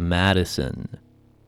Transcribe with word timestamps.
Madison, 0.00 0.98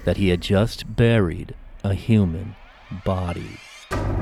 that 0.04 0.18
he 0.18 0.28
had 0.28 0.42
just 0.42 0.98
buried 0.98 1.56
a 1.86 1.94
human 1.94 2.58
body. 3.06 3.58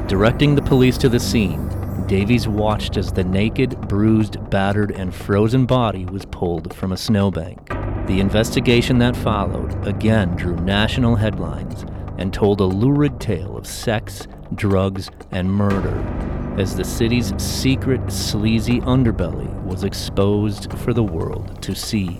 Directing 0.05 0.54
the 0.54 0.61
police 0.61 1.00
to 1.00 1.09
the 1.09 1.20
scene, 1.20 1.71
Davies 2.07 2.47
watched 2.47 2.97
as 2.97 3.11
the 3.11 3.23
naked, 3.23 3.79
bruised, 3.87 4.50
battered, 4.50 4.92
and 4.92 5.14
frozen 5.14 5.65
body 5.65 6.05
was 6.05 6.25
pulled 6.25 6.74
from 6.74 6.91
a 6.91 6.97
snowbank. 6.97 7.68
The 8.07 8.19
investigation 8.19 9.00
that 9.00 9.15
followed 9.15 9.87
again 9.87 10.36
drew 10.36 10.55
national 10.55 11.15
headlines 11.15 11.86
and 12.18 12.33
told 12.33 12.61
a 12.61 12.65
lurid 12.65 13.19
tale 13.19 13.57
of 13.57 13.68
sex, 13.68 14.27
drugs, 14.55 15.10
and 15.32 15.51
murder 15.51 16.19
as 16.60 16.75
the 16.75 16.83
city's 16.83 17.33
secret, 17.41 18.11
sleazy 18.11 18.82
underbelly 18.82 19.50
was 19.63 19.86
exposed 19.86 20.74
for 20.79 20.93
the 20.93 21.04
world 21.04 21.61
to 21.61 21.74
see. 21.74 22.19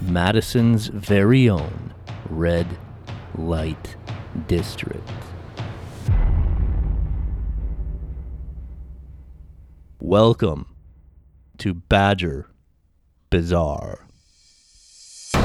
Madison's 0.00 0.86
very 0.86 1.50
own 1.50 1.92
Red 2.30 2.66
Light 3.36 3.96
District. 4.46 5.06
Welcome 10.08 10.66
to 11.58 11.74
Badger 11.74 12.46
Bizarre. 13.28 14.06
A 15.34 15.42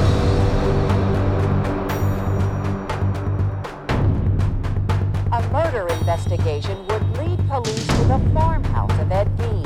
murder 5.52 5.88
investigation 5.88 6.77
would 6.86 7.17
lead 7.17 7.39
police 7.49 7.88
to 7.88 8.03
the 8.03 8.21
farmhouse 8.36 8.99
of 8.99 9.11
Ed 9.11 9.36
Gein. 9.38 9.66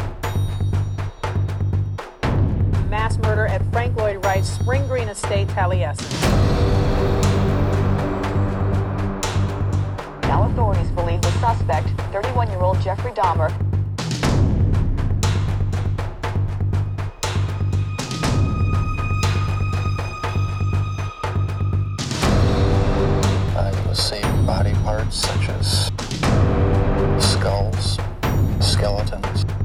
Mass 2.89 3.17
murder 3.17 3.47
at 3.47 3.69
Frank 3.73 3.97
Lloyd 3.97 4.23
Wright's 4.23 4.49
Spring 4.49 4.87
Green 4.87 5.09
Estate, 5.09 5.49
Taliesin. 5.49 6.09
Now 10.21 10.49
authorities 10.49 10.89
believe 10.91 11.21
the 11.21 11.31
suspect, 11.41 11.89
31-year-old 12.13 12.79
Jeffrey 12.79 13.11
Dahmer, 13.11 13.51
parts 24.85 25.15
such 25.15 25.49
as 25.49 25.85
skulls, 27.17 27.97
skeletons. 28.61 29.64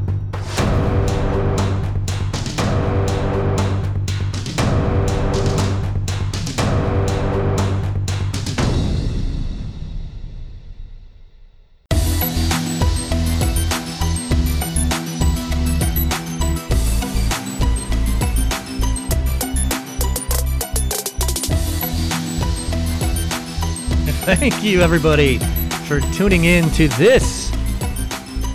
Thank 24.36 24.62
you, 24.62 24.80
everybody, 24.80 25.38
for 25.86 25.98
tuning 26.12 26.44
in 26.44 26.70
to 26.70 26.86
this 26.88 27.52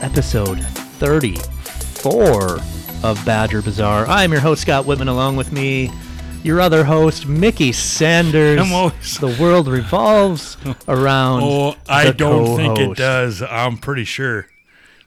episode 0.02 0.59
34 0.62 2.59
of 3.03 3.22
Badger 3.25 3.62
Bizarre. 3.62 4.06
I'm 4.08 4.31
your 4.31 4.40
host, 4.40 4.62
Scott 4.62 4.85
Whitman, 4.85 5.09
along 5.09 5.35
with 5.35 5.52
me, 5.52 5.91
your 6.44 6.62
other 6.62 6.85
host, 6.85 7.28
Mickey 7.28 7.74
Sanders. 7.74 8.58
The 9.19 9.38
world 9.40 9.68
revolves 9.68 10.56
around. 10.88 11.44
Oh, 11.44 11.75
I 11.90 12.12
don't 12.12 12.56
think 12.56 12.80
it 12.80 12.96
does. 12.96 13.41
I'm 13.41 13.78
pretty 13.78 14.06
sure 14.06 14.47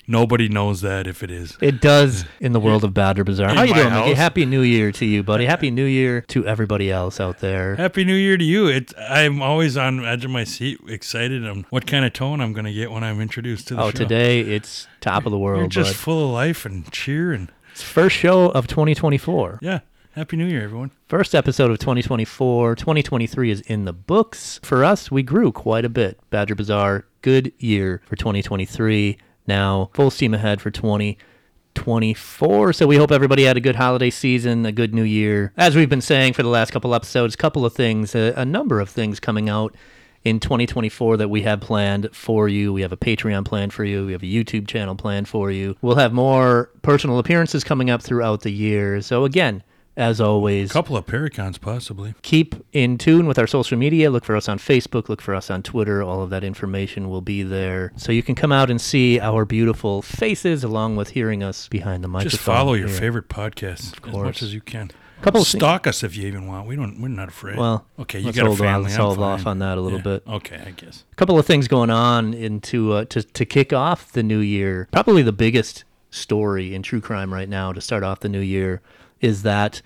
nobody 0.08 0.48
knows 0.48 0.80
that 0.80 1.06
if 1.06 1.22
it 1.22 1.30
is. 1.30 1.56
It 1.60 1.80
does 1.80 2.24
in 2.40 2.52
the 2.52 2.58
world 2.60 2.82
of 2.82 2.92
Badger 2.94 3.22
Bizarre. 3.22 3.50
How 3.54 3.62
you 3.62 3.74
doing, 3.74 3.92
Mickey? 3.92 4.14
Happy 4.14 4.44
New 4.46 4.62
Year 4.62 4.90
to 4.92 5.04
you, 5.06 5.22
buddy. 5.22 5.44
Happy 5.54 5.70
New 5.70 5.84
Year 5.84 6.22
to 6.28 6.44
everybody 6.46 6.90
else 6.90 7.20
out 7.20 7.38
there. 7.38 7.76
Happy 7.76 8.02
New 8.04 8.14
Year 8.16 8.36
to 8.36 8.44
you. 8.44 8.66
It, 8.66 8.92
I'm 8.98 9.40
always 9.42 9.76
on 9.76 10.04
edge 10.04 10.24
of 10.24 10.30
my 10.32 10.42
seat, 10.44 10.80
excited 10.88 11.46
on 11.46 11.66
what 11.70 11.86
kind 11.86 12.04
of 12.04 12.12
tone 12.12 12.40
I'm 12.40 12.52
going 12.52 12.64
to 12.64 12.72
get 12.72 12.90
when 12.90 13.04
I'm 13.04 13.20
introduced 13.20 13.68
to 13.68 13.74
the 13.76 13.82
Oh, 13.82 13.90
show. 13.90 13.98
today 13.98 14.40
it's 14.40 14.88
top 15.00 15.26
of 15.26 15.30
the 15.30 15.38
world, 15.38 15.60
You're 15.60 15.68
just 15.68 15.92
bud. 15.92 15.96
full 15.96 16.24
of 16.26 16.30
life 16.32 16.64
and 16.66 16.90
cheer 16.90 17.32
and 17.32 17.52
It's 17.72 17.82
first 17.82 18.16
show 18.16 18.46
of 18.46 18.66
2024. 18.66 19.60
yeah. 19.62 19.80
Happy 20.12 20.36
New 20.36 20.46
Year, 20.46 20.64
everyone. 20.64 20.90
First 21.06 21.32
episode 21.32 21.70
of 21.70 21.78
2024. 21.78 22.74
2023 22.74 23.50
is 23.52 23.60
in 23.60 23.84
the 23.84 23.92
books. 23.92 24.58
For 24.64 24.84
us, 24.84 25.12
we 25.12 25.22
grew 25.22 25.52
quite 25.52 25.84
a 25.84 25.88
bit. 25.88 26.18
Badger 26.30 26.56
Bizarre, 26.56 27.04
good 27.22 27.52
year 27.60 28.02
for 28.04 28.16
2023. 28.16 29.16
Now, 29.48 29.90
full 29.94 30.10
steam 30.10 30.34
ahead 30.34 30.60
for 30.60 30.70
2024. 30.70 32.72
So 32.74 32.86
we 32.86 32.96
hope 32.96 33.10
everybody 33.10 33.44
had 33.44 33.56
a 33.56 33.60
good 33.60 33.76
holiday 33.76 34.10
season, 34.10 34.66
a 34.66 34.72
good 34.72 34.94
new 34.94 35.02
year. 35.02 35.54
As 35.56 35.74
we've 35.74 35.88
been 35.88 36.02
saying 36.02 36.34
for 36.34 36.42
the 36.42 36.50
last 36.50 36.70
couple 36.70 36.94
episodes, 36.94 37.34
couple 37.34 37.64
of 37.64 37.72
things, 37.72 38.14
a, 38.14 38.34
a 38.36 38.44
number 38.44 38.78
of 38.78 38.90
things 38.90 39.18
coming 39.18 39.48
out 39.48 39.74
in 40.22 40.38
2024 40.38 41.16
that 41.16 41.28
we 41.28 41.40
have 41.42 41.62
planned 41.62 42.10
for 42.12 42.48
you. 42.48 42.74
We 42.74 42.82
have 42.82 42.92
a 42.92 42.96
Patreon 42.96 43.46
plan 43.46 43.70
for 43.70 43.84
you. 43.84 44.04
We 44.04 44.12
have 44.12 44.22
a 44.22 44.26
YouTube 44.26 44.68
channel 44.68 44.94
planned 44.94 45.28
for 45.28 45.50
you. 45.50 45.76
We'll 45.80 45.96
have 45.96 46.12
more 46.12 46.70
personal 46.82 47.18
appearances 47.18 47.64
coming 47.64 47.88
up 47.88 48.02
throughout 48.02 48.42
the 48.42 48.52
year. 48.52 49.00
So 49.00 49.24
again, 49.24 49.62
as 49.98 50.20
always, 50.20 50.70
A 50.70 50.72
couple 50.72 50.96
of 50.96 51.04
Paracons, 51.06 51.60
possibly. 51.60 52.14
keep 52.22 52.54
in 52.72 52.96
tune 52.96 53.26
with 53.26 53.38
our 53.38 53.46
social 53.46 53.76
media. 53.76 54.10
Look 54.10 54.24
for 54.24 54.36
us 54.36 54.48
on 54.48 54.58
Facebook, 54.58 55.08
look 55.08 55.20
for 55.20 55.34
us 55.34 55.50
on 55.50 55.62
Twitter. 55.62 56.02
All 56.02 56.22
of 56.22 56.30
that 56.30 56.44
information 56.44 57.10
will 57.10 57.20
be 57.20 57.42
there. 57.42 57.92
So 57.96 58.12
you 58.12 58.22
can 58.22 58.34
come 58.34 58.52
out 58.52 58.70
and 58.70 58.80
see 58.80 59.18
our 59.20 59.44
beautiful 59.44 60.00
faces 60.00 60.62
along 60.64 60.96
with 60.96 61.10
hearing 61.10 61.42
us 61.42 61.68
behind 61.68 62.02
the 62.04 62.08
microphone. 62.08 62.30
Just 62.30 62.42
follow 62.42 62.74
your 62.74 62.88
here. 62.88 62.96
favorite 62.96 63.28
podcast 63.28 63.92
as 63.92 63.98
course. 64.00 64.24
much 64.24 64.42
as 64.42 64.54
you 64.54 64.60
can. 64.60 64.90
Couple 65.20 65.44
Stalk 65.44 65.88
us 65.88 66.04
if 66.04 66.16
you 66.16 66.28
even 66.28 66.46
want. 66.46 66.68
We 66.68 66.76
don't. 66.76 67.00
We're 67.00 67.08
not 67.08 67.26
afraid. 67.28 67.56
Well, 67.58 67.84
okay, 67.98 68.20
you 68.20 68.26
let's 68.26 68.36
got 68.38 68.44
a 68.44 68.50
hold 68.50 68.60
on- 68.60 68.82
let's 68.84 68.94
I'm 68.94 69.00
hold 69.00 69.16
fine. 69.16 69.24
off 69.24 69.46
on 69.48 69.58
that 69.58 69.76
a 69.76 69.80
little 69.80 69.98
Yeah, 69.98 70.04
bit. 70.04 70.22
Okay, 70.28 70.62
I 70.64 70.70
guess. 70.70 71.02
A 71.10 71.14
couple 71.16 71.36
of 71.36 71.44
things 71.44 71.66
going 71.66 71.90
on 71.90 72.32
into 72.34 72.92
uh, 72.92 73.04
to 73.06 73.24
to 73.24 73.44
kick 73.44 73.72
off 73.72 74.12
the 74.12 74.22
new 74.22 74.38
year. 74.38 74.86
Probably 74.92 75.22
the 75.22 75.32
biggest 75.32 75.82
story 76.12 76.72
in 76.72 76.82
true 76.84 77.00
crime 77.00 77.34
right 77.34 77.48
now 77.48 77.72
to 77.72 77.80
start 77.80 78.04
off 78.04 78.20
the 78.20 78.28
new 78.28 78.38
year 78.40 78.80
is 79.20 79.42
that 79.42 79.82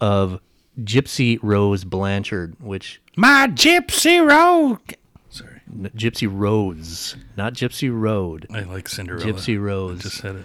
of 0.00 0.40
Gypsy 0.80 1.38
Rose 1.42 1.84
Blanchard, 1.84 2.56
which 2.60 3.00
My 3.16 3.46
Gypsy 3.48 4.20
Road. 4.26 4.78
Sorry, 5.30 5.60
n- 5.72 5.90
Gypsy 5.96 6.28
Rose, 6.30 7.16
not 7.36 7.54
Gypsy 7.54 7.90
Road. 7.92 8.46
I 8.52 8.60
like 8.60 8.88
Cinderella. 8.88 9.24
Gypsy 9.24 9.60
Rose. 9.60 10.00
I 10.00 10.02
Just 10.02 10.16
said 10.18 10.36
it. 10.36 10.44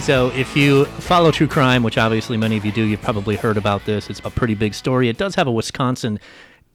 So, 0.00 0.28
if 0.30 0.56
you 0.56 0.86
follow 0.86 1.30
true 1.30 1.46
crime, 1.46 1.82
which 1.82 1.98
obviously 1.98 2.38
many 2.38 2.56
of 2.56 2.64
you 2.64 2.72
do, 2.72 2.82
you've 2.84 3.02
probably 3.02 3.36
heard 3.36 3.58
about 3.58 3.84
this. 3.84 4.08
It's 4.08 4.20
a 4.24 4.30
pretty 4.30 4.54
big 4.54 4.72
story. 4.72 5.10
It 5.10 5.18
does 5.18 5.34
have 5.34 5.46
a 5.46 5.52
Wisconsin 5.52 6.18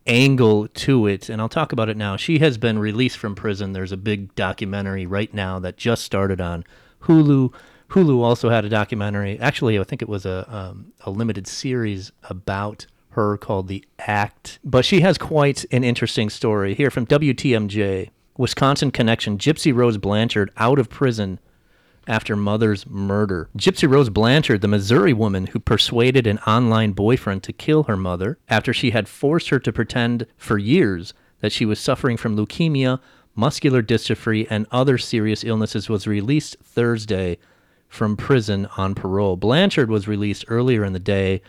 angle 0.07 0.67
to 0.67 1.07
it, 1.07 1.29
and 1.29 1.41
I'll 1.41 1.49
talk 1.49 1.71
about 1.71 1.89
it 1.89 1.97
now. 1.97 2.15
She 2.17 2.39
has 2.39 2.57
been 2.57 2.79
released 2.79 3.17
from 3.17 3.35
prison. 3.35 3.73
There's 3.73 3.91
a 3.91 3.97
big 3.97 4.33
documentary 4.35 5.05
right 5.05 5.33
now 5.33 5.59
that 5.59 5.77
just 5.77 6.03
started 6.03 6.39
on 6.39 6.63
Hulu. 7.03 7.53
Hulu 7.89 8.21
also 8.21 8.49
had 8.49 8.65
a 8.65 8.69
documentary. 8.69 9.39
Actually, 9.39 9.79
I 9.79 9.83
think 9.83 10.01
it 10.01 10.09
was 10.09 10.25
a 10.25 10.45
um, 10.53 10.93
a 11.01 11.11
limited 11.11 11.47
series 11.47 12.11
about 12.23 12.85
her 13.11 13.37
called 13.37 13.67
The 13.67 13.85
Act. 13.99 14.59
But 14.63 14.85
she 14.85 15.01
has 15.01 15.17
quite 15.17 15.65
an 15.71 15.83
interesting 15.83 16.29
story 16.29 16.75
here 16.75 16.91
from 16.91 17.05
WTMJ. 17.05 18.09
Wisconsin 18.37 18.91
connection: 18.91 19.37
Gypsy 19.37 19.73
Rose 19.73 19.97
Blanchard 19.97 20.51
out 20.57 20.79
of 20.79 20.89
prison 20.89 21.39
after 22.07 22.35
mother's 22.35 22.87
murder. 22.87 23.49
Gypsy 23.57 23.89
Rose 23.89 24.09
Blanchard, 24.09 24.61
the 24.61 24.67
Missouri 24.67 25.13
woman 25.13 25.47
who 25.47 25.59
persuaded 25.59 26.27
an 26.27 26.39
online 26.39 26.91
boyfriend 26.91 27.43
to 27.43 27.53
kill 27.53 27.83
her 27.83 27.97
mother 27.97 28.37
after 28.47 28.73
she 28.73 28.91
had 28.91 29.07
forced 29.07 29.49
her 29.49 29.59
to 29.59 29.73
pretend 29.73 30.27
for 30.37 30.57
years 30.57 31.13
that 31.41 31.51
she 31.51 31.65
was 31.65 31.79
suffering 31.79 32.17
from 32.17 32.35
leukemia, 32.35 32.99
muscular 33.35 33.83
dystrophy, 33.83 34.47
and 34.49 34.65
other 34.71 34.97
serious 34.97 35.43
illnesses, 35.43 35.89
was 35.89 36.07
released 36.07 36.57
Thursday 36.63 37.37
from 37.87 38.17
prison 38.17 38.67
on 38.77 38.95
parole. 38.95 39.35
Blanchard 39.35 39.89
was 39.89 40.07
released 40.07 40.45
earlier 40.47 40.83
in 40.83 40.93
the 40.93 40.99
day. 40.99 41.41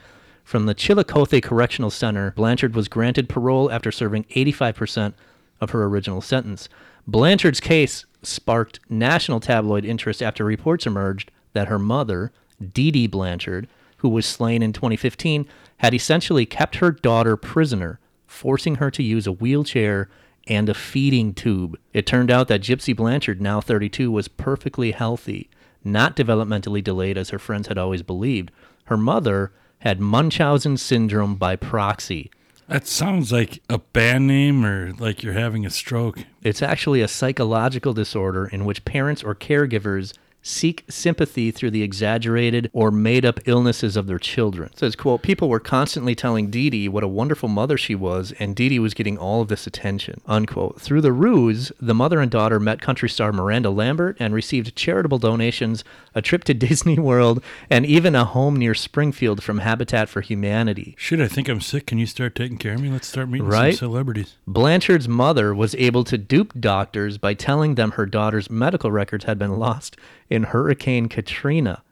From 0.45 0.67
the 0.67 0.75
Chillicothe 0.75 1.43
Correctional 1.43 1.91
Center, 1.91 2.33
Blanchard 2.33 2.75
was 2.75 2.89
granted 2.89 3.29
parole 3.29 3.71
after 3.71 3.91
serving 3.91 4.25
85% 4.25 5.15
of 5.61 5.71
her 5.71 5.85
original 5.85 6.21
sentence. 6.21 6.69
Blanchard's 7.07 7.61
case 7.61 8.05
sparked 8.23 8.81
national 8.89 9.41
tabloid 9.41 9.85
interest 9.85 10.23
after 10.23 10.45
reports 10.45 10.87
emerged 10.87 11.31
that 11.53 11.69
her 11.69 11.79
mother, 11.79 12.33
Dee 12.73 12.91
Dee 12.91 13.07
Blanchard, 13.07 13.69
who 13.99 14.09
was 14.09 14.27
slain 14.27 14.63
in 14.63 14.73
2015, 14.73 15.47
had 15.79 15.95
essentially 15.95 16.45
kept 16.45 16.77
her 16.77 16.91
daughter 16.91 17.37
prisoner, 17.37 18.01
forcing 18.27 18.77
her 18.77 18.91
to 18.91 19.03
use 19.03 19.27
a 19.27 19.33
wheelchair 19.33 20.09
and 20.49 20.69
a 20.69 20.75
feeding 20.75 21.33
tube. 21.33 21.79
It 21.93 22.07
turned 22.07 22.31
out 22.31 22.49
that 22.49 22.63
Gypsy 22.63 22.95
Blanchard, 22.95 23.41
now 23.41 23.61
32, 23.61 24.11
was 24.11 24.29
perfectly 24.29 24.93
healthy, 24.93 25.49
not 25.85 26.17
developmentally 26.17 26.83
delayed 26.83 27.17
as 27.17 27.31
her 27.31 27.39
friends 27.39 27.69
had 27.69 27.79
always 27.79 28.03
believed. 28.03 28.51
Her 28.85 28.97
mother 28.97 29.53
had 29.79 30.01
Munchausen 30.01 30.77
syndrome 30.77 31.37
by 31.37 31.57
proxy. 31.57 32.31
That 32.69 32.87
sounds 32.89 33.31
like 33.31 33.63
a 33.69 33.79
band 33.79 34.27
name 34.27 34.67
or 34.67 34.93
like 34.95 35.23
you're 35.23 35.35
having 35.35 35.65
a 35.65 35.71
stroke. 35.71 36.25
It's 36.43 36.63
actually 36.63 37.01
a 37.01 37.09
psychological 37.09 37.93
disorder 37.93 38.47
in 38.47 38.65
which 38.65 38.85
parents 38.85 39.23
or 39.23 39.37
caregivers 39.37 40.13
seek 40.47 40.85
sympathy 40.89 41.51
through 41.51 41.73
the 41.73 41.83
exaggerated 41.83 42.71
or 42.73 42.93
made 42.93 43.25
up 43.25 43.41
illnesses 43.47 43.97
of 43.97 44.07
their 44.07 44.19
children. 44.19 44.71
It 44.73 44.79
says, 44.79 44.95
quote, 44.95 45.23
people 45.23 45.49
were 45.49 45.59
constantly 45.59 46.15
telling 46.15 46.51
Dee 46.51 46.71
Dee 46.71 46.89
what 46.89 47.03
a 47.03 47.09
wonderful 47.09 47.49
mother 47.49 47.77
she 47.77 47.97
was, 47.97 48.33
and 48.39 48.55
Dee 48.55 48.69
Dee 48.69 48.79
was 48.79 48.95
getting 48.95 49.19
all 49.19 49.43
of 49.43 49.49
this 49.49 49.67
attention, 49.67 50.21
unquote. 50.27 50.81
Through 50.81 51.01
the 51.01 51.13
ruse, 51.13 51.73
the 51.81 51.95
mother 51.95 52.21
and 52.21 52.31
daughter 52.31 52.61
met 52.61 52.81
country 52.81 53.09
star 53.09 53.33
Miranda 53.33 53.71
Lambert 53.71 54.17
and 54.21 54.33
received 54.33 54.77
charitable 54.77 55.19
donations, 55.19 55.83
a 56.15 56.23
trip 56.23 56.45
to 56.45 56.55
Disney 56.67 56.99
World, 56.99 57.43
and 57.69 57.85
even 57.85 58.15
a 58.15 58.25
home 58.25 58.55
near 58.57 58.75
Springfield 58.75 59.43
from 59.43 59.59
Habitat 59.59 60.09
for 60.09 60.21
Humanity. 60.21 60.95
Shit, 60.97 61.19
I 61.21 61.27
think 61.27 61.49
I'm 61.49 61.61
sick. 61.61 61.87
Can 61.87 61.99
you 61.99 62.07
start 62.07 62.37
taking 62.37 62.57
care 62.59 62.75
of 62.75 62.81
me? 62.81 62.89
Let's 62.91 63.09
start 63.09 63.29
meeting 63.29 63.49
Right? 63.49 63.75
some 63.75 63.89
celebrities. 63.89 64.37
Blanchard's 64.47 65.09
mother 65.09 65.53
was 65.53 65.75
able 65.75 66.05
to 66.05 66.17
dupe 66.17 66.53
doctors 66.61 67.19
by 67.19 67.35
telling 67.35 67.75
them 67.75 67.93
her 67.93 68.07
daughter's 68.07 68.49
medical 68.49 68.93
records 68.93 69.25
had 69.25 69.39
been 69.41 69.59
lost 69.59 69.97
in 70.31 70.45
Hurricane 70.45 71.09
Katrina. 71.09 71.83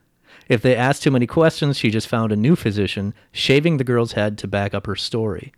If 0.48 0.60
they 0.62 0.76
asked 0.76 1.02
too 1.02 1.10
many 1.10 1.26
questions, 1.26 1.78
she 1.78 1.90
just 1.90 2.06
found 2.08 2.31
a 2.32 2.36
new 2.36 2.54
physician, 2.56 3.14
shaving 3.32 3.78
the 3.78 3.84
girl's 3.84 4.12
head 4.12 4.36
to 4.38 4.48
back 4.48 4.75
up 4.75 4.86
her 4.86 4.96
story. 4.96 5.52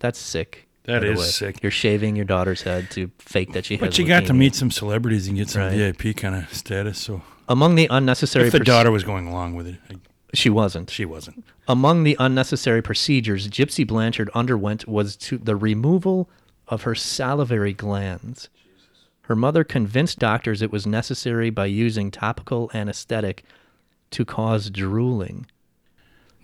That's 0.00 0.18
sick. 0.18 0.66
That 0.84 1.02
is 1.04 1.34
sick. 1.34 1.62
You're 1.62 1.70
shaving 1.72 2.14
your 2.16 2.24
daughter's 2.26 2.62
head 2.62 2.90
to 2.90 3.10
fake 3.18 3.52
that 3.54 3.64
she. 3.64 3.76
But 3.76 3.96
you 3.98 4.06
got 4.06 4.26
to 4.26 4.34
meet 4.34 4.54
some 4.54 4.70
celebrities 4.70 5.28
and 5.28 5.36
get 5.36 5.48
some 5.48 5.62
Right. 5.62 5.72
VIP 5.72 6.12
kind 6.16 6.34
of 6.34 6.52
status. 6.52 6.98
So 6.98 7.22
Among 7.48 7.74
the 7.76 7.86
unnecessary 7.90 8.46
if 8.46 8.52
the 8.52 8.58
proc- 8.58 8.66
daughter 8.66 8.90
was 8.90 9.02
going 9.04 9.26
along 9.26 9.54
with 9.54 9.66
it, 9.66 9.76
I- 9.90 9.94
she 10.34 10.50
wasn't. 10.50 10.90
she 10.90 11.04
wasn't. 11.04 11.44
Among 11.68 12.02
the 12.02 12.16
unnecessary 12.18 12.82
procedures 12.82 13.48
Gypsy 13.48 13.86
Blanchard 13.86 14.28
underwent 14.34 14.86
was 14.88 15.16
to 15.16 15.38
the 15.38 15.56
removal 15.56 16.28
of 16.68 16.82
her 16.82 16.94
salivary 16.94 17.72
glands. 17.72 18.48
Her 19.24 19.36
mother 19.36 19.64
convinced 19.64 20.18
doctors 20.18 20.60
it 20.60 20.70
was 20.70 20.86
necessary 20.86 21.50
by 21.50 21.66
using 21.66 22.10
topical 22.10 22.70
anesthetic 22.74 23.44
to 24.10 24.24
cause 24.24 24.70
drooling. 24.70 25.46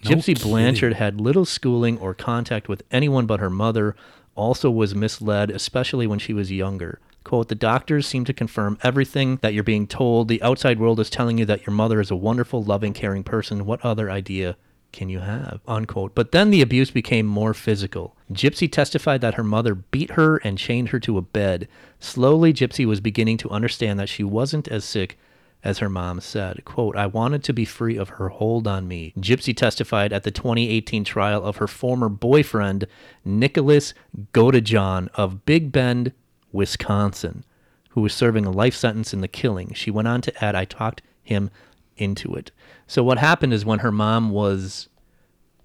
No 0.04 0.10
Gypsy 0.12 0.34
kidding. 0.34 0.50
Blanchard 0.50 0.94
had 0.94 1.20
little 1.20 1.44
schooling 1.44 1.98
or 1.98 2.14
contact 2.14 2.68
with 2.68 2.82
anyone 2.90 3.26
but 3.26 3.40
her 3.40 3.50
mother, 3.50 3.94
also 4.34 4.70
was 4.70 4.94
misled, 4.94 5.50
especially 5.50 6.06
when 6.06 6.18
she 6.18 6.32
was 6.32 6.50
younger. 6.50 6.98
Quote, 7.22 7.48
the 7.48 7.54
doctors 7.54 8.06
seem 8.06 8.24
to 8.24 8.32
confirm 8.32 8.78
everything 8.82 9.36
that 9.42 9.52
you're 9.52 9.62
being 9.62 9.86
told. 9.86 10.28
The 10.28 10.42
outside 10.42 10.80
world 10.80 10.98
is 11.00 11.10
telling 11.10 11.36
you 11.36 11.44
that 11.44 11.66
your 11.66 11.74
mother 11.74 12.00
is 12.00 12.10
a 12.10 12.16
wonderful, 12.16 12.62
loving, 12.62 12.94
caring 12.94 13.22
person. 13.22 13.66
What 13.66 13.84
other 13.84 14.10
idea 14.10 14.56
can 14.92 15.08
you 15.08 15.20
have? 15.20 15.60
Unquote. 15.66 16.14
But 16.14 16.32
then 16.32 16.50
the 16.50 16.62
abuse 16.62 16.90
became 16.90 17.26
more 17.26 17.54
physical. 17.54 18.16
Gypsy 18.32 18.70
testified 18.70 19.20
that 19.20 19.34
her 19.34 19.44
mother 19.44 19.74
beat 19.74 20.12
her 20.12 20.38
and 20.38 20.58
chained 20.58 20.88
her 20.90 21.00
to 21.00 21.18
a 21.18 21.22
bed. 21.22 21.68
Slowly, 21.98 22.52
Gypsy 22.52 22.86
was 22.86 23.00
beginning 23.00 23.36
to 23.38 23.50
understand 23.50 23.98
that 23.98 24.08
she 24.08 24.24
wasn't 24.24 24.68
as 24.68 24.84
sick 24.84 25.18
as 25.62 25.78
her 25.78 25.88
mom 25.88 26.20
said. 26.20 26.64
Quote, 26.64 26.96
I 26.96 27.06
wanted 27.06 27.44
to 27.44 27.52
be 27.52 27.64
free 27.64 27.96
of 27.96 28.10
her 28.10 28.30
hold 28.30 28.66
on 28.66 28.88
me. 28.88 29.12
Gypsy 29.18 29.56
testified 29.56 30.12
at 30.12 30.22
the 30.22 30.30
2018 30.30 31.04
trial 31.04 31.44
of 31.44 31.56
her 31.56 31.66
former 31.66 32.08
boyfriend, 32.08 32.86
Nicholas 33.24 33.94
Godejohn 34.32 35.08
of 35.14 35.44
Big 35.44 35.70
Bend, 35.70 36.12
Wisconsin, 36.52 37.44
who 37.90 38.00
was 38.00 38.14
serving 38.14 38.46
a 38.46 38.50
life 38.50 38.74
sentence 38.74 39.12
in 39.12 39.20
the 39.20 39.28
killing. 39.28 39.72
She 39.74 39.90
went 39.90 40.08
on 40.08 40.20
to 40.22 40.44
add, 40.44 40.54
I 40.54 40.64
talked 40.64 41.02
him 41.22 41.50
into 41.96 42.34
it. 42.34 42.50
So 42.90 43.04
what 43.04 43.18
happened 43.18 43.54
is 43.54 43.64
when 43.64 43.78
her 43.78 43.92
mom 43.92 44.30
was 44.30 44.88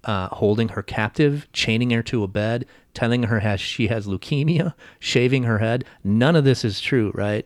uh, 0.04 0.28
holding 0.28 0.68
her 0.68 0.82
captive, 0.84 1.48
chaining 1.52 1.90
her 1.90 2.04
to 2.04 2.22
a 2.22 2.28
bed, 2.28 2.66
telling 2.94 3.24
her 3.24 3.40
has 3.40 3.60
she 3.60 3.88
has 3.88 4.06
leukemia, 4.06 4.74
shaving 5.00 5.42
her 5.42 5.58
head. 5.58 5.84
None 6.04 6.36
of 6.36 6.44
this 6.44 6.64
is 6.64 6.80
true, 6.80 7.10
right? 7.16 7.44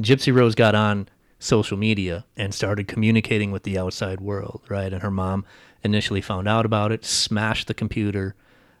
Gypsy 0.00 0.34
Rose 0.34 0.54
got 0.54 0.74
on 0.74 1.10
social 1.38 1.76
media 1.76 2.24
and 2.34 2.54
started 2.54 2.88
communicating 2.88 3.52
with 3.52 3.64
the 3.64 3.76
outside 3.76 4.22
world, 4.22 4.62
right? 4.70 4.90
And 4.90 5.02
her 5.02 5.10
mom 5.10 5.44
initially 5.82 6.22
found 6.22 6.48
out 6.48 6.64
about 6.64 6.90
it, 6.90 7.04
smashed 7.04 7.66
the 7.66 7.74
computer. 7.74 8.34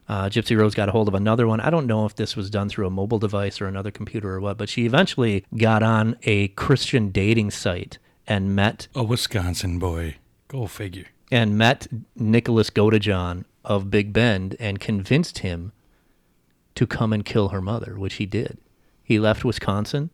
Uh, 0.08 0.30
Gypsy 0.30 0.58
Rose 0.58 0.74
got 0.74 0.88
a 0.88 0.92
hold 0.92 1.08
of 1.08 1.14
another 1.14 1.46
one. 1.46 1.60
I 1.60 1.68
don't 1.68 1.86
know 1.86 2.06
if 2.06 2.16
this 2.16 2.34
was 2.34 2.48
done 2.48 2.70
through 2.70 2.86
a 2.86 2.90
mobile 2.90 3.18
device 3.18 3.60
or 3.60 3.66
another 3.66 3.90
computer 3.90 4.30
or 4.30 4.40
what, 4.40 4.56
but 4.56 4.70
she 4.70 4.86
eventually 4.86 5.44
got 5.54 5.82
on 5.82 6.16
a 6.22 6.48
Christian 6.48 7.10
dating 7.10 7.50
site 7.50 7.98
and 8.26 8.54
met 8.54 8.88
A 8.94 9.02
Wisconsin 9.02 9.78
boy. 9.78 10.16
Go 10.48 10.66
figure. 10.66 11.06
and 11.30 11.56
met 11.58 11.86
Nicholas 12.16 12.70
Godejohn 12.70 13.44
of 13.64 13.90
Big 13.90 14.12
Bend 14.12 14.56
and 14.60 14.78
convinced 14.78 15.38
him 15.38 15.72
to 16.74 16.86
come 16.86 17.12
and 17.12 17.24
kill 17.24 17.48
her 17.48 17.60
mother, 17.60 17.98
which 17.98 18.14
he 18.14 18.26
did. 18.26 18.58
He 19.02 19.18
left 19.18 19.44
Wisconsin, 19.44 20.10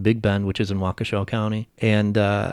Big 0.00 0.20
Bend, 0.20 0.46
which 0.46 0.60
is 0.60 0.70
in 0.70 0.78
Waukesha 0.78 1.26
County, 1.26 1.68
and 1.78 2.16
uh, 2.18 2.52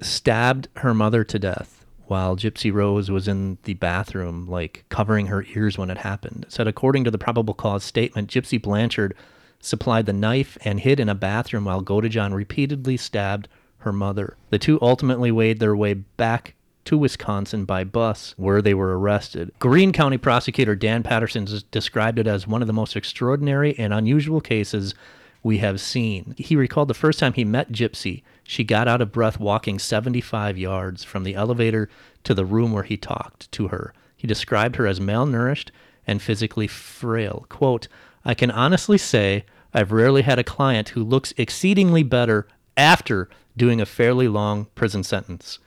stabbed 0.00 0.68
her 0.76 0.94
mother 0.94 1.24
to 1.24 1.38
death 1.38 1.84
while 2.06 2.36
Gypsy 2.36 2.72
Rose 2.72 3.10
was 3.10 3.28
in 3.28 3.58
the 3.64 3.74
bathroom, 3.74 4.46
like 4.46 4.84
covering 4.88 5.26
her 5.28 5.44
ears 5.54 5.78
when 5.78 5.90
it 5.90 5.98
happened. 5.98 6.44
It 6.46 6.52
said, 6.52 6.68
according 6.68 7.04
to 7.04 7.10
the 7.10 7.18
probable 7.18 7.54
cause 7.54 7.84
statement, 7.84 8.30
Gypsy 8.30 8.60
Blanchard 8.60 9.14
supplied 9.60 10.06
the 10.06 10.12
knife 10.12 10.58
and 10.64 10.80
hid 10.80 11.00
in 11.00 11.08
a 11.08 11.14
bathroom 11.14 11.64
while 11.64 11.82
Godejohn 11.82 12.34
repeatedly 12.34 12.96
stabbed 12.96 13.48
her 13.82 13.92
mother. 13.92 14.36
The 14.50 14.58
two 14.58 14.78
ultimately 14.82 15.30
made 15.30 15.60
their 15.60 15.76
way 15.76 15.94
back 15.94 16.54
to 16.84 16.98
Wisconsin 16.98 17.64
by 17.64 17.84
bus, 17.84 18.34
where 18.36 18.60
they 18.60 18.74
were 18.74 18.98
arrested. 18.98 19.52
Greene 19.58 19.92
County 19.92 20.18
prosecutor 20.18 20.74
Dan 20.74 21.02
Patterson 21.02 21.46
described 21.70 22.18
it 22.18 22.26
as 22.26 22.46
one 22.46 22.60
of 22.60 22.66
the 22.66 22.72
most 22.72 22.96
extraordinary 22.96 23.78
and 23.78 23.92
unusual 23.92 24.40
cases 24.40 24.94
we 25.42 25.58
have 25.58 25.80
seen. 25.80 26.34
He 26.38 26.56
recalled 26.56 26.88
the 26.88 26.94
first 26.94 27.18
time 27.18 27.32
he 27.32 27.44
met 27.44 27.72
Gypsy. 27.72 28.22
She 28.44 28.64
got 28.64 28.88
out 28.88 29.00
of 29.00 29.12
breath 29.12 29.40
walking 29.40 29.78
75 29.78 30.58
yards 30.58 31.04
from 31.04 31.24
the 31.24 31.34
elevator 31.34 31.88
to 32.24 32.34
the 32.34 32.44
room 32.44 32.72
where 32.72 32.82
he 32.84 32.96
talked 32.96 33.50
to 33.52 33.68
her. 33.68 33.92
He 34.16 34.26
described 34.26 34.76
her 34.76 34.86
as 34.86 35.00
malnourished 35.00 35.70
and 36.06 36.22
physically 36.22 36.66
frail. 36.66 37.46
Quote, 37.48 37.88
I 38.24 38.34
can 38.34 38.50
honestly 38.50 38.98
say 38.98 39.44
I've 39.74 39.92
rarely 39.92 40.22
had 40.22 40.38
a 40.38 40.44
client 40.44 40.90
who 40.90 41.02
looks 41.02 41.32
exceedingly 41.36 42.02
better 42.02 42.46
after 42.76 43.28
doing 43.56 43.80
a 43.80 43.86
fairly 43.86 44.28
long 44.28 44.66
prison 44.74 45.02
sentence. 45.02 45.58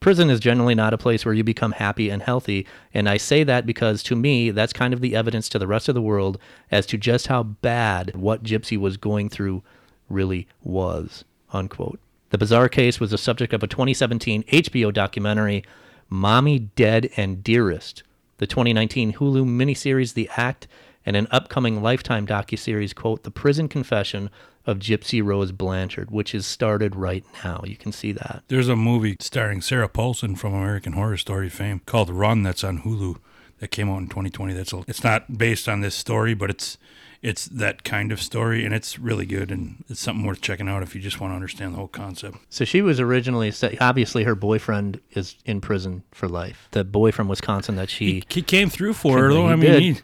Prison 0.00 0.30
is 0.30 0.40
generally 0.40 0.74
not 0.74 0.92
a 0.92 0.98
place 0.98 1.24
where 1.24 1.34
you 1.34 1.44
become 1.44 1.72
happy 1.72 2.10
and 2.10 2.22
healthy, 2.22 2.66
and 2.92 3.08
I 3.08 3.16
say 3.16 3.44
that 3.44 3.64
because 3.64 4.02
to 4.04 4.16
me, 4.16 4.50
that's 4.50 4.72
kind 4.72 4.92
of 4.92 5.00
the 5.00 5.14
evidence 5.14 5.48
to 5.50 5.60
the 5.60 5.68
rest 5.68 5.88
of 5.88 5.94
the 5.94 6.02
world 6.02 6.38
as 6.72 6.86
to 6.86 6.98
just 6.98 7.28
how 7.28 7.44
bad 7.44 8.16
what 8.16 8.42
Gypsy 8.42 8.76
was 8.76 8.96
going 8.96 9.28
through 9.28 9.62
really 10.08 10.48
was. 10.62 11.24
Unquote. 11.52 12.00
The 12.30 12.38
bizarre 12.38 12.68
case 12.68 12.98
was 12.98 13.12
the 13.12 13.18
subject 13.18 13.52
of 13.52 13.62
a 13.62 13.68
2017 13.68 14.42
HBO 14.44 14.92
documentary, 14.92 15.62
Mommy 16.08 16.58
Dead 16.58 17.08
and 17.16 17.44
Dearest, 17.44 18.02
the 18.38 18.46
2019 18.46 19.14
Hulu 19.14 19.44
miniseries 19.46 20.14
The 20.14 20.28
Act, 20.36 20.66
and 21.06 21.14
an 21.14 21.28
upcoming 21.30 21.80
Lifetime 21.80 22.26
docuseries, 22.26 22.94
quote, 22.94 23.22
The 23.22 23.30
Prison 23.30 23.68
Confession 23.68 24.30
of 24.66 24.78
Gypsy 24.78 25.22
Rose 25.24 25.52
Blanchard, 25.52 26.10
which 26.10 26.34
is 26.34 26.46
started 26.46 26.94
right 26.96 27.24
now. 27.44 27.62
You 27.64 27.76
can 27.76 27.92
see 27.92 28.12
that. 28.12 28.42
There's 28.48 28.68
a 28.68 28.76
movie 28.76 29.16
starring 29.20 29.60
Sarah 29.60 29.88
Paulson 29.88 30.36
from 30.36 30.54
American 30.54 30.92
Horror 30.92 31.16
Story 31.16 31.48
fame 31.48 31.80
called 31.86 32.10
Run 32.10 32.42
that's 32.42 32.64
on 32.64 32.82
Hulu 32.82 33.16
that 33.58 33.68
came 33.68 33.88
out 33.90 33.98
in 33.98 34.08
2020. 34.08 34.54
That's 34.54 34.72
a, 34.72 34.84
it's 34.88 35.04
not 35.04 35.38
based 35.38 35.68
on 35.68 35.80
this 35.80 35.94
story, 35.94 36.34
but 36.34 36.50
it's 36.50 36.78
it's 37.22 37.46
that 37.46 37.84
kind 37.84 38.10
of 38.10 38.20
story 38.20 38.64
and 38.64 38.74
it's 38.74 38.98
really 38.98 39.24
good 39.24 39.52
and 39.52 39.84
it's 39.88 40.00
something 40.00 40.26
worth 40.26 40.40
checking 40.40 40.68
out 40.68 40.82
if 40.82 40.92
you 40.92 41.00
just 41.00 41.20
want 41.20 41.30
to 41.30 41.36
understand 41.36 41.72
the 41.72 41.76
whole 41.76 41.86
concept. 41.86 42.36
So 42.50 42.64
she 42.64 42.82
was 42.82 42.98
originally 42.98 43.52
sa- 43.52 43.70
obviously 43.80 44.24
her 44.24 44.34
boyfriend 44.34 45.00
is 45.12 45.36
in 45.44 45.60
prison 45.60 46.02
for 46.10 46.28
life. 46.28 46.66
The 46.72 46.82
boy 46.82 47.12
from 47.12 47.28
Wisconsin 47.28 47.76
that 47.76 47.90
she 47.90 48.06
He, 48.06 48.24
he 48.28 48.42
came 48.42 48.68
through 48.68 48.94
for 48.94 49.18
her 49.18 49.32
though. 49.32 49.46
I 49.46 49.54
mean, 49.54 49.80
he, 49.80 50.00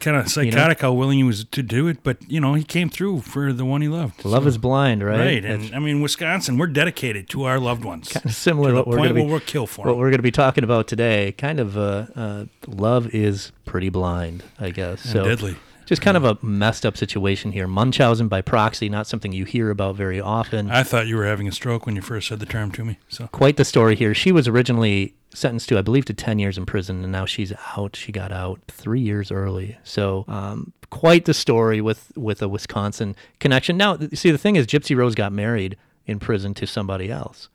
Kind 0.00 0.16
of 0.16 0.28
psychotic 0.28 0.80
how 0.80 0.92
willing 0.94 1.18
he 1.18 1.24
was 1.24 1.44
to 1.44 1.62
do 1.62 1.88
it, 1.88 1.98
but 2.02 2.16
you 2.26 2.40
know 2.40 2.54
he 2.54 2.64
came 2.64 2.88
through 2.88 3.20
for 3.20 3.52
the 3.52 3.64
one 3.66 3.82
he 3.82 3.88
loved. 3.88 4.24
Love 4.24 4.44
So- 4.44 4.48
is 4.48 4.58
blind, 4.58 5.04
right? 5.04 5.18
right. 5.18 5.44
And 5.44 5.74
I 5.74 5.78
mean, 5.78 6.00
Wisconsin, 6.00 6.56
we're 6.56 6.68
dedicated 6.68 7.28
to 7.30 7.44
our 7.44 7.58
loved 7.58 7.84
ones. 7.84 8.08
kind 8.10 8.24
of 8.24 8.34
similar 8.34 8.70
to 8.70 8.76
what 8.76 8.86
we're 8.86 8.96
point 8.96 9.12
going 9.14 9.26
to 9.26 9.30
we'll 9.30 9.40
kill 9.40 9.66
for 9.66 9.86
what 9.86 9.96
we're 9.98 10.08
going 10.10 10.18
to 10.18 10.22
be 10.22 10.30
talking 10.30 10.64
about 10.64 10.88
today. 10.88 11.32
Kind 11.32 11.60
of 11.60 11.76
uh, 11.76 12.06
uh, 12.16 12.44
love 12.66 13.14
is 13.14 13.52
pretty 13.66 13.90
blind, 13.90 14.42
I 14.58 14.70
guess. 14.70 15.04
And 15.04 15.12
So 15.12 15.24
deadly. 15.24 15.56
Just 15.86 16.00
kind 16.00 16.16
of 16.16 16.24
a 16.24 16.38
messed 16.40 16.86
up 16.86 16.96
situation 16.96 17.52
here. 17.52 17.66
Munchausen 17.66 18.28
by 18.28 18.40
proxy, 18.40 18.88
not 18.88 19.06
something 19.06 19.32
you 19.32 19.44
hear 19.44 19.70
about 19.70 19.96
very 19.96 20.20
often. 20.20 20.70
I 20.70 20.82
thought 20.82 21.06
you 21.06 21.16
were 21.16 21.26
having 21.26 21.46
a 21.46 21.52
stroke 21.52 21.84
when 21.86 21.94
you 21.94 22.02
first 22.02 22.28
said 22.28 22.40
the 22.40 22.46
term 22.46 22.72
to 22.72 22.84
me. 22.84 22.98
So 23.08 23.26
Quite 23.28 23.56
the 23.56 23.64
story 23.64 23.94
here. 23.94 24.14
She 24.14 24.32
was 24.32 24.48
originally 24.48 25.14
sentenced 25.34 25.68
to, 25.68 25.78
I 25.78 25.82
believe, 25.82 26.04
to 26.06 26.14
10 26.14 26.38
years 26.38 26.56
in 26.56 26.64
prison, 26.64 27.02
and 27.02 27.12
now 27.12 27.26
she's 27.26 27.52
out. 27.76 27.96
She 27.96 28.12
got 28.12 28.32
out 28.32 28.60
three 28.68 29.00
years 29.00 29.30
early. 29.30 29.76
So, 29.82 30.24
um, 30.28 30.72
quite 30.90 31.24
the 31.24 31.34
story 31.34 31.80
with, 31.80 32.12
with 32.16 32.40
a 32.40 32.48
Wisconsin 32.48 33.16
connection. 33.40 33.76
Now, 33.76 33.96
th- 33.96 34.16
see, 34.16 34.30
the 34.30 34.38
thing 34.38 34.56
is, 34.56 34.66
Gypsy 34.66 34.96
Rose 34.96 35.14
got 35.14 35.32
married 35.32 35.76
in 36.06 36.20
prison 36.20 36.54
to 36.54 36.66
somebody 36.66 37.10
else, 37.10 37.48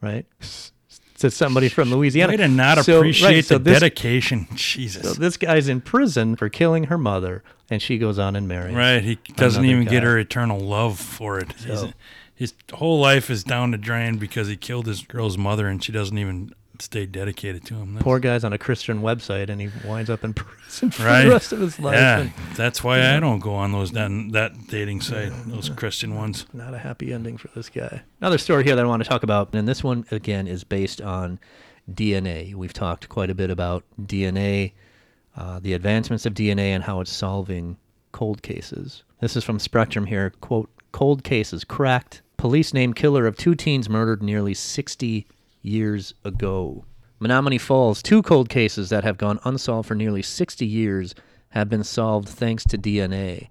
right? 0.00 0.26
To 1.18 1.30
somebody 1.30 1.68
from 1.68 1.90
Louisiana. 1.90 2.32
way 2.32 2.36
to 2.36 2.48
not 2.48 2.84
So, 2.84 2.92
right, 2.94 2.98
appreciate 2.98 3.44
so 3.46 3.58
the 3.58 3.64
this- 3.64 3.80
dedication. 3.80 4.46
Jesus. 4.54 5.02
So 5.02 5.14
this 5.14 5.36
guy's 5.36 5.68
in 5.68 5.80
prison 5.80 6.36
for 6.36 6.48
killing 6.48 6.84
her 6.84 6.98
mother, 6.98 7.42
and 7.70 7.82
she 7.82 7.98
goes 7.98 8.18
on 8.18 8.36
and 8.36 8.46
marries. 8.46 8.74
Right. 8.74 9.02
He 9.02 9.16
doesn't 9.36 9.64
even 9.64 9.84
get 9.86 10.02
her 10.04 10.18
eternal 10.18 10.60
love 10.60 10.98
for 10.98 11.38
it. 11.38 11.52
So- 11.58 11.90
his 12.34 12.54
whole 12.72 13.00
life 13.00 13.30
is 13.30 13.42
down 13.42 13.72
the 13.72 13.78
drain 13.78 14.16
because 14.18 14.46
he 14.46 14.56
killed 14.56 14.86
his 14.86 15.02
girl's 15.02 15.36
mother 15.36 15.66
and 15.66 15.82
she 15.82 15.90
doesn't 15.90 16.16
even 16.18 16.52
stay 16.80 17.06
dedicated 17.06 17.64
to 17.66 17.74
him. 17.74 17.94
That's- 17.94 18.02
Poor 18.04 18.18
guy's 18.18 18.44
on 18.44 18.52
a 18.52 18.58
Christian 18.58 19.02
website, 19.02 19.48
and 19.48 19.60
he 19.60 19.70
winds 19.86 20.10
up 20.10 20.24
in 20.24 20.34
prison 20.34 20.90
for 20.90 21.04
right. 21.04 21.24
the 21.24 21.30
rest 21.30 21.52
of 21.52 21.60
his 21.60 21.78
life. 21.78 21.94
Yeah. 21.94 22.18
and 22.20 22.32
That's 22.56 22.82
why 22.84 23.14
I 23.16 23.20
don't 23.20 23.40
go 23.40 23.54
on 23.54 23.72
those 23.72 23.92
that, 23.92 24.10
that 24.32 24.68
dating 24.68 25.00
site, 25.00 25.32
those 25.46 25.68
Christian 25.68 26.14
ones. 26.14 26.46
not 26.52 26.74
a 26.74 26.78
happy 26.78 27.12
ending 27.12 27.36
for 27.36 27.48
this 27.54 27.68
guy. 27.68 28.02
Another 28.20 28.38
story 28.38 28.64
here 28.64 28.76
that 28.76 28.84
I 28.84 28.88
want 28.88 29.02
to 29.02 29.08
talk 29.08 29.22
about, 29.22 29.54
and 29.54 29.66
this 29.68 29.82
one 29.84 30.04
again 30.10 30.46
is 30.46 30.64
based 30.64 31.00
on 31.00 31.38
DNA. 31.92 32.54
We've 32.54 32.72
talked 32.72 33.08
quite 33.08 33.30
a 33.30 33.34
bit 33.34 33.50
about 33.50 33.84
DNA, 34.00 34.72
uh, 35.36 35.58
the 35.60 35.72
advancements 35.74 36.26
of 36.26 36.34
DNA, 36.34 36.70
and 36.70 36.84
how 36.84 37.00
it's 37.00 37.12
solving 37.12 37.76
cold 38.12 38.42
cases. 38.42 39.04
This 39.20 39.36
is 39.36 39.44
from 39.44 39.58
Spectrum 39.58 40.06
here. 40.06 40.30
Quote: 40.40 40.68
Cold 40.92 41.24
cases 41.24 41.64
cracked. 41.64 42.22
Police 42.36 42.72
named 42.72 42.94
killer 42.94 43.26
of 43.26 43.36
two 43.36 43.54
teens 43.56 43.88
murdered 43.88 44.22
nearly 44.22 44.54
60 44.54 45.26
years 45.62 46.14
ago. 46.24 46.84
Menomonee 47.20 47.60
Falls, 47.60 48.02
two 48.02 48.22
cold 48.22 48.48
cases 48.48 48.90
that 48.90 49.04
have 49.04 49.18
gone 49.18 49.40
unsolved 49.44 49.88
for 49.88 49.94
nearly 49.94 50.22
60 50.22 50.64
years 50.64 51.14
have 51.50 51.68
been 51.68 51.84
solved 51.84 52.28
thanks 52.28 52.64
to 52.64 52.78
DNA. 52.78 53.48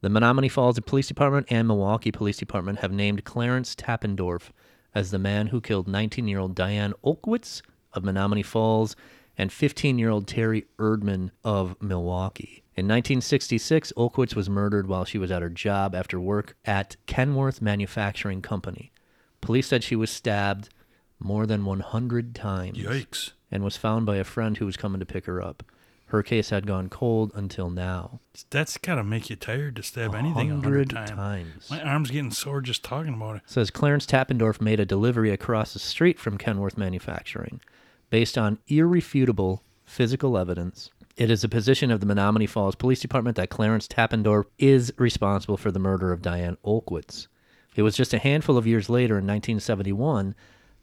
The 0.00 0.08
Menomonee 0.08 0.50
Falls 0.50 0.78
Police 0.80 1.08
Department 1.08 1.46
and 1.50 1.66
Milwaukee 1.66 2.12
Police 2.12 2.36
Department 2.36 2.78
have 2.78 2.92
named 2.92 3.24
Clarence 3.24 3.74
Tappendorf 3.74 4.50
as 4.94 5.10
the 5.10 5.18
man 5.18 5.48
who 5.48 5.60
killed 5.60 5.88
19 5.88 6.26
year 6.28 6.38
old 6.38 6.54
Diane 6.54 6.94
Olkwitz 7.04 7.60
of 7.92 8.02
Menomonee 8.02 8.44
Falls 8.44 8.96
and 9.36 9.52
15 9.52 9.98
year 9.98 10.10
old 10.10 10.26
Terry 10.26 10.66
Erdman 10.78 11.30
of 11.44 11.76
Milwaukee. 11.82 12.62
In 12.76 12.86
1966, 12.86 13.92
Olkwitz 13.96 14.34
was 14.34 14.50
murdered 14.50 14.86
while 14.86 15.04
she 15.04 15.18
was 15.18 15.30
at 15.30 15.42
her 15.42 15.50
job 15.50 15.94
after 15.94 16.20
work 16.20 16.56
at 16.64 16.96
Kenworth 17.06 17.60
Manufacturing 17.60 18.42
Company. 18.42 18.92
Police 19.40 19.66
said 19.66 19.82
she 19.82 19.96
was 19.96 20.10
stabbed 20.10 20.68
more 21.18 21.46
than 21.46 21.64
100 21.64 22.34
times 22.34 22.78
Yikes. 22.78 23.32
and 23.50 23.64
was 23.64 23.76
found 23.76 24.06
by 24.06 24.16
a 24.16 24.24
friend 24.24 24.58
who 24.58 24.66
was 24.66 24.76
coming 24.76 25.00
to 25.00 25.06
pick 25.06 25.26
her 25.26 25.42
up. 25.42 25.62
Her 26.10 26.22
case 26.22 26.50
had 26.50 26.68
gone 26.68 26.88
cold 26.88 27.32
until 27.34 27.68
now. 27.68 28.20
That's 28.50 28.78
got 28.78 28.94
to 28.94 29.02
make 29.02 29.28
you 29.28 29.34
tired 29.34 29.74
to 29.76 29.82
stab 29.82 30.14
anything 30.14 30.52
a 30.52 30.54
hundred 30.54 30.92
100 30.92 31.08
times. 31.08 31.10
times. 31.10 31.70
My 31.70 31.82
arm's 31.82 32.12
getting 32.12 32.30
sore 32.30 32.60
just 32.60 32.84
talking 32.84 33.14
about 33.14 33.36
it. 33.36 33.42
says 33.46 33.72
Clarence 33.72 34.06
Tappendorf 34.06 34.60
made 34.60 34.78
a 34.78 34.86
delivery 34.86 35.32
across 35.32 35.72
the 35.72 35.80
street 35.80 36.20
from 36.20 36.38
Kenworth 36.38 36.76
Manufacturing. 36.76 37.60
Based 38.08 38.38
on 38.38 38.60
irrefutable 38.68 39.64
physical 39.84 40.38
evidence, 40.38 40.90
it 41.16 41.28
is 41.28 41.42
a 41.42 41.48
position 41.48 41.90
of 41.90 41.98
the 41.98 42.06
Menomonee 42.06 42.48
Falls 42.48 42.76
Police 42.76 43.00
Department 43.00 43.36
that 43.36 43.50
Clarence 43.50 43.88
Tappendorf 43.88 44.44
is 44.58 44.92
responsible 44.98 45.56
for 45.56 45.72
the 45.72 45.80
murder 45.80 46.12
of 46.12 46.22
Diane 46.22 46.56
Olkwitz. 46.64 47.26
It 47.74 47.82
was 47.82 47.96
just 47.96 48.14
a 48.14 48.18
handful 48.18 48.56
of 48.56 48.66
years 48.66 48.88
later, 48.88 49.14
in 49.14 49.26
1971, 49.26 50.36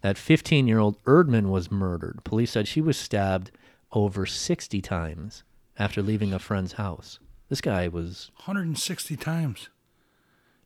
that 0.03 0.17
15 0.17 0.67
year 0.67 0.79
old 0.79 1.01
Erdman 1.05 1.49
was 1.49 1.71
murdered. 1.71 2.19
Police 2.23 2.51
said 2.51 2.67
she 2.67 2.81
was 2.81 2.97
stabbed 2.97 3.49
over 3.93 4.25
60 4.25 4.81
times 4.81 5.43
after 5.79 6.01
leaving 6.03 6.33
a 6.33 6.39
friend's 6.39 6.73
house. 6.73 7.19
This 7.49 7.61
guy 7.61 7.87
was 7.87 8.29
160 8.37 9.15
times. 9.15 9.69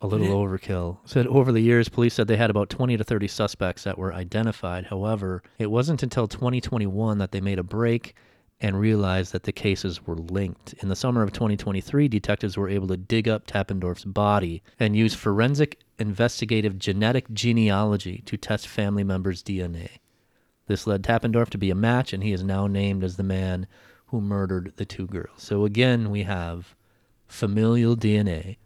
a 0.01 0.07
little 0.07 0.27
overkill. 0.27 0.97
Said 1.05 1.27
over 1.27 1.51
the 1.51 1.61
years, 1.61 1.89
police 1.89 2.15
said 2.15 2.27
they 2.27 2.37
had 2.37 2.49
about 2.49 2.69
20 2.69 2.97
to 2.97 3.03
30 3.03 3.27
suspects 3.27 3.83
that 3.83 3.97
were 3.97 4.13
identified. 4.13 4.87
However, 4.87 5.43
it 5.57 5.71
wasn't 5.71 6.03
until 6.03 6.27
2021 6.27 7.17
that 7.19 7.31
they 7.31 7.41
made 7.41 7.59
a 7.59 7.63
break 7.63 8.15
and 8.59 8.79
realized 8.79 9.33
that 9.33 9.43
the 9.43 9.51
cases 9.51 10.05
were 10.07 10.15
linked. 10.15 10.73
In 10.81 10.89
the 10.89 10.95
summer 10.95 11.21
of 11.21 11.31
2023, 11.31 12.07
detectives 12.07 12.57
were 12.57 12.69
able 12.69 12.87
to 12.87 12.97
dig 12.97 13.27
up 13.27 13.45
Tappendorf's 13.45 14.05
body 14.05 14.63
and 14.79 14.95
use 14.95 15.13
forensic 15.13 15.79
investigative 15.99 16.79
genetic 16.79 17.31
genealogy 17.31 18.23
to 18.25 18.37
test 18.37 18.67
family 18.67 19.03
members' 19.03 19.43
DNA. 19.43 19.89
This 20.67 20.87
led 20.87 21.03
Tappendorf 21.03 21.49
to 21.51 21.57
be 21.57 21.69
a 21.69 21.75
match, 21.75 22.13
and 22.13 22.23
he 22.23 22.33
is 22.33 22.43
now 22.43 22.67
named 22.67 23.03
as 23.03 23.15
the 23.15 23.23
man 23.23 23.67
who 24.07 24.21
murdered 24.21 24.73
the 24.77 24.85
two 24.85 25.07
girls. 25.07 25.29
So 25.37 25.65
again, 25.65 26.09
we 26.09 26.23
have 26.23 26.75
familial 27.27 27.95
DNA 27.95 28.57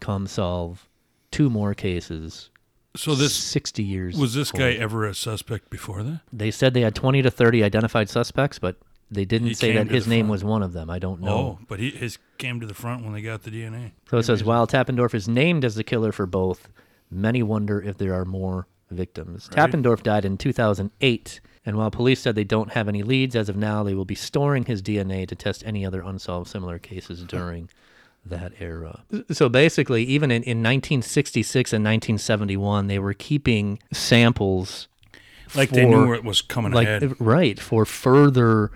come 0.00 0.26
solve 0.26 0.88
two 1.30 1.48
more 1.48 1.74
cases. 1.74 2.50
So 2.96 3.14
this 3.14 3.34
60 3.34 3.82
years. 3.82 4.16
was 4.16 4.34
this 4.34 4.50
guy 4.50 4.72
ever 4.72 5.06
a 5.06 5.14
suspect 5.14 5.70
before 5.70 6.02
that? 6.02 6.22
They 6.32 6.50
said 6.50 6.74
they 6.74 6.80
had 6.80 6.94
20 6.94 7.22
to 7.22 7.30
30 7.30 7.62
identified 7.62 8.08
suspects, 8.08 8.58
but 8.58 8.76
they 9.10 9.24
didn't 9.24 9.48
He 9.48 9.54
say 9.54 9.72
that 9.72 9.88
his 9.88 10.06
name 10.06 10.26
front. 10.26 10.30
was 10.30 10.44
one 10.44 10.62
of 10.62 10.72
them. 10.72 10.88
I 10.90 10.98
don't 10.98 11.20
know. 11.20 11.30
Oh, 11.30 11.58
but 11.68 11.78
he 11.80 11.90
his 11.90 12.18
came 12.38 12.60
to 12.60 12.66
the 12.66 12.74
front 12.74 13.04
when 13.04 13.12
they 13.12 13.22
got 13.22 13.42
the 13.42 13.50
DNA. 13.50 13.92
So 14.08 14.18
it 14.18 14.22
says 14.24 14.44
while 14.44 14.66
Tappendorf 14.66 15.14
is 15.14 15.28
named 15.28 15.64
as 15.64 15.74
the 15.74 15.84
killer 15.84 16.12
for 16.12 16.26
both, 16.26 16.68
many 17.10 17.42
wonder 17.42 17.80
if 17.80 17.98
there 17.98 18.14
are 18.14 18.24
more 18.24 18.66
victims. 18.90 19.48
Right. 19.56 19.70
Tappendorf 19.70 20.02
died 20.02 20.24
in 20.24 20.36
2008, 20.38 21.40
and 21.66 21.76
while 21.76 21.90
police 21.90 22.20
said 22.20 22.34
they 22.34 22.44
don't 22.44 22.72
have 22.72 22.88
any 22.88 23.02
leads 23.02 23.36
as 23.36 23.48
of 23.48 23.56
now, 23.56 23.82
they 23.82 23.94
will 23.94 24.04
be 24.04 24.14
storing 24.14 24.64
his 24.64 24.80
DNA 24.82 25.26
to 25.28 25.34
test 25.34 25.62
any 25.66 25.84
other 25.84 26.02
unsolved 26.02 26.48
similar 26.48 26.78
cases 26.78 27.22
during 27.24 27.68
that 28.24 28.52
era. 28.60 29.02
So 29.32 29.48
basically, 29.48 30.04
even 30.04 30.30
in, 30.30 30.42
in 30.42 30.58
1966 30.58 31.72
and 31.72 31.82
1971, 31.84 32.86
they 32.86 32.98
were 32.98 33.14
keeping 33.14 33.78
samples 33.92 34.88
Like 35.54 35.70
they 35.70 35.84
knew 35.86 36.06
where 36.06 36.14
it 36.16 36.24
was 36.24 36.42
coming 36.42 36.72
like 36.72 36.86
ahead. 36.86 37.14
right 37.20 37.58
for 37.58 37.84
further 37.84 38.70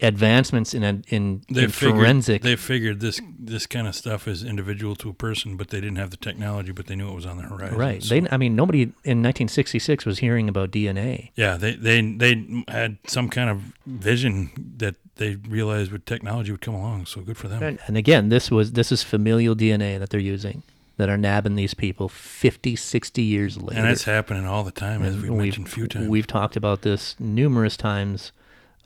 advancements 0.00 0.74
in 0.74 0.82
in, 0.82 1.42
They 1.50 1.64
in 1.64 1.70
figured, 1.70 1.96
forensic 1.96 2.42
They 2.42 2.56
figured 2.56 3.00
this 3.00 3.20
this 3.38 3.66
kind 3.66 3.86
of 3.86 3.94
stuff 3.94 4.26
is 4.26 4.42
individual 4.42 4.94
to 4.96 5.08
a 5.10 5.14
person, 5.14 5.56
but 5.56 5.68
they 5.68 5.80
didn't 5.80 5.96
have 5.96 6.10
the 6.10 6.16
technology, 6.16 6.72
but 6.72 6.86
they 6.86 6.96
knew 6.96 7.08
it 7.08 7.14
was 7.14 7.26
on 7.26 7.36
the 7.36 7.44
horizon. 7.44 7.78
Right. 7.78 8.02
So- 8.02 8.14
They, 8.20 8.26
I 8.30 8.36
mean, 8.36 8.56
nobody 8.56 8.82
in 8.82 9.22
1966 9.22 10.04
was 10.04 10.18
hearing 10.18 10.48
about 10.48 10.70
DNA. 10.70 11.30
yeah, 11.36 11.56
they 11.56 11.76
they 11.76 12.00
they 12.00 12.64
had 12.68 12.98
some 13.06 13.28
kind 13.28 13.50
of 13.50 13.72
vision 13.86 14.50
that 14.78 14.96
they 15.16 15.36
realized 15.48 15.92
with 15.92 16.04
technology 16.04 16.50
would 16.50 16.60
come 16.60 16.74
along. 16.74 17.06
So 17.06 17.20
good 17.20 17.36
for 17.36 17.48
them. 17.48 17.62
And, 17.62 17.78
and 17.86 17.96
again, 17.96 18.28
this 18.30 18.50
was 18.50 18.72
this 18.72 18.90
is 18.90 19.02
familial 19.02 19.54
DNA 19.54 19.98
that 19.98 20.10
they're 20.10 20.20
using 20.20 20.62
that 20.96 21.08
are 21.08 21.16
nabbing 21.16 21.56
these 21.56 21.74
people 21.74 22.08
50, 22.08 22.76
60 22.76 23.22
years 23.22 23.56
later. 23.60 23.80
And 23.80 23.88
it's 23.88 24.04
happening 24.04 24.46
all 24.46 24.62
the 24.62 24.70
time, 24.70 25.02
as 25.02 25.16
we've, 25.16 25.32
mentioned 25.32 25.66
a 25.66 25.70
few 25.70 25.88
times. 25.88 26.08
We've 26.08 26.26
talked 26.26 26.56
about 26.56 26.82
this 26.82 27.16
numerous 27.18 27.76
times. 27.76 28.30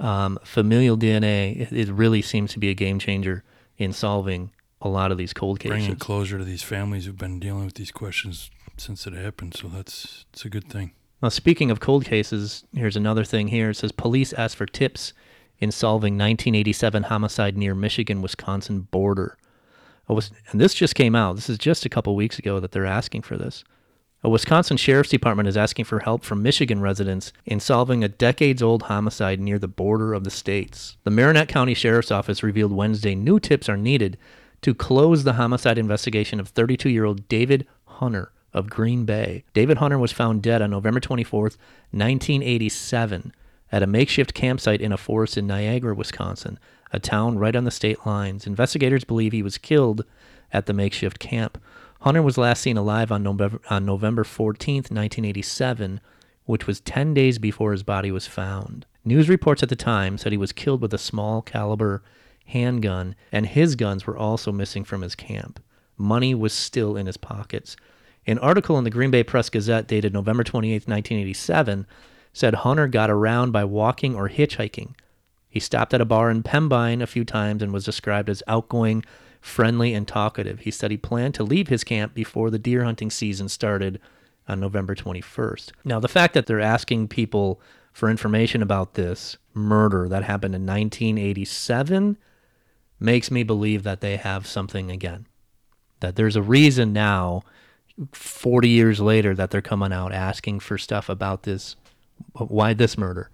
Um, 0.00 0.38
familial 0.44 0.96
DNA, 0.96 1.60
it, 1.60 1.72
it 1.72 1.92
really 1.92 2.22
seems 2.22 2.52
to 2.52 2.58
be 2.58 2.70
a 2.70 2.74
game 2.74 2.98
changer 2.98 3.42
in 3.76 3.92
solving 3.92 4.52
a 4.80 4.88
lot 4.88 5.10
of 5.10 5.18
these 5.18 5.32
cold 5.32 5.58
cases. 5.58 5.76
bringing 5.76 5.96
closure 5.96 6.38
to 6.38 6.44
these 6.44 6.62
families 6.62 7.06
who've 7.06 7.18
been 7.18 7.40
dealing 7.40 7.64
with 7.64 7.74
these 7.74 7.90
questions 7.90 8.50
since 8.76 9.06
it 9.06 9.12
happened. 9.12 9.54
So 9.54 9.68
that's 9.68 10.24
it's 10.32 10.44
a 10.44 10.48
good 10.48 10.68
thing. 10.68 10.92
Now, 11.20 11.30
speaking 11.30 11.70
of 11.70 11.80
cold 11.80 12.04
cases, 12.04 12.64
here's 12.72 12.96
another 12.96 13.24
thing 13.24 13.48
here. 13.48 13.70
It 13.70 13.74
says 13.74 13.90
police 13.90 14.32
asked 14.34 14.54
for 14.56 14.66
tips 14.66 15.12
in 15.58 15.72
solving 15.72 16.14
1987 16.14 17.04
homicide 17.04 17.56
near 17.56 17.74
Michigan 17.74 18.22
Wisconsin 18.22 18.82
border. 18.82 19.36
A 20.08 20.14
Wis- 20.14 20.30
and 20.50 20.60
this 20.60 20.74
just 20.74 20.94
came 20.94 21.16
out. 21.16 21.34
This 21.34 21.50
is 21.50 21.58
just 21.58 21.84
a 21.84 21.88
couple 21.88 22.14
weeks 22.14 22.38
ago 22.38 22.60
that 22.60 22.70
they're 22.70 22.86
asking 22.86 23.22
for 23.22 23.36
this. 23.36 23.64
A 24.24 24.28
Wisconsin 24.28 24.76
Sheriff's 24.76 25.10
Department 25.10 25.48
is 25.48 25.56
asking 25.56 25.84
for 25.84 26.00
help 26.00 26.24
from 26.24 26.42
Michigan 26.42 26.80
residents 26.80 27.32
in 27.46 27.60
solving 27.60 28.02
a 28.02 28.08
decades 28.08 28.60
old 28.60 28.82
homicide 28.82 29.38
near 29.38 29.60
the 29.60 29.68
border 29.68 30.12
of 30.12 30.24
the 30.24 30.30
states. 30.30 30.96
The 31.04 31.10
Marinette 31.12 31.46
County 31.46 31.72
Sheriff's 31.72 32.10
Office 32.10 32.42
revealed 32.42 32.72
Wednesday 32.72 33.14
new 33.14 33.38
tips 33.38 33.68
are 33.68 33.76
needed 33.76 34.18
to 34.62 34.74
close 34.74 35.22
the 35.22 35.34
homicide 35.34 35.78
investigation 35.78 36.40
of 36.40 36.48
32 36.48 36.90
year 36.90 37.04
old 37.04 37.28
David 37.28 37.64
Hunter 37.84 38.32
of 38.52 38.68
Green 38.68 39.04
Bay. 39.04 39.44
David 39.54 39.78
Hunter 39.78 39.98
was 39.98 40.10
found 40.10 40.42
dead 40.42 40.62
on 40.62 40.70
November 40.70 40.98
24th, 40.98 41.56
1987, 41.92 43.32
at 43.70 43.84
a 43.84 43.86
makeshift 43.86 44.34
campsite 44.34 44.80
in 44.80 44.92
a 44.92 44.96
forest 44.96 45.38
in 45.38 45.46
Niagara, 45.46 45.94
Wisconsin, 45.94 46.58
a 46.92 46.98
town 46.98 47.38
right 47.38 47.54
on 47.54 47.62
the 47.62 47.70
state 47.70 48.04
lines. 48.04 48.48
Investigators 48.48 49.04
believe 49.04 49.30
he 49.30 49.44
was 49.44 49.58
killed 49.58 50.04
at 50.52 50.66
the 50.66 50.72
makeshift 50.72 51.20
camp. 51.20 51.56
Hunter 52.00 52.22
was 52.22 52.38
last 52.38 52.62
seen 52.62 52.76
alive 52.76 53.10
on 53.10 53.22
November, 53.22 53.60
on 53.70 53.84
November 53.84 54.24
14th, 54.24 54.90
1987, 54.90 56.00
which 56.44 56.66
was 56.66 56.80
10 56.80 57.12
days 57.14 57.38
before 57.38 57.72
his 57.72 57.82
body 57.82 58.10
was 58.10 58.26
found. 58.26 58.86
News 59.04 59.28
reports 59.28 59.62
at 59.62 59.68
the 59.68 59.76
time 59.76 60.16
said 60.18 60.32
he 60.32 60.38
was 60.38 60.52
killed 60.52 60.80
with 60.80 60.94
a 60.94 60.98
small 60.98 61.42
caliber 61.42 62.02
handgun, 62.46 63.14
and 63.32 63.46
his 63.46 63.74
guns 63.74 64.06
were 64.06 64.16
also 64.16 64.52
missing 64.52 64.84
from 64.84 65.02
his 65.02 65.14
camp. 65.14 65.60
Money 65.96 66.34
was 66.34 66.52
still 66.52 66.96
in 66.96 67.06
his 67.06 67.16
pockets. 67.16 67.76
An 68.26 68.38
article 68.38 68.78
in 68.78 68.84
the 68.84 68.90
Green 68.90 69.10
Bay 69.10 69.22
Press 69.22 69.50
Gazette 69.50 69.88
dated 69.88 70.12
November 70.12 70.44
28, 70.44 70.86
1987, 70.86 71.86
said 72.32 72.54
Hunter 72.54 72.86
got 72.86 73.10
around 73.10 73.50
by 73.52 73.64
walking 73.64 74.14
or 74.14 74.28
hitchhiking. 74.28 74.94
He 75.48 75.60
stopped 75.60 75.94
at 75.94 76.00
a 76.00 76.04
bar 76.04 76.30
in 76.30 76.42
Pembine 76.42 77.02
a 77.02 77.06
few 77.06 77.24
times 77.24 77.62
and 77.62 77.72
was 77.72 77.84
described 77.84 78.28
as 78.28 78.42
outgoing, 78.46 79.04
friendly, 79.40 79.94
and 79.94 80.06
talkative. 80.06 80.60
He 80.60 80.70
said 80.70 80.90
he 80.90 80.96
planned 80.96 81.34
to 81.34 81.44
leave 81.44 81.68
his 81.68 81.84
camp 81.84 82.14
before 82.14 82.50
the 82.50 82.58
deer 82.58 82.84
hunting 82.84 83.10
season 83.10 83.48
started 83.48 84.00
on 84.46 84.60
November 84.60 84.94
21st. 84.94 85.72
Now, 85.84 86.00
the 86.00 86.08
fact 86.08 86.34
that 86.34 86.46
they're 86.46 86.60
asking 86.60 87.08
people 87.08 87.60
for 87.92 88.08
information 88.08 88.62
about 88.62 88.94
this 88.94 89.36
murder 89.54 90.08
that 90.08 90.24
happened 90.24 90.54
in 90.54 90.66
1987 90.66 92.16
makes 93.00 93.30
me 93.30 93.42
believe 93.42 93.82
that 93.82 94.00
they 94.00 94.16
have 94.16 94.46
something 94.46 94.90
again. 94.90 95.26
That 96.00 96.16
there's 96.16 96.36
a 96.36 96.42
reason 96.42 96.92
now, 96.92 97.42
40 98.12 98.68
years 98.68 99.00
later, 99.00 99.34
that 99.34 99.50
they're 99.50 99.60
coming 99.60 99.92
out 99.92 100.12
asking 100.12 100.60
for 100.60 100.78
stuff 100.78 101.08
about 101.08 101.42
this. 101.42 101.76
Why 102.34 102.72
this 102.72 102.96
murder? 102.96 103.30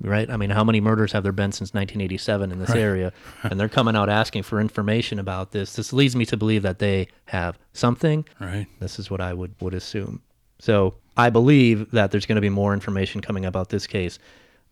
Right? 0.00 0.30
I 0.30 0.36
mean, 0.36 0.50
how 0.50 0.62
many 0.62 0.80
murders 0.80 1.10
have 1.12 1.24
there 1.24 1.32
been 1.32 1.50
since 1.50 1.74
1987 1.74 2.52
in 2.52 2.58
this 2.60 2.70
area? 2.70 3.12
And 3.42 3.58
they're 3.58 3.68
coming 3.68 3.96
out 3.96 4.08
asking 4.08 4.44
for 4.44 4.60
information 4.60 5.18
about 5.18 5.50
this. 5.50 5.72
This 5.74 5.92
leads 5.92 6.14
me 6.14 6.24
to 6.26 6.36
believe 6.36 6.62
that 6.62 6.78
they 6.78 7.08
have 7.26 7.58
something. 7.72 8.24
Right. 8.40 8.66
This 8.78 8.98
is 9.00 9.10
what 9.10 9.20
I 9.20 9.32
would, 9.34 9.54
would 9.60 9.74
assume. 9.74 10.22
So 10.60 10.94
I 11.16 11.30
believe 11.30 11.90
that 11.90 12.12
there's 12.12 12.26
going 12.26 12.36
to 12.36 12.42
be 12.42 12.48
more 12.48 12.74
information 12.74 13.20
coming 13.20 13.44
about 13.44 13.70
this 13.70 13.86
case 13.88 14.20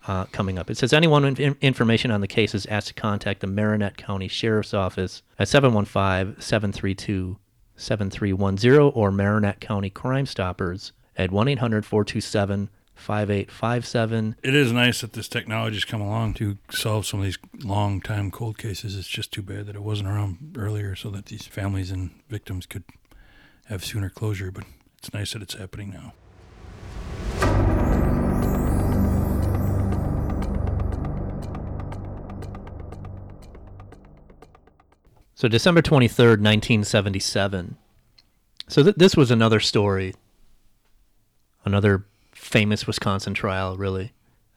uh, 0.07 0.25
coming 0.27 0.59
up. 0.59 0.71
It 0.71 0.77
says 0.77 0.93
anyone 0.93 1.25
with 1.25 1.41
in- 1.41 1.57
information 1.61 2.11
on 2.11 2.21
the 2.21 2.29
case 2.29 2.55
is 2.55 2.67
asked 2.67 2.89
to 2.89 2.95
contact 2.95 3.41
the 3.41 3.47
Marinette 3.47 3.97
County 3.97 4.29
Sheriff's 4.29 4.75
Office 4.75 5.23
at 5.39 5.49
715 5.49 6.41
732 6.41 7.37
7310 7.77 8.93
or 8.95 9.11
Marinette 9.11 9.61
County 9.61 9.91
Crime 9.91 10.27
Stoppers 10.27 10.93
at 11.17 11.31
1 11.31 11.49
800 11.49 11.85
427 11.85 12.71
5857. 12.97 14.37
It 14.43 14.55
is 14.55 14.73
nice 14.73 15.03
that 15.03 15.13
this 15.13 15.29
technology's 15.29 15.85
come 15.85 16.01
along 16.01 16.35
to 16.35 16.59
solve 16.71 17.07
some 17.07 17.21
of 17.21 17.27
these 17.27 17.39
long 17.63 18.01
time 18.01 18.31
cold 18.31 18.59
cases. 18.59 18.97
It's 18.97 19.07
just 19.07 19.33
too 19.33 19.43
bad 19.43 19.67
that 19.67 19.77
it 19.77 19.83
wasn't 19.83 20.09
around 20.09 20.57
earlier 20.59 20.97
so 20.97 21.11
that 21.11 21.27
these 21.27 21.47
families 21.47 21.91
and 21.91 22.11
victims 22.29 22.67
could 22.67 22.85
have 23.67 23.85
sooner 23.85 24.09
closure, 24.09 24.51
but 24.51 24.65
it's 24.99 25.13
nice 25.13 25.35
that 25.35 25.43
it's 25.43 25.55
happening 25.55 25.91
now. 25.91 26.15
So 35.35 35.49
December 35.49 35.83
23rd, 35.83 36.41
1977. 36.41 37.77
So 38.69 38.83
th- 38.83 38.97
this 38.97 39.17
was 39.17 39.31
another 39.31 39.61
story. 39.61 40.15
Another 41.63 42.07
famous 42.47 42.87
Wisconsin 42.87 43.35
trial, 43.35 43.77
really. 43.77 44.13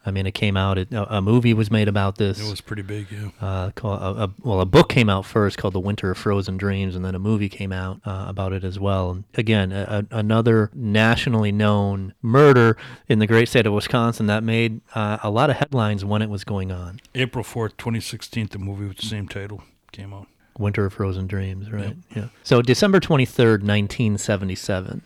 I 0.06 0.12
mean, 0.12 0.26
it 0.26 0.32
came 0.32 0.56
out. 0.56 0.78
It, 0.78 0.94
a, 0.94 1.18
a 1.18 1.22
movie 1.22 1.54
was 1.54 1.70
made 1.70 1.90
about 1.90 2.18
this. 2.18 2.40
It 2.40 2.50
was 2.50 2.62
pretty 2.62 2.84
big, 2.84 3.08
yeah. 3.12 3.30
uh, 3.42 3.72
called, 3.72 4.02
a, 4.02 4.24
a, 4.24 4.34
well, 4.42 4.62
a 4.62 4.66
book 4.66 4.88
came 4.88 5.10
out 5.10 5.26
first 5.26 5.58
called 5.58 5.74
The 5.74 5.80
Winter 5.80 6.12
of 6.12 6.18
Frozen 6.18 6.58
Dreams, 6.58 6.96
and 6.96 7.04
then 7.04 7.16
a 7.16 7.20
movie 7.20 7.50
came 7.50 7.74
out 7.74 8.00
uh, 8.06 8.26
about 8.28 8.54
it 8.54 8.64
as 8.64 8.80
well. 8.80 9.12
And 9.12 9.24
again, 9.36 9.72
another 10.10 10.72
nationally 10.74 11.52
known 11.52 12.14
murder 12.22 12.78
in 13.10 13.20
the 13.20 13.28
great 13.28 13.50
state 13.50 13.68
of 13.68 13.74
Wisconsin 13.74 14.28
that 14.28 14.44
made 14.44 14.80
uh, 14.96 15.18
a 15.22 15.30
lot 15.30 15.50
of 15.50 15.58
headlines 15.58 16.06
when 16.06 16.22
it 16.22 16.30
was 16.30 16.46
going 16.46 16.72
on. 16.72 17.02
April 17.14 17.44
4th, 17.44 17.76
2016, 17.78 18.48
the 18.52 18.58
movie 18.58 18.88
with 18.88 18.98
the 18.98 19.06
same 19.06 19.28
title 19.28 19.64
came 19.92 20.14
out. 20.14 20.28
Winter 20.58 20.86
of 20.86 20.94
Frozen 20.94 21.28
Dreams, 21.28 21.72
right? 21.72 21.96
Yeah. 22.16 22.28
So 22.44 22.62
December 22.62 23.00
23rd, 23.00 23.64
1977. 23.64 25.04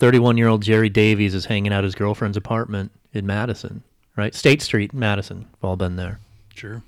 31 0.00 0.38
year 0.38 0.48
old 0.48 0.62
Jerry 0.62 0.88
Davies 0.88 1.34
is 1.34 1.44
hanging 1.44 1.72
out 1.72 1.84
his 1.84 1.94
girlfriend's 1.94 2.38
apartment 2.38 2.90
in 3.12 3.26
Madison, 3.26 3.82
right? 4.16 4.34
State 4.34 4.62
Street, 4.62 4.94
Madison. 4.94 5.46
We've 5.52 5.68
all 5.68 5.76
been 5.76 5.96
there. 5.96 6.18
Sure. 6.54 6.82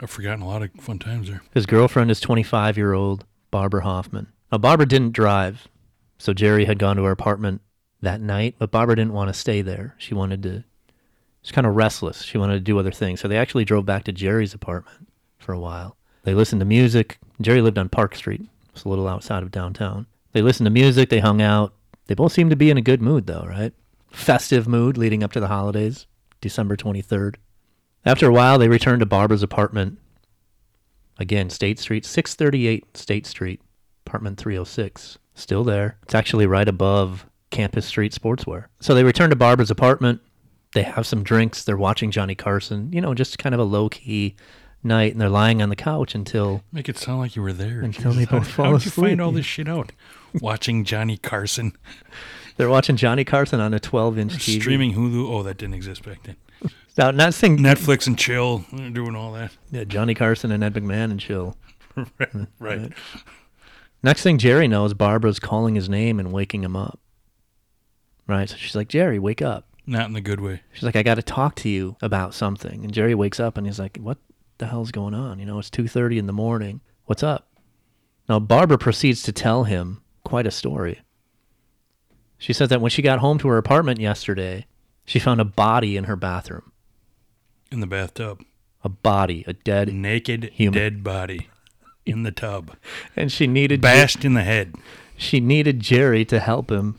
I've 0.00 0.10
forgotten 0.10 0.42
a 0.42 0.46
lot 0.46 0.62
of 0.62 0.70
fun 0.78 0.98
times 0.98 1.28
there. 1.28 1.42
His 1.54 1.64
girlfriend 1.64 2.10
is 2.10 2.20
25 2.20 2.76
year 2.76 2.92
old 2.92 3.24
Barbara 3.50 3.82
Hoffman. 3.82 4.28
Now, 4.52 4.58
Barbara 4.58 4.86
didn't 4.86 5.12
drive, 5.12 5.68
so 6.18 6.34
Jerry 6.34 6.66
had 6.66 6.78
gone 6.78 6.96
to 6.96 7.04
her 7.04 7.10
apartment 7.10 7.62
that 8.02 8.20
night, 8.20 8.56
but 8.58 8.70
Barbara 8.70 8.96
didn't 8.96 9.14
want 9.14 9.28
to 9.28 9.34
stay 9.34 9.62
there. 9.62 9.94
She 9.96 10.12
wanted 10.12 10.42
to, 10.42 10.64
she's 11.42 11.52
kind 11.52 11.66
of 11.66 11.76
restless. 11.76 12.22
She 12.22 12.36
wanted 12.36 12.54
to 12.54 12.60
do 12.60 12.78
other 12.78 12.92
things. 12.92 13.20
So 13.20 13.28
they 13.28 13.38
actually 13.38 13.64
drove 13.64 13.86
back 13.86 14.04
to 14.04 14.12
Jerry's 14.12 14.52
apartment 14.52 15.08
for 15.38 15.52
a 15.54 15.58
while. 15.58 15.96
They 16.24 16.34
listened 16.34 16.60
to 16.60 16.66
music. 16.66 17.18
Jerry 17.40 17.62
lived 17.62 17.78
on 17.78 17.88
Park 17.88 18.14
Street, 18.14 18.42
it's 18.74 18.84
a 18.84 18.88
little 18.88 19.08
outside 19.08 19.42
of 19.42 19.50
downtown. 19.50 20.06
They 20.32 20.42
listened 20.42 20.66
to 20.66 20.70
music, 20.70 21.08
they 21.08 21.20
hung 21.20 21.40
out. 21.40 21.72
They 22.10 22.16
both 22.16 22.32
seem 22.32 22.50
to 22.50 22.56
be 22.56 22.72
in 22.72 22.76
a 22.76 22.82
good 22.82 23.00
mood, 23.00 23.28
though, 23.28 23.46
right? 23.48 23.72
Festive 24.10 24.66
mood 24.66 24.98
leading 24.98 25.22
up 25.22 25.30
to 25.30 25.38
the 25.38 25.46
holidays, 25.46 26.08
December 26.40 26.76
23rd. 26.76 27.36
After 28.04 28.26
a 28.26 28.32
while, 28.32 28.58
they 28.58 28.66
return 28.66 28.98
to 28.98 29.06
Barbara's 29.06 29.44
apartment. 29.44 29.96
Again, 31.20 31.50
State 31.50 31.78
Street, 31.78 32.04
638 32.04 32.96
State 32.96 33.26
Street, 33.26 33.60
apartment 34.04 34.38
306. 34.38 35.18
Still 35.36 35.62
there. 35.62 35.98
It's 36.02 36.16
actually 36.16 36.46
right 36.46 36.66
above 36.66 37.26
Campus 37.50 37.86
Street 37.86 38.10
Sportswear. 38.10 38.64
So 38.80 38.92
they 38.92 39.04
return 39.04 39.30
to 39.30 39.36
Barbara's 39.36 39.70
apartment. 39.70 40.20
They 40.74 40.82
have 40.82 41.06
some 41.06 41.22
drinks. 41.22 41.62
They're 41.62 41.76
watching 41.76 42.10
Johnny 42.10 42.34
Carson, 42.34 42.92
you 42.92 43.00
know, 43.00 43.14
just 43.14 43.38
kind 43.38 43.54
of 43.54 43.60
a 43.60 43.64
low 43.64 43.88
key 43.88 44.34
night. 44.82 45.12
And 45.12 45.20
they're 45.20 45.28
lying 45.28 45.62
on 45.62 45.68
the 45.68 45.76
couch 45.76 46.16
until 46.16 46.64
Make 46.72 46.88
it 46.88 46.98
sound 46.98 47.20
like 47.20 47.36
you 47.36 47.42
were 47.42 47.52
there. 47.52 47.82
Until 47.82 48.10
they 48.10 48.24
how, 48.24 48.40
both 48.40 48.48
fall 48.48 48.64
How 48.64 48.72
did 48.72 48.84
you 48.84 48.90
find 48.90 49.20
all 49.20 49.30
this 49.30 49.46
shit 49.46 49.68
out? 49.68 49.92
Watching 50.40 50.84
Johnny 50.84 51.16
Carson, 51.16 51.72
they're 52.56 52.68
watching 52.68 52.96
Johnny 52.96 53.24
Carson 53.24 53.60
on 53.60 53.74
a 53.74 53.80
12 53.80 54.18
inch 54.18 54.32
TV. 54.34 54.60
streaming 54.60 54.94
Hulu. 54.94 55.28
Oh, 55.30 55.42
that 55.42 55.56
didn't 55.56 55.74
exist 55.74 56.04
back 56.04 56.22
then. 56.24 56.36
Now, 56.98 57.10
not 57.10 57.32
saying 57.34 57.58
Netflix 57.58 58.06
and 58.06 58.18
chill, 58.18 58.64
they're 58.72 58.90
doing 58.90 59.16
all 59.16 59.32
that. 59.32 59.52
yeah, 59.70 59.84
Johnny 59.84 60.14
Carson 60.14 60.50
and 60.52 60.62
Ed 60.62 60.74
McMahon 60.74 61.10
and 61.10 61.20
chill. 61.20 61.56
Uh, 61.96 62.46
right. 62.60 62.92
Next 64.02 64.22
thing 64.22 64.38
Jerry 64.38 64.68
knows, 64.68 64.94
Barbara's 64.94 65.40
calling 65.40 65.74
his 65.74 65.88
name 65.88 66.18
and 66.20 66.32
waking 66.32 66.62
him 66.62 66.76
up. 66.76 67.00
Right? 68.26 68.48
So 68.48 68.56
she's 68.56 68.76
like, 68.76 68.88
Jerry, 68.88 69.18
wake 69.18 69.42
up. 69.42 69.66
Not 69.86 70.06
in 70.06 70.12
the 70.12 70.20
good 70.20 70.40
way. 70.40 70.62
She's 70.72 70.84
like, 70.84 70.96
I 70.96 71.02
got 71.02 71.16
to 71.16 71.22
talk 71.22 71.56
to 71.56 71.68
you 71.68 71.96
about 72.00 72.32
something. 72.32 72.84
And 72.84 72.94
Jerry 72.94 73.14
wakes 73.14 73.40
up 73.40 73.58
and 73.58 73.66
he's 73.66 73.78
like, 73.80 73.96
What 73.98 74.18
the 74.58 74.66
hell's 74.66 74.92
going 74.92 75.14
on? 75.14 75.38
You 75.40 75.46
know, 75.46 75.58
it's 75.58 75.68
2:30 75.70 76.18
in 76.18 76.26
the 76.26 76.32
morning. 76.32 76.80
What's 77.06 77.22
up? 77.24 77.48
Now 78.28 78.38
Barbara 78.38 78.78
proceeds 78.78 79.22
to 79.24 79.32
tell 79.32 79.64
him 79.64 80.00
quite 80.24 80.46
a 80.46 80.50
story. 80.50 81.00
She 82.38 82.52
says 82.52 82.68
that 82.70 82.80
when 82.80 82.90
she 82.90 83.02
got 83.02 83.18
home 83.18 83.38
to 83.38 83.48
her 83.48 83.58
apartment 83.58 84.00
yesterday, 84.00 84.66
she 85.04 85.18
found 85.18 85.40
a 85.40 85.44
body 85.44 85.96
in 85.96 86.04
her 86.04 86.16
bathroom. 86.16 86.72
In 87.70 87.80
the 87.80 87.86
bathtub. 87.86 88.42
A 88.82 88.88
body, 88.88 89.44
a 89.46 89.52
dead, 89.52 89.92
Naked, 89.92 90.44
Human. 90.54 90.78
dead 90.78 91.04
body 91.04 91.48
in 92.06 92.22
the 92.22 92.32
tub. 92.32 92.76
and 93.16 93.30
she 93.30 93.46
needed 93.46 93.80
Bashed 93.80 94.24
in 94.24 94.34
the 94.34 94.42
head. 94.42 94.74
she 95.16 95.38
needed 95.38 95.80
Jerry 95.80 96.24
to 96.26 96.40
help 96.40 96.70
him 96.70 96.98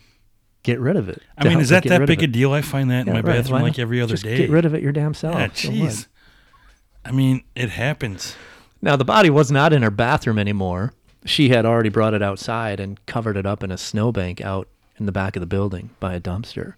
get 0.63 0.79
rid 0.79 0.95
of 0.95 1.09
it. 1.09 1.21
I 1.37 1.47
mean, 1.47 1.59
is 1.59 1.69
that 1.69 1.83
that 1.85 2.05
big 2.05 2.21
a 2.21 2.27
deal? 2.27 2.53
I 2.53 2.61
find 2.61 2.91
that 2.91 3.07
in 3.07 3.13
my 3.13 3.21
right. 3.21 3.37
bathroom 3.37 3.61
Why 3.61 3.67
like 3.69 3.79
every 3.79 3.99
other 3.99 4.13
Just 4.13 4.23
day. 4.23 4.37
Get 4.37 4.49
rid 4.51 4.65
of 4.65 4.75
it 4.75 4.83
your 4.83 4.91
damn 4.91 5.13
self. 5.15 5.35
Yeah, 5.35 5.49
So 5.53 5.69
jeez. 5.69 6.07
I 7.03 7.11
mean, 7.11 7.43
it 7.55 7.71
happens. 7.71 8.35
Now 8.81 8.95
the 8.95 9.05
body 9.05 9.29
was 9.29 9.51
not 9.51 9.73
in 9.73 9.81
her 9.81 9.89
bathroom 9.91 10.37
anymore. 10.37 10.93
She 11.25 11.49
had 11.49 11.65
already 11.65 11.89
brought 11.89 12.13
it 12.13 12.21
outside 12.21 12.79
and 12.79 13.03
covered 13.05 13.37
it 13.37 13.45
up 13.45 13.63
in 13.63 13.71
a 13.71 13.77
snowbank 13.77 14.41
out 14.41 14.67
in 14.97 15.05
the 15.05 15.11
back 15.11 15.35
of 15.35 15.41
the 15.41 15.47
building 15.47 15.91
by 15.99 16.13
a 16.13 16.19
dumpster. 16.21 16.75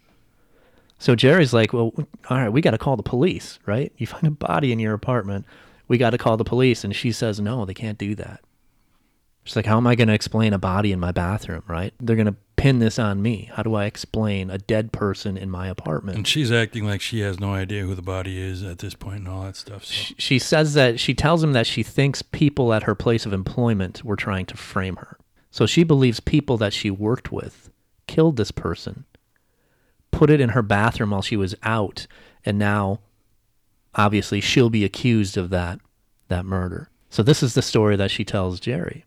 So 0.99 1.15
Jerry's 1.15 1.53
like, 1.53 1.73
"Well, 1.73 1.93
all 2.29 2.38
right, 2.38 2.49
we 2.49 2.62
got 2.62 2.71
to 2.71 2.77
call 2.77 2.95
the 2.95 3.03
police, 3.03 3.60
right? 3.65 3.91
You 3.97 4.08
find 4.08 4.25
a 4.25 4.32
body 4.32 4.71
in 4.71 4.79
your 4.79 4.93
apartment, 4.93 5.45
we 5.88 5.97
got 5.97 6.12
to 6.12 6.17
call 6.17 6.38
the 6.38 6.43
police." 6.43 6.84
And 6.84 6.95
she 6.95 7.12
says, 7.12 7.39
"No, 7.39 7.65
they 7.65 7.73
can't 7.73 7.97
do 7.97 8.15
that." 8.15 8.41
She's 9.43 9.56
like, 9.56 9.65
"How 9.65 9.77
am 9.77 9.88
I 9.88 9.95
going 9.95 10.08
to 10.08 10.13
explain 10.13 10.53
a 10.53 10.60
body 10.60 10.91
in 10.91 10.99
my 10.99 11.12
bathroom, 11.12 11.63
right? 11.67 11.93
They're 11.99 12.15
going 12.15 12.27
to 12.27 12.36
pin 12.56 12.79
this 12.79 12.97
on 12.97 13.21
me. 13.21 13.49
How 13.53 13.63
do 13.63 13.75
I 13.75 13.86
explain 13.86 14.49
a 14.49 14.58
dead 14.58 14.91
person 14.91 15.38
in 15.38 15.49
my 15.49 15.67
apartment?" 15.67 16.17
And 16.17 16.27
she's 16.27 16.51
acting 16.51 16.86
like 16.86 17.01
she 17.01 17.19
has 17.21 17.39
no 17.39 17.53
idea 17.53 17.84
who 17.84 17.95
the 17.95 18.01
body 18.01 18.41
is 18.41 18.63
at 18.63 18.79
this 18.79 18.93
point 18.93 19.19
and 19.19 19.27
all 19.27 19.43
that 19.43 19.56
stuff. 19.56 19.86
So. 19.86 20.13
she 20.17 20.39
says 20.39 20.73
that 20.75 20.99
she 20.99 21.13
tells 21.13 21.43
him 21.43 21.53
that 21.53 21.67
she 21.67 21.84
thinks 21.84 22.21
people 22.21 22.73
at 22.73 22.84
her 22.84 22.95
place 22.95 23.25
of 23.25 23.34
employment 23.34 24.03
were 24.03 24.15
trying 24.15 24.45
to 24.47 24.58
frame 24.58 24.95
her. 24.97 25.17
So 25.51 25.65
she 25.65 25.84
believes 25.84 26.19
people 26.19 26.58
that 26.58 26.73
she 26.73 26.89
worked 26.89 27.32
with 27.32 27.69
killed 28.08 28.38
this 28.38 28.51
person, 28.51 29.06
put 30.12 30.29
it 30.29 30.41
in 30.41 30.49
her 30.49 30.62
bathroom 30.62 31.12
while 31.12 31.21
she 31.21 31.38
was 31.38 31.56
out, 31.63 32.08
and 32.45 32.58
now 32.58 32.99
obviously 33.95 34.41
she'll 34.41 34.69
be 34.69 34.84
accused 34.84 35.38
of 35.38 35.49
that 35.51 35.79
that 36.29 36.45
murder. 36.45 36.89
So 37.10 37.21
this 37.21 37.43
is 37.43 37.53
the 37.53 37.62
story 37.62 37.95
that 37.95 38.10
she 38.10 38.25
tells 38.25 38.60
Jerry. 38.60 39.06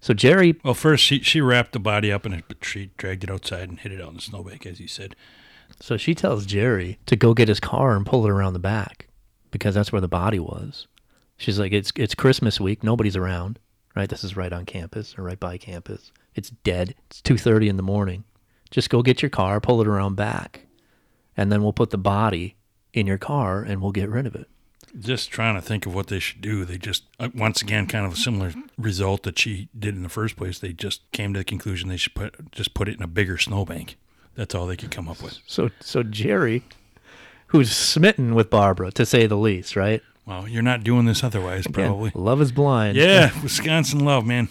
So 0.00 0.14
Jerry, 0.14 0.56
Well, 0.64 0.74
first 0.74 1.04
she 1.04 1.20
she 1.20 1.40
wrapped 1.40 1.72
the 1.72 1.78
body 1.78 2.10
up 2.10 2.24
and 2.24 2.42
she 2.62 2.90
dragged 2.96 3.24
it 3.24 3.30
outside, 3.30 3.68
and 3.68 3.78
hid 3.78 3.92
it 3.92 4.00
out 4.00 4.08
in 4.10 4.14
the 4.16 4.22
snowbank, 4.22 4.64
as 4.66 4.80
you 4.80 4.88
said. 4.88 5.14
so 5.80 5.96
she 5.96 6.14
tells 6.14 6.46
Jerry 6.46 6.98
to 7.06 7.16
go 7.16 7.34
get 7.34 7.48
his 7.48 7.60
car 7.60 7.94
and 7.96 8.06
pull 8.06 8.24
it 8.24 8.30
around 8.30 8.54
the 8.54 8.58
back 8.58 9.08
because 9.50 9.74
that's 9.74 9.92
where 9.92 10.00
the 10.00 10.08
body 10.08 10.38
was. 10.38 10.86
She's 11.36 11.58
like, 11.58 11.72
it's 11.72 11.92
it's 11.96 12.14
Christmas 12.14 12.60
week, 12.60 12.82
nobody's 12.82 13.16
around, 13.16 13.58
right? 13.94 14.08
This 14.08 14.24
is 14.24 14.36
right 14.36 14.52
on 14.52 14.64
campus 14.66 15.14
or 15.18 15.24
right 15.24 15.40
by 15.40 15.58
campus. 15.58 16.12
It's 16.34 16.50
dead. 16.50 16.94
It's 17.08 17.20
two 17.20 17.36
thirty 17.36 17.68
in 17.68 17.76
the 17.76 17.82
morning. 17.82 18.24
Just 18.70 18.88
go 18.90 19.02
get 19.02 19.20
your 19.20 19.30
car, 19.30 19.60
pull 19.60 19.80
it 19.80 19.86
around 19.88 20.14
back, 20.16 20.66
and 21.36 21.50
then 21.50 21.62
we'll 21.62 21.72
put 21.72 21.90
the 21.90 21.98
body 21.98 22.56
in 22.92 23.06
your 23.06 23.18
car 23.18 23.62
and 23.62 23.82
we'll 23.82 23.92
get 23.92 24.08
rid 24.08 24.26
of 24.26 24.34
it. 24.34 24.48
Just 24.98 25.30
trying 25.30 25.54
to 25.54 25.60
think 25.62 25.86
of 25.86 25.94
what 25.94 26.08
they 26.08 26.18
should 26.18 26.40
do. 26.40 26.64
They 26.64 26.76
just 26.78 27.04
uh, 27.18 27.28
once 27.34 27.62
again 27.62 27.86
kind 27.86 28.04
of 28.04 28.12
a 28.14 28.16
similar 28.16 28.52
result 28.76 29.22
that 29.22 29.38
she 29.38 29.68
did 29.78 29.94
in 29.94 30.02
the 30.02 30.08
first 30.08 30.36
place. 30.36 30.58
They 30.58 30.72
just 30.72 31.02
came 31.12 31.32
to 31.34 31.40
the 31.40 31.44
conclusion 31.44 31.88
they 31.88 31.96
should 31.96 32.14
put 32.14 32.50
just 32.52 32.74
put 32.74 32.88
it 32.88 32.96
in 32.96 33.02
a 33.02 33.06
bigger 33.06 33.38
snowbank. 33.38 33.96
That's 34.34 34.54
all 34.54 34.66
they 34.66 34.76
could 34.76 34.90
come 34.90 35.08
up 35.08 35.22
with. 35.22 35.38
So 35.46 35.70
so 35.80 36.02
Jerry, 36.02 36.64
who's 37.48 37.70
smitten 37.70 38.34
with 38.34 38.50
Barbara 38.50 38.90
to 38.92 39.06
say 39.06 39.26
the 39.26 39.36
least, 39.36 39.76
right? 39.76 40.02
Well, 40.26 40.46
you're 40.48 40.62
not 40.62 40.84
doing 40.84 41.06
this 41.06 41.24
otherwise, 41.24 41.66
Again, 41.66 41.86
probably. 41.86 42.12
love 42.14 42.40
is 42.40 42.52
blind. 42.52 42.96
Yeah, 42.96 43.30
Wisconsin 43.42 44.04
love, 44.04 44.26
man. 44.26 44.48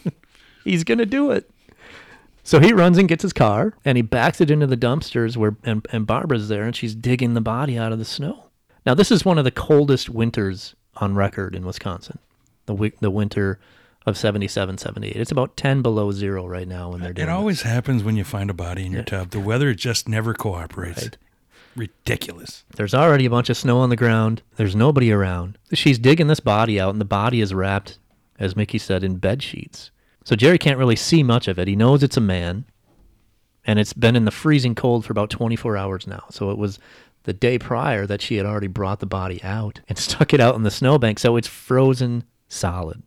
he's 0.64 0.84
gonna 0.84 1.06
do 1.06 1.32
it. 1.32 1.50
So 2.44 2.60
he 2.60 2.74
runs 2.74 2.98
and 2.98 3.08
gets 3.08 3.22
his 3.22 3.34
car 3.34 3.74
and 3.86 3.98
he 3.98 4.02
backs 4.02 4.42
it 4.42 4.50
into 4.50 4.66
the 4.68 4.78
dumpsters 4.78 5.38
where 5.38 5.56
and, 5.64 5.86
and 5.92 6.08
Barbara's 6.08 6.48
there 6.48 6.64
and 6.64 6.76
she's 6.76 6.96
digging 6.96 7.34
the 7.34 7.42
body 7.42 7.78
out 7.78 7.92
of 7.92 8.00
the 8.00 8.06
snow. 8.06 8.46
Now 8.86 8.94
this 8.94 9.12
is 9.12 9.26
one 9.26 9.38
of 9.38 9.44
the 9.44 9.52
coldest 9.52 10.10
winters 10.10 10.76
on 10.98 11.16
record 11.16 11.56
in 11.56 11.66
Wisconsin. 11.66 12.20
The 12.66 12.74
wi- 12.74 12.96
the 13.00 13.12
winter 13.12 13.60
of 14.06 14.18
77 14.18 14.78
78. 14.78 15.16
It's 15.16 15.32
about 15.32 15.58
10 15.58 15.82
below 15.82 16.12
0 16.12 16.48
right 16.48 16.68
now 16.68 16.90
when 16.92 17.02
they're 17.02 17.14
doing 17.14 17.28
It 17.28 17.32
always 17.32 17.62
happens 17.64 18.04
when 18.04 18.16
you 18.16 18.24
find 18.24 18.50
a 18.50 18.54
body 18.54 18.86
in 18.86 18.92
your 18.92 19.04
tub. 19.04 19.32
The 19.32 19.40
weather 19.40 19.74
just 19.74 20.08
never 20.08 20.34
cooperates. 20.34 21.04
Right. 21.04 21.18
Ridiculous. 21.76 22.64
There's 22.76 22.94
already 22.94 23.26
a 23.26 23.30
bunch 23.30 23.50
of 23.50 23.58
snow 23.58 23.80
on 23.80 23.90
the 23.90 23.96
ground. 23.96 24.42
There's 24.56 24.76
nobody 24.76 25.12
around. 25.12 25.58
She's 25.74 26.00
digging 26.00 26.28
this 26.28 26.40
body 26.40 26.80
out, 26.80 26.92
and 26.92 27.00
the 27.00 27.06
body 27.06 27.42
is 27.42 27.54
wrapped, 27.54 28.00
as 28.40 28.56
Mickey 28.56 28.78
said, 28.78 29.04
in 29.04 29.18
bed 29.18 29.44
sheets. 29.44 29.92
So 30.24 30.36
Jerry 30.36 30.58
can't 30.58 30.78
really 30.78 30.96
see 30.96 31.24
much 31.24 31.48
of 31.48 31.58
it. 31.60 31.68
He 31.68 31.76
knows 31.76 32.04
it's 32.04 32.18
a 32.18 32.22
man, 32.22 32.66
and 33.66 33.80
it's 33.80 33.94
been 33.94 34.16
in 34.16 34.26
the 34.26 34.32
freezing 34.32 34.76
cold 34.76 35.06
for 35.06 35.12
about 35.14 35.30
24 35.30 35.78
hours 35.78 36.08
now. 36.08 36.24
So 36.32 36.50
it 36.52 36.58
was 36.58 36.80
the 37.30 37.34
day 37.34 37.60
prior 37.60 38.08
that 38.08 38.24
she 38.24 38.38
had 38.38 38.46
already 38.48 38.66
brought 38.66 39.00
the 39.00 39.06
body 39.06 39.40
out 39.44 39.82
and 39.88 39.98
stuck 40.08 40.34
it 40.34 40.40
out 40.40 40.56
in 40.56 40.64
the 40.64 40.72
snowbank. 40.72 41.20
So 41.20 41.36
it's 41.38 41.48
frozen 41.48 42.24
solid. 42.48 43.04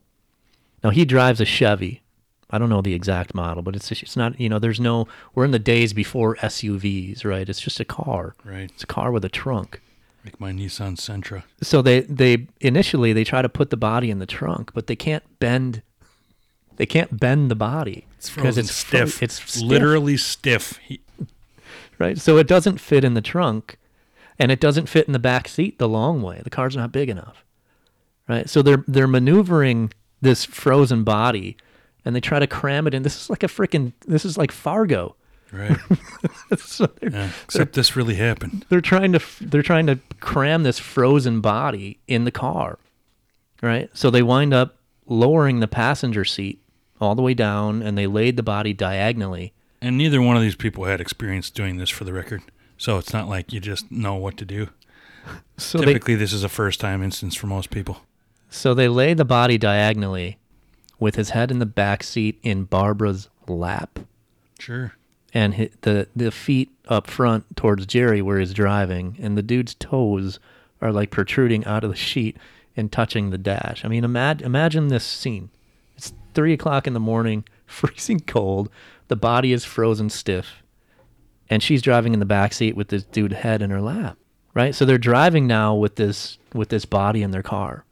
Now 0.84 0.90
he 0.90 1.04
drives 1.04 1.40
a 1.40 1.44
Chevy. 1.44 2.02
I 2.48 2.58
don't 2.58 2.68
know 2.68 2.82
the 2.82 2.94
exact 2.94 3.34
model, 3.34 3.62
but 3.64 3.74
it's 3.74 3.90
it's 3.90 4.16
not 4.16 4.38
you 4.38 4.48
know 4.48 4.60
there's 4.60 4.78
no 4.78 5.08
we're 5.34 5.44
in 5.44 5.50
the 5.50 5.58
days 5.58 5.92
before 5.92 6.36
SUVs, 6.36 7.24
right? 7.24 7.48
It's 7.48 7.60
just 7.60 7.80
a 7.80 7.84
car. 7.84 8.34
Right. 8.44 8.70
It's 8.72 8.84
a 8.84 8.86
car 8.86 9.10
with 9.10 9.24
a 9.24 9.28
trunk. 9.28 9.80
Like 10.24 10.38
my 10.38 10.52
Nissan 10.52 10.96
Sentra. 10.96 11.42
So 11.62 11.82
they 11.82 12.00
they 12.02 12.46
initially 12.60 13.12
they 13.12 13.24
try 13.24 13.42
to 13.42 13.48
put 13.48 13.70
the 13.70 13.76
body 13.76 14.08
in 14.10 14.20
the 14.20 14.26
trunk, 14.26 14.70
but 14.72 14.86
they 14.86 14.94
can't 14.94 15.24
bend. 15.40 15.82
They 16.76 16.86
can't 16.86 17.18
bend 17.18 17.50
the 17.50 17.56
body 17.56 18.06
because 18.36 18.56
It's 18.58 18.70
fro- 18.82 19.06
stiff. 19.06 19.22
it's 19.22 19.34
stiff, 19.42 19.62
literally 19.62 20.16
stiff. 20.16 20.78
He, 20.86 21.00
right. 21.98 22.18
So 22.18 22.36
it 22.38 22.46
doesn't 22.46 22.78
fit 22.80 23.02
in 23.04 23.14
the 23.14 23.20
trunk, 23.20 23.78
and 24.42 24.50
it 24.50 24.60
doesn't 24.60 24.88
fit 24.88 25.06
in 25.06 25.12
the 25.12 25.18
back 25.20 25.46
seat 25.48 25.78
the 25.78 25.88
long 25.88 26.20
way. 26.20 26.40
The 26.42 26.50
car's 26.50 26.76
not 26.76 26.90
big 26.90 27.08
enough, 27.08 27.44
right? 28.28 28.50
So 28.50 28.60
they're 28.62 28.84
they're 28.88 29.06
maneuvering 29.06 29.92
this 30.20 30.44
frozen 30.44 31.04
body, 31.04 31.56
and 32.04 32.14
they 32.14 32.20
try 32.20 32.38
to 32.40 32.46
cram 32.46 32.86
it 32.86 32.94
in. 32.94 33.02
This 33.04 33.22
is 33.22 33.30
like 33.30 33.42
a 33.42 33.46
freaking. 33.48 33.92
This 34.06 34.24
is 34.24 34.36
like 34.36 34.50
Fargo. 34.52 35.14
right. 35.52 35.78
so 36.58 36.88
Yeah. 37.00 37.30
Except 37.44 37.74
this 37.74 37.94
really 37.94 38.14
happened. 38.16 38.64
they're 38.68 38.80
trying 38.80 39.12
to 39.12 39.20
they're 39.40 39.62
trying 39.62 39.86
to 39.86 39.98
cram 40.20 40.62
this 40.64 40.78
frozen 40.78 41.40
body 41.40 41.98
in 42.08 42.24
the 42.24 42.30
car 42.30 42.78
right 43.60 43.90
so 43.92 44.08
they 44.10 44.22
wind 44.22 44.54
up 44.54 44.76
lowering 45.06 45.60
the 45.60 45.68
passenger 45.68 46.24
seat 46.24 46.62
all 47.00 47.14
the 47.14 47.20
way 47.22 47.34
down 47.34 47.82
and 47.82 47.98
they 47.98 48.06
laid 48.06 48.36
the 48.36 48.42
body 48.42 48.72
diagonally 48.72 49.52
And 49.82 49.98
neither 49.98 50.22
one 50.22 50.36
of 50.36 50.42
these 50.42 50.56
people 50.56 50.84
had 50.84 51.00
experience 51.02 51.50
doing 51.50 51.76
this 51.76 51.90
for 51.90 52.04
the 52.04 52.12
record. 52.14 52.40
So 52.82 52.98
it's 52.98 53.12
not 53.12 53.28
like 53.28 53.52
you 53.52 53.60
just 53.60 53.92
know 53.92 54.16
what 54.16 54.36
to 54.38 54.44
do. 54.44 54.68
so 55.56 55.78
they 55.78 55.84
Typically, 55.86 56.16
this 56.16 56.32
is 56.32 56.42
a 56.42 56.48
first 56.48 56.80
time 56.80 57.00
instance 57.00 57.36
for 57.36 57.46
most 57.46 57.70
people. 57.70 57.98
so 58.50 58.74
they 58.74 58.88
lay 58.88 59.14
the 59.14 59.24
body 59.24 59.56
diagonally 59.56 60.36
with 60.98 61.14
his 61.14 61.30
head 61.30 61.52
in 61.52 61.60
the 61.60 61.66
back 61.66 62.02
seat 62.02 62.40
in 62.42 62.64
Barbara's 62.64 63.28
lap 63.46 64.00
Sure. 64.58 64.94
and 65.32 65.54
hi 65.54 65.70
the 65.82 66.08
the 66.16 66.32
feet 66.32 66.70
up 66.88 67.06
front 67.08 67.56
towards 67.56 67.86
Jerry 67.86 68.20
where 68.20 68.40
he's 68.40 68.52
driving 68.52 69.16
and 69.22 69.38
the 69.38 69.42
dude's 69.42 69.74
toes 69.76 70.40
are 70.80 70.90
like 70.90 71.10
protruding 71.12 71.64
out 71.64 71.84
of 71.84 71.90
the 71.90 71.96
sheet 71.96 72.36
and 72.76 72.90
touching 72.90 73.30
the 73.30 73.38
dash. 73.38 73.84
I 73.84 73.88
mean, 73.88 74.02
imagine 74.02 74.44
imagine 74.44 74.88
this 74.88 75.04
scene. 75.04 75.50
It's 75.96 76.12
three 76.34 76.52
o'clock 76.52 76.88
in 76.88 76.94
the 76.94 77.00
morning, 77.12 77.44
freezing 77.66 78.20
cold. 78.20 78.70
The 79.06 79.14
body 79.16 79.52
is 79.52 79.64
frozen 79.64 80.10
stiff, 80.10 80.61
and 81.48 81.62
she's 81.62 81.82
driving 81.82 82.14
in 82.14 82.20
the 82.20 82.26
back 82.26 82.52
seat 82.52 82.76
with 82.76 82.88
this 82.88 83.04
dude 83.04 83.32
head 83.32 83.62
in 83.62 83.70
her 83.70 83.80
lap. 83.80 84.18
Right, 84.54 84.74
so 84.74 84.84
they're 84.84 84.98
driving 84.98 85.46
now 85.46 85.74
with 85.74 85.96
this 85.96 86.38
with 86.52 86.68
this 86.68 86.84
body 86.84 87.22
in 87.22 87.30
their 87.30 87.42
car, 87.42 87.86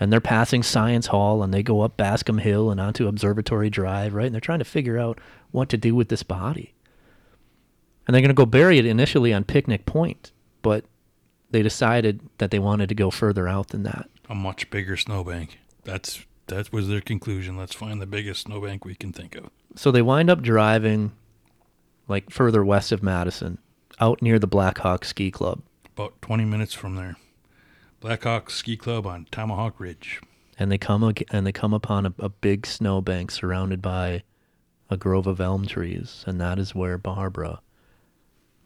and 0.00 0.12
they're 0.12 0.20
passing 0.20 0.64
Science 0.64 1.06
Hall, 1.06 1.44
and 1.44 1.54
they 1.54 1.62
go 1.62 1.82
up 1.82 1.96
Bascom 1.96 2.38
Hill 2.38 2.70
and 2.70 2.80
onto 2.80 3.06
Observatory 3.06 3.70
Drive. 3.70 4.14
Right, 4.14 4.26
and 4.26 4.34
they're 4.34 4.40
trying 4.40 4.58
to 4.58 4.64
figure 4.64 4.98
out 4.98 5.20
what 5.52 5.68
to 5.68 5.76
do 5.76 5.94
with 5.94 6.08
this 6.08 6.24
body. 6.24 6.74
And 8.06 8.14
they're 8.14 8.20
going 8.20 8.30
to 8.30 8.34
go 8.34 8.46
bury 8.46 8.78
it 8.78 8.86
initially 8.86 9.32
on 9.32 9.44
Picnic 9.44 9.86
Point, 9.86 10.32
but 10.60 10.84
they 11.52 11.62
decided 11.62 12.20
that 12.38 12.50
they 12.50 12.58
wanted 12.58 12.88
to 12.88 12.96
go 12.96 13.10
further 13.10 13.46
out 13.46 13.68
than 13.68 13.84
that. 13.84 14.08
A 14.28 14.34
much 14.34 14.70
bigger 14.70 14.96
snowbank. 14.96 15.60
That's 15.84 16.24
that 16.48 16.72
was 16.72 16.88
their 16.88 17.00
conclusion. 17.00 17.56
Let's 17.56 17.74
find 17.74 18.00
the 18.00 18.06
biggest 18.06 18.42
snowbank 18.42 18.84
we 18.84 18.96
can 18.96 19.12
think 19.12 19.36
of. 19.36 19.50
So 19.76 19.90
they 19.90 20.02
wind 20.02 20.30
up 20.30 20.42
driving 20.42 21.12
like 22.08 22.30
further 22.30 22.64
west 22.64 22.92
of 22.92 23.02
Madison, 23.02 23.58
out 24.00 24.22
near 24.22 24.38
the 24.38 24.46
Blackhawk 24.46 25.04
Ski 25.04 25.30
Club. 25.30 25.62
About 25.96 26.20
20 26.22 26.44
minutes 26.44 26.74
from 26.74 26.96
there. 26.96 27.16
Blackhawk 28.00 28.50
Ski 28.50 28.76
Club 28.76 29.06
on 29.06 29.26
Tomahawk 29.30 29.78
Ridge. 29.78 30.20
And 30.58 30.70
they 30.70 30.78
come 30.78 31.04
ag- 31.04 31.26
and 31.30 31.46
they 31.46 31.52
come 31.52 31.72
upon 31.72 32.06
a, 32.06 32.14
a 32.18 32.28
big 32.28 32.66
snowbank 32.66 33.30
surrounded 33.30 33.80
by 33.80 34.22
a 34.90 34.96
grove 34.96 35.26
of 35.26 35.40
elm 35.40 35.66
trees, 35.66 36.24
and 36.26 36.40
that 36.40 36.58
is 36.58 36.74
where 36.74 36.98
Barbara 36.98 37.60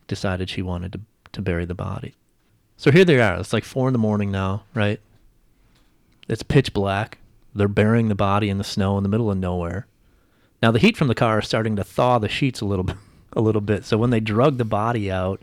decided 0.09 0.51
she 0.51 0.63
wanted 0.63 0.93
to, 0.93 1.01
to 1.33 1.43
bury 1.43 1.65
the 1.65 1.75
body. 1.75 2.15
So 2.77 2.91
here 2.91 3.05
they 3.05 3.21
are. 3.21 3.37
It's 3.39 3.53
like 3.53 3.65
four 3.65 3.89
in 3.89 3.93
the 3.93 3.99
morning 3.99 4.31
now, 4.31 4.65
right? 4.75 5.01
It's 6.29 6.43
pitch 6.43 6.73
black. 6.73 7.19
They're 7.55 7.69
burying 7.69 8.09
the 8.09 8.15
body 8.15 8.51
in 8.51 8.59
the 8.59 8.65
snow 8.65 8.97
in 8.97 9.03
the 9.03 9.09
middle 9.09 9.31
of 9.31 9.39
nowhere. 9.39 9.87
Now 10.63 10.73
the 10.73 10.79
heat 10.79 10.97
from 10.97 11.09
the 11.09 11.15
car 11.15 11.39
is 11.39 11.47
starting 11.47 11.77
to 11.77 11.85
thaw 11.85 12.19
the 12.19 12.29
sheets 12.29 12.61
a 12.61 12.67
little 12.67 12.85
bit, 12.85 12.97
a 13.37 13.41
little 13.41 13.61
bit. 13.61 13.85
So 13.85 13.99
when 13.99 14.11
they 14.11 14.21
drug 14.21 14.59
the 14.59 14.65
body 14.65 15.11
out, 15.11 15.43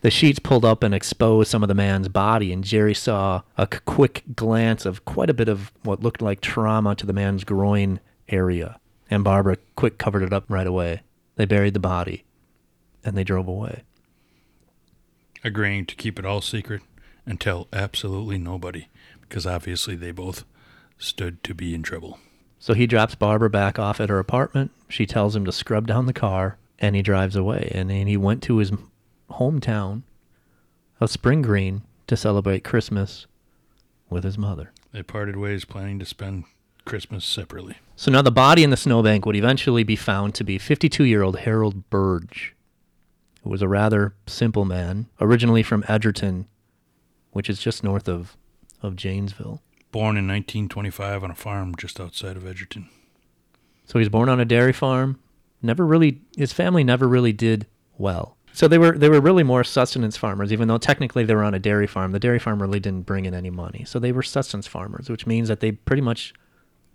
the 0.00 0.10
sheets 0.10 0.38
pulled 0.38 0.64
up 0.64 0.82
and 0.82 0.94
exposed 0.94 1.50
some 1.50 1.62
of 1.62 1.68
the 1.68 1.74
man's 1.74 2.08
body, 2.08 2.52
and 2.52 2.64
Jerry 2.64 2.94
saw 2.94 3.42
a 3.56 3.66
quick 3.66 4.22
glance 4.34 4.86
of 4.86 5.04
quite 5.04 5.28
a 5.28 5.34
bit 5.34 5.48
of 5.48 5.72
what 5.82 6.02
looked 6.02 6.22
like 6.22 6.40
trauma 6.40 6.94
to 6.94 7.06
the 7.06 7.12
man's 7.12 7.44
groin 7.44 8.00
area. 8.28 8.78
And 9.10 9.24
Barbara 9.24 9.56
quick 9.74 9.98
covered 9.98 10.22
it 10.22 10.32
up 10.32 10.44
right 10.48 10.66
away. 10.66 11.02
They 11.36 11.46
buried 11.46 11.74
the 11.74 11.80
body, 11.80 12.24
and 13.04 13.16
they 13.16 13.24
drove 13.24 13.48
away. 13.48 13.82
Agreeing 15.42 15.86
to 15.86 15.96
keep 15.96 16.18
it 16.18 16.26
all 16.26 16.40
secret 16.40 16.82
and 17.26 17.40
tell 17.40 17.68
absolutely 17.72 18.38
nobody 18.38 18.88
because 19.20 19.46
obviously 19.46 19.94
they 19.94 20.10
both 20.10 20.44
stood 20.96 21.42
to 21.44 21.54
be 21.54 21.74
in 21.74 21.82
trouble. 21.82 22.18
So 22.58 22.74
he 22.74 22.86
drops 22.86 23.14
Barbara 23.14 23.50
back 23.50 23.78
off 23.78 24.00
at 24.00 24.08
her 24.08 24.18
apartment. 24.18 24.72
She 24.88 25.06
tells 25.06 25.36
him 25.36 25.44
to 25.44 25.52
scrub 25.52 25.86
down 25.86 26.06
the 26.06 26.12
car, 26.12 26.58
and 26.78 26.96
he 26.96 27.02
drives 27.02 27.36
away. 27.36 27.70
And 27.74 27.90
then 27.90 28.06
he 28.06 28.16
went 28.16 28.42
to 28.44 28.58
his 28.58 28.72
hometown 29.30 30.02
of 31.00 31.10
Spring 31.10 31.42
Green 31.42 31.82
to 32.06 32.16
celebrate 32.16 32.64
Christmas 32.64 33.26
with 34.10 34.24
his 34.24 34.38
mother. 34.38 34.72
They 34.92 35.02
parted 35.02 35.36
ways 35.36 35.64
planning 35.64 35.98
to 35.98 36.06
spend 36.06 36.44
Christmas 36.84 37.24
separately. 37.24 37.76
So 37.96 38.10
now 38.10 38.22
the 38.22 38.30
body 38.30 38.64
in 38.64 38.70
the 38.70 38.76
snowbank 38.76 39.26
would 39.26 39.36
eventually 39.36 39.84
be 39.84 39.96
found 39.96 40.34
to 40.36 40.44
be 40.44 40.58
52 40.58 41.04
year 41.04 41.22
old 41.22 41.40
Harold 41.40 41.90
Burge, 41.90 42.54
who 43.42 43.50
was 43.50 43.62
a 43.62 43.68
rather 43.68 44.14
simple 44.26 44.64
man, 44.64 45.06
originally 45.20 45.62
from 45.62 45.84
Edgerton, 45.86 46.46
which 47.32 47.50
is 47.50 47.60
just 47.60 47.84
north 47.84 48.08
of, 48.08 48.36
of 48.82 48.96
Janesville. 48.96 49.60
Born 49.92 50.16
in 50.16 50.26
1925 50.26 51.24
on 51.24 51.30
a 51.30 51.34
farm 51.34 51.74
just 51.76 52.00
outside 52.00 52.36
of 52.36 52.46
Edgerton. 52.46 52.88
So 53.84 53.98
he 53.98 54.00
was 54.00 54.08
born 54.08 54.28
on 54.28 54.40
a 54.40 54.44
dairy 54.44 54.72
farm. 54.72 55.18
Never 55.62 55.84
really, 55.86 56.20
his 56.36 56.52
family 56.52 56.84
never 56.84 57.08
really 57.08 57.32
did 57.32 57.66
well. 57.96 58.36
So 58.52 58.66
they 58.66 58.78
were 58.78 58.92
they 58.98 59.08
were 59.08 59.20
really 59.20 59.42
more 59.44 59.62
sustenance 59.62 60.16
farmers, 60.16 60.52
even 60.52 60.66
though 60.68 60.78
technically 60.78 61.24
they 61.24 61.34
were 61.34 61.44
on 61.44 61.54
a 61.54 61.58
dairy 61.58 61.86
farm. 61.86 62.12
The 62.12 62.18
dairy 62.18 62.38
farm 62.38 62.60
really 62.60 62.80
didn't 62.80 63.06
bring 63.06 63.24
in 63.24 63.34
any 63.34 63.50
money, 63.50 63.84
so 63.86 63.98
they 63.98 64.10
were 64.12 64.22
sustenance 64.22 64.66
farmers, 64.66 65.08
which 65.08 65.26
means 65.26 65.48
that 65.48 65.60
they 65.60 65.72
pretty 65.72 66.02
much 66.02 66.32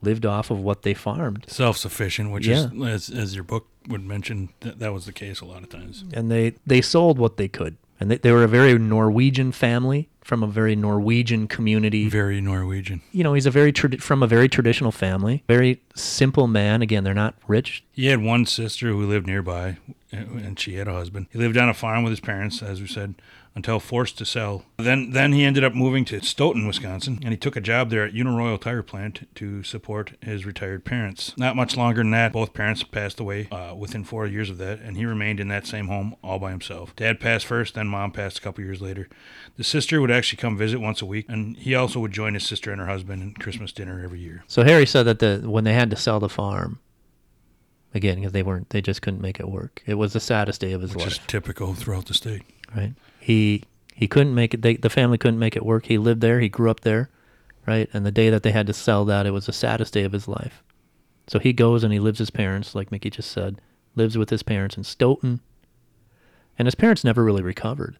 lived 0.02 0.26
off 0.26 0.52
of 0.52 0.60
what 0.60 0.82
they 0.82 0.93
farmed, 0.93 1.45
Self-sufficient, 1.47 2.32
which 2.32 2.45
Yeah. 2.45 2.67
is, 2.73 3.10
as, 3.10 3.17
as 3.17 3.36
your 3.36 3.45
book 3.45 3.67
would 3.88 4.04
mention, 4.04 4.49
that, 4.60 4.80
that 4.80 4.91
was 4.91 5.06
the 5.06 5.13
case 5.13 5.39
a 5.39 5.45
lot 5.45 5.63
of 5.63 5.69
times. 5.69 6.04
and 6.13 6.30
they 6.30 6.56
they 6.67 6.82
sold 6.82 7.17
what 7.19 7.38
they 7.38 7.47
could. 7.47 7.78
And 8.03 8.11
they, 8.11 8.17
they 8.17 8.31
were 8.33 8.43
a 8.43 8.49
very 8.49 8.77
Norwegian 8.77 9.53
family 9.53 10.09
from 10.25 10.43
a 10.43 10.47
very 10.47 10.75
Norwegian 10.75 11.47
community. 11.47 12.09
Very 12.09 12.41
Norwegian. 12.41 13.01
you 13.13 13.23
know, 13.23 13.33
he's 13.33 13.45
a 13.45 13.51
very 13.51 13.71
tradi- 13.71 14.01
from 14.01 14.21
a 14.21 14.27
very 14.27 14.49
traditional 14.49 14.91
family, 14.91 15.41
very 15.47 15.81
simple 15.95 16.47
man. 16.47 16.81
Again, 16.81 17.05
they're 17.05 17.13
not 17.13 17.35
rich. 17.47 17.81
He 17.93 18.07
had 18.07 18.21
one 18.21 18.45
sister 18.45 18.89
who 18.89 19.05
lived 19.05 19.25
nearby, 19.25 19.77
and 20.11 20.59
she 20.59 20.75
had 20.75 20.89
a 20.89 20.93
husband. 20.93 21.27
He 21.31 21.39
lived 21.39 21.55
on 21.55 21.69
a 21.69 21.73
farm 21.73 22.03
with 22.03 22.11
his 22.11 22.19
parents, 22.19 22.61
as 22.61 22.81
we 22.81 22.87
said, 22.87 23.15
until 23.55 23.79
forced 23.79 24.17
to 24.17 24.25
sell. 24.25 24.65
Then, 24.77 25.11
then 25.11 25.31
he 25.31 25.43
ended 25.45 25.63
up 25.63 25.75
moving 25.75 26.05
to 26.05 26.19
Stoughton, 26.21 26.65
Wisconsin, 26.65 27.19
and 27.21 27.29
he 27.31 27.37
took 27.37 27.55
a 27.55 27.61
job 27.61 27.91
there 27.91 28.03
at 28.03 28.13
Uniroyal 28.13 28.59
Tire 28.59 28.81
Plant 28.81 29.27
to 29.35 29.61
support 29.61 30.13
his 30.21 30.43
retired 30.45 30.83
parents. 30.85 31.33
Not 31.37 31.55
much 31.55 31.77
longer 31.77 31.99
than 32.01 32.09
that, 32.11 32.33
both 32.33 32.55
parents 32.55 32.81
passed 32.81 33.19
away 33.19 33.47
uh, 33.51 33.75
within 33.75 34.03
four 34.03 34.25
years 34.25 34.49
of 34.49 34.57
that, 34.57 34.79
and 34.79 34.97
he 34.97 35.05
remained 35.05 35.39
in 35.39 35.49
that 35.49 35.67
same 35.67 35.87
home 35.87 36.15
all 36.23 36.39
by 36.39 36.49
himself. 36.49 36.95
Dad 36.95 37.19
passed 37.19 37.45
first, 37.45 37.75
then 37.75 37.87
mom 37.87 38.11
passed 38.11 38.39
a 38.39 38.41
couple 38.41 38.63
years 38.63 38.81
later. 38.81 39.07
The 39.57 39.63
sister 39.63 40.01
would 40.01 40.09
actually 40.11 40.37
come 40.37 40.57
visit 40.57 40.79
once 40.79 41.01
a 41.01 41.05
week, 41.05 41.27
and 41.29 41.55
he 41.55 41.75
also 41.75 41.99
would 41.99 42.11
join 42.11 42.33
his 42.33 42.47
sister 42.47 42.71
and 42.71 42.81
her 42.81 42.87
husband 42.87 43.21
in 43.21 43.33
Christmas 43.35 43.71
dinner 43.71 44.01
every 44.03 44.19
year. 44.19 44.43
So 44.47 44.63
Harry 44.63 44.87
said 44.87 45.03
that 45.03 45.19
the 45.19 45.41
when 45.45 45.63
they 45.63 45.73
had 45.73 45.91
to 45.91 45.95
sell 45.95 46.19
the 46.19 46.27
farm, 46.29 46.79
again, 47.93 48.15
because 48.15 48.31
they 48.31 48.41
weren't, 48.43 48.71
they 48.71 48.81
just 48.81 49.03
couldn't 49.03 49.21
make 49.21 49.39
it 49.39 49.47
work. 49.47 49.83
It 49.85 49.93
was 49.93 50.13
the 50.13 50.19
saddest 50.19 50.59
day 50.61 50.71
of 50.71 50.81
his 50.81 50.95
Which 50.95 51.03
life. 51.03 51.11
is 51.13 51.19
typical 51.27 51.75
throughout 51.75 52.07
the 52.07 52.15
state. 52.15 52.41
right? 52.75 52.93
He 53.23 53.63
he 53.95 54.05
couldn't 54.05 54.36
make 54.36 54.53
it. 54.53 54.62
They, 54.62 54.75
the 54.75 54.89
family 54.89 55.17
couldn't 55.17 55.39
make 55.39 55.55
it 55.55 55.65
work. 55.65 55.86
He 55.86 55.97
lived 55.97 56.19
there. 56.19 56.41
He 56.41 56.49
grew 56.49 56.69
up 56.69 56.81
there, 56.81 57.09
right? 57.65 57.89
And 57.93 58.05
the 58.05 58.12
day 58.12 58.29
that 58.29 58.43
they 58.43 58.51
had 58.51 58.67
to 58.67 58.73
sell 58.73 59.05
that, 59.05 59.25
it 59.25 59.31
was 59.31 59.45
the 59.45 59.53
saddest 59.53 59.93
day 59.93 60.03
of 60.03 60.12
his 60.12 60.27
life. 60.27 60.62
So 61.27 61.39
he 61.39 61.53
goes 61.53 61.86
and 61.86 61.93
he 61.93 61.99
lives 61.99 62.19
his 62.19 62.29
parents, 62.29 62.75
like 62.75 62.91
Mickey 62.91 63.09
just 63.09 63.31
said, 63.31 63.62
lives 63.95 64.17
with 64.17 64.29
his 64.29 64.43
parents 64.43 64.75
in 64.75 64.83
Stoughton, 64.83 65.39
and 66.59 66.65
his 66.65 66.75
parents 66.75 67.05
never 67.05 67.23
really 67.23 67.41
recovered 67.41 67.97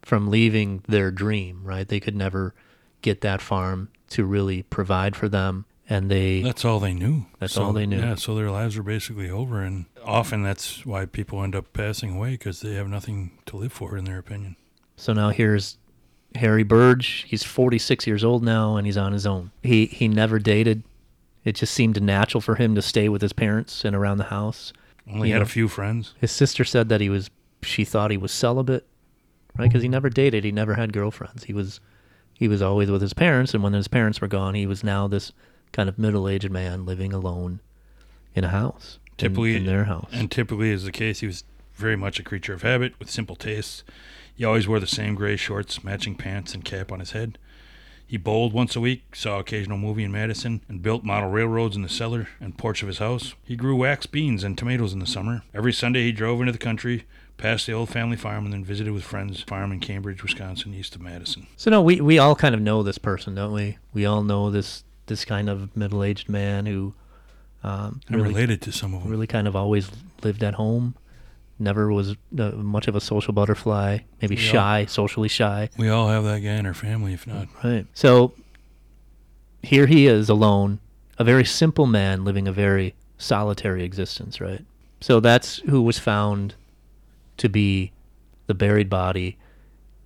from 0.00 0.30
leaving 0.30 0.82
their 0.88 1.10
dream, 1.10 1.60
right? 1.62 1.86
They 1.86 2.00
could 2.00 2.16
never 2.16 2.54
get 3.02 3.20
that 3.20 3.42
farm 3.42 3.90
to 4.08 4.24
really 4.24 4.62
provide 4.62 5.14
for 5.14 5.28
them, 5.28 5.66
and 5.92 6.10
they 6.10 6.40
That's 6.42 6.64
all 6.64 6.80
they 6.80 6.94
knew. 6.94 7.26
That's 7.38 7.52
So- 7.54 7.64
all 7.64 7.72
they 7.72 7.86
knew. 7.86 7.98
Yeah, 7.98 8.14
so 8.14 8.34
their 8.34 8.50
lives 8.50 8.76
were 8.76 8.82
basically 8.82 9.28
over, 9.30 9.62
and 9.62 9.84
often 10.04 10.42
that's 10.42 10.86
why 10.86 11.04
people 11.06 11.42
end 11.42 11.54
up 11.54 11.72
passing 11.72 12.14
away 12.16 12.30
because 12.32 12.60
they 12.60 12.74
have 12.74 12.88
nothing 12.88 13.32
to 13.46 13.56
live 13.56 13.72
for, 13.72 13.96
in 13.96 14.04
their 14.04 14.18
opinion. 14.18 14.56
So 14.96 15.12
now 15.12 15.30
here's 15.30 15.78
Harry 16.36 16.62
Burge. 16.62 17.24
He's 17.28 17.42
46 17.44 18.06
years 18.06 18.24
old 18.24 18.42
now, 18.42 18.76
and 18.76 18.86
he's 18.86 18.96
on 18.96 19.12
his 19.12 19.26
own. 19.26 19.50
He 19.62 19.86
he 19.86 20.08
never 20.08 20.38
dated. 20.38 20.82
It 21.44 21.56
just 21.56 21.74
seemed 21.74 22.00
natural 22.00 22.40
for 22.40 22.54
him 22.54 22.74
to 22.76 22.82
stay 22.82 23.08
with 23.08 23.20
his 23.20 23.32
parents 23.32 23.84
and 23.84 23.94
around 23.96 24.18
the 24.18 24.24
house. 24.38 24.72
Only 25.12 25.28
You 25.28 25.34
had 25.34 25.40
know. 25.40 25.44
a 25.46 25.48
few 25.48 25.66
friends. 25.68 26.14
His 26.20 26.30
sister 26.30 26.64
said 26.64 26.88
that 26.88 27.00
he 27.00 27.08
was. 27.10 27.28
She 27.64 27.84
thought 27.84 28.10
he 28.12 28.16
was 28.16 28.32
celibate, 28.32 28.86
right? 29.58 29.68
Because 29.68 29.82
he 29.82 29.88
never 29.88 30.08
dated. 30.08 30.44
He 30.44 30.52
never 30.52 30.74
had 30.74 30.92
girlfriends. 30.92 31.44
He 31.44 31.52
was 31.52 31.80
he 32.32 32.48
was 32.48 32.62
always 32.62 32.90
with 32.90 33.02
his 33.02 33.12
parents, 33.12 33.52
and 33.54 33.62
when 33.62 33.72
his 33.72 33.88
parents 33.88 34.20
were 34.20 34.28
gone, 34.28 34.54
he 34.54 34.66
was 34.66 34.82
now 34.82 35.06
this 35.08 35.32
kind 35.72 35.88
of 35.88 35.98
middle-aged 35.98 36.50
man 36.50 36.86
living 36.86 37.12
alone 37.12 37.60
in 38.34 38.44
a 38.44 38.48
house. 38.48 38.98
Typically, 39.18 39.56
in, 39.56 39.66
their 39.66 39.84
house. 39.84 40.10
And 40.12 40.30
typically, 40.30 40.72
as 40.72 40.84
the 40.84 40.92
case, 40.92 41.20
he 41.20 41.26
was 41.26 41.44
very 41.74 41.96
much 41.96 42.18
a 42.18 42.22
creature 42.22 42.54
of 42.54 42.62
habit 42.62 42.98
with 42.98 43.10
simple 43.10 43.36
tastes. 43.36 43.84
He 44.34 44.44
always 44.44 44.66
wore 44.66 44.80
the 44.80 44.86
same 44.86 45.14
gray 45.14 45.36
shorts, 45.36 45.84
matching 45.84 46.14
pants, 46.14 46.54
and 46.54 46.64
cap 46.64 46.90
on 46.90 47.00
his 47.00 47.12
head. 47.12 47.38
He 48.06 48.16
bowled 48.18 48.52
once 48.52 48.76
a 48.76 48.80
week, 48.80 49.14
saw 49.14 49.38
occasional 49.38 49.78
movie 49.78 50.04
in 50.04 50.12
Madison, 50.12 50.60
and 50.68 50.82
built 50.82 51.02
model 51.02 51.30
railroads 51.30 51.76
in 51.76 51.82
the 51.82 51.88
cellar 51.88 52.28
and 52.40 52.58
porch 52.58 52.82
of 52.82 52.88
his 52.88 52.98
house. 52.98 53.34
He 53.44 53.56
grew 53.56 53.76
wax 53.76 54.04
beans 54.04 54.44
and 54.44 54.56
tomatoes 54.56 54.92
in 54.92 54.98
the 54.98 55.06
summer. 55.06 55.42
Every 55.54 55.72
Sunday, 55.72 56.02
he 56.02 56.12
drove 56.12 56.40
into 56.40 56.52
the 56.52 56.58
country, 56.58 57.04
past 57.38 57.66
the 57.66 57.72
old 57.72 57.88
family 57.88 58.16
farm, 58.16 58.44
and 58.44 58.52
then 58.52 58.64
visited 58.64 58.92
with 58.92 59.02
friends' 59.02 59.42
farm 59.42 59.72
in 59.72 59.80
Cambridge, 59.80 60.22
Wisconsin, 60.22 60.74
east 60.74 60.94
of 60.94 61.00
Madison. 61.00 61.46
So 61.56 61.70
no, 61.70 61.80
we 61.80 62.00
we 62.00 62.18
all 62.18 62.36
kind 62.36 62.54
of 62.54 62.60
know 62.60 62.82
this 62.82 62.98
person, 62.98 63.34
don't 63.34 63.52
we? 63.52 63.78
We 63.94 64.04
all 64.04 64.22
know 64.22 64.50
this 64.50 64.84
this 65.12 65.24
kind 65.26 65.48
of 65.50 65.76
middle-aged 65.76 66.28
man 66.28 66.64
who 66.66 66.94
um, 67.62 68.00
really 68.10 68.28
related 68.30 68.62
to 68.62 68.72
some 68.72 68.94
of 68.94 69.02
them. 69.02 69.10
really 69.10 69.26
kind 69.26 69.46
of 69.46 69.54
always 69.54 69.90
lived 70.24 70.42
at 70.42 70.54
home, 70.54 70.94
never 71.58 71.92
was 71.92 72.16
uh, 72.38 72.50
much 72.52 72.88
of 72.88 72.96
a 72.96 73.00
social 73.00 73.32
butterfly, 73.34 73.98
maybe 74.20 74.36
We 74.36 74.46
all- 74.46 74.52
shy, 74.52 74.86
socially 74.86 75.28
shy. 75.28 75.68
We 75.76 75.88
all 75.90 76.08
have 76.08 76.24
that 76.24 76.40
guy 76.40 76.54
in 76.54 76.64
our 76.66 76.74
family, 76.74 77.12
if 77.12 77.26
not. 77.26 77.46
Right. 77.62 77.86
So 77.94 78.32
here 79.62 79.86
he 79.86 80.06
is 80.06 80.28
alone, 80.28 80.80
a 81.18 81.24
very 81.24 81.44
simple 81.44 81.86
man 81.86 82.24
living 82.24 82.48
a 82.48 82.52
very 82.52 82.94
solitary 83.18 83.84
existence, 83.84 84.40
right? 84.40 84.64
So 85.00 85.20
that's 85.20 85.58
who 85.68 85.82
was 85.82 85.98
found 85.98 86.54
to 87.36 87.48
be 87.48 87.92
the 88.46 88.54
buried 88.54 88.88
body 88.90 89.36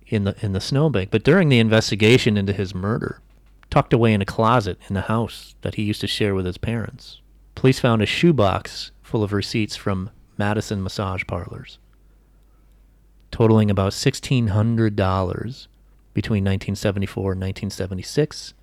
in 0.07 0.25
the 0.25 0.35
in 0.41 0.53
the 0.53 0.61
snowbank. 0.61 1.11
But 1.11 1.23
during 1.23 1.49
the 1.49 1.59
investigation 1.59 2.37
into 2.37 2.53
his 2.53 2.73
murder, 2.75 3.19
tucked 3.69 3.93
away 3.93 4.13
in 4.13 4.21
a 4.21 4.25
closet 4.25 4.77
in 4.87 4.93
the 4.93 5.01
house 5.01 5.55
that 5.61 5.75
he 5.75 5.83
used 5.83 6.01
to 6.01 6.07
share 6.07 6.33
with 6.35 6.45
his 6.45 6.57
parents, 6.57 7.21
police 7.55 7.79
found 7.79 8.01
a 8.01 8.05
shoebox 8.05 8.91
full 9.01 9.23
of 9.23 9.33
receipts 9.33 9.75
from 9.75 10.09
Madison 10.37 10.83
massage 10.83 11.23
parlors, 11.27 11.79
totaling 13.31 13.69
about 13.71 13.93
sixteen 13.93 14.47
hundred 14.47 14.95
dollars 14.95 15.67
between 16.17 16.43
1974 16.43 17.33
and 17.33 17.41
1976, 17.41 18.55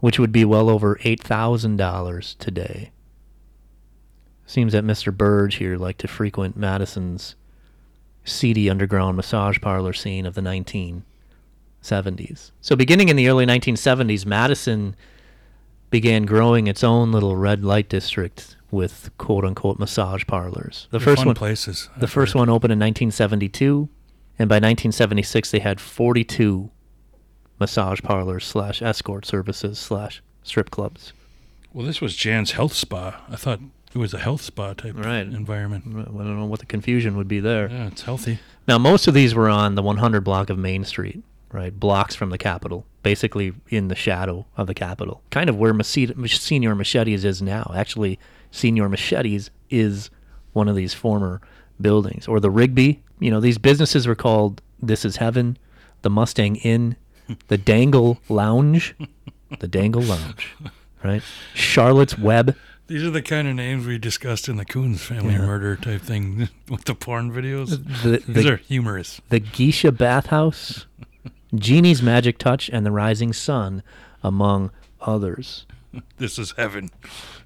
which 0.00 0.18
would 0.18 0.32
be 0.32 0.44
well 0.44 0.68
over 0.68 0.96
$8,000 0.96 2.38
today. 2.38 2.90
Seems 4.44 4.72
that 4.72 4.82
Mr. 4.82 5.16
Burge 5.16 5.54
here 5.54 5.76
liked 5.76 6.00
to 6.00 6.08
frequent 6.08 6.56
Madison's 6.56 7.36
seedy 8.24 8.68
underground 8.68 9.16
massage 9.16 9.60
parlor 9.60 9.92
scene 9.92 10.26
of 10.26 10.34
the 10.34 10.42
1970s. 11.90 12.50
So, 12.60 12.76
beginning 12.76 13.08
in 13.08 13.16
the 13.16 13.28
early 13.28 13.46
1970s, 13.46 14.26
Madison 14.26 14.96
began 15.90 16.24
growing 16.24 16.66
its 16.66 16.82
own 16.82 17.12
little 17.12 17.36
red 17.36 17.64
light 17.64 17.88
district 17.88 18.56
with 18.70 19.10
quote 19.18 19.44
unquote 19.44 19.78
massage 19.78 20.24
parlors. 20.26 20.88
The 20.90 20.98
They're 20.98 21.04
first 21.04 21.24
one 21.26 21.34
places. 21.34 21.88
the 21.96 22.08
first 22.08 22.34
one 22.34 22.48
opened 22.48 22.72
in 22.72 22.78
1972, 22.78 23.88
and 24.38 24.48
by 24.48 24.56
1976 24.56 25.50
they 25.50 25.60
had 25.60 25.80
42 25.80 26.70
massage 27.60 28.00
parlors 28.02 28.44
slash 28.44 28.82
escort 28.82 29.24
services 29.24 29.78
slash 29.78 30.22
strip 30.42 30.70
clubs. 30.70 31.12
Well, 31.72 31.86
this 31.86 32.00
was 32.00 32.16
Jan's 32.16 32.52
health 32.52 32.72
spa. 32.72 33.22
I 33.28 33.36
thought 33.36 33.60
it 33.94 33.98
was 33.98 34.12
a 34.12 34.18
health 34.18 34.40
spa 34.42 34.72
type 34.74 34.94
Right. 34.96 35.20
environment. 35.26 35.84
I 35.86 36.02
don't 36.24 36.38
know 36.38 36.46
what 36.46 36.60
the 36.60 36.66
confusion 36.66 37.16
would 37.16 37.28
be 37.28 37.40
there. 37.40 37.68
Yeah, 37.70 37.86
it's 37.86 38.02
healthy. 38.02 38.40
Now 38.66 38.78
most 38.78 39.06
of 39.06 39.14
these 39.14 39.34
were 39.34 39.48
on 39.48 39.74
the 39.74 39.82
100 39.82 40.22
block 40.22 40.50
of 40.50 40.58
Main 40.58 40.84
Street, 40.84 41.22
right, 41.56 41.78
blocks 41.78 42.14
from 42.14 42.30
the 42.30 42.38
Capitol, 42.38 42.84
basically 43.02 43.52
in 43.70 43.88
the 43.88 43.94
shadow 43.94 44.46
of 44.56 44.66
the 44.66 44.74
Capitol, 44.74 45.22
kind 45.30 45.48
of 45.50 45.56
where 45.56 45.74
Senior 45.82 46.74
Machetes 46.74 47.24
is 47.24 47.40
now. 47.42 47.72
Actually, 47.74 48.18
Senior 48.50 48.88
Machetes 48.88 49.50
is 49.70 50.10
one 50.52 50.68
of 50.68 50.76
these 50.76 50.94
former 50.94 51.40
buildings, 51.80 52.28
or 52.28 52.38
the 52.40 52.50
Rigby. 52.50 53.02
You 53.18 53.30
know, 53.30 53.40
these 53.40 53.58
businesses 53.58 54.06
were 54.06 54.14
called 54.14 54.60
This 54.80 55.04
Is 55.04 55.16
Heaven, 55.16 55.56
the 56.02 56.10
Mustang 56.10 56.56
Inn, 56.56 56.96
the 57.48 57.58
Dangle 57.58 58.18
Lounge, 58.28 58.94
the 59.58 59.68
Dangle 59.68 60.02
Lounge, 60.02 60.54
right? 61.02 61.22
Charlotte's 61.54 62.18
Web. 62.18 62.54
These 62.88 63.02
are 63.02 63.10
the 63.10 63.22
kind 63.22 63.48
of 63.48 63.54
names 63.56 63.84
we 63.84 63.98
discussed 63.98 64.48
in 64.48 64.58
the 64.58 64.64
Coons 64.64 65.02
family 65.02 65.32
Yeah. 65.32 65.40
murder 65.46 65.74
type 65.74 66.02
thing 66.02 66.48
with 66.68 66.84
the 66.84 66.94
porn 66.94 67.32
videos. 67.32 67.70
The, 68.02 68.22
These 68.32 68.46
are 68.46 68.56
humorous. 68.58 69.20
the 69.28 69.40
Geisha 69.40 69.90
Bathhouse, 69.90 70.86
Genie's 71.54 72.02
Magic 72.02 72.38
Touch, 72.38 72.68
and 72.68 72.84
the 72.84 72.90
Rising 72.90 73.32
Sun, 73.32 73.82
among 74.22 74.70
others. 75.00 75.66
This 76.18 76.38
is 76.38 76.52
heaven. 76.58 76.90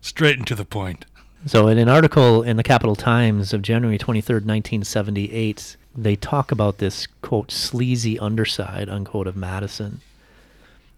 Straight 0.01 0.39
and 0.39 0.47
to 0.49 0.57
the 0.57 0.65
point. 0.65 1.05
So, 1.47 1.69
in 1.69 1.79
an 1.79 1.89
article 1.89 2.43
in 2.43 2.57
the 2.57 2.65
Capital 2.65 2.97
Times 2.97 3.53
of 3.53 3.63
January 3.63 3.97
23rd, 3.97 4.45
1978, 4.45 5.77
they 5.97 6.17
talk 6.17 6.51
about 6.51 6.79
this, 6.79 7.07
quote, 7.23 7.51
sleazy 7.53 8.19
underside, 8.19 8.89
unquote, 8.89 9.27
of 9.27 9.37
Madison. 9.37 10.01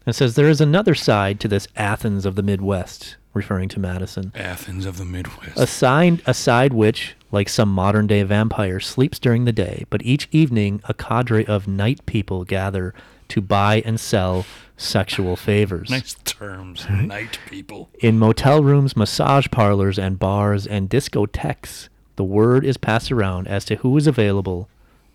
It 0.06 0.14
says, 0.14 0.34
There 0.34 0.48
is 0.48 0.60
another 0.60 0.94
side 0.94 1.40
to 1.40 1.48
this 1.48 1.68
Athens 1.76 2.26
of 2.26 2.34
the 2.34 2.42
Midwest, 2.42 3.16
referring 3.34 3.68
to 3.70 3.80
Madison. 3.80 4.32
Athens 4.34 4.84
of 4.86 4.96
the 4.96 5.04
Midwest. 5.04 5.58
A 5.58 5.66
side, 5.66 6.22
a 6.26 6.34
side 6.34 6.72
which, 6.72 7.14
like 7.32 7.48
some 7.48 7.70
modern 7.70 8.06
day 8.06 8.22
vampire, 8.22 8.78
sleeps 8.78 9.18
during 9.18 9.44
the 9.44 9.52
day, 9.52 9.84
but 9.90 10.04
each 10.04 10.28
evening 10.30 10.80
a 10.84 10.94
cadre 10.94 11.44
of 11.46 11.66
night 11.66 12.04
people 12.06 12.44
gather 12.44 12.94
to 13.28 13.40
buy 13.40 13.82
and 13.86 13.98
sell 13.98 14.44
sexual 14.76 15.36
favors. 15.36 15.90
nice 15.90 16.14
terms. 16.24 16.86
Night 16.88 17.38
people. 17.48 17.88
In 18.00 18.18
motel 18.18 18.62
rooms, 18.62 18.96
massage 18.96 19.48
parlors, 19.50 19.98
and 19.98 20.18
bars 20.18 20.66
and 20.66 20.90
discotheques, 20.90 21.88
the 22.16 22.24
word 22.24 22.64
is 22.64 22.76
passed 22.76 23.10
around 23.10 23.48
as 23.48 23.64
to 23.64 23.76
who 23.76 23.96
is 23.96 24.06
available 24.06 24.68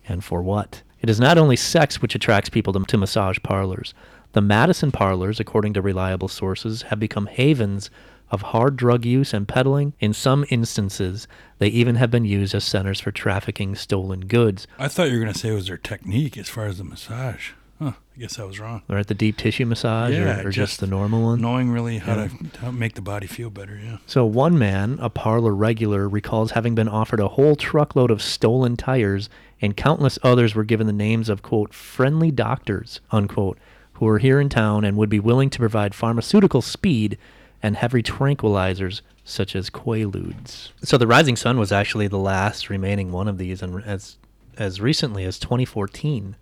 and 0.08 0.24
for 0.24 0.42
what. 0.42 0.82
It 1.00 1.08
is 1.08 1.20
not 1.20 1.38
only 1.38 1.54
sex 1.54 2.02
which 2.02 2.16
attracts 2.16 2.50
people 2.50 2.72
to, 2.72 2.80
to 2.80 2.98
massage 2.98 3.38
parlors. 3.44 3.94
The 4.32 4.40
Madison 4.40 4.90
parlors, 4.90 5.38
according 5.38 5.74
to 5.74 5.82
reliable 5.82 6.28
sources, 6.28 6.82
have 6.82 6.98
become 6.98 7.26
havens 7.26 7.88
of 8.30 8.42
hard 8.42 8.76
drug 8.76 9.04
use 9.04 9.32
and 9.32 9.48
peddling. 9.48 9.94
In 10.00 10.12
some 10.12 10.44
instances, 10.50 11.26
they 11.58 11.68
even 11.68 11.96
have 11.96 12.10
been 12.10 12.24
used 12.24 12.54
as 12.54 12.64
centers 12.64 13.00
for 13.00 13.10
trafficking 13.10 13.74
stolen 13.74 14.26
goods. 14.26 14.66
I 14.78 14.88
thought 14.88 15.08
you 15.08 15.14
were 15.18 15.24
going 15.24 15.32
to 15.32 15.38
say 15.38 15.50
it 15.50 15.54
was 15.54 15.66
their 15.68 15.76
technique 15.76 16.36
as 16.36 16.48
far 16.48 16.66
as 16.66 16.78
the 16.78 16.84
massage. 16.84 17.52
Huh, 17.80 17.92
I 18.16 18.20
guess 18.20 18.40
I 18.40 18.44
was 18.44 18.58
wrong. 18.58 18.82
Or 18.88 18.98
at 18.98 19.06
the 19.06 19.14
deep 19.14 19.36
tissue 19.36 19.64
massage, 19.64 20.12
Yeah, 20.12 20.38
or, 20.38 20.48
or 20.48 20.50
just, 20.50 20.72
just 20.72 20.80
the 20.80 20.88
normal 20.88 21.22
one. 21.22 21.40
Knowing 21.40 21.70
really 21.70 21.98
how 21.98 22.16
to 22.16 22.28
how 22.60 22.66
to 22.66 22.72
make 22.72 22.94
the 22.94 23.00
body 23.00 23.28
feel 23.28 23.50
better, 23.50 23.76
yeah. 23.76 23.98
So 24.04 24.26
one 24.26 24.58
man, 24.58 24.98
a 25.00 25.08
parlor 25.08 25.54
regular, 25.54 26.08
recalls 26.08 26.50
having 26.50 26.74
been 26.74 26.88
offered 26.88 27.20
a 27.20 27.28
whole 27.28 27.54
truckload 27.54 28.10
of 28.10 28.20
stolen 28.20 28.76
tires, 28.76 29.30
and 29.62 29.76
countless 29.76 30.18
others 30.24 30.56
were 30.56 30.64
given 30.64 30.88
the 30.88 30.92
names 30.92 31.28
of 31.28 31.42
quote 31.42 31.72
friendly 31.72 32.32
doctors 32.32 33.00
unquote, 33.12 33.58
who 33.94 34.06
were 34.06 34.18
here 34.18 34.40
in 34.40 34.48
town 34.48 34.84
and 34.84 34.96
would 34.96 35.08
be 35.08 35.20
willing 35.20 35.50
to 35.50 35.58
provide 35.60 35.94
pharmaceutical 35.94 36.62
speed 36.62 37.16
and 37.62 37.76
heavy 37.76 38.02
tranquilizers 38.02 39.00
such 39.24 39.54
as 39.54 39.70
Quaaludes. 39.70 40.70
So 40.82 40.96
the 40.96 41.06
Rising 41.06 41.36
Sun 41.36 41.58
was 41.58 41.72
actually 41.72 42.08
the 42.08 42.18
last 42.18 42.70
remaining 42.70 43.12
one 43.12 43.28
of 43.28 43.38
these, 43.38 43.62
and 43.62 43.82
as 43.84 44.16
as 44.56 44.80
recently 44.80 45.24
as 45.24 45.38
2014, 45.38 46.34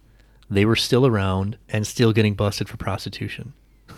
they 0.49 0.65
were 0.65 0.77
still 0.77 1.07
around 1.07 1.59
and 1.69 1.87
still 1.87 2.13
getting 2.13 2.35
busted 2.35 2.67
for 2.69 2.79
prostitution 2.79 3.53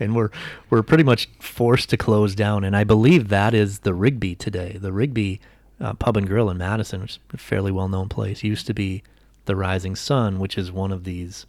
and 0.00 0.14
we're 0.14 0.30
we're 0.70 0.82
pretty 0.82 1.04
much 1.04 1.28
forced 1.38 1.90
to 1.90 1.96
close 1.96 2.34
down. 2.34 2.64
And 2.64 2.76
I 2.76 2.84
believe 2.84 3.28
that 3.28 3.54
is 3.54 3.80
the 3.80 3.94
Rigby 3.94 4.34
today. 4.34 4.76
The 4.80 4.92
Rigby 4.92 5.40
uh, 5.80 5.94
Pub 5.94 6.16
and 6.16 6.26
Grill 6.26 6.50
in 6.50 6.58
Madison, 6.58 7.02
which 7.02 7.12
is 7.12 7.18
a 7.32 7.36
fairly 7.38 7.72
well 7.72 7.88
known 7.88 8.08
place, 8.08 8.42
used 8.42 8.66
to 8.66 8.74
be 8.74 9.02
the 9.44 9.56
Rising 9.56 9.96
Sun, 9.96 10.38
which 10.38 10.56
is 10.56 10.70
one 10.70 10.92
of 10.92 11.04
these 11.04 11.46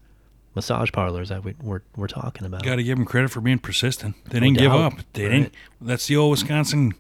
massage 0.56 0.92
parlors 0.92 1.30
that 1.30 1.44
we, 1.44 1.56
we're 1.62 1.82
we're 1.96 2.08
talking 2.08 2.46
about. 2.46 2.64
Got 2.64 2.76
to 2.76 2.84
give 2.84 2.98
them 2.98 3.06
credit 3.06 3.32
for 3.32 3.42
being 3.42 3.60
persistent. 3.60 4.16
They 4.30 4.40
No 4.40 4.46
didn't 4.48 4.58
give 4.60 4.72
up. 4.72 4.94
They 5.14 5.24
Right. 5.26 5.32
didn't. 5.32 5.54
That's 5.82 6.08
the 6.08 6.18
old 6.18 6.32
Wisconsin 6.32 6.94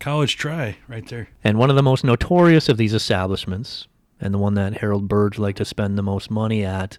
college 0.00 0.36
try 0.36 0.76
right 0.88 1.06
there. 1.08 1.28
And 1.42 1.58
one 1.58 1.70
of 1.70 1.76
the 1.76 1.82
most 1.82 2.04
notorious 2.04 2.68
of 2.68 2.76
these 2.76 2.94
establishments, 2.94 3.86
and 4.20 4.32
the 4.34 4.38
one 4.38 4.54
that 4.54 4.78
Harold 4.78 5.08
Burge 5.08 5.38
liked 5.38 5.58
to 5.58 5.64
spend 5.64 5.96
the 5.98 6.02
most 6.02 6.30
money 6.30 6.64
at, 6.64 6.98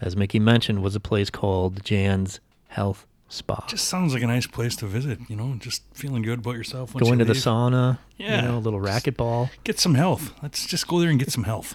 as 0.00 0.16
Mickey 0.16 0.38
mentioned, 0.38 0.82
was 0.82 0.94
a 0.96 1.00
place 1.00 1.30
called 1.30 1.84
Jan's 1.84 2.40
Health 2.68 3.06
Spa. 3.28 3.66
Just 3.68 3.86
sounds 3.88 4.14
like 4.14 4.22
a 4.22 4.26
nice 4.26 4.46
place 4.46 4.74
to 4.76 4.86
visit. 4.86 5.18
You 5.28 5.36
know, 5.36 5.56
just 5.58 5.82
feeling 5.92 6.22
good 6.22 6.38
about 6.38 6.54
yourself. 6.54 6.94
Once 6.94 7.06
Going 7.06 7.18
you 7.18 7.24
to 7.26 7.32
the 7.32 7.38
sauna, 7.38 7.98
Yeah. 8.16 8.36
you 8.42 8.48
know, 8.48 8.56
a 8.56 8.60
little 8.60 8.80
racquetball. 8.80 9.50
Get 9.64 9.78
some 9.78 9.94
health. 9.94 10.32
Let's 10.42 10.66
just 10.66 10.86
go 10.88 10.98
there 11.00 11.10
and 11.10 11.18
get 11.18 11.30
some 11.30 11.44
health. 11.44 11.74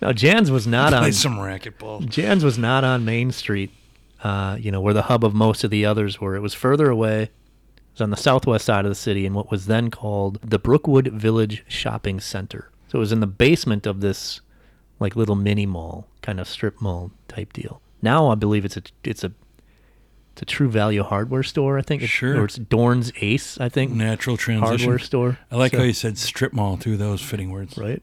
Now, 0.00 0.12
Jan's 0.12 0.50
was 0.50 0.66
not 0.66 0.94
on 0.94 1.12
some 1.12 1.36
racquetball. 1.36 2.08
Jan's 2.08 2.44
was 2.44 2.58
not 2.58 2.84
on 2.84 3.04
Main 3.04 3.32
Street, 3.32 3.70
uh, 4.22 4.56
you 4.58 4.70
know, 4.70 4.80
where 4.80 4.94
the 4.94 5.02
hub 5.02 5.24
of 5.24 5.34
most 5.34 5.62
of 5.64 5.70
the 5.70 5.84
others 5.84 6.20
were. 6.20 6.34
It 6.36 6.40
was 6.40 6.54
further 6.54 6.88
away. 6.88 7.24
It 7.24 7.30
was 7.94 8.00
on 8.00 8.10
the 8.10 8.16
southwest 8.16 8.64
side 8.64 8.84
of 8.86 8.90
the 8.90 8.94
city 8.94 9.26
in 9.26 9.34
what 9.34 9.50
was 9.50 9.66
then 9.66 9.90
called 9.90 10.38
the 10.42 10.58
Brookwood 10.58 11.08
Village 11.08 11.64
Shopping 11.68 12.18
Center. 12.20 12.70
So 12.88 12.98
it 12.98 13.00
was 13.00 13.12
in 13.12 13.20
the 13.20 13.26
basement 13.26 13.86
of 13.86 14.00
this, 14.00 14.40
like 14.98 15.16
little 15.16 15.36
mini 15.36 15.66
mall, 15.66 16.06
kind 16.22 16.40
of 16.40 16.48
strip 16.48 16.80
mall 16.80 17.10
type 17.28 17.52
deal. 17.52 17.82
Now 18.02 18.28
I 18.28 18.34
believe 18.36 18.64
it's 18.64 18.76
a 18.78 18.82
it's 19.04 19.22
a 19.22 19.32
it's 20.32 20.42
a 20.42 20.44
True 20.44 20.70
Value 20.70 21.02
hardware 21.02 21.42
store. 21.42 21.76
I 21.78 21.82
think. 21.82 22.02
It's, 22.02 22.10
Sure. 22.10 22.40
Or 22.40 22.44
it's 22.46 22.56
Dorn's 22.56 23.12
Ace. 23.20 23.58
I 23.60 23.68
think. 23.68 23.92
Natural 23.92 24.36
transition. 24.36 24.78
Hardware 24.78 24.98
store. 24.98 25.38
I 25.50 25.56
like 25.56 25.72
So- 25.72 25.78
how 25.78 25.84
you 25.84 25.92
said 25.92 26.16
strip 26.16 26.52
mall 26.52 26.76
too. 26.78 26.96
Those 26.96 27.20
fitting 27.20 27.50
words. 27.50 27.76
right? 27.76 28.02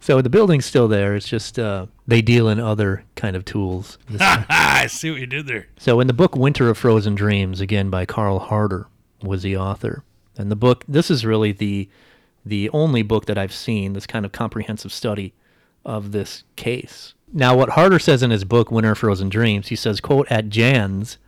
So 0.00 0.22
the 0.22 0.30
building's 0.30 0.64
still 0.64 0.88
there. 0.88 1.14
It's 1.14 1.28
just 1.28 1.58
uh, 1.58 1.86
they 2.06 2.22
deal 2.22 2.48
in 2.48 2.60
other 2.60 3.04
kind 3.16 3.36
of 3.36 3.44
tools. 3.44 3.98
I 4.20 4.86
see 4.88 5.10
what 5.10 5.20
you 5.20 5.26
did 5.26 5.46
there. 5.46 5.66
So 5.76 6.00
in 6.00 6.06
the 6.06 6.12
book 6.12 6.36
Winter 6.36 6.68
of 6.70 6.78
Frozen 6.78 7.16
Dreams, 7.16 7.60
again 7.60 7.90
by 7.90 8.06
Karl 8.06 8.38
Harter, 8.38 8.86
was 9.22 9.42
the 9.42 9.56
author. 9.56 10.04
And 10.36 10.50
the 10.50 10.56
book 10.56 10.84
this 10.86 11.10
is 11.10 11.26
really 11.26 11.52
the 11.52 11.88
the 12.46 12.70
only 12.70 13.02
book 13.02 13.26
that 13.26 13.36
I've 13.36 13.52
seen, 13.52 13.92
this 13.92 14.06
kind 14.06 14.24
of 14.24 14.32
comprehensive 14.32 14.92
study 14.92 15.34
of 15.84 16.12
this 16.12 16.44
case. 16.56 17.14
Now 17.32 17.56
what 17.56 17.70
Harder 17.70 17.98
says 17.98 18.22
in 18.22 18.30
his 18.30 18.44
book 18.44 18.70
Winter 18.70 18.92
of 18.92 18.98
Frozen 18.98 19.28
Dreams, 19.28 19.68
he 19.68 19.76
says, 19.76 20.00
quote, 20.00 20.30
at 20.30 20.48
Jan's, 20.48 21.18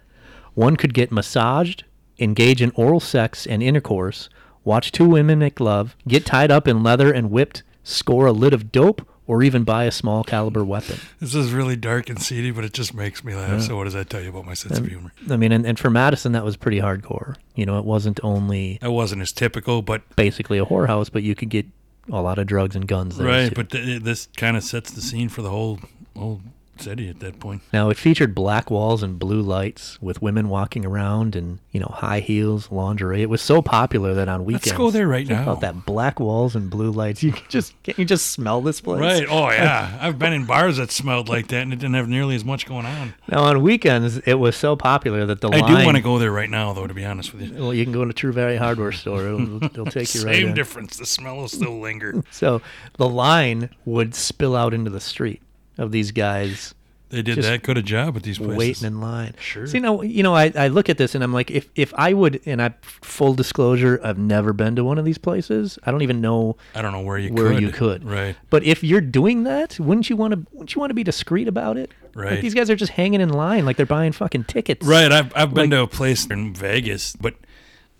one 0.55 0.77
could 0.77 0.95
get 0.95 1.13
massaged, 1.13 1.85
engage 2.19 2.63
in 2.63 2.73
oral 2.75 3.01
sex 3.01 3.47
and 3.47 3.63
intercourse, 3.63 4.29
watch 4.65 4.93
two 4.93 5.09
women 5.09 5.39
make 5.39 5.61
love, 5.61 5.97
get 6.09 6.25
tied 6.25 6.51
up 6.51 6.67
in 6.67 6.83
leather 6.83 7.13
and 7.13 7.31
whipped, 7.31 7.63
score 7.83 8.27
a 8.27 8.33
lid 8.33 8.53
of 8.53 8.73
dope, 8.73 9.07
or 9.27 9.43
even 9.45 9.63
buy 9.63 9.85
a 9.85 9.91
small 9.93 10.25
caliber 10.25 10.65
weapon. 10.65 10.99
This 11.21 11.35
is 11.37 11.53
really 11.53 11.77
dark 11.77 12.09
and 12.11 12.21
seedy, 12.21 12.51
but 12.51 12.65
it 12.65 12.73
just 12.73 12.95
makes 12.95 13.23
me 13.23 13.35
laugh. 13.35 13.63
So 13.63 13.77
what 13.77 13.85
does 13.85 13.93
that 13.93 14.11
tell 14.11 14.21
you 14.21 14.31
about 14.31 14.45
my 14.45 14.55
sense 14.55 14.79
of 14.79 14.87
humor? 14.87 15.13
I 15.31 15.37
mean, 15.37 15.53
and, 15.53 15.65
and 15.65 15.79
for 15.79 15.89
Madison, 15.89 16.33
that 16.33 16.45
was 16.45 16.57
pretty 16.57 16.81
hardcore. 16.81 17.37
You 17.55 17.65
know, 17.65 17.79
it 17.79 17.85
wasn't 17.85 18.19
only 18.25 18.79
It 18.83 18.91
wasn't 18.91 19.23
as 19.23 19.31
typical, 19.31 19.83
but 19.83 20.03
basically 20.17 20.59
a 20.59 20.65
whorehouse, 20.65 21.13
but 21.13 21.23
you 21.23 21.35
could 21.37 21.49
get 21.49 21.67
a 22.11 22.21
lot 22.21 22.39
of 22.39 22.47
drugs 22.49 22.75
and 22.75 22.89
guns 22.89 23.19
there. 23.19 23.27
right. 23.29 23.49
too. 23.51 23.55
But 23.55 23.71
th- 23.71 24.03
this 24.03 24.27
kind 24.37 24.57
of 24.57 24.65
sets 24.65 24.91
the 24.91 25.01
scene 25.01 25.29
for 25.29 25.43
the 25.43 25.51
whole 25.51 25.79
whole 26.17 26.41
city 26.81 27.09
at 27.09 27.21
that 27.21 27.39
point. 27.41 27.63
now 27.73 27.91
it 27.91 27.97
featured 27.97 28.35
black 28.35 28.71
walls 28.71 29.03
and 29.03 29.19
blue 29.19 29.41
lights 29.43 30.01
with 30.01 30.21
women 30.23 30.49
walking 30.49 30.85
around 30.85 31.37
and 31.37 31.59
you 31.71 31.81
know 31.81 31.93
high 31.95 32.21
heels, 32.21 32.71
lingerie. 32.71 33.23
It 33.23 33.29
was 33.31 33.41
so 33.43 33.63
popular 33.63 34.15
that 34.15 34.29
on 34.29 34.45
weekends. 34.45 34.67
Let's 34.69 34.79
go 34.79 34.91
there 34.91 35.07
right 35.09 35.27
now. 35.27 35.43
About 35.43 35.61
that 35.61 35.87
black 35.87 36.19
walls 36.21 36.57
and 36.57 36.69
blue 36.71 36.91
lights. 36.91 37.23
You 37.23 37.33
can 37.33 37.45
just 37.49 37.75
can't 37.83 37.99
you 37.99 38.05
just 38.05 38.27
smell 38.29 38.61
this 38.61 38.81
place? 38.81 39.01
Right. 39.01 39.27
Oh 39.29 39.51
yeah. 39.51 39.99
I've 40.01 40.19
been 40.19 40.33
in 40.33 40.47
bars 40.47 40.79
that 40.79 40.91
smelled 40.91 41.29
like 41.29 41.49
that, 41.49 41.63
and 41.63 41.73
it 41.73 41.77
didn't 41.77 41.95
have 41.95 42.09
nearly 42.09 42.35
as 42.35 42.45
much 42.45 42.67
going 42.67 42.87
on. 42.87 43.15
Now 43.29 43.43
on 43.45 43.63
weekends, 43.63 44.19
it 44.19 44.35
was 44.35 44.57
so 44.57 44.77
popular 44.77 45.27
that 45.27 45.41
the 45.41 45.49
I 45.49 45.61
line. 45.61 45.79
do 45.81 45.85
want 45.85 45.97
to 45.97 46.03
go 46.03 46.19
there 46.19 46.33
right 46.33 46.51
now, 46.51 46.73
though. 46.73 46.87
To 46.87 46.95
be 46.95 47.05
honest 47.05 47.33
with 47.33 47.43
you. 47.43 47.55
Well, 47.63 47.75
you 47.75 47.85
can 47.85 47.93
go 47.93 48.05
to 48.05 48.13
True 48.13 48.33
Value 48.33 48.59
Hardware 48.59 48.93
store. 48.93 49.27
It'll, 49.27 49.65
it'll 49.65 49.87
take 49.87 50.15
you 50.15 50.23
right 50.25 50.37
Same 50.37 50.49
in. 50.49 50.55
difference. 50.55 50.97
The 50.97 51.07
smell 51.07 51.37
will 51.37 51.49
still 51.49 51.79
linger. 51.79 52.23
So 52.33 52.63
the 52.97 53.09
line 53.09 53.71
would 53.85 54.15
spill 54.15 54.57
out 54.57 54.73
into 54.73 54.91
the 54.91 55.01
street 55.01 55.43
of 55.81 55.91
these 55.91 56.13
guys 56.13 56.75
They 57.09 57.23
did 57.23 57.39
that 57.43 57.65
good 57.65 57.77
a 57.77 57.83
job 57.83 58.17
at 58.17 58.23
these 58.23 58.39
places. 58.39 58.57
waiting 58.57 58.87
in 58.87 59.01
line. 59.01 59.35
Sure. 59.41 59.67
See, 59.67 59.81
now 59.81 60.03
you 60.03 60.23
know, 60.23 60.35
I, 60.37 60.53
I 60.55 60.69
look 60.69 60.89
at 60.89 60.97
this 60.97 61.17
and 61.17 61.25
I'm 61.25 61.33
like, 61.33 61.51
if 61.51 61.69
if 61.75 61.93
I 61.97 62.13
would, 62.13 62.41
and 62.47 62.63
I 62.63 62.75
full 62.83 63.35
disclosure, 63.35 63.99
I've 64.05 64.19
never 64.19 64.53
been 64.53 64.77
to 64.77 64.85
one 64.85 64.97
of 64.99 65.05
these 65.05 65.19
places. 65.19 65.77
I 65.83 65.91
don't 65.91 66.03
even 66.03 66.21
know 66.21 66.57
I 66.77 66.83
don't 66.83 66.93
know 66.93 67.01
where 67.01 67.19
you 67.19 67.33
where 67.33 67.53
could. 67.53 67.63
you 67.63 67.71
could. 67.73 68.05
Right. 68.05 68.37
But 68.51 68.63
if 68.63 68.85
you're 68.85 69.01
doing 69.01 69.43
that, 69.43 69.81
wouldn't 69.81 70.09
you 70.09 70.15
want 70.17 70.35
to? 70.35 70.47
Wouldn't 70.53 70.75
you 70.77 70.81
want 70.81 70.91
to 70.91 70.95
be 70.95 71.03
discreet 71.03 71.49
about 71.49 71.77
it? 71.77 71.91
Like 72.15 72.25
Right. 72.25 72.41
these 72.41 72.55
guys 72.55 72.69
are 72.71 72.77
just 72.77 72.93
hanging 72.93 73.21
in 73.21 73.29
line, 73.31 73.65
like 73.65 73.77
they're 73.77 73.87
buying 73.87 74.13
fucking 74.13 74.45
tickets. 74.45 74.87
Right. 74.87 75.11
I've 75.11 75.33
I've 75.35 75.55
been 75.55 75.71
Like- 75.71 75.79
to 75.79 75.83
a 75.83 75.87
place 75.89 76.27
in 76.27 76.55
Vegas, 76.55 77.17
but 77.17 77.35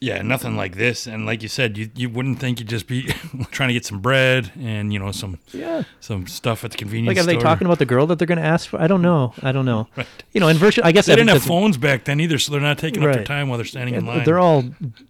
yeah, 0.01 0.23
nothing 0.23 0.57
like 0.57 0.77
this. 0.77 1.07
And 1.07 1.27
like 1.27 1.43
you 1.43 1.49
said, 1.49 1.77
you 1.77 1.91
you 1.95 2.09
wouldn't 2.09 2.39
think 2.39 2.59
you'd 2.59 2.69
just 2.69 2.87
be 2.87 3.03
trying 3.51 3.69
to 3.69 3.73
get 3.75 3.85
some 3.85 4.01
bread 4.01 4.51
and 4.59 4.93
you 4.93 4.99
know 4.99 5.13
some 5.13 5.39
Yeah. 5.53 5.83
some 6.01 6.27
stuff 6.27 6.65
at 6.65 6.71
the 6.71 6.77
convenience 6.79 7.17
Like, 7.17 7.23
are 7.23 7.27
they 7.27 7.37
talking 7.37 7.67
about 7.67 7.79
the 7.79 7.87
girl 7.87 8.07
that 8.07 8.19
they're 8.19 8.27
going 8.27 8.39
to 8.39 8.45
ask 8.45 8.69
for? 8.69 8.81
I 8.81 8.87
don't 8.87 9.03
know. 9.03 9.35
I 9.43 9.53
don't 9.53 9.65
know. 9.67 9.89
Right. 9.97 10.07
You 10.33 10.41
know, 10.41 10.49
in 10.49 10.57
virtual, 10.57 10.85
I 10.87 10.93
guess 10.93 11.07
They 11.07 11.17
didn't 11.17 11.29
have 11.31 11.43
phones 11.43 11.77
back 11.77 12.05
then 12.05 12.21
either, 12.21 12.39
so 12.39 12.53
they're 12.53 12.61
not 12.61 12.79
taking 12.79 13.05
up 13.05 13.13
their 13.15 13.25
time 13.25 13.49
while 13.49 13.59
they're 13.59 13.67
standing 13.67 13.95
in 13.95 14.07
line. 14.07 14.25
They're 14.25 14.39
all 14.39 14.65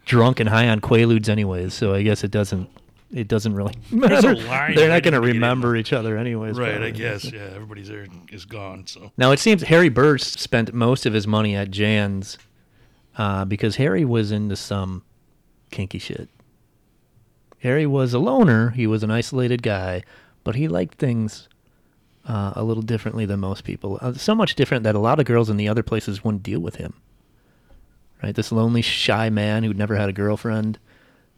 drunk 0.07 0.41
and 0.41 0.49
high 0.49 0.69
on 0.69 0.81
Quaaludes, 0.81 1.29
anyways. 1.29 1.73
So 1.75 1.95
I 1.95 2.03
guess 2.03 2.25
it 2.25 2.31
doesn't. 2.31 2.69
It 3.13 3.27
doesn't 3.27 3.55
really 3.55 3.75
matter. 3.91 4.35
They're 4.37 4.89
not 4.89 5.03
going 5.03 5.03
to 5.03 5.09
in 5.09 5.13
the 5.15 5.21
beginning. 5.21 5.27
remember 5.27 5.75
each 5.77 5.93
other, 5.93 6.17
anyways. 6.17 6.57
right. 6.57 6.81
I 6.81 6.91
guess. 6.91 7.25
Yeah. 7.31 7.41
Everybody's 7.55 7.89
there 7.89 8.07
is 8.31 8.45
gone. 8.45 8.87
So 8.87 9.11
Now 9.19 9.33
it 9.33 9.39
seems 9.41 9.63
Harry 9.63 9.89
Burge 9.89 10.23
spent 10.23 10.73
most 10.73 11.07
of 11.07 11.13
his 11.13 11.27
money 11.27 11.57
at 11.57 11.71
Jan's 11.73 12.39
uh, 13.17 13.45
because 13.45 13.77
Harry 13.77 14.05
was 14.05 14.33
into 14.33 14.57
some 14.57 15.03
kinky 15.71 15.99
shit. 15.99 16.29
Harry 17.61 17.87
was 17.87 18.15
a 18.15 18.19
loner. 18.19 18.71
He 18.71 18.87
was 18.87 19.03
an 19.03 19.11
isolated 19.11 19.63
guy, 19.63 20.03
but 20.45 20.55
he 20.55 20.69
liked 20.69 20.99
things 20.99 21.49
uh, 22.27 22.53
a 22.57 22.63
little 22.65 22.83
differently 22.83 23.27
than 23.27 23.41
most 23.41 23.65
people. 23.65 23.99
Uh, 24.01 24.15
so 24.15 24.35
much 24.35 24.55
different 24.55 24.85
that 24.85 24.95
a 24.95 24.99
lot 25.01 25.19
of 25.19 25.27
girls 25.27 25.51
in 25.51 25.57
the 25.57 25.69
other 25.69 25.83
places 25.83 26.25
wouldn't 26.25 26.43
deal 26.43 26.61
with 26.61 26.77
him. 26.77 26.95
Right, 28.23 28.35
this 28.35 28.53
lonely, 28.53 28.83
shy 28.83 29.31
man 29.31 29.63
who'd 29.63 29.79
never 29.79 29.97
had 29.97 30.11
a 30.11 30.13
girlfriend 30.13 30.79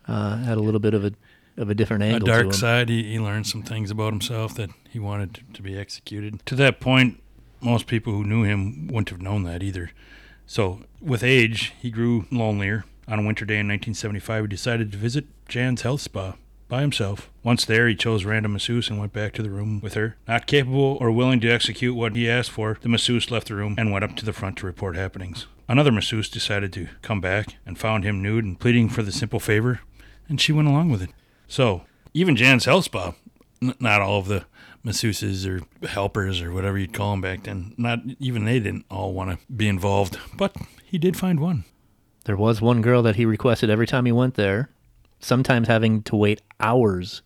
uh, 0.09 0.39
had 0.39 0.59
a 0.59 0.61
little 0.61 0.81
bit 0.81 0.95
of 0.95 1.05
a 1.05 1.13
of 1.57 1.69
a 1.69 1.75
different 1.75 2.03
a 2.03 2.07
angle 2.07 2.27
to 2.27 2.33
dark 2.33 2.55
side. 2.55 2.89
He, 2.89 3.05
he 3.05 3.19
learned 3.21 3.47
some 3.47 3.63
things 3.63 3.91
about 3.91 4.13
himself 4.13 4.55
that 4.55 4.71
he 4.89 4.99
wanted 4.99 5.35
to, 5.35 5.43
to 5.53 5.63
be 5.63 5.77
executed. 5.77 6.45
To 6.47 6.57
that 6.57 6.81
point, 6.81 7.23
most 7.61 7.87
people 7.87 8.13
who 8.13 8.25
knew 8.25 8.43
him 8.43 8.89
wouldn't 8.89 9.11
have 9.11 9.21
known 9.21 9.45
that 9.45 9.63
either. 9.63 9.93
So, 10.47 10.81
with 11.03 11.23
age, 11.23 11.73
he 11.81 11.91
grew 11.91 12.27
lonelier. 12.31 12.85
On 13.09 13.19
a 13.19 13.27
winter 13.27 13.45
day 13.45 13.55
in 13.59 13.69
1975, 13.69 14.45
he 14.45 14.49
decided 14.49 14.93
to 14.93 14.99
visit 14.99 15.27
Jan's 15.49 15.83
health 15.83 16.01
spa 16.01 16.35
by 16.69 16.81
himself. 16.81 17.31
Once 17.43 17.65
there, 17.65 17.89
he 17.89 17.95
chose 17.95 18.25
random 18.25 18.53
masseuse 18.55 18.89
and 18.89 18.99
went 18.99 19.13
back 19.13 19.33
to 19.35 19.43
the 19.43 19.51
room 19.51 19.81
with 19.83 19.95
her. 19.95 20.17
Not 20.27 20.47
capable 20.47 20.97
or 21.01 21.11
willing 21.11 21.41
to 21.41 21.51
execute 21.51 21.95
what 21.95 22.17
he 22.17 22.31
asked 22.31 22.51
for, 22.51 22.79
the 22.81 22.89
masseuse 22.89 23.31
left 23.31 23.49
the 23.49 23.55
room 23.57 23.75
and 23.77 23.93
went 23.93 24.05
up 24.05 24.17
to 24.17 24.25
the 24.25 24.33
front 24.33 24.57
to 24.59 24.67
report 24.67 24.97
happenings. 24.97 25.47
Another 25.69 25.93
masseuse 25.93 26.31
decided 26.31 26.73
to 26.75 26.89
come 27.03 27.21
back 27.21 27.57
and 27.67 27.79
found 27.79 28.05
him 28.05 28.23
nude 28.23 28.45
and 28.45 28.59
pleading 28.59 28.89
for 28.89 29.03
the 29.03 29.13
simple 29.13 29.41
favor, 29.41 29.81
and 30.29 30.41
she 30.41 30.53
went 30.53 30.69
along 30.69 30.91
with 30.91 31.03
it. 31.03 31.11
So, 31.49 31.83
even 32.15 32.37
Jan's 32.37 32.65
health 32.65 32.85
spa, 32.85 33.15
n- 33.61 33.75
not 33.81 34.01
all 34.01 34.21
of 34.21 34.29
the 34.29 34.45
masseuses 34.85 35.47
or 35.47 35.63
helpers 35.87 36.41
or 36.41 36.53
whatever 36.53 36.79
you'd 36.79 36.95
call 36.95 37.11
them 37.11 37.21
back 37.21 37.45
then, 37.45 37.75
not 37.77 38.01
even 38.19 38.45
they 38.45 38.59
didn't 38.61 38.87
all 38.91 39.13
want 39.13 39.31
to 39.31 39.39
be 39.53 39.69
involved. 39.69 40.19
But 40.37 40.57
he 40.93 40.99
did 40.99 41.17
find 41.17 41.41
one. 41.41 41.65
There 42.27 42.37
was 42.37 42.61
one 42.61 42.83
girl 42.83 43.03
that 43.03 43.17
he 43.17 43.25
requested 43.25 43.71
every 43.71 43.87
time 43.87 44.05
he 44.05 44.13
went 44.13 44.35
there, 44.35 44.69
sometimes 45.21 45.67
having 45.67 46.03
to 46.03 46.15
wait 46.15 46.43
hours. 46.61 47.23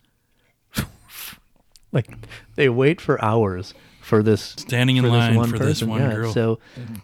like 1.93 2.09
they 2.55 2.69
wait 2.69 3.01
for 3.01 3.23
hours 3.23 3.75
for 4.01 4.23
this 4.23 4.41
Standing 4.41 4.99
in 4.99 5.03
for 5.03 5.11
line 5.11 5.33
this 5.33 5.37
one 5.37 5.51
for 5.51 5.59
this 5.59 5.81
person. 5.81 5.89
one 5.89 6.01
yeah. 6.01 6.13
girl. 6.13 6.33
So, 6.33 6.61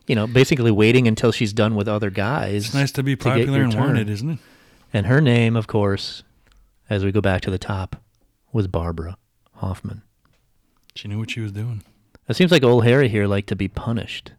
you 0.06 0.14
know, 0.14 0.28
basically 0.28 0.70
waiting 0.70 1.08
until 1.08 1.32
she's 1.32 1.52
done 1.52 1.74
with 1.74 1.88
other 1.88 2.10
guys. 2.10 2.66
It's 2.66 2.74
nice 2.74 2.92
to 2.92 3.02
be 3.02 3.16
popular 3.16 3.56
your 3.56 3.64
and 3.64 3.72
turn. 3.72 3.82
wanted, 3.82 4.08
isn't 4.08 4.30
it? 4.30 4.38
And 4.92 5.06
her 5.06 5.20
name, 5.20 5.56
of 5.56 5.66
course, 5.66 6.22
as 6.88 7.04
we 7.04 7.10
go 7.10 7.20
back 7.20 7.42
to 7.42 7.50
the 7.50 7.58
top, 7.58 7.96
was 8.52 8.68
Barbara 8.68 9.16
Hoffman. 9.54 10.02
She 10.94 11.08
knew 11.08 11.18
what 11.18 11.32
she 11.32 11.40
was 11.40 11.50
doing. 11.50 11.82
It 12.28 12.36
seems 12.36 12.52
like 12.52 12.62
old 12.62 12.84
Harry 12.84 13.08
here 13.08 13.26
liked 13.26 13.48
to 13.48 13.56
be 13.56 13.66
punished. 13.66 14.30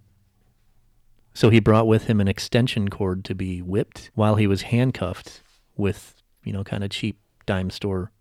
So 1.34 1.50
he 1.50 1.60
brought 1.60 1.88
with 1.88 2.06
him 2.06 2.22
an 2.22 2.28
extension 2.28 2.90
cord 2.90 3.26
to 3.26 3.36
be 3.36 3.62
whipped 3.62 4.12
while 4.14 4.36
he 4.36 4.48
was 4.48 4.64
handcuffed 4.64 5.42
with, 5.76 6.16
you 6.44 6.54
know, 6.54 6.64
kind 6.64 6.84
of 6.84 6.92
cheap 6.92 7.20
dime 7.46 7.70
store 7.70 8.12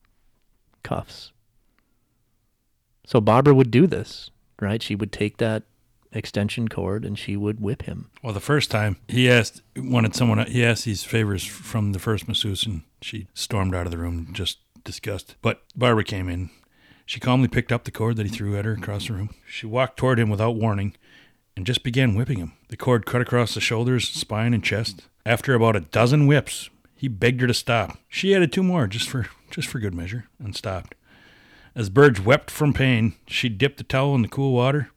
cuffs. 0.82 1.32
So 3.06 3.20
Barbara 3.20 3.54
would 3.54 3.70
do 3.70 3.86
this, 3.86 4.30
right? 4.60 4.82
She 4.82 4.94
would 4.94 5.12
take 5.12 5.36
that 5.38 5.64
extension 6.12 6.68
cord 6.68 7.04
and 7.04 7.18
she 7.18 7.36
would 7.36 7.60
whip 7.60 7.82
him. 7.82 8.10
Well, 8.22 8.32
the 8.32 8.40
first 8.40 8.70
time 8.70 8.96
he 9.08 9.30
asked, 9.30 9.62
wanted 9.76 10.14
someone, 10.14 10.46
he 10.46 10.64
asked 10.64 10.84
these 10.84 11.04
favors 11.04 11.44
from 11.44 11.92
the 11.92 11.98
first 11.98 12.28
masseuse, 12.28 12.66
and 12.66 12.82
she 13.00 13.28
stormed 13.34 13.74
out 13.74 13.86
of 13.86 13.92
the 13.92 13.98
room, 13.98 14.28
just 14.32 14.58
disgusted. 14.84 15.36
But 15.42 15.62
Barbara 15.76 16.04
came 16.04 16.28
in. 16.28 16.50
She 17.04 17.20
calmly 17.20 17.48
picked 17.48 17.72
up 17.72 17.84
the 17.84 17.90
cord 17.90 18.16
that 18.16 18.26
he 18.26 18.32
threw 18.32 18.56
at 18.56 18.64
her 18.64 18.72
across 18.72 19.08
the 19.08 19.14
room. 19.14 19.34
She 19.46 19.66
walked 19.66 19.96
toward 19.96 20.18
him 20.18 20.30
without 20.30 20.52
warning 20.54 20.94
and 21.56 21.66
just 21.66 21.82
began 21.82 22.14
whipping 22.14 22.38
him. 22.38 22.52
The 22.68 22.76
cord 22.76 23.06
cut 23.06 23.20
across 23.20 23.54
the 23.54 23.60
shoulders, 23.60 24.08
spine, 24.08 24.54
and 24.54 24.64
chest. 24.64 25.08
After 25.24 25.54
about 25.54 25.76
a 25.76 25.80
dozen 25.80 26.26
whips, 26.26 26.70
he 26.94 27.08
begged 27.08 27.40
her 27.40 27.46
to 27.46 27.54
stop. 27.54 27.98
She 28.08 28.34
added 28.34 28.52
two 28.52 28.62
more 28.62 28.86
just 28.86 29.08
for 29.08 29.28
just 29.50 29.68
for 29.68 29.78
good 29.78 29.94
measure 29.94 30.26
and 30.38 30.56
stopped. 30.56 30.94
As 31.74 31.90
Burge 31.90 32.20
wept 32.20 32.50
from 32.50 32.72
pain, 32.72 33.14
she 33.26 33.48
dipped 33.48 33.78
the 33.78 33.84
towel 33.84 34.14
in 34.14 34.22
the 34.22 34.28
cool 34.28 34.52
water 34.52 34.90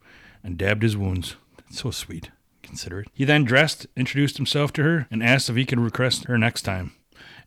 and 0.43 0.57
dabbed 0.57 0.83
his 0.83 0.97
wounds. 0.97 1.35
That's 1.57 1.79
so 1.79 1.91
sweet, 1.91 2.31
considerate. 2.63 3.07
He 3.13 3.25
then 3.25 3.43
dressed, 3.43 3.87
introduced 3.95 4.37
himself 4.37 4.73
to 4.73 4.83
her, 4.83 5.07
and 5.09 5.23
asked 5.23 5.49
if 5.49 5.55
he 5.55 5.65
could 5.65 5.79
request 5.79 6.25
her 6.25 6.37
next 6.37 6.63
time. 6.63 6.93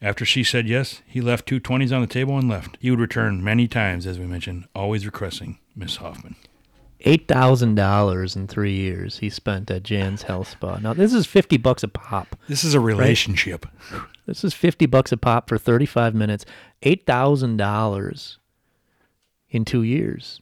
After 0.01 0.25
she 0.25 0.45
said 0.45 0.69
yes, 0.69 1.03
he 1.07 1.21
left 1.21 1.47
two 1.47 1.61
twenties 1.61 1.93
on 1.93 2.01
the 2.01 2.07
table 2.07 2.39
and 2.39 2.49
left. 2.49 2.79
He 2.81 2.91
would 2.91 3.01
return 3.01 3.45
many 3.45 3.69
times, 3.69 4.07
as 4.07 4.19
we 4.19 4.27
mentioned, 4.27 4.67
always 4.75 5.05
requesting 5.05 5.59
Miss 5.75 5.97
Hoffman. 5.97 6.37
Eight 7.03 7.29
thousand 7.29 7.77
dollars 7.77 8.35
in 8.35 8.49
three 8.49 8.75
years 8.75 9.19
he 9.19 9.31
spent 9.31 9.71
at 9.71 9.85
Jan's 9.85 10.23
Health 10.23 10.49
Spa. 10.51 10.79
Now 10.79 10.95
this 10.95 11.13
is 11.13 11.27
fifty 11.27 11.57
bucks 11.57 11.83
a 11.85 11.89
pop. 11.89 12.35
This 12.49 12.65
is 12.65 12.75
a 12.75 12.81
relationship. 12.81 13.67
This 14.27 14.43
is 14.43 14.53
fifty 14.53 14.87
bucks 14.87 15.13
a 15.13 15.17
pop 15.17 15.49
for 15.49 15.59
thirty-five 15.59 16.15
minutes. 16.15 16.45
Eight 16.83 17.07
thousand 17.07 17.57
dollars 17.57 18.39
in 19.51 19.65
two 19.65 19.83
years, 19.83 20.41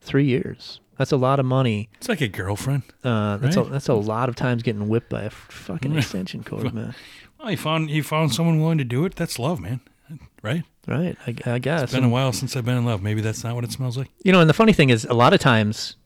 three 0.00 0.24
years. 0.24 0.80
That's 0.96 1.12
a 1.12 1.16
lot 1.16 1.38
of 1.40 1.46
money. 1.46 1.88
It's 1.96 2.08
like 2.08 2.20
a 2.20 2.28
girlfriend. 2.28 2.82
Uh, 3.02 3.38
that's 3.38 3.56
a, 3.56 3.64
that's 3.64 3.88
a 3.88 3.94
lot 3.94 4.28
of 4.28 4.36
times 4.36 4.62
getting 4.62 4.88
whipped 4.88 5.08
by 5.08 5.22
a 5.22 5.30
fucking 5.30 5.96
extension 5.96 6.44
cord, 6.44 6.74
man. 6.74 6.94
Well, 7.38 7.48
he 7.48 7.56
found 7.56 7.88
he 7.90 8.02
found 8.02 8.34
someone 8.34 8.60
willing 8.60 8.78
to 8.78 8.84
do 8.84 9.04
it. 9.06 9.16
That's 9.16 9.38
love, 9.38 9.60
man. 9.60 9.80
Right? 10.42 10.62
Right? 10.88 11.16
I, 11.26 11.34
I 11.54 11.58
guess. 11.58 11.82
It's 11.82 11.92
been 11.92 12.04
a 12.04 12.08
while 12.08 12.32
since 12.32 12.56
I've 12.56 12.64
been 12.64 12.78
in 12.78 12.86
love. 12.86 13.02
Maybe 13.02 13.20
that's 13.20 13.44
not 13.44 13.54
what 13.54 13.62
it 13.64 13.72
smells 13.72 13.98
like. 13.98 14.08
You 14.24 14.32
know, 14.32 14.40
and 14.40 14.48
the 14.48 14.54
funny 14.54 14.72
thing 14.72 14.88
is, 14.88 15.04
a 15.04 15.12
lot 15.12 15.34
of 15.34 15.40
times 15.40 15.96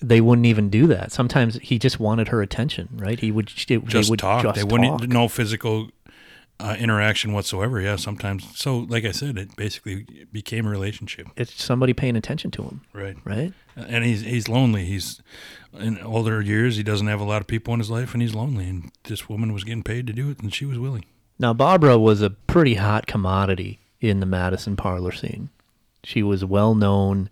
they 0.00 0.20
wouldn't 0.20 0.46
even 0.46 0.70
do 0.70 0.86
that. 0.86 1.10
Sometimes 1.10 1.56
he 1.56 1.76
just 1.78 1.98
wanted 1.98 2.28
her 2.28 2.40
attention, 2.40 2.88
right? 2.92 3.18
He 3.18 3.32
would 3.32 3.50
they 3.68 3.78
Just 3.78 4.08
would 4.08 4.20
talk. 4.20 4.42
Just 4.44 4.54
they 4.56 4.62
wouldn't 4.64 5.00
talk. 5.00 5.08
no 5.08 5.26
physical 5.26 5.88
uh, 6.60 6.76
interaction 6.78 7.32
whatsoever. 7.32 7.80
Yeah, 7.80 7.96
sometimes. 7.96 8.46
So, 8.56 8.78
like 8.78 9.04
I 9.04 9.10
said, 9.10 9.36
it 9.36 9.56
basically 9.56 10.06
became 10.30 10.66
a 10.66 10.70
relationship. 10.70 11.26
It's 11.36 11.60
somebody 11.62 11.92
paying 11.92 12.14
attention 12.16 12.50
to 12.52 12.62
him, 12.62 12.82
Right. 12.92 13.16
right? 13.24 13.52
and 13.76 14.04
he's 14.04 14.20
he's 14.20 14.48
lonely. 14.48 14.84
He's 14.84 15.20
in 15.78 15.98
older 16.02 16.40
years. 16.40 16.76
He 16.76 16.82
doesn't 16.84 17.08
have 17.08 17.20
a 17.20 17.24
lot 17.24 17.40
of 17.40 17.48
people 17.48 17.74
in 17.74 17.80
his 17.80 17.90
life, 17.90 18.12
and 18.14 18.22
he's 18.22 18.34
lonely. 18.34 18.68
And 18.68 18.92
this 19.04 19.28
woman 19.28 19.52
was 19.52 19.64
getting 19.64 19.82
paid 19.82 20.06
to 20.06 20.12
do 20.12 20.30
it, 20.30 20.38
and 20.40 20.54
she 20.54 20.64
was 20.64 20.78
willing. 20.78 21.04
Now, 21.40 21.54
Barbara 21.54 21.98
was 21.98 22.20
a 22.20 22.28
pretty 22.28 22.74
hot 22.74 23.06
commodity 23.06 23.80
in 23.98 24.20
the 24.20 24.26
Madison 24.26 24.76
parlor 24.76 25.10
scene. 25.10 25.48
She 26.04 26.22
was 26.22 26.44
well 26.44 26.74
known, 26.74 27.30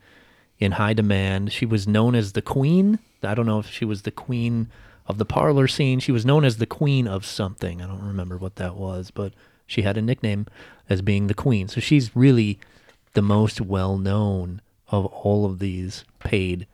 in 0.59 0.73
high 0.73 0.95
demand. 0.95 1.53
She 1.53 1.67
was 1.67 1.87
known 1.87 2.15
as 2.15 2.33
the 2.33 2.43
queen. 2.43 2.99
I 3.23 3.35
don't 3.35 3.47
know 3.47 3.59
if 3.59 3.71
she 3.71 3.85
was 3.85 4.03
the 4.03 4.11
queen 4.11 4.69
of 5.07 5.19
the 5.19 5.25
parlor 5.25 5.69
scene. 5.69 6.01
She 6.01 6.11
was 6.11 6.27
known 6.27 6.45
as 6.45 6.57
the 6.57 6.67
queen 6.67 7.07
of 7.07 7.25
something. 7.25 7.83
I 7.83 7.87
don't 7.87 8.03
remember 8.03 8.39
what 8.39 8.57
that 8.57 8.77
was, 8.77 9.11
but 9.11 9.35
she 9.67 9.83
had 9.83 9.97
a 9.97 10.03
nickname 10.03 10.47
as 10.89 11.03
being 11.03 11.27
the 11.27 11.35
queen. 11.35 11.69
So 11.69 11.81
she's 11.81 12.17
really 12.17 12.59
the 13.13 13.23
most 13.23 13.61
well 13.61 13.99
known 13.99 14.63
of 14.89 15.05
all 15.05 15.45
of 15.45 15.59
these 15.59 16.05
paid 16.19 16.67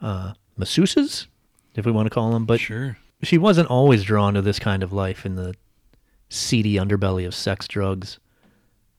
uh, 0.00 0.34
masseuses, 0.58 1.26
if 1.74 1.84
we 1.84 1.92
want 1.92 2.06
to 2.06 2.14
call 2.14 2.30
them. 2.30 2.46
But 2.46 2.60
Sure. 2.60 2.96
she 3.22 3.38
wasn't 3.38 3.70
always 3.70 4.04
drawn 4.04 4.34
to 4.34 4.42
this 4.42 4.60
kind 4.60 4.82
of 4.82 4.92
life 4.92 5.26
in 5.26 5.34
the 5.34 5.56
seedy 6.34 6.74
underbelly 6.74 7.26
of 7.26 7.34
sex, 7.34 7.66
drugs, 7.68 8.18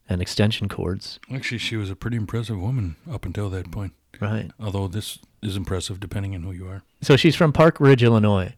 and 0.07 0.21
extension 0.21 0.69
cords. 0.69 1.19
Actually, 1.33 1.57
she 1.57 1.75
was 1.75 1.89
a 1.89 1.95
pretty 1.95 2.17
impressive 2.17 2.59
woman 2.59 2.95
up 3.11 3.25
until 3.25 3.49
that 3.49 3.71
point. 3.71 3.93
Right. 4.19 4.51
Although 4.59 4.87
this 4.87 5.19
is 5.41 5.57
impressive 5.57 5.99
depending 5.99 6.33
on 6.35 6.43
who 6.43 6.51
you 6.51 6.67
are. 6.67 6.83
So 7.01 7.17
she's 7.17 7.35
from 7.35 7.51
Park 7.51 7.79
Ridge, 7.79 8.03
Illinois, 8.03 8.53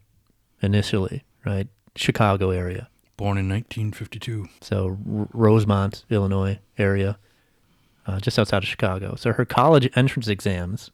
initially, 0.62 1.24
right? 1.44 1.66
Chicago 1.96 2.50
area. 2.50 2.88
Born 3.16 3.38
in 3.38 3.48
1952. 3.48 4.46
So 4.60 4.96
R- 5.10 5.28
Rosemont, 5.32 6.04
Illinois 6.08 6.60
area, 6.78 7.18
uh, 8.06 8.20
just 8.20 8.38
outside 8.38 8.62
of 8.62 8.68
Chicago. 8.68 9.16
So 9.16 9.32
her 9.32 9.44
college 9.44 9.90
entrance 9.96 10.28
exams 10.28 10.90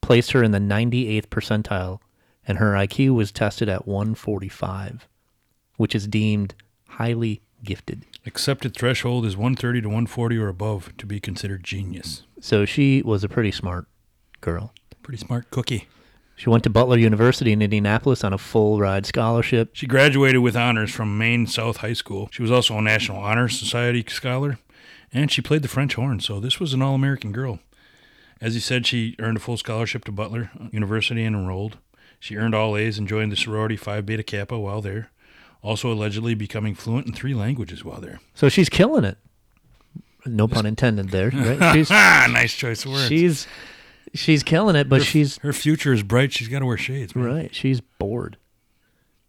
placed 0.00 0.32
her 0.32 0.42
in 0.42 0.50
the 0.50 0.58
98th 0.58 1.28
percentile, 1.28 2.00
and 2.46 2.58
her 2.58 2.72
IQ 2.72 3.14
was 3.14 3.30
tested 3.30 3.68
at 3.68 3.86
145, 3.86 5.06
which 5.76 5.94
is 5.94 6.06
deemed 6.08 6.54
highly 6.94 7.42
gifted. 7.62 8.04
Accepted 8.26 8.74
threshold 8.74 9.26
is 9.26 9.36
130 9.36 9.82
to 9.82 9.88
140 9.88 10.36
or 10.38 10.48
above 10.48 10.96
to 10.96 11.06
be 11.06 11.20
considered 11.20 11.64
genius. 11.64 12.22
So 12.40 12.64
she 12.64 13.02
was 13.02 13.24
a 13.24 13.28
pretty 13.28 13.50
smart 13.50 13.86
girl. 14.40 14.72
Pretty 15.02 15.18
smart 15.18 15.50
cookie. 15.50 15.88
She 16.36 16.50
went 16.50 16.64
to 16.64 16.70
Butler 16.70 16.96
University 16.96 17.52
in 17.52 17.62
Indianapolis 17.62 18.24
on 18.24 18.32
a 18.32 18.38
full 18.38 18.80
ride 18.80 19.06
scholarship. 19.06 19.70
She 19.72 19.86
graduated 19.86 20.40
with 20.40 20.56
honors 20.56 20.90
from 20.90 21.16
Maine 21.16 21.46
South 21.46 21.78
High 21.78 21.92
School. 21.92 22.28
She 22.32 22.42
was 22.42 22.50
also 22.50 22.76
a 22.76 22.82
National 22.82 23.18
Honor 23.18 23.48
Society 23.48 24.04
scholar, 24.08 24.58
and 25.12 25.30
she 25.30 25.42
played 25.42 25.62
the 25.62 25.68
French 25.68 25.94
horn, 25.94 26.20
so 26.20 26.40
this 26.40 26.58
was 26.58 26.74
an 26.74 26.82
all 26.82 26.94
American 26.94 27.30
girl. 27.30 27.60
As 28.40 28.54
he 28.54 28.60
said, 28.60 28.86
she 28.86 29.14
earned 29.20 29.36
a 29.36 29.40
full 29.40 29.56
scholarship 29.56 30.04
to 30.04 30.12
Butler 30.12 30.50
University 30.72 31.24
and 31.24 31.36
enrolled. 31.36 31.78
She 32.18 32.36
earned 32.36 32.54
all 32.54 32.76
A's 32.76 32.98
and 32.98 33.06
joined 33.06 33.30
the 33.30 33.36
sorority 33.36 33.76
Phi 33.76 34.00
Beta 34.00 34.22
Kappa 34.22 34.58
while 34.58 34.80
there, 34.80 35.10
also 35.64 35.90
allegedly 35.90 36.34
becoming 36.34 36.74
fluent 36.74 37.06
in 37.08 37.12
three 37.14 37.34
languages 37.34 37.84
while 37.84 38.00
there. 38.00 38.20
So 38.34 38.48
she's 38.48 38.68
killing 38.68 39.02
it. 39.04 39.16
No 40.26 40.46
pun 40.46 40.66
intended 40.66 41.08
there. 41.10 41.30
Right? 41.34 41.74
She's 41.74 41.90
nice 42.30 42.54
choice 42.54 42.84
of 42.84 42.92
words. 42.92 43.08
she's 43.08 43.46
she's 44.12 44.42
killing 44.42 44.76
it, 44.76 44.88
but 44.88 45.00
her, 45.00 45.04
she's 45.04 45.38
her 45.38 45.52
future 45.52 45.92
is 45.92 46.02
bright. 46.02 46.32
She's 46.32 46.48
got 46.48 46.60
to 46.60 46.66
wear 46.66 46.76
shades. 46.76 47.16
man. 47.16 47.24
right. 47.24 47.54
She's 47.54 47.80
bored. 47.80 48.36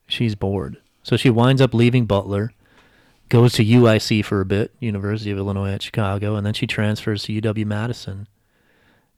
She's 0.07 0.35
bored. 0.35 0.77
So 1.03 1.17
she 1.17 1.29
winds 1.29 1.61
up 1.61 1.73
leaving 1.73 2.05
Butler, 2.05 2.51
goes 3.29 3.53
to 3.53 3.65
UIC 3.65 4.23
for 4.25 4.41
a 4.41 4.45
bit, 4.45 4.73
University 4.79 5.31
of 5.31 5.37
Illinois 5.37 5.71
at 5.71 5.81
Chicago, 5.81 6.35
and 6.35 6.45
then 6.45 6.53
she 6.53 6.67
transfers 6.67 7.23
to 7.23 7.41
UW 7.41 7.65
Madison, 7.65 8.27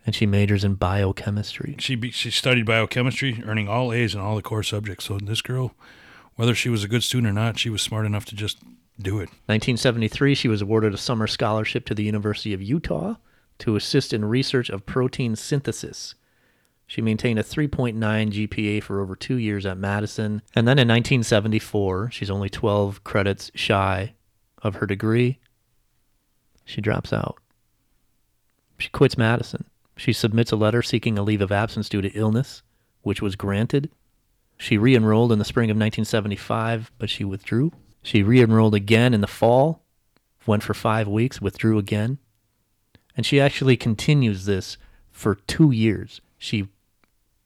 and 0.05 0.13
she 0.15 0.25
majors 0.25 0.63
in 0.63 0.75
biochemistry. 0.75 1.75
She 1.79 1.95
be, 1.95 2.11
she 2.11 2.29
studied 2.31 2.65
biochemistry, 2.65 3.41
earning 3.45 3.67
all 3.69 3.91
A's 3.93 4.13
in 4.15 4.19
all 4.21 4.35
the 4.35 4.41
core 4.41 4.63
subjects. 4.63 5.05
So 5.05 5.17
this 5.17 5.41
girl, 5.41 5.75
whether 6.37 6.55
she 6.55 6.69
was 6.69 6.83
a 6.83 6.87
good 6.87 7.03
student 7.03 7.29
or 7.29 7.33
not, 7.33 7.59
she 7.59 7.69
was 7.69 7.81
smart 7.81 8.05
enough 8.05 8.23
to 8.25 8.35
just 8.35 8.59
do 8.99 9.15
it. 9.15 9.29
1973, 9.47 10.33
she 10.35 10.47
was 10.47 10.61
awarded 10.61 10.93
a 10.93 10.97
summer 10.97 11.27
scholarship 11.27 11.85
to 11.85 11.95
the 11.95 12.03
University 12.03 12.53
of 12.53 12.61
Utah 12.61 13.15
to 13.59 13.75
assist 13.75 14.13
in 14.13 14.23
research 14.23 14.69
of 14.69 14.85
protein 14.85 15.35
synthesis. 15.35 16.15
She 16.85 17.01
maintained 17.01 17.39
a 17.39 17.43
3.9 17.43 17.97
GPA 17.97 18.81
for 18.81 19.01
over 19.01 19.15
two 19.15 19.35
years 19.35 19.65
at 19.65 19.77
Madison. 19.77 20.41
And 20.55 20.67
then 20.67 20.79
in 20.79 20.87
1974, 20.87 22.11
she's 22.11 22.31
only 22.31 22.49
12 22.49 23.03
credits 23.03 23.51
shy 23.55 24.13
of 24.61 24.75
her 24.75 24.85
degree. 24.85 25.39
She 26.63 26.81
drops 26.81 27.11
out. 27.11 27.37
She 28.77 28.89
quits 28.89 29.17
Madison. 29.17 29.65
She 29.97 30.13
submits 30.13 30.51
a 30.51 30.55
letter 30.55 30.81
seeking 30.83 31.17
a 31.17 31.23
leave 31.23 31.41
of 31.41 31.51
absence 31.51 31.89
due 31.89 32.01
to 32.01 32.11
illness, 32.11 32.61
which 33.01 33.21
was 33.21 33.35
granted. 33.35 33.89
She 34.57 34.77
re 34.77 34.95
enrolled 34.95 35.31
in 35.31 35.39
the 35.39 35.45
spring 35.45 35.69
of 35.69 35.75
1975, 35.75 36.91
but 36.97 37.09
she 37.09 37.23
withdrew. 37.23 37.71
She 38.01 38.23
re 38.23 38.41
enrolled 38.41 38.73
again 38.73 39.13
in 39.13 39.21
the 39.21 39.27
fall, 39.27 39.83
went 40.45 40.63
for 40.63 40.73
five 40.73 41.07
weeks, 41.07 41.41
withdrew 41.41 41.77
again. 41.77 42.17
And 43.15 43.25
she 43.25 43.39
actually 43.39 43.77
continues 43.77 44.45
this 44.45 44.77
for 45.11 45.35
two 45.35 45.71
years. 45.71 46.21
She 46.37 46.69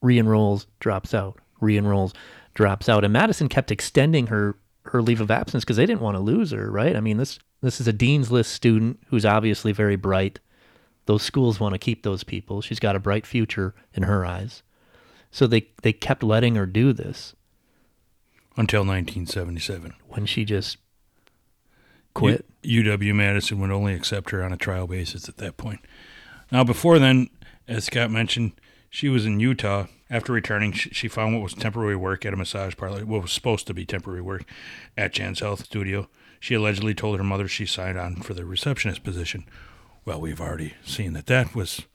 re 0.00 0.18
enrolls, 0.18 0.66
drops 0.80 1.14
out, 1.14 1.40
re 1.60 1.76
enrolls, 1.76 2.12
drops 2.54 2.88
out. 2.88 3.04
And 3.04 3.12
Madison 3.12 3.48
kept 3.48 3.70
extending 3.70 4.28
her, 4.28 4.56
her 4.84 5.02
leave 5.02 5.20
of 5.20 5.30
absence 5.30 5.64
because 5.64 5.76
they 5.76 5.86
didn't 5.86 6.02
want 6.02 6.16
to 6.16 6.20
lose 6.20 6.50
her, 6.50 6.70
right? 6.70 6.96
I 6.96 7.00
mean, 7.00 7.16
this, 7.16 7.38
this 7.60 7.80
is 7.80 7.88
a 7.88 7.92
Dean's 7.92 8.30
List 8.30 8.52
student 8.52 9.00
who's 9.08 9.24
obviously 9.24 9.72
very 9.72 9.96
bright. 9.96 10.40
Those 11.06 11.22
schools 11.22 11.58
want 11.58 11.74
to 11.74 11.78
keep 11.78 12.02
those 12.02 12.24
people. 12.24 12.60
She's 12.60 12.80
got 12.80 12.96
a 12.96 13.00
bright 13.00 13.26
future 13.26 13.74
in 13.94 14.04
her 14.04 14.24
eyes. 14.24 14.62
So 15.32 15.46
they, 15.46 15.68
they 15.82 15.92
kept 15.92 16.22
letting 16.22 16.54
her 16.54 16.66
do 16.66 16.92
this 16.92 17.34
Until 18.56 18.82
1977. 18.82 19.94
when 20.08 20.26
she 20.26 20.44
just 20.44 20.76
quit. 22.14 22.44
U- 22.62 22.84
UW 22.84 23.14
Madison 23.14 23.58
would 23.60 23.70
only 23.70 23.94
accept 23.94 24.30
her 24.30 24.44
on 24.44 24.52
a 24.52 24.56
trial 24.56 24.86
basis 24.86 25.28
at 25.28 25.38
that 25.38 25.56
point. 25.56 25.80
Now, 26.52 26.62
before 26.62 26.98
then, 26.98 27.30
as 27.66 27.86
Scott 27.86 28.10
mentioned, 28.10 28.52
she 28.90 29.08
was 29.08 29.24
in 29.26 29.40
Utah. 29.40 29.86
After 30.10 30.34
returning, 30.34 30.72
she, 30.72 30.90
she 30.90 31.08
found 31.08 31.32
what 31.32 31.42
was 31.42 31.54
temporary 31.54 31.96
work 31.96 32.26
at 32.26 32.34
a 32.34 32.36
massage 32.36 32.76
parlor, 32.76 33.06
what 33.06 33.22
was 33.22 33.32
supposed 33.32 33.66
to 33.68 33.74
be 33.74 33.86
temporary 33.86 34.20
work 34.20 34.44
at 34.98 35.14
Jan's 35.14 35.40
Health 35.40 35.64
Studio. 35.64 36.08
She 36.38 36.52
allegedly 36.54 36.92
told 36.92 37.16
her 37.16 37.24
mother 37.24 37.48
she 37.48 37.64
signed 37.64 37.98
on 37.98 38.16
for 38.16 38.34
the 38.34 38.44
receptionist 38.44 39.02
position. 39.02 39.44
Well, 40.04 40.20
we've 40.20 40.40
already 40.40 40.74
seen 40.84 41.14
that 41.14 41.26
that 41.28 41.54
was 41.54 41.86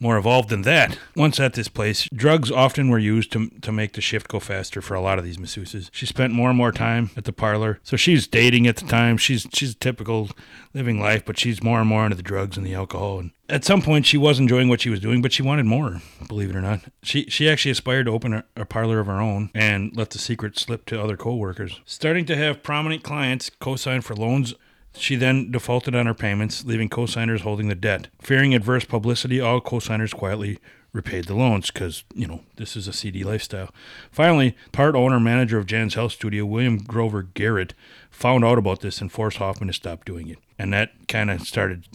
more 0.00 0.16
evolved 0.16 0.48
than 0.48 0.62
that. 0.62 0.98
Once 1.14 1.38
at 1.38 1.52
this 1.52 1.68
place, 1.68 2.08
drugs 2.12 2.50
often 2.50 2.88
were 2.88 2.98
used 2.98 3.30
to, 3.32 3.50
to 3.60 3.70
make 3.70 3.92
the 3.92 4.00
shift 4.00 4.28
go 4.28 4.40
faster 4.40 4.80
for 4.80 4.94
a 4.94 5.00
lot 5.00 5.18
of 5.18 5.24
these 5.24 5.36
masseuses. 5.36 5.90
She 5.92 6.06
spent 6.06 6.32
more 6.32 6.48
and 6.48 6.56
more 6.58 6.72
time 6.72 7.10
at 7.16 7.24
the 7.24 7.32
parlor. 7.32 7.78
So 7.82 7.96
she's 7.96 8.26
dating 8.26 8.66
at 8.66 8.76
the 8.76 8.86
time. 8.86 9.16
She's 9.16 9.46
she's 9.52 9.74
typical 9.74 10.30
living 10.74 11.00
life, 11.00 11.24
but 11.24 11.38
she's 11.38 11.62
more 11.62 11.80
and 11.80 11.88
more 11.88 12.04
into 12.04 12.16
the 12.16 12.22
drugs 12.22 12.56
and 12.56 12.66
the 12.66 12.74
alcohol. 12.74 13.18
And 13.18 13.32
at 13.48 13.64
some 13.64 13.82
point, 13.82 14.06
she 14.06 14.16
was 14.16 14.38
enjoying 14.38 14.68
what 14.68 14.80
she 14.80 14.90
was 14.90 15.00
doing, 15.00 15.22
but 15.22 15.32
she 15.32 15.42
wanted 15.42 15.66
more. 15.66 16.00
Believe 16.28 16.50
it 16.50 16.56
or 16.56 16.62
not, 16.62 16.80
she 17.02 17.24
she 17.24 17.48
actually 17.48 17.72
aspired 17.72 18.04
to 18.04 18.12
open 18.12 18.32
a, 18.32 18.44
a 18.56 18.64
parlor 18.64 19.00
of 19.00 19.06
her 19.06 19.20
own 19.20 19.50
and 19.54 19.94
let 19.96 20.10
the 20.10 20.18
secret 20.18 20.58
slip 20.58 20.86
to 20.86 21.02
other 21.02 21.16
co-workers. 21.16 21.80
Starting 21.84 22.24
to 22.26 22.36
have 22.36 22.62
prominent 22.62 23.02
clients 23.02 23.50
co-sign 23.60 24.00
for 24.00 24.14
loans 24.14 24.54
she 24.94 25.16
then 25.16 25.50
defaulted 25.50 25.94
on 25.94 26.06
her 26.06 26.14
payments, 26.14 26.64
leaving 26.64 26.88
cosigners 26.88 27.40
holding 27.40 27.68
the 27.68 27.74
debt. 27.74 28.08
Fearing 28.20 28.54
adverse 28.54 28.84
publicity, 28.84 29.40
all 29.40 29.60
cosigners 29.60 30.14
quietly 30.14 30.58
repaid 30.92 31.26
the 31.26 31.34
loans 31.34 31.70
because, 31.70 32.04
you 32.14 32.26
know, 32.26 32.40
this 32.56 32.76
is 32.76 32.88
a 32.88 32.92
seedy 32.92 33.22
lifestyle. 33.22 33.70
Finally, 34.10 34.56
part 34.72 34.94
owner 34.94 35.20
manager 35.20 35.58
of 35.58 35.66
Jan's 35.66 35.94
Health 35.94 36.12
Studio, 36.12 36.44
William 36.44 36.78
Grover 36.78 37.22
Garrett, 37.22 37.74
found 38.10 38.44
out 38.44 38.58
about 38.58 38.80
this 38.80 39.00
and 39.00 39.10
forced 39.10 39.38
Hoffman 39.38 39.68
to 39.68 39.72
stop 39.72 40.04
doing 40.04 40.28
it. 40.28 40.38
And 40.58 40.72
that 40.72 41.06
kind 41.08 41.30
of 41.30 41.42
started 41.42 41.86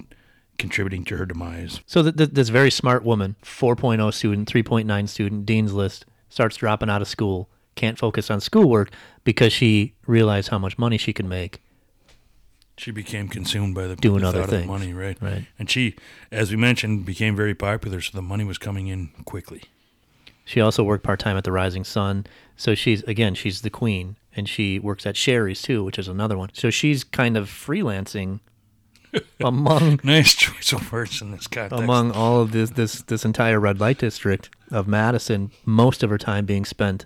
contributing 0.57 1.03
to 1.05 1.17
her 1.17 1.25
demise. 1.25 1.81
So 1.85 2.01
th- 2.03 2.15
th- 2.15 2.29
this 2.31 2.49
very 2.49 2.71
smart 2.71 3.03
woman, 3.03 3.35
4.0 3.43 4.13
student, 4.13 4.51
3.9 4.51 5.09
student, 5.09 5.45
dean's 5.45 5.73
list, 5.73 6.05
starts 6.29 6.55
dropping 6.55 6.89
out 6.89 7.01
of 7.01 7.07
school, 7.09 7.49
can't 7.75 7.99
focus 7.99 8.31
on 8.31 8.39
schoolwork 8.39 8.89
because 9.25 9.51
she 9.51 9.93
realized 10.07 10.49
how 10.49 10.57
much 10.57 10.77
money 10.77 10.97
she 10.97 11.11
could 11.11 11.25
make. 11.25 11.61
She 12.77 12.91
became 12.91 13.27
consumed 13.29 13.73
by 13.73 13.87
the, 13.87 13.95
Doing 13.95 14.21
the 14.21 14.27
other 14.27 14.39
thought 14.39 14.43
of 14.45 14.49
the 14.51 14.57
things. 14.57 14.67
money, 14.67 14.93
right? 14.93 15.17
Right. 15.21 15.47
And 15.57 15.69
she, 15.69 15.95
as 16.31 16.51
we 16.51 16.57
mentioned, 16.57 17.05
became 17.05 17.35
very 17.35 17.55
popular, 17.55 18.01
so 18.01 18.11
the 18.13 18.21
money 18.21 18.43
was 18.43 18.57
coming 18.57 18.87
in 18.87 19.11
quickly. 19.23 19.63
She 20.43 20.59
also 20.59 20.83
worked 20.83 21.03
part 21.03 21.19
time 21.19 21.37
at 21.37 21.43
the 21.45 21.51
Rising 21.53 21.83
Sun. 21.83 22.25
So 22.57 22.75
she's 22.75 23.01
again, 23.03 23.33
she's 23.33 23.61
the 23.61 23.69
queen, 23.69 24.17
and 24.35 24.47
she 24.49 24.77
works 24.79 25.05
at 25.05 25.15
Sherry's 25.17 25.61
too, 25.61 25.83
which 25.83 25.97
is 25.97 26.07
another 26.07 26.37
one. 26.37 26.49
So 26.53 26.69
she's 26.69 27.03
kind 27.03 27.35
of 27.37 27.47
freelancing 27.49 28.41
among 29.39 29.99
Nice 30.03 30.35
choice 30.35 30.73
of 30.73 30.91
words 30.91 31.21
in 31.21 31.31
this 31.31 31.47
context. 31.47 31.81
among 31.81 32.11
all 32.11 32.41
of 32.41 32.51
this 32.51 32.71
this 32.71 33.01
this 33.03 33.23
entire 33.25 33.59
red 33.59 33.79
light 33.79 33.97
district 33.99 34.49
of 34.69 34.87
Madison. 34.87 35.51
Most 35.65 36.03
of 36.03 36.09
her 36.09 36.17
time 36.17 36.45
being 36.45 36.65
spent 36.65 37.05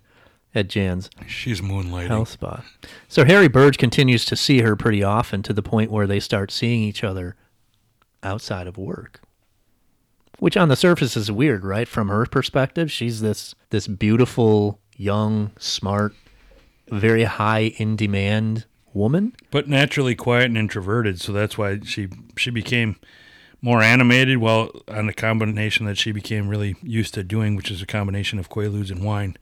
at 0.56 0.68
Jan's 0.68 1.10
She's 1.28 1.62
moonlighting. 1.62 2.08
health 2.08 2.30
spa. 2.30 2.64
So 3.08 3.24
Harry 3.26 3.48
Burge 3.48 3.78
continues 3.78 4.26
to 4.26 4.36
see 4.36 4.62
her 4.62 4.76
pretty 4.76 5.04
often 5.04 5.44
to 5.44 5.54
the 5.54 5.62
point 5.62 5.92
where 5.92 6.08
they 6.08 6.20
start 6.20 6.52
seeing 6.52 6.82
each 6.82 7.04
other 7.04 7.36
outside 8.24 8.68
of 8.68 8.78
work. 8.78 9.22
Which 10.40 10.56
on 10.58 10.70
the 10.70 10.76
surface 10.76 11.18
is 11.18 11.32
weird, 11.32 11.64
right? 11.66 11.88
From 11.88 12.08
her 12.08 12.26
perspective, 12.26 12.92
she's 12.92 13.20
this 13.22 13.54
this 13.72 13.88
beautiful, 13.88 14.80
young, 14.96 15.52
smart, 15.60 16.14
very 16.90 17.26
high 17.26 17.74
in 17.78 17.96
demand 17.96 18.66
woman. 18.94 19.34
but 19.52 19.68
naturally 19.68 20.16
quiet 20.16 20.46
and 20.46 20.58
introverted. 20.58 21.20
So 21.22 21.32
that's 21.34 21.58
why 21.58 21.82
she 21.84 22.08
she 22.38 22.50
became 22.52 22.96
more 23.62 23.82
animated. 23.84 24.38
While 24.38 24.72
on 24.88 25.08
the 25.08 25.14
combination 25.14 25.86
that 25.88 25.98
she 25.98 26.12
became 26.14 26.48
really 26.48 26.76
used 26.82 27.14
to 27.16 27.24
doing, 27.24 27.56
which 27.58 27.70
is 27.70 27.82
a 27.82 27.86
combination 27.86 28.40
of 28.40 28.50
quaaludes 28.50 28.90
and 28.92 29.04
wine. 29.04 29.38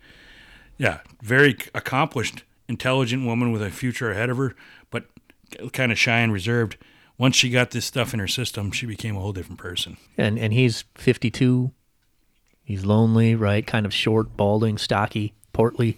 Yeah, 0.77 0.99
very 1.21 1.57
accomplished, 1.73 2.43
intelligent 2.67 3.25
woman 3.25 3.51
with 3.51 3.61
a 3.61 3.69
future 3.71 4.11
ahead 4.11 4.29
of 4.29 4.37
her, 4.37 4.55
but 4.91 5.05
kind 5.73 5.91
of 5.91 5.97
shy 5.97 6.19
and 6.19 6.31
reserved. 6.31 6.77
Once 7.17 7.35
she 7.35 7.49
got 7.49 7.71
this 7.71 7.85
stuff 7.85 8.13
in 8.13 8.19
her 8.19 8.27
system, 8.27 8.71
she 8.71 8.85
became 8.85 9.15
a 9.15 9.19
whole 9.19 9.33
different 9.33 9.59
person. 9.59 9.97
And 10.17 10.37
and 10.37 10.53
he's 10.53 10.83
52. 10.95 11.71
He's 12.63 12.85
lonely, 12.85 13.33
right? 13.33 13.65
Kind 13.65 13.85
of 13.85 13.93
short, 13.93 14.35
balding, 14.37 14.77
stocky, 14.77 15.33
portly. 15.53 15.97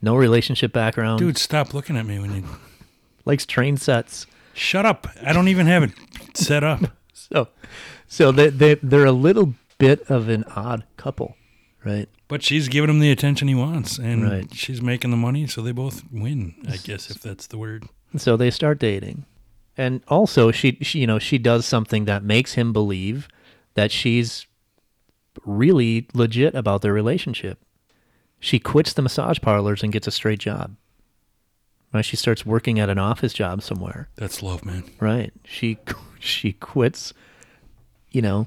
No 0.00 0.14
relationship 0.14 0.72
background. 0.72 1.18
Dude, 1.20 1.38
stop 1.38 1.74
looking 1.74 1.96
at 1.96 2.06
me 2.06 2.18
when 2.18 2.34
you 2.34 2.44
likes 3.24 3.46
train 3.46 3.76
sets. 3.76 4.26
shut 4.54 4.84
up. 4.86 5.08
I 5.24 5.32
don't 5.32 5.48
even 5.48 5.66
have 5.66 5.82
it 5.82 5.92
set 6.34 6.62
up. 6.64 6.80
So, 7.14 7.48
so 8.08 8.30
they 8.32 8.48
they 8.50 8.74
they're 8.82 9.06
a 9.06 9.12
little 9.12 9.54
bit 9.78 10.02
of 10.10 10.28
an 10.28 10.44
odd 10.56 10.84
couple, 10.98 11.36
right? 11.84 12.08
But 12.32 12.42
she's 12.42 12.68
giving 12.68 12.88
him 12.88 12.98
the 12.98 13.10
attention 13.10 13.46
he 13.46 13.54
wants, 13.54 13.98
and 13.98 14.22
Right. 14.24 14.54
she's 14.54 14.80
making 14.80 15.10
the 15.10 15.18
money, 15.18 15.46
so 15.46 15.60
they 15.60 15.70
both 15.70 16.02
win. 16.10 16.54
I 16.66 16.78
guess 16.78 17.10
if 17.10 17.20
that's 17.20 17.46
the 17.46 17.58
word. 17.58 17.84
So 18.16 18.38
they 18.38 18.50
start 18.50 18.78
dating, 18.78 19.26
and 19.76 20.00
also 20.08 20.50
she, 20.50 20.78
she 20.80 21.00
you 21.00 21.06
know 21.06 21.18
she 21.18 21.36
does 21.36 21.66
something 21.66 22.06
that 22.06 22.24
makes 22.24 22.54
him 22.54 22.72
believe 22.72 23.28
that 23.74 23.90
she's 23.90 24.46
really 25.44 26.08
legit 26.14 26.54
about 26.54 26.80
their 26.80 26.94
relationship. 26.94 27.58
She 28.40 28.58
quits 28.58 28.94
the 28.94 29.02
massage 29.02 29.40
parlors 29.40 29.82
and 29.82 29.92
gets 29.92 30.06
a 30.06 30.10
straight 30.10 30.38
job. 30.38 30.76
Right? 31.92 32.02
She 32.02 32.16
starts 32.16 32.46
working 32.46 32.80
at 32.80 32.88
an 32.88 32.96
office 32.98 33.34
job 33.34 33.60
somewhere. 33.60 34.08
That's 34.16 34.42
love, 34.42 34.64
man. 34.64 34.84
Right? 35.00 35.34
She 35.44 35.76
she 36.18 36.54
quits, 36.54 37.12
you 38.10 38.22
know, 38.22 38.46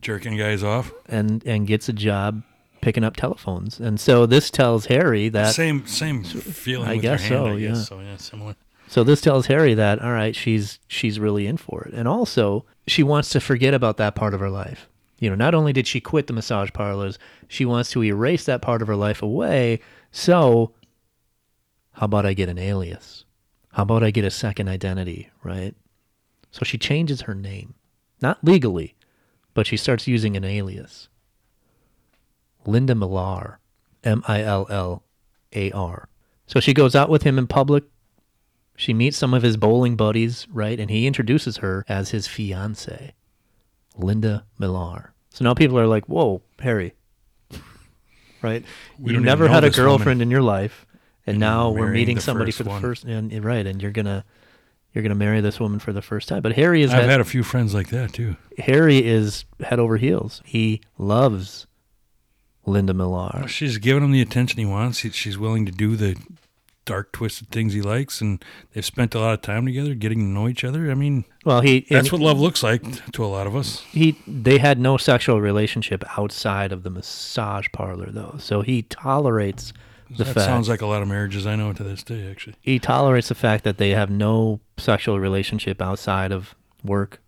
Jerking 0.00 0.38
guys 0.38 0.64
off. 0.64 0.92
and 1.06 1.44
and 1.44 1.66
gets 1.66 1.90
a 1.90 1.92
job 1.92 2.42
picking 2.80 3.04
up 3.04 3.16
telephones. 3.16 3.80
And 3.80 3.98
so 3.98 4.26
this 4.26 4.50
tells 4.50 4.86
Harry 4.86 5.28
that 5.30 5.54
same 5.54 5.86
same 5.86 6.24
feeling 6.24 6.88
I 6.88 6.94
with 6.94 7.02
guess 7.02 7.22
hand, 7.22 7.34
so, 7.34 7.46
I 7.46 7.56
yeah. 7.56 7.74
So 7.74 8.00
yeah, 8.00 8.16
similar. 8.16 8.56
So 8.86 9.04
this 9.04 9.20
tells 9.20 9.46
Harry 9.46 9.74
that 9.74 10.00
all 10.00 10.12
right, 10.12 10.34
she's 10.34 10.78
she's 10.88 11.20
really 11.20 11.46
in 11.46 11.56
for 11.56 11.82
it. 11.84 11.94
And 11.94 12.08
also, 12.08 12.64
she 12.86 13.02
wants 13.02 13.30
to 13.30 13.40
forget 13.40 13.74
about 13.74 13.96
that 13.98 14.14
part 14.14 14.34
of 14.34 14.40
her 14.40 14.50
life. 14.50 14.88
You 15.18 15.28
know, 15.30 15.36
not 15.36 15.54
only 15.54 15.72
did 15.72 15.86
she 15.86 16.00
quit 16.00 16.28
the 16.28 16.32
massage 16.32 16.72
parlors, 16.72 17.18
she 17.48 17.64
wants 17.64 17.90
to 17.90 18.04
erase 18.04 18.44
that 18.44 18.62
part 18.62 18.82
of 18.82 18.88
her 18.88 18.96
life 18.96 19.22
away. 19.22 19.80
So, 20.12 20.72
how 21.92 22.04
about 22.04 22.24
I 22.26 22.34
get 22.34 22.48
an 22.48 22.58
alias? 22.58 23.24
How 23.72 23.82
about 23.82 24.04
I 24.04 24.10
get 24.10 24.24
a 24.24 24.30
second 24.30 24.68
identity, 24.68 25.28
right? 25.42 25.74
So 26.50 26.64
she 26.64 26.78
changes 26.78 27.22
her 27.22 27.34
name. 27.34 27.74
Not 28.20 28.42
legally, 28.42 28.96
but 29.54 29.66
she 29.66 29.76
starts 29.76 30.08
using 30.08 30.36
an 30.36 30.44
alias. 30.44 31.08
Linda 32.68 32.94
Millar, 32.94 33.58
M 34.04 34.22
I 34.28 34.42
L 34.42 34.66
L 34.70 35.02
A 35.54 35.70
R. 35.72 36.08
So 36.46 36.60
she 36.60 36.72
goes 36.74 36.94
out 36.94 37.08
with 37.10 37.22
him 37.22 37.38
in 37.38 37.46
public, 37.46 37.84
she 38.78 38.94
meets 38.94 39.16
some 39.16 39.34
of 39.34 39.42
his 39.42 39.56
bowling 39.56 39.96
buddies, 39.96 40.46
right? 40.52 40.78
And 40.78 40.88
he 40.88 41.06
introduces 41.06 41.58
her 41.58 41.84
as 41.88 42.10
his 42.10 42.28
fiance, 42.28 43.12
Linda 43.96 44.44
Millar. 44.56 45.12
So 45.30 45.44
now 45.44 45.54
people 45.54 45.78
are 45.80 45.86
like, 45.88 46.08
whoa, 46.08 46.42
Harry. 46.60 46.94
right? 48.42 48.64
We 48.98 49.12
you 49.12 49.20
never 49.20 49.48
had 49.48 49.64
a 49.64 49.70
girlfriend 49.70 50.18
woman. 50.18 50.22
in 50.22 50.30
your 50.30 50.42
life. 50.42 50.86
And, 51.26 51.34
And 51.34 51.40
now 51.40 51.70
we're 51.70 51.90
meeting 51.90 52.20
somebody 52.20 52.52
for 52.52 52.62
the 52.62 52.70
one. 52.70 52.80
first 52.80 53.04
and 53.04 53.44
right, 53.44 53.66
and 53.66 53.82
you're 53.82 53.90
gonna 53.90 54.24
you're 54.94 55.02
gonna 55.02 55.14
marry 55.14 55.40
this 55.40 55.60
woman 55.60 55.78
for 55.78 55.92
the 55.92 56.00
first 56.00 56.28
time. 56.28 56.40
But 56.40 56.52
Harry 56.52 56.82
is 56.82 56.90
I've 56.92 57.02
head, 57.02 57.10
had 57.10 57.20
a 57.20 57.24
few 57.24 57.42
friends 57.42 57.74
like 57.74 57.88
that 57.88 58.12
too. 58.12 58.36
Harry 58.58 59.04
is 59.04 59.44
head 59.60 59.78
over 59.78 59.96
heels. 59.96 60.40
He 60.46 60.80
loves 60.96 61.66
Linda 62.68 62.94
Millar. 62.94 63.46
She's 63.48 63.78
giving 63.78 64.02
him 64.04 64.12
the 64.12 64.20
attention 64.22 64.58
he 64.58 64.66
wants. 64.66 65.00
He- 65.00 65.10
She's 65.10 65.36
willing 65.38 65.66
to 65.66 65.72
do 65.72 65.96
the 65.96 66.16
dark, 66.84 67.12
twisted 67.12 67.50
things 67.50 67.74
he 67.74 67.82
likes, 67.82 68.20
and 68.22 68.42
they've 68.72 68.84
spent 68.84 69.14
a 69.14 69.18
lot 69.20 69.34
of 69.34 69.42
time 69.42 69.66
together, 69.66 69.94
getting 69.94 70.20
to 70.20 70.24
know 70.24 70.48
each 70.48 70.64
other. 70.64 70.90
I 70.90 70.94
mean, 70.94 71.24
Well, 71.44 71.60
he 71.60 71.86
that's 71.90 72.10
what 72.10 72.20
love 72.22 72.40
looks 72.40 72.62
like 72.62 72.82
to 73.12 73.24
a 73.24 73.26
lot 73.26 73.46
of 73.46 73.54
us. 73.54 73.80
he 73.90 74.16
they 74.26 74.56
had 74.58 74.78
no 74.80 74.96
sexual 74.96 75.38
relationship 75.40 76.02
outside 76.16 76.72
of 76.72 76.84
the 76.84 76.90
massage 76.90 77.66
parlor 77.72 78.10
though 78.10 78.36
so 78.38 78.62
he 78.62 78.82
tolerates 78.82 79.72
the 80.10 80.24
that 80.24 80.32
fact 80.34 80.46
sounds 80.46 80.68
like 80.70 80.80
a 80.80 80.86
lot 80.86 81.02
of 81.02 81.08
marriages 81.08 81.46
I 81.46 81.56
know 81.56 81.74
to 81.74 81.82
this 81.84 82.02
day, 82.02 82.30
actually. 82.30 82.54
he 82.62 82.78
tolerates 82.78 83.28
the 83.28 83.34
fact 83.34 83.64
that 83.64 83.76
they 83.76 83.90
have 83.90 84.08
no 84.08 84.60
sexual 84.78 85.20
relationship 85.20 85.82
outside 85.82 86.32
of 86.32 86.54
work 86.82 87.20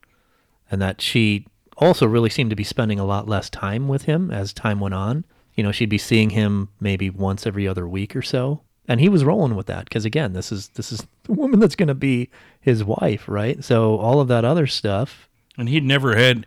and 0.70 0.80
that 0.80 1.02
she 1.02 1.46
also 1.80 2.06
really 2.06 2.30
seemed 2.30 2.50
to 2.50 2.56
be 2.56 2.64
spending 2.64 2.98
a 3.00 3.04
lot 3.04 3.28
less 3.28 3.50
time 3.50 3.88
with 3.88 4.02
him 4.04 4.30
as 4.30 4.52
time 4.52 4.80
went 4.80 4.94
on. 4.94 5.24
You 5.54 5.64
know, 5.64 5.72
she'd 5.72 5.88
be 5.90 5.98
seeing 5.98 6.30
him 6.30 6.68
maybe 6.80 7.10
once 7.10 7.46
every 7.46 7.66
other 7.66 7.86
week 7.88 8.14
or 8.14 8.22
so. 8.22 8.62
And 8.88 9.00
he 9.00 9.08
was 9.08 9.24
rolling 9.24 9.54
with 9.56 9.66
that 9.66 9.84
because 9.84 10.04
again, 10.04 10.32
this 10.32 10.50
is 10.50 10.68
this 10.68 10.90
is 10.92 11.06
the 11.24 11.32
woman 11.32 11.60
that's 11.60 11.76
going 11.76 11.88
to 11.88 11.94
be 11.94 12.28
his 12.60 12.82
wife, 12.82 13.28
right? 13.28 13.62
So 13.62 13.96
all 13.98 14.20
of 14.20 14.28
that 14.28 14.44
other 14.44 14.66
stuff, 14.66 15.28
And 15.58 15.68
he'd 15.68 15.84
never 15.84 16.16
had, 16.16 16.44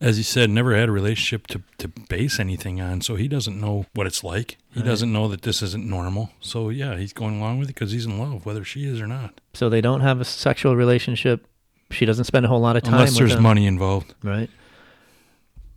as 0.00 0.16
he 0.16 0.22
said, 0.22 0.48
never 0.48 0.74
had 0.76 0.88
a 0.88 0.92
relationship 0.92 1.46
to, 1.48 1.62
to 1.78 1.88
base 1.88 2.38
anything 2.40 2.80
on. 2.80 3.00
So 3.02 3.16
he 3.16 3.28
doesn't 3.28 3.60
know 3.60 3.86
what 3.94 4.06
it's 4.06 4.24
like. 4.24 4.56
He 4.70 4.82
doesn't 4.82 5.12
know 5.12 5.28
that 5.28 5.42
this 5.42 5.60
isn't 5.60 5.84
normal. 5.86 6.30
So 6.40 6.70
yeah, 6.70 6.96
he's 6.96 7.12
going 7.12 7.38
along 7.38 7.58
with 7.58 7.68
it 7.68 7.74
because 7.74 7.92
he's 7.92 8.06
in 8.06 8.18
love, 8.18 8.46
whether 8.46 8.64
she 8.64 8.86
is 8.86 9.00
or 9.00 9.06
not. 9.06 9.40
so 9.52 9.68
they 9.68 9.80
don't 9.82 10.00
have 10.00 10.20
a 10.20 10.24
sexual 10.24 10.76
relationship. 10.76 11.46
She 11.90 12.06
doesn't 12.06 12.24
spend 12.24 12.46
a 12.46 12.48
whole 12.48 12.60
lot 12.60 12.76
of 12.76 12.84
time 12.84 12.94
Unless 12.94 13.20
with 13.20 13.28
there's 13.30 13.40
money 13.40 13.66
involved. 13.66 14.14
right? 14.22 14.48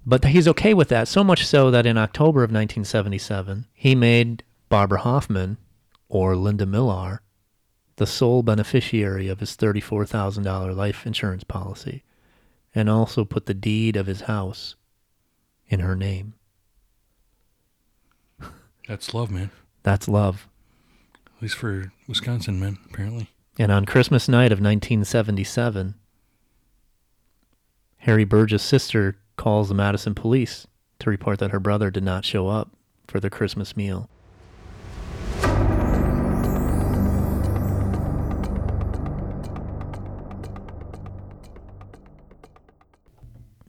But 0.05 0.25
he's 0.25 0.47
okay 0.47 0.73
with 0.73 0.89
that, 0.89 1.07
so 1.07 1.23
much 1.23 1.45
so 1.45 1.71
that 1.71 1.85
in 1.85 1.97
October 1.97 2.41
of 2.41 2.51
1977, 2.51 3.65
he 3.73 3.95
made 3.95 4.43
Barbara 4.69 4.99
Hoffman, 4.99 5.57
or 6.09 6.35
Linda 6.35 6.65
Millar, 6.65 7.21
the 7.95 8.05
sole 8.05 8.43
beneficiary 8.43 9.27
of 9.27 9.39
his 9.39 9.55
$34,000 9.57 10.75
life 10.75 11.07
insurance 11.07 11.43
policy, 11.43 12.03
and 12.75 12.89
also 12.89 13.25
put 13.25 13.47
the 13.47 13.53
deed 13.53 13.95
of 13.95 14.05
his 14.05 14.21
house 14.21 14.75
in 15.67 15.79
her 15.79 15.95
name. 15.95 16.33
That's 18.87 19.13
love, 19.13 19.31
man. 19.31 19.49
That's 19.81 20.07
love. 20.07 20.47
At 21.37 21.41
least 21.41 21.55
for 21.55 21.91
Wisconsin 22.07 22.59
men, 22.59 22.77
apparently. 22.89 23.29
And 23.57 23.71
on 23.71 23.85
Christmas 23.85 24.27
night 24.29 24.51
of 24.51 24.59
1977, 24.59 25.95
Harry 27.99 28.23
Burge's 28.25 28.61
sister 28.61 29.15
calls 29.37 29.69
the 29.69 29.75
Madison 29.75 30.15
police 30.15 30.67
to 30.99 31.09
report 31.09 31.39
that 31.39 31.51
her 31.51 31.59
brother 31.59 31.91
did 31.91 32.03
not 32.03 32.25
show 32.25 32.47
up 32.47 32.71
for 33.07 33.19
their 33.19 33.29
Christmas 33.29 33.75
meal. 33.77 34.09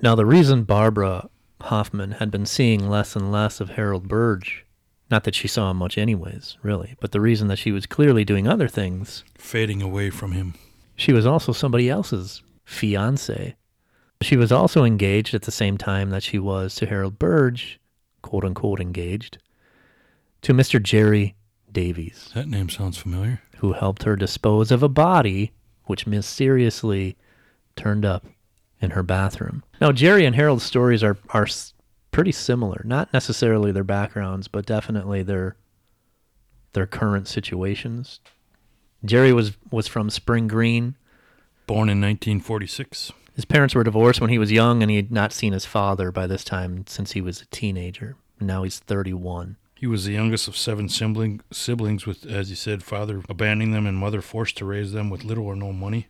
Now, 0.03 0.15
the 0.15 0.27
reason 0.27 0.65
Barbara 0.65 1.29
Hoffman 1.63 2.13
had 2.13 2.31
been 2.31 2.47
seeing 2.47 2.89
less 2.89 3.17
and 3.17 3.33
less 3.33 3.61
of 3.61 3.71
Harold 3.71 4.09
Burge, 4.09 4.65
not 5.11 5.25
that 5.25 5.35
she 5.35 5.49
saw 5.49 5.71
him 5.71 5.79
much 5.79 5.97
anyways, 5.97 6.59
really, 6.63 6.95
but 7.01 7.13
the 7.13 7.21
reason 7.21 7.49
that 7.49 7.59
she 7.59 7.73
was 7.73 7.87
clearly 7.87 8.25
doing 8.25 8.47
other 8.47 8.69
things 8.69 9.25
Fading 9.37 9.83
away 9.83 10.11
from 10.11 10.33
him. 10.33 10.55
she 10.97 11.13
was 11.13 11.27
also 11.27 11.53
somebody 11.53 11.89
else's 11.89 12.43
fiance. 12.65 13.57
She 14.23 14.37
was 14.37 14.51
also 14.51 14.85
engaged 14.85 15.35
at 15.35 15.43
the 15.43 15.53
same 15.53 15.77
time 15.79 16.11
that 16.11 16.23
she 16.23 16.39
was 16.39 16.75
to 16.77 16.87
Harold 16.87 17.19
Burge, 17.19 17.79
quote 18.23 18.45
unquote 18.45 18.81
engaged, 18.81 19.39
to 20.43 20.53
Mr. 20.55 20.83
Jerry 20.83 21.35
Davies, 21.71 22.31
That 22.35 22.49
name 22.49 22.69
sounds 22.71 22.97
familiar. 22.97 23.43
who 23.59 23.73
helped 23.75 24.05
her 24.05 24.17
dispose 24.17 24.71
of 24.71 24.83
a 24.83 24.89
body 24.89 25.53
which 25.85 26.07
mysteriously 26.07 27.17
turned 27.77 28.05
up 28.05 28.25
in 28.81 28.91
her 28.91 29.03
bathroom. 29.03 29.63
Now, 29.81 29.93
Jerry 29.93 30.25
and 30.25 30.35
Harold's 30.35 30.65
stories 30.65 31.03
are, 31.03 31.17
are 31.31 31.47
pretty 32.11 32.33
similar. 32.33 32.83
Not 32.85 33.13
necessarily 33.13 33.73
their 33.73 33.85
backgrounds, 33.85 34.49
but 34.49 34.67
definitely 34.67 35.23
their 35.23 35.57
their 36.73 36.87
current 36.87 37.27
situations. 37.29 38.21
Jerry 39.05 39.33
was 39.33 39.57
was 39.71 39.87
from 39.89 40.11
Spring 40.11 40.47
Green, 40.49 40.97
Born 41.67 41.89
in 41.89 42.01
1946. 42.01 43.13
His 43.37 43.45
parents 43.45 43.75
were 43.75 43.85
divorced 43.85 44.19
when 44.19 44.31
he 44.31 44.39
was 44.39 44.51
young, 44.51 44.81
and 44.81 44.91
he 44.91 44.97
had 44.97 45.13
not 45.13 45.31
seen 45.31 45.53
his 45.53 45.67
father 45.67 46.11
by 46.11 46.27
this 46.27 46.43
time 46.43 46.87
since 46.87 47.13
he 47.13 47.21
was 47.21 47.43
a 47.43 47.47
teenager. 47.47 48.17
Now 48.41 48.63
he's 48.63 48.79
31. 48.79 49.57
He 49.75 49.87
was 49.87 50.07
the 50.07 50.15
youngest 50.15 50.49
of 50.49 50.57
seven 50.57 50.89
sibling, 50.89 51.43
siblings, 51.53 52.07
with, 52.07 52.25
as 52.25 52.49
you 52.49 52.57
said, 52.57 52.83
father 52.83 53.23
abandoning 53.29 53.73
them 53.73 53.87
and 53.87 53.99
mother 53.99 54.23
forced 54.23 54.57
to 54.57 54.65
raise 54.65 54.93
them 54.93 55.11
with 55.11 55.23
little 55.23 55.45
or 55.45 55.55
no 55.55 55.71
money. 55.71 56.07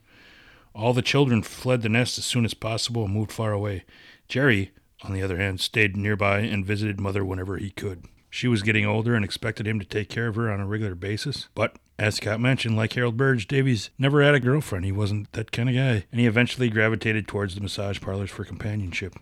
All 0.73 0.93
the 0.93 1.03
children 1.03 1.43
fled 1.43 1.83
the 1.83 1.89
nest 1.89 2.17
as 2.17 2.25
soon 2.25 2.45
as 2.45 2.55
possible 2.55 3.05
and 3.05 3.13
moved 3.13 3.33
far 3.33 3.51
away. 3.51 3.85
Jerry, 4.29 4.71
on 5.03 5.13
the 5.13 5.23
other 5.23 5.37
hand, 5.37 5.61
stayed 5.61 5.97
nearby 5.97 6.41
and 6.41 6.65
visited 6.65 7.01
mother 7.01 7.25
whenever 7.25 7.57
he 7.57 7.71
could. 7.71 8.05
She 8.31 8.47
was 8.47 8.63
getting 8.63 8.87
older 8.87 9.17
and 9.17 9.25
expected 9.25 9.67
him 9.67 9.81
to 9.81 9.85
take 9.85 10.09
care 10.09 10.29
of 10.29 10.37
her 10.37 10.49
on 10.49 10.61
a 10.61 10.67
regular 10.67 10.95
basis. 10.95 11.49
But, 11.57 11.75
as 11.99 12.17
Scott 12.17 12.41
mentioned, 12.41 12.77
like 12.77 12.93
Harold 12.93 13.17
Burge, 13.17 13.47
Davies 13.47 13.91
never 13.99 14.23
had 14.23 14.35
a 14.35 14.41
girlfriend. 14.41 14.85
He 14.85 14.93
wasn't 14.93 15.33
that 15.33 15.53
kind 15.53 15.69
of 15.69 15.75
guy. 15.75 16.05
And 16.11 16.21
he 16.21 16.27
eventually 16.27 16.69
gravitated 16.69 17.27
towards 17.27 17.55
the 17.55 17.61
massage 17.61 18.01
parlors 18.01 18.31
for 18.31 18.45
companionship. 18.45 19.15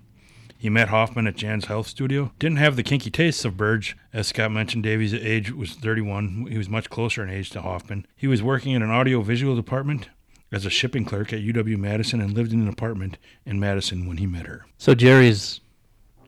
He 0.57 0.71
met 0.71 0.89
Hoffman 0.89 1.27
at 1.27 1.37
Jan's 1.37 1.67
health 1.67 1.87
studio. 1.87 2.33
Didn't 2.39 2.57
have 2.57 2.77
the 2.77 2.83
kinky 2.83 3.11
tastes 3.11 3.45
of 3.45 3.57
Burge. 3.57 3.97
As 4.13 4.29
Scott 4.29 4.51
mentioned, 4.51 4.83
Davies' 4.83 5.13
age 5.13 5.53
was 5.53 5.75
31. 5.75 6.47
He 6.51 6.57
was 6.57 6.69
much 6.69 6.89
closer 6.89 7.23
in 7.23 7.29
age 7.29 7.51
to 7.51 7.61
Hoffman. 7.61 8.07
He 8.17 8.27
was 8.27 8.43
working 8.43 8.73
in 8.73 8.83
an 8.83 8.91
audio 8.91 9.21
visual 9.21 9.55
department 9.57 10.09
as 10.51 10.65
a 10.65 10.71
shipping 10.71 11.05
clerk 11.05 11.33
at 11.33 11.41
UW 11.41 11.77
Madison 11.77 12.21
and 12.21 12.33
lived 12.33 12.53
in 12.53 12.63
an 12.63 12.69
apartment 12.69 13.19
in 13.45 13.61
Madison 13.61 14.07
when 14.07 14.17
he 14.17 14.27
met 14.27 14.47
her. 14.47 14.65
So 14.79 14.95
Jerry's 14.95 15.61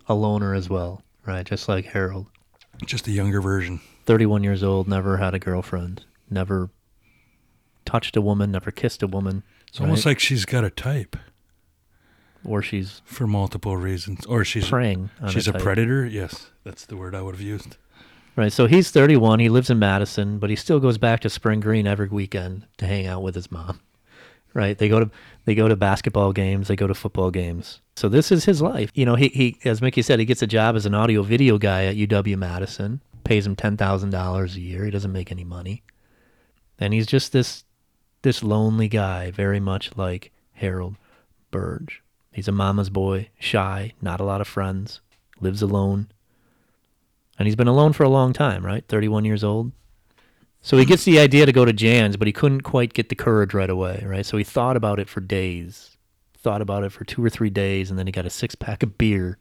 a 0.09 0.14
loner 0.14 0.53
as 0.53 0.68
well, 0.68 1.03
right? 1.24 1.47
Just 1.47 1.68
like 1.68 1.86
Harold. 1.86 2.26
Just 2.84 3.09
a 3.09 3.12
younger 3.12 3.40
version. 3.40 3.80
31 4.05 4.44
years 4.44 4.62
old, 4.62 4.86
never 4.86 5.16
had 5.16 5.34
a 5.34 5.38
girlfriend, 5.38 6.05
never 6.30 6.70
touched 7.84 8.16
a 8.16 8.20
woman, 8.20 8.50
never 8.52 8.70
kissed 8.70 9.02
a 9.02 9.06
woman. 9.06 9.42
It's 9.68 9.80
almost 9.80 10.06
like 10.06 10.18
she's 10.18 10.44
got 10.44 10.64
a 10.64 10.70
type 10.70 11.16
or 12.46 12.62
she's 12.62 13.02
for 13.04 13.26
multiple 13.26 13.76
reasons. 13.76 14.24
Or 14.26 14.44
she's 14.44 14.68
preying 14.68 15.10
on 15.20 15.30
she's 15.30 15.48
a 15.48 15.52
a 15.52 15.58
predator. 15.58 16.06
Yes, 16.06 16.50
that's 16.64 16.86
the 16.86 16.96
word 16.96 17.14
I 17.14 17.22
would 17.22 17.34
have 17.34 17.42
used. 17.42 17.76
Right. 18.36 18.52
So 18.52 18.66
he's 18.66 18.90
31. 18.90 19.40
He 19.40 19.48
lives 19.48 19.70
in 19.70 19.78
Madison, 19.78 20.38
but 20.38 20.50
he 20.50 20.56
still 20.56 20.78
goes 20.78 20.98
back 20.98 21.20
to 21.20 21.30
Spring 21.30 21.60
Green 21.60 21.86
every 21.86 22.08
weekend 22.08 22.66
to 22.78 22.86
hang 22.86 23.06
out 23.06 23.22
with 23.22 23.34
his 23.34 23.50
mom. 23.50 23.80
Right. 24.52 24.76
They 24.76 24.88
go 24.88 25.00
to 25.00 25.10
they 25.44 25.54
go 25.54 25.68
to 25.68 25.76
basketball 25.76 26.32
games. 26.32 26.68
They 26.68 26.76
go 26.76 26.86
to 26.86 26.94
football 26.94 27.30
games. 27.30 27.80
So 27.96 28.08
this 28.08 28.30
is 28.30 28.44
his 28.44 28.62
life. 28.62 28.90
You 28.94 29.04
know, 29.06 29.14
he, 29.14 29.28
he 29.28 29.58
as 29.64 29.82
Mickey 29.82 30.02
said, 30.02 30.18
he 30.18 30.24
gets 30.24 30.42
a 30.42 30.46
job 30.46 30.76
as 30.76 30.86
an 30.86 30.94
audio 30.94 31.22
video 31.22 31.58
guy 31.58 31.86
at 31.86 31.96
UW 31.96 32.36
Madison. 32.36 33.00
Pays 33.24 33.46
him 33.46 33.56
ten 33.56 33.76
thousand 33.76 34.10
dollars 34.10 34.56
a 34.56 34.60
year. 34.60 34.84
He 34.84 34.90
doesn't 34.90 35.12
make 35.12 35.32
any 35.32 35.44
money, 35.44 35.82
and 36.78 36.92
he's 36.92 37.06
just 37.06 37.32
this 37.32 37.64
this 38.22 38.42
lonely 38.42 38.88
guy, 38.88 39.30
very 39.30 39.60
much 39.60 39.96
like 39.96 40.32
Harold 40.54 40.96
Burge. 41.50 42.02
He's 42.32 42.48
a 42.48 42.52
mama's 42.52 42.90
boy, 42.90 43.30
shy, 43.38 43.94
not 44.02 44.20
a 44.20 44.24
lot 44.24 44.40
of 44.40 44.48
friends, 44.48 45.00
lives 45.40 45.62
alone. 45.62 46.08
And 47.38 47.46
he's 47.46 47.56
been 47.56 47.68
alone 47.68 47.92
for 47.92 48.02
a 48.02 48.08
long 48.08 48.32
time, 48.32 48.64
right? 48.64 48.84
31 48.88 49.24
years 49.24 49.44
old. 49.44 49.72
So 50.60 50.76
he 50.76 50.84
gets 50.84 51.04
the 51.04 51.20
idea 51.20 51.46
to 51.46 51.52
go 51.52 51.64
to 51.64 51.72
Jan's, 51.72 52.16
but 52.16 52.26
he 52.26 52.32
couldn't 52.32 52.62
quite 52.62 52.94
get 52.94 53.08
the 53.08 53.14
courage 53.14 53.54
right 53.54 53.70
away, 53.70 54.02
right? 54.04 54.26
So 54.26 54.36
he 54.36 54.44
thought 54.44 54.76
about 54.76 54.98
it 54.98 55.08
for 55.08 55.20
days, 55.20 55.96
thought 56.36 56.60
about 56.60 56.82
it 56.82 56.90
for 56.90 57.04
two 57.04 57.24
or 57.24 57.30
three 57.30 57.50
days, 57.50 57.88
and 57.88 57.98
then 57.98 58.06
he 58.06 58.12
got 58.12 58.26
a 58.26 58.30
six 58.30 58.54
pack 58.54 58.82
of 58.82 58.98
beer 58.98 59.38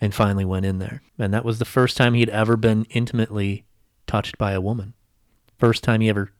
and 0.00 0.12
finally 0.12 0.44
went 0.44 0.66
in 0.66 0.78
there. 0.78 1.02
And 1.18 1.32
that 1.32 1.44
was 1.44 1.58
the 1.58 1.64
first 1.64 1.96
time 1.96 2.14
he'd 2.14 2.30
ever 2.30 2.56
been 2.56 2.84
intimately 2.90 3.64
touched 4.06 4.38
by 4.38 4.52
a 4.52 4.60
woman. 4.60 4.94
First 5.58 5.84
time 5.84 6.00
he 6.00 6.08
ever, 6.08 6.32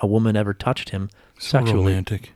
a 0.00 0.06
woman 0.06 0.36
ever 0.36 0.52
touched 0.54 0.90
him 0.90 1.10
So 1.38 1.58
sexually. 1.58 1.86
romantic. 1.92 2.32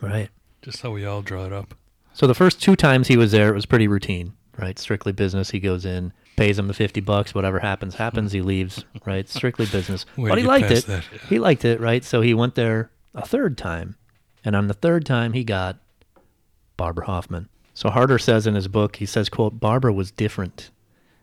Right. 0.00 0.28
Just 0.62 0.82
how 0.82 0.90
we 0.90 1.04
all 1.06 1.22
draw 1.22 1.44
it 1.46 1.52
up. 1.52 1.74
So 2.12 2.26
the 2.26 2.34
first 2.34 2.60
two 2.62 2.76
times 2.76 3.08
he 3.08 3.16
was 3.16 3.32
there, 3.32 3.50
it 3.50 3.54
was 3.54 3.66
pretty 3.66 3.88
routine, 3.88 4.32
right? 4.58 4.78
Strictly 4.78 5.12
business. 5.12 5.50
He 5.50 5.60
goes 5.60 5.84
in, 5.84 6.12
pays 6.36 6.58
him 6.58 6.66
the 6.66 6.74
fifty 6.74 7.00
bucks. 7.00 7.34
Whatever 7.34 7.58
happens, 7.60 7.94
happens. 7.96 8.32
He 8.32 8.40
leaves, 8.42 8.84
right? 9.04 9.28
Strictly 9.28 9.66
business. 9.66 10.06
But 10.16 10.38
he 10.38 10.44
liked 10.44 10.70
it. 10.70 10.88
yeah. 10.88 11.00
He 11.28 11.38
liked 11.38 11.64
it, 11.64 11.80
right? 11.80 12.02
So 12.04 12.20
he 12.22 12.32
went 12.34 12.54
there 12.54 12.90
a 13.14 13.24
third 13.26 13.56
time, 13.58 13.96
and 14.44 14.56
on 14.56 14.66
the 14.66 14.74
third 14.74 15.04
time 15.04 15.34
he 15.34 15.44
got 15.44 15.78
Barbara 16.76 17.06
Hoffman. 17.06 17.48
So 17.74 17.90
Harter 17.90 18.18
says 18.18 18.46
in 18.46 18.54
his 18.54 18.68
book, 18.68 18.96
he 18.96 19.06
says, 19.06 19.28
"quote 19.28 19.60
Barbara 19.60 19.92
was 19.92 20.10
different. 20.10 20.70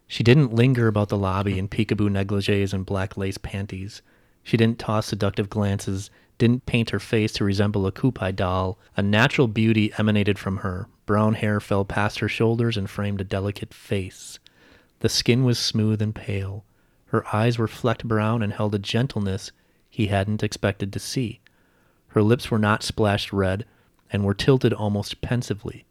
She 0.08 0.24
didn't 0.24 0.54
linger 0.54 0.88
about 0.88 1.10
the 1.10 1.18
lobby 1.18 1.58
in 1.58 1.68
peekaboo 1.68 2.10
negligees 2.12 2.72
and 2.74 2.86
black 2.86 3.18
lace 3.18 3.38
panties. 3.40 4.04
She 4.44 4.58
didn't 4.58 4.80
toss 4.80 5.08
seductive 5.08 5.50
glances, 5.50 6.10
didn't 6.38 6.66
paint 6.66 6.90
her 6.90 7.00
face 7.00 7.32
to 7.34 7.46
resemble 7.46 7.88
a 7.88 7.92
Kewpie 7.92 8.36
doll. 8.36 8.78
A 8.98 9.02
natural 9.02 9.48
beauty 9.48 9.94
emanated 9.98 10.38
from 10.38 10.58
her. 10.58 10.88
Brown 11.06 11.36
hair 11.36 11.60
fell 11.60 11.86
past 11.86 12.20
her 12.20 12.30
shoulders 12.30 12.78
and 12.78 12.90
framed 12.90 13.22
a 13.22 13.26
delicate 13.26 13.74
face. 13.74 14.40
The 15.00 15.10
skin 15.10 15.44
was 15.44 15.60
smooth 15.60 16.02
and 16.02 16.14
pale. 16.14 16.66
Her 17.08 17.26
eyes 17.34 17.58
were 17.58 17.68
flecked 17.68 18.06
brown 18.06 18.42
and 18.42 18.54
held 18.54 18.74
a 18.74 18.80
gentleness 18.80 19.52
he 19.90 20.08
hadn't 20.08 20.44
expected 20.44 20.92
to 20.94 21.00
see. 21.00 21.40
Her 22.08 22.24
lips 22.24 22.50
were 22.50 22.60
not 22.60 22.84
splashed 22.84 23.32
red 23.32 23.66
and 24.12 24.24
were 24.24 24.34
tilted 24.34 24.74
almost 24.74 25.22
pensively. 25.22 25.86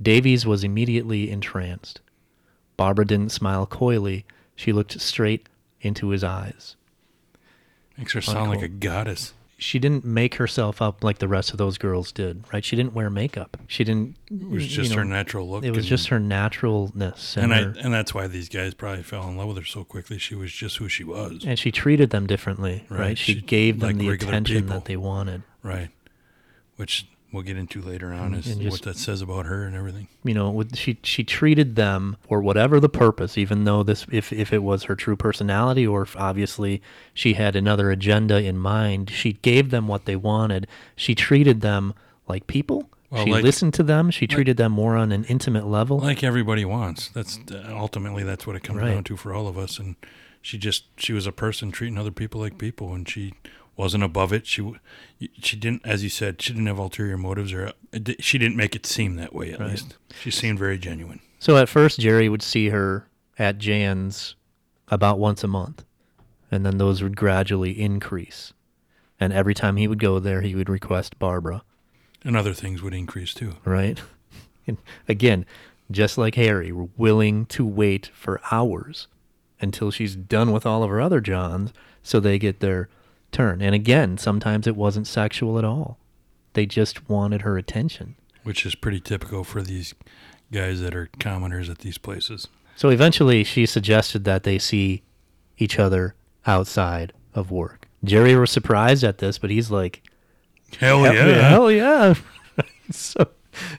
Davies 0.00 0.46
was 0.46 0.64
immediately 0.64 1.30
entranced. 1.30 2.00
Barbara 2.76 3.06
didn't 3.06 3.32
smile 3.32 3.66
coyly. 3.66 4.24
She 4.56 4.72
looked 4.72 5.00
straight 5.00 5.48
into 5.80 6.08
his 6.08 6.24
eyes. 6.24 6.76
Makes 8.00 8.12
her 8.14 8.20
sound 8.20 8.50
like 8.50 8.62
a 8.62 8.68
goddess. 8.68 9.32
she 9.58 9.78
didn't 9.78 10.04
make 10.06 10.36
herself 10.36 10.80
up 10.82 11.04
like 11.04 11.18
the 11.18 11.28
rest 11.28 11.52
of 11.52 11.58
those 11.58 11.76
girls 11.78 12.10
did, 12.12 12.42
right? 12.52 12.64
She 12.64 12.74
didn't 12.76 12.94
wear 12.94 13.10
makeup. 13.10 13.56
She 13.68 13.84
didn't. 13.84 14.16
It 14.30 14.48
was 14.48 14.64
you 14.64 14.70
just 14.82 14.90
know, 14.90 14.96
her 14.96 15.04
natural 15.04 15.48
look. 15.48 15.62
It 15.64 15.70
was 15.70 15.78
and- 15.80 15.86
just 15.86 16.08
her 16.08 16.18
naturalness, 16.18 17.36
and, 17.36 17.44
and 17.44 17.54
I 17.54 17.62
her, 17.62 17.74
and 17.84 17.92
that's 17.94 18.14
why 18.14 18.26
these 18.26 18.48
guys 18.48 18.72
probably 18.74 19.02
fell 19.02 19.28
in 19.28 19.36
love 19.36 19.48
with 19.48 19.58
her 19.58 19.64
so 19.64 19.84
quickly. 19.84 20.16
She 20.18 20.34
was 20.34 20.50
just 20.52 20.78
who 20.78 20.88
she 20.88 21.04
was. 21.04 21.44
and 21.46 21.58
she 21.58 21.70
treated 21.70 22.10
them 22.10 22.26
differently, 22.26 22.84
right? 22.88 22.98
Right, 23.00 23.18
She, 23.18 23.34
she- 23.34 23.40
gave 23.42 23.80
them 23.80 23.88
like 23.90 23.98
the 23.98 24.08
attention 24.10 24.56
people. 24.62 24.74
that 24.74 24.86
they 24.86 24.96
wanted. 24.96 25.42
Right. 25.62 25.90
Which 26.76 27.06
we'll 27.32 27.42
get 27.42 27.56
into 27.56 27.80
later 27.80 28.12
on 28.12 28.34
is 28.34 28.46
and 28.46 28.68
what 28.70 28.82
that 28.82 28.96
says 28.96 29.22
about 29.22 29.46
her 29.46 29.64
and 29.64 29.76
everything. 29.76 30.08
you 30.24 30.34
know, 30.34 30.62
she 30.74 30.98
she 31.02 31.22
treated 31.24 31.76
them 31.76 32.16
for 32.22 32.40
whatever 32.42 32.80
the 32.80 32.88
purpose, 32.88 33.38
even 33.38 33.64
though 33.64 33.82
this 33.82 34.06
if 34.10 34.32
if 34.32 34.52
it 34.52 34.62
was 34.62 34.84
her 34.84 34.94
true 34.96 35.16
personality 35.16 35.86
or 35.86 36.02
if 36.02 36.16
obviously 36.16 36.80
she 37.14 37.34
had 37.34 37.54
another 37.56 37.90
agenda 37.90 38.40
in 38.42 38.58
mind, 38.58 39.10
she 39.10 39.34
gave 39.34 39.70
them 39.70 39.86
what 39.88 40.04
they 40.04 40.16
wanted. 40.16 40.66
She 40.96 41.14
treated 41.14 41.60
them 41.60 41.94
like 42.28 42.46
people. 42.46 42.88
Well, 43.10 43.24
she 43.24 43.32
like- 43.32 43.42
listened 43.44 43.74
to 43.74 43.82
them. 43.82 44.10
She 44.12 44.26
treated 44.28 44.56
them 44.56 44.70
more 44.72 44.96
on 44.96 45.10
an 45.10 45.24
intimate 45.24 45.66
level. 45.66 45.98
Like 45.98 46.22
everybody 46.22 46.64
wants. 46.64 47.08
That's 47.08 47.38
ultimately 47.68 48.22
that's 48.22 48.46
what 48.46 48.54
it 48.56 48.62
comes 48.62 48.80
Right. 48.80 48.92
down 48.94 49.04
to 49.04 49.16
for 49.16 49.34
all 49.34 49.48
of 49.48 49.58
us. 49.58 49.78
And 49.80 49.96
she 50.42 50.56
just 50.58 50.84
she 50.96 51.12
was 51.12 51.26
a 51.26 51.32
person 51.32 51.70
treating 51.72 51.98
other 51.98 52.12
people 52.12 52.40
like 52.40 52.56
people, 52.56 52.94
and 52.94 53.08
she 53.08 53.34
wasn't 53.80 54.04
above 54.04 54.30
it. 54.32 54.46
She 54.46 54.74
she 55.40 55.56
didn't, 55.56 55.86
as 55.86 56.02
you 56.04 56.10
said, 56.10 56.42
she 56.42 56.52
didn't 56.52 56.66
have 56.66 56.78
ulterior 56.78 57.16
motives, 57.16 57.52
or 57.52 57.72
she 58.18 58.36
didn't 58.36 58.56
make 58.56 58.76
it 58.76 58.84
seem 58.84 59.16
that 59.16 59.34
way. 59.34 59.52
At 59.52 59.60
least 59.60 59.96
she 60.20 60.30
seemed 60.30 60.58
very 60.58 60.78
genuine. 60.78 61.20
So 61.38 61.56
at 61.56 61.70
first, 61.70 61.98
Jerry 61.98 62.28
would 62.28 62.42
see 62.42 62.68
her 62.68 63.08
at 63.38 63.56
Jan's 63.56 64.34
about 64.88 65.18
once 65.18 65.42
a 65.42 65.48
month, 65.48 65.82
and 66.50 66.66
then 66.66 66.76
those 66.76 67.02
would 67.02 67.16
gradually 67.16 67.80
increase. 67.80 68.52
And 69.18 69.32
every 69.32 69.54
time 69.54 69.76
he 69.76 69.88
would 69.88 69.98
go 69.98 70.18
there, 70.18 70.42
he 70.42 70.54
would 70.54 70.68
request 70.68 71.18
Barbara. 71.18 71.62
And 72.22 72.36
other 72.36 72.52
things 72.52 72.82
would 72.82 72.94
increase 72.94 73.32
too. 73.34 73.56
right? 73.64 74.00
And 74.66 74.76
again, 75.08 75.46
just 75.90 76.18
like 76.18 76.34
Harry, 76.36 76.70
we're 76.70 76.90
willing 76.96 77.46
to 77.46 77.64
wait 77.64 78.10
for 78.12 78.40
hours 78.52 79.08
until 79.58 79.90
she's 79.90 80.14
done 80.14 80.52
with 80.52 80.66
all 80.66 80.82
of 80.84 80.90
her 80.90 81.00
other 81.00 81.20
Johns 81.20 81.72
so 82.02 82.20
they 82.20 82.38
get 82.38 82.60
their 82.60 82.88
turn. 83.32 83.62
And 83.62 83.74
again, 83.74 84.18
sometimes 84.18 84.66
it 84.66 84.76
wasn't 84.76 85.06
sexual 85.06 85.58
at 85.58 85.64
all. 85.64 85.98
They 86.54 86.66
just 86.66 87.08
wanted 87.08 87.42
her 87.42 87.56
attention. 87.56 88.16
which 88.42 88.64
is 88.66 88.74
pretty 88.74 89.00
typical 89.00 89.44
for 89.44 89.62
these 89.62 89.94
guys 90.50 90.80
that 90.80 90.94
are 90.94 91.08
commoners 91.20 91.68
at 91.68 91.78
these 91.78 91.98
places. 91.98 92.48
So 92.74 92.88
eventually 92.88 93.44
she 93.44 93.66
suggested 93.66 94.24
that 94.24 94.42
they 94.44 94.58
see 94.58 95.02
each 95.58 95.78
other 95.78 96.14
outside 96.46 97.12
of 97.34 97.50
work. 97.50 97.86
Jerry 98.02 98.34
was 98.34 98.50
surprised 98.50 99.04
at 99.04 99.18
this, 99.18 99.36
but 99.38 99.50
he's 99.50 99.70
like, 99.70 100.02
Hell 100.78 101.04
Hell 101.04 101.14
yeah. 101.14 101.48
Hell 101.48 101.70
yeah. 101.70 102.14
so, 102.90 103.28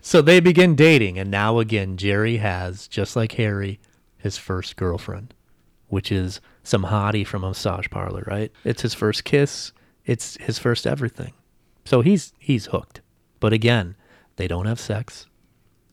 so 0.02 0.22
they 0.22 0.40
begin 0.40 0.76
dating, 0.76 1.18
and 1.18 1.32
now 1.32 1.58
again, 1.60 1.98
Jerry 1.98 2.38
has, 2.38 2.88
just 2.88 3.16
like 3.16 3.32
Harry, 3.34 3.80
his 4.18 4.38
first 4.38 4.76
girlfriend, 4.76 5.34
which 5.88 6.12
is 6.12 6.40
some 6.64 6.84
hottie 6.86 7.26
from 7.26 7.44
a 7.44 7.50
massage 7.50 7.88
parlor, 7.90 8.24
right? 8.28 8.52
It's 8.64 8.82
his 8.82 8.94
first 8.94 9.24
kiss. 9.24 9.72
It's 10.06 10.38
his 10.38 10.60
first 10.60 10.86
everything. 10.88 11.34
So 11.86 12.02
he's 12.02 12.34
he's 12.40 12.68
hooked. 12.68 13.02
But 13.40 13.54
again, 13.54 13.96
they 14.36 14.48
don't 14.48 14.66
have 14.68 14.80
sex. 14.80 15.28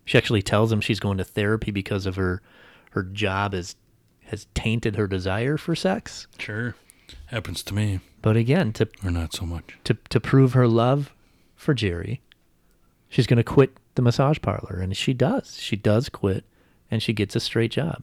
She 0.05 0.17
actually 0.19 0.43
tells 0.43 0.71
him 0.73 0.81
she's 0.81 1.01
going 1.01 1.19
to 1.19 1.25
therapy 1.25 1.71
because 1.71 2.07
of 2.07 2.17
her 2.17 2.43
her 2.93 3.03
job 3.03 3.55
is 3.55 3.77
has 4.25 4.47
tainted 4.55 4.97
her 4.97 5.07
desire 5.07 5.57
for 5.57 5.75
sex. 5.75 6.27
Sure. 6.39 6.75
Happens 7.27 7.63
to 7.63 7.75
me, 7.75 8.01
But 8.21 8.37
again, 8.37 8.73
to 8.75 8.89
or 9.03 9.11
not 9.11 9.33
so 9.35 9.47
much. 9.47 9.79
to 9.85 9.95
to 10.11 10.21
prove 10.21 10.53
her 10.53 10.69
love 10.69 11.13
for 11.57 11.73
Jerry, 11.75 12.21
she's 13.09 13.27
going 13.27 13.39
to 13.39 13.45
quit 13.45 13.77
the 13.95 14.03
massage 14.03 14.39
parlor, 14.43 14.79
and 14.81 14.95
she 14.97 15.13
does. 15.15 15.59
She 15.61 15.75
does 15.77 16.09
quit, 16.11 16.45
and 16.91 17.03
she 17.03 17.13
gets 17.15 17.35
a 17.35 17.41
straight 17.41 17.71
job. 17.73 18.03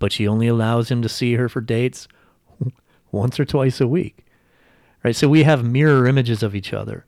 But 0.00 0.10
she 0.12 0.26
only 0.26 0.48
allows 0.48 0.90
him 0.90 1.00
to 1.02 1.08
see 1.08 1.34
her 1.34 1.48
for 1.48 1.60
dates 1.60 2.08
once 3.12 3.38
or 3.38 3.44
twice 3.44 3.80
a 3.80 3.86
week. 3.86 4.26
Right? 5.04 5.14
So 5.14 5.28
we 5.28 5.44
have 5.44 5.64
mirror 5.64 6.08
images 6.08 6.42
of 6.42 6.56
each 6.56 6.72
other 6.72 7.06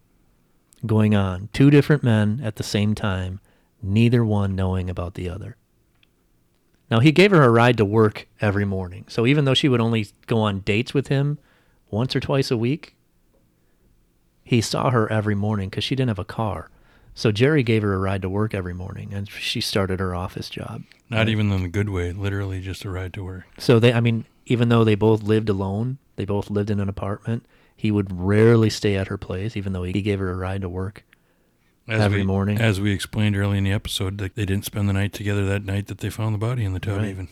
going 0.86 1.14
on. 1.16 1.48
Two 1.52 1.70
different 1.70 2.04
men 2.04 2.40
at 2.44 2.56
the 2.56 2.62
same 2.62 2.94
time, 2.94 3.40
neither 3.82 4.24
one 4.24 4.54
knowing 4.54 4.88
about 4.88 5.14
the 5.14 5.28
other. 5.28 5.56
Now, 6.90 7.00
he 7.00 7.10
gave 7.10 7.30
her 7.30 7.42
a 7.42 7.50
ride 7.50 7.78
to 7.78 7.84
work 7.84 8.28
every 8.40 8.66
morning. 8.66 9.06
So 9.08 9.26
even 9.26 9.46
though 9.46 9.54
she 9.54 9.68
would 9.68 9.80
only 9.80 10.08
go 10.26 10.40
on 10.40 10.60
dates 10.60 10.92
with 10.92 11.08
him 11.08 11.38
once 11.90 12.14
or 12.14 12.20
twice 12.20 12.50
a 12.50 12.56
week, 12.56 12.94
he 14.44 14.60
saw 14.60 14.90
her 14.90 15.10
every 15.10 15.34
morning 15.34 15.70
because 15.70 15.84
she 15.84 15.94
didn't 15.94 16.10
have 16.10 16.18
a 16.18 16.24
car. 16.24 16.68
So 17.14 17.32
Jerry 17.32 17.62
gave 17.62 17.82
her 17.82 17.94
a 17.94 17.98
ride 17.98 18.22
to 18.22 18.28
work 18.28 18.54
every 18.54 18.74
morning, 18.74 19.12
and 19.12 19.28
she 19.28 19.60
started 19.60 20.00
her 20.00 20.14
office 20.14 20.50
job. 20.50 20.82
Not 21.12 21.28
even 21.28 21.52
in 21.52 21.62
the 21.62 21.68
good 21.68 21.88
way, 21.88 22.12
literally 22.12 22.60
just 22.60 22.84
a 22.84 22.90
ride 22.90 23.12
to 23.14 23.24
work. 23.24 23.44
So 23.58 23.78
they, 23.78 23.92
I 23.92 24.00
mean, 24.00 24.24
even 24.46 24.68
though 24.68 24.84
they 24.84 24.94
both 24.94 25.22
lived 25.22 25.48
alone, 25.48 25.98
they 26.16 26.24
both 26.24 26.50
lived 26.50 26.70
in 26.70 26.80
an 26.80 26.88
apartment. 26.88 27.46
He 27.76 27.90
would 27.90 28.18
rarely 28.18 28.70
stay 28.70 28.96
at 28.96 29.08
her 29.08 29.18
place, 29.18 29.56
even 29.56 29.72
though 29.72 29.82
he 29.82 29.92
gave 30.02 30.18
her 30.18 30.30
a 30.30 30.36
ride 30.36 30.60
to 30.62 30.68
work. 30.68 31.04
As 31.88 32.00
Every 32.00 32.20
we, 32.20 32.26
morning. 32.26 32.60
As 32.60 32.80
we 32.80 32.92
explained 32.92 33.36
early 33.36 33.58
in 33.58 33.64
the 33.64 33.72
episode, 33.72 34.18
they, 34.18 34.28
they 34.28 34.46
didn't 34.46 34.64
spend 34.64 34.88
the 34.88 34.92
night 34.92 35.12
together 35.12 35.44
that 35.46 35.64
night 35.64 35.88
that 35.88 35.98
they 35.98 36.10
found 36.10 36.34
the 36.34 36.38
body 36.38 36.64
in 36.64 36.74
the 36.74 36.80
tub, 36.80 36.98
Right. 36.98 37.08
even. 37.08 37.28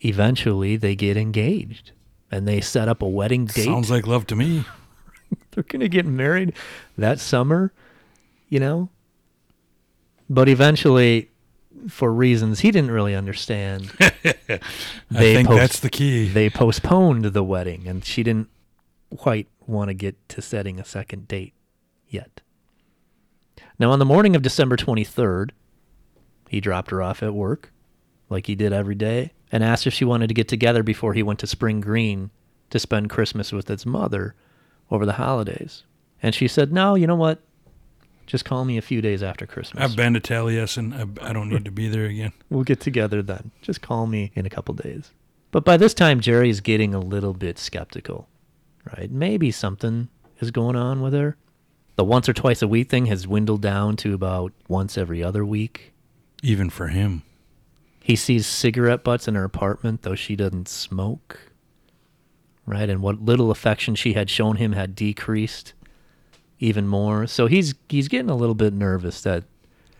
Eventually, 0.00 0.76
they 0.76 0.94
get 0.94 1.16
engaged, 1.16 1.90
and 2.30 2.46
they 2.46 2.60
set 2.60 2.88
up 2.88 3.02
a 3.02 3.08
wedding 3.08 3.46
date. 3.46 3.64
Sounds 3.64 3.90
like 3.90 4.06
love 4.06 4.26
to 4.28 4.36
me. 4.36 4.64
they're 5.50 5.64
going 5.64 5.80
to 5.80 5.88
get 5.88 6.06
married 6.06 6.52
that 6.96 7.18
summer, 7.18 7.72
you 8.48 8.60
know? 8.60 8.88
But 10.30 10.48
eventually, 10.48 11.30
for 11.88 12.12
reasons 12.12 12.60
he 12.60 12.70
didn't 12.70 12.90
really 12.90 13.14
understand, 13.14 13.92
I 14.00 14.60
They 15.10 15.34
think 15.34 15.48
post- 15.48 15.58
that's 15.60 15.80
the 15.80 15.90
key. 15.90 16.28
they 16.28 16.50
postponed 16.50 17.24
the 17.26 17.44
wedding, 17.44 17.86
and 17.86 18.04
she 18.04 18.22
didn't 18.22 18.48
quite 19.16 19.46
want 19.66 19.88
to 19.88 19.94
get 19.94 20.16
to 20.30 20.42
setting 20.42 20.80
a 20.80 20.84
second 20.84 21.28
date 21.28 21.54
yet. 22.08 22.40
Now, 23.78 23.90
on 23.92 23.98
the 23.98 24.04
morning 24.04 24.34
of 24.34 24.42
December 24.42 24.76
23rd, 24.76 25.50
he 26.48 26.60
dropped 26.60 26.90
her 26.90 27.02
off 27.02 27.22
at 27.22 27.34
work, 27.34 27.72
like 28.28 28.46
he 28.46 28.54
did 28.54 28.72
every 28.72 28.94
day, 28.94 29.32
and 29.52 29.62
asked 29.62 29.86
if 29.86 29.94
she 29.94 30.04
wanted 30.04 30.28
to 30.28 30.34
get 30.34 30.48
together 30.48 30.82
before 30.82 31.14
he 31.14 31.22
went 31.22 31.38
to 31.40 31.46
Spring 31.46 31.80
Green 31.80 32.30
to 32.70 32.78
spend 32.78 33.10
Christmas 33.10 33.52
with 33.52 33.68
his 33.68 33.86
mother 33.86 34.34
over 34.90 35.06
the 35.06 35.12
holidays. 35.14 35.84
And 36.22 36.34
she 36.34 36.48
said, 36.48 36.72
No, 36.72 36.94
you 36.96 37.06
know 37.06 37.14
what? 37.16 37.40
Just 38.28 38.44
call 38.44 38.66
me 38.66 38.76
a 38.76 38.82
few 38.82 39.00
days 39.00 39.22
after 39.22 39.46
Christmas. 39.46 39.82
I've 39.82 39.96
been 39.96 40.12
to 40.12 40.20
Taliesin. 40.20 40.92
I, 40.92 41.30
I 41.30 41.32
don't 41.32 41.48
need 41.48 41.64
to 41.64 41.70
be 41.70 41.88
there 41.88 42.04
again. 42.04 42.32
We'll 42.50 42.62
get 42.62 42.78
together 42.78 43.22
then. 43.22 43.52
Just 43.62 43.80
call 43.80 44.06
me 44.06 44.32
in 44.34 44.44
a 44.44 44.50
couple 44.50 44.74
days. 44.74 45.12
But 45.50 45.64
by 45.64 45.78
this 45.78 45.94
time, 45.94 46.20
Jerry's 46.20 46.60
getting 46.60 46.94
a 46.94 47.00
little 47.00 47.32
bit 47.32 47.58
skeptical, 47.58 48.28
right? 48.96 49.10
Maybe 49.10 49.50
something 49.50 50.08
is 50.40 50.50
going 50.50 50.76
on 50.76 51.00
with 51.00 51.14
her. 51.14 51.38
The 51.96 52.04
once 52.04 52.28
or 52.28 52.34
twice 52.34 52.60
a 52.60 52.68
week 52.68 52.90
thing 52.90 53.06
has 53.06 53.22
dwindled 53.22 53.62
down 53.62 53.96
to 53.96 54.12
about 54.12 54.52
once 54.68 54.98
every 54.98 55.22
other 55.22 55.42
week. 55.42 55.94
Even 56.42 56.68
for 56.68 56.88
him. 56.88 57.22
He 58.02 58.14
sees 58.14 58.46
cigarette 58.46 59.02
butts 59.04 59.26
in 59.26 59.36
her 59.36 59.44
apartment, 59.44 60.02
though 60.02 60.14
she 60.14 60.36
doesn't 60.36 60.68
smoke, 60.68 61.40
right? 62.66 62.90
And 62.90 63.00
what 63.00 63.22
little 63.22 63.50
affection 63.50 63.94
she 63.94 64.12
had 64.12 64.28
shown 64.28 64.56
him 64.56 64.72
had 64.72 64.94
decreased 64.94 65.72
even 66.60 66.86
more. 66.86 67.26
So 67.26 67.46
he's 67.46 67.74
he's 67.88 68.08
getting 68.08 68.30
a 68.30 68.36
little 68.36 68.54
bit 68.54 68.72
nervous 68.72 69.20
that 69.22 69.44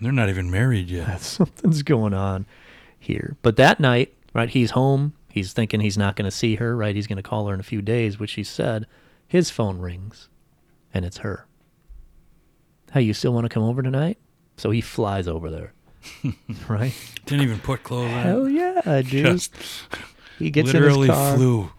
They're 0.00 0.12
not 0.12 0.28
even 0.28 0.50
married 0.50 0.90
yet. 0.90 1.20
something's 1.22 1.82
going 1.82 2.14
on 2.14 2.46
here. 2.98 3.36
But 3.42 3.56
that 3.56 3.80
night, 3.80 4.14
right, 4.34 4.48
he's 4.48 4.72
home. 4.72 5.14
He's 5.30 5.52
thinking 5.52 5.80
he's 5.80 5.98
not 5.98 6.16
going 6.16 6.24
to 6.24 6.30
see 6.36 6.56
her, 6.56 6.76
right? 6.76 6.94
He's 6.96 7.06
going 7.06 7.16
to 7.18 7.22
call 7.22 7.46
her 7.48 7.54
in 7.54 7.60
a 7.60 7.64
few 7.64 7.82
days, 7.82 8.18
which 8.18 8.32
he 8.32 8.42
said. 8.44 8.86
His 9.26 9.50
phone 9.50 9.78
rings, 9.78 10.28
and 10.94 11.04
it's 11.04 11.18
her. 11.18 11.46
Hey, 12.92 13.02
you 13.02 13.12
still 13.12 13.34
want 13.34 13.44
to 13.44 13.50
come 13.50 13.62
over 13.62 13.82
tonight? 13.82 14.16
So 14.56 14.70
he 14.70 14.80
flies 14.80 15.28
over 15.28 15.50
there, 15.50 15.74
right? 16.68 16.94
Didn't 17.26 17.44
even 17.44 17.58
put 17.60 17.82
clothes 17.84 18.10
on. 18.10 18.22
Hell 18.22 18.48
yeah, 18.48 19.02
dude. 19.02 19.26
Just 19.26 19.54
he 20.38 20.50
gets 20.50 20.72
literally 20.72 21.08
in 21.08 21.14
his 21.14 21.16
car 21.16 21.36
flew. 21.36 21.70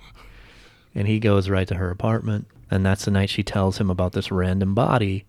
and 0.93 1.07
he 1.07 1.19
goes 1.19 1.49
right 1.49 1.67
to 1.67 1.75
her 1.75 1.89
apartment. 1.89 2.45
And 2.72 2.86
that's 2.86 3.05
the 3.05 3.11
night 3.11 3.30
she 3.30 3.43
tells 3.43 3.80
him 3.80 3.89
about 3.89 4.13
this 4.13 4.32
random 4.32 4.76
body 4.76 5.26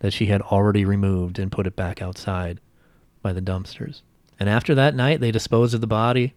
that 0.00 0.12
she 0.12 0.26
had 0.26 0.42
already 0.42 0.84
removed 0.84 1.38
and 1.38 1.50
put 1.50 1.66
it 1.66 1.76
back 1.76 2.00
outside 2.00 2.60
by 3.22 3.32
the 3.32 3.42
dumpsters. 3.42 4.02
And 4.38 4.48
after 4.48 4.74
that 4.74 4.94
night, 4.94 5.20
they 5.20 5.30
dispose 5.30 5.74
of 5.74 5.80
the 5.80 5.86
body. 5.86 6.34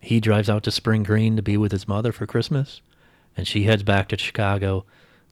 He 0.00 0.20
drives 0.20 0.50
out 0.50 0.62
to 0.64 0.70
Spring 0.70 1.02
Green 1.02 1.36
to 1.36 1.42
be 1.42 1.56
with 1.56 1.72
his 1.72 1.86
mother 1.86 2.12
for 2.12 2.26
Christmas, 2.26 2.80
and 3.36 3.46
she 3.46 3.64
heads 3.64 3.82
back 3.82 4.08
to 4.08 4.18
Chicago 4.18 4.84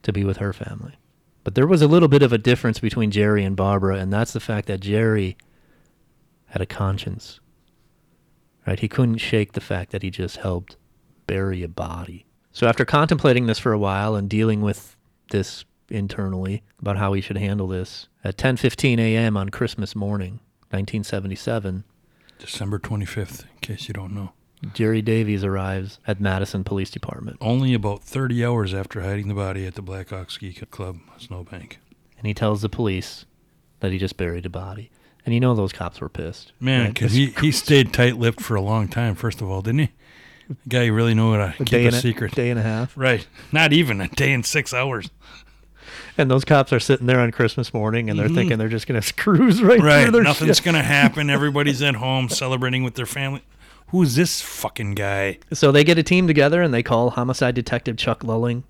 to 0.03 0.13
be 0.13 0.25
with 0.25 0.37
her 0.39 0.53
family. 0.53 0.99
But 1.45 1.55
there 1.55 1.67
was 1.67 1.83
a 1.83 1.89
little 1.89 2.09
bit 2.09 2.23
of 2.23 2.33
a 2.33 2.39
difference 2.39 2.79
between 2.79 3.11
Jerry 3.11 3.45
and 3.45 3.57
Barbara, 3.57 3.97
and 3.97 4.13
that's 4.13 4.33
the 4.33 4.41
fact 4.41 4.69
that 4.69 4.81
Jerry 4.81 5.37
had 6.47 6.63
a 6.63 6.67
conscience. 6.67 7.41
Right? 8.67 8.79
He 8.79 8.89
couldn't 8.89 9.19
shake 9.19 9.53
the 9.53 9.61
fact 9.61 9.91
that 9.91 10.03
he 10.03 10.11
just 10.11 10.37
helped 10.37 10.77
bury 11.27 11.63
a 11.63 11.69
body. 11.69 12.27
So 12.53 12.67
after 12.67 12.85
contemplating 12.85 13.47
this 13.47 13.59
for 13.59 13.73
a 13.73 13.79
while 13.79 14.15
and 14.15 14.29
dealing 14.29 14.61
with 14.61 14.97
this 15.31 15.65
internally 15.89 16.63
about 16.81 16.97
how 16.97 17.13
he 17.13 17.21
should 17.21 17.37
handle 17.39 17.69
this. 17.69 18.09
At 18.25 18.37
10:15 18.37 18.99
a.m. 18.99 19.37
on 19.37 19.49
Christmas 19.51 19.95
morning, 19.95 20.41
1977, 20.71 21.85
December 22.39 22.79
25th, 22.79 23.43
in 23.45 23.59
case 23.61 23.89
you 23.89 23.95
don't 23.95 24.13
know. 24.15 24.33
Jerry 24.75 25.03
Davies 25.03 25.43
arrives 25.43 25.99
at 26.07 26.21
Madison 26.21 26.63
Police 26.63 26.91
Department, 26.91 27.37
Only 27.41 27.75
about 27.75 28.05
30 28.05 28.45
hours 28.45 28.73
after 28.73 29.01
hiding 29.03 29.27
the 29.27 29.35
body 29.35 29.67
at 29.67 29.75
the 29.75 29.83
Black 29.83 30.09
Blackhawk 30.09 30.31
Ski 30.31 30.53
Club, 30.53 30.99
Snowbank. 31.19 31.81
and 32.17 32.27
he 32.29 32.35
tells 32.35 32.63
the 32.63 32.69
police 32.69 33.25
that 33.81 33.91
he 33.91 33.99
just 33.99 34.17
buried 34.17 34.47
a 34.47 34.51
body. 34.51 34.91
And 35.27 35.35
you 35.35 35.41
know 35.41 35.55
those 35.55 35.73
cops 35.73 36.01
were 36.01 36.09
pissed. 36.09 36.53
Man, 36.61 36.85
right? 36.87 36.95
because 36.95 37.13
he, 37.13 37.27
he 37.41 37.51
stayed 37.53 37.93
tight 37.93 38.19
lipped 38.19 38.41
for 38.41 38.55
a 38.55 38.61
long 38.61 38.87
time, 38.89 39.15
first 39.17 39.41
of 39.41 39.51
all, 39.51 39.63
didn't 39.63 39.81
he? 39.81 39.91
The 40.49 40.57
guy 40.69 40.87
really 40.87 41.15
knew 41.15 41.33
how 41.35 41.47
to 41.47 41.55
a 41.55 41.57
keep 41.59 41.69
day 41.69 41.85
a 41.85 41.89
and 41.89 41.97
secret. 41.97 42.35
day 42.35 42.51
and 42.51 42.59
a 42.59 42.63
half. 42.63 42.97
Right. 42.97 43.27
Not 43.53 43.73
even 43.73 44.01
a 44.01 44.09
day 44.09 44.33
and 44.33 44.45
six 44.45 44.75
hours. 44.75 45.09
And 46.19 46.31
those 46.31 46.45
cops 46.45 46.73
are 46.73 46.81
sitting 46.81 47.07
there 47.07 47.21
on 47.21 47.31
Christmas 47.31 47.73
morning 47.73 48.11
and 48.11 48.19
they're 48.19 48.27
mm-hmm. 48.27 48.35
thinking 48.35 48.59
they're 48.59 48.69
just 48.69 48.87
going 48.87 49.01
to 49.03 49.15
cruise 49.15 49.63
right. 49.63 49.81
Right. 49.81 50.03
through 50.03 50.13
their 50.13 50.23
Nothing's 50.23 50.59
shit. 50.59 50.65
going 50.65 50.75
to 50.75 50.83
happen. 50.83 51.31
Everybody's 51.31 51.83
at 51.83 51.97
home 51.97 52.29
celebrating 52.29 52.83
with 52.85 52.95
their 52.95 53.07
family. 53.07 53.43
Who's 53.89 54.15
this 54.15 54.41
fucking 54.41 54.95
guy? 54.95 55.39
So 55.53 55.71
they 55.71 55.85
get 55.85 55.99
a 55.99 56.03
team 56.03 56.27
together 56.27 56.63
and 56.63 56.73
they 56.73 56.83
call 56.83 57.11
homicide 57.11 57.55
detective 57.55 57.97
Chuck 57.97 58.25
Lulling 58.25 58.65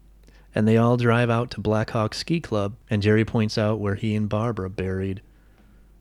and 0.55 0.67
they 0.67 0.77
all 0.77 0.97
drive 0.97 1.31
out 1.31 1.51
to 1.53 1.61
Blackhawk 1.61 2.15
Ski 2.15 2.41
Club 2.41 2.75
and 2.91 3.03
Jerry 3.03 3.25
points 3.25 3.57
out 3.57 3.79
where 3.79 3.95
he 3.95 4.15
and 4.15 4.29
Barbara 4.29 4.69
buried 4.69 5.23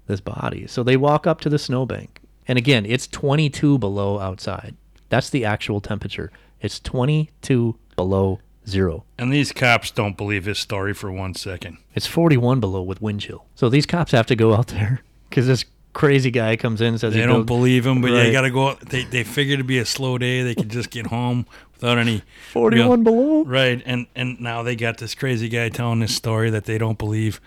this 0.08 0.22
body. 0.22 0.68
So 0.68 0.84
they 0.84 0.98
walk 0.98 1.26
up 1.26 1.40
to 1.42 1.50
the 1.50 1.60
snowbank. 1.60 2.20
And 2.48 2.58
again, 2.58 2.86
it's 2.86 3.08
22 3.08 3.78
below 3.78 4.20
outside. 4.20 4.76
That's 5.12 5.30
the 5.30 5.46
actual 5.46 5.80
temperature. 5.82 6.32
It's 6.62 6.80
22 6.80 7.76
below 7.96 8.40
zero. 8.68 9.04
And 9.20 9.32
these 9.32 9.52
cops 9.52 9.92
don't 9.92 10.16
believe 10.18 10.46
his 10.46 10.58
story 10.58 10.94
for 10.94 11.12
one 11.12 11.36
second. 11.36 11.78
It's 11.94 12.08
41 12.08 12.60
below 12.60 12.82
with 12.82 13.02
wind 13.02 13.22
chill. 13.22 13.46
So 13.56 13.70
these 13.70 13.86
cops 13.86 14.12
have 14.14 14.26
to 14.28 14.36
go 14.36 14.54
out 14.56 14.68
there 14.68 15.02
because 15.30 15.48
this 15.48 15.66
crazy 15.94 16.32
guy 16.32 16.56
comes 16.56 16.80
in 16.80 16.88
and 16.88 17.00
says 17.00 17.14
They 17.14 17.22
don't 17.22 17.40
built- 17.40 17.48
believe 17.48 17.86
him, 17.86 18.02
but 18.02 18.12
Right. 18.12 18.24
they 18.24 18.32
got 18.32 18.42
to 18.42 18.50
go. 18.50 18.70
out- 18.70 18.80
They 18.90 19.04
they 19.04 19.24
figure 19.26 19.58
to 19.58 19.64
be 19.64 19.78
a 19.80 19.86
slow 19.86 20.18
day. 20.18 20.42
They 20.44 20.56
could 20.56 20.70
just 20.70 20.90
get 20.90 21.08
home 21.08 21.46
without 21.74 21.98
any 21.98 22.22
41 22.54 22.90
real- 22.90 23.04
below. 23.04 23.44
Right, 23.44 23.82
and 23.86 24.06
and 24.16 24.40
now 24.40 24.64
they 24.64 24.76
got 24.78 24.98
this 25.00 25.14
crazy 25.16 25.50
guy 25.50 25.68
telling 25.70 26.00
this 26.00 26.16
story 26.16 26.50
that 26.52 26.64
they 26.66 26.78
don't 26.78 26.98
believe, 26.98 27.42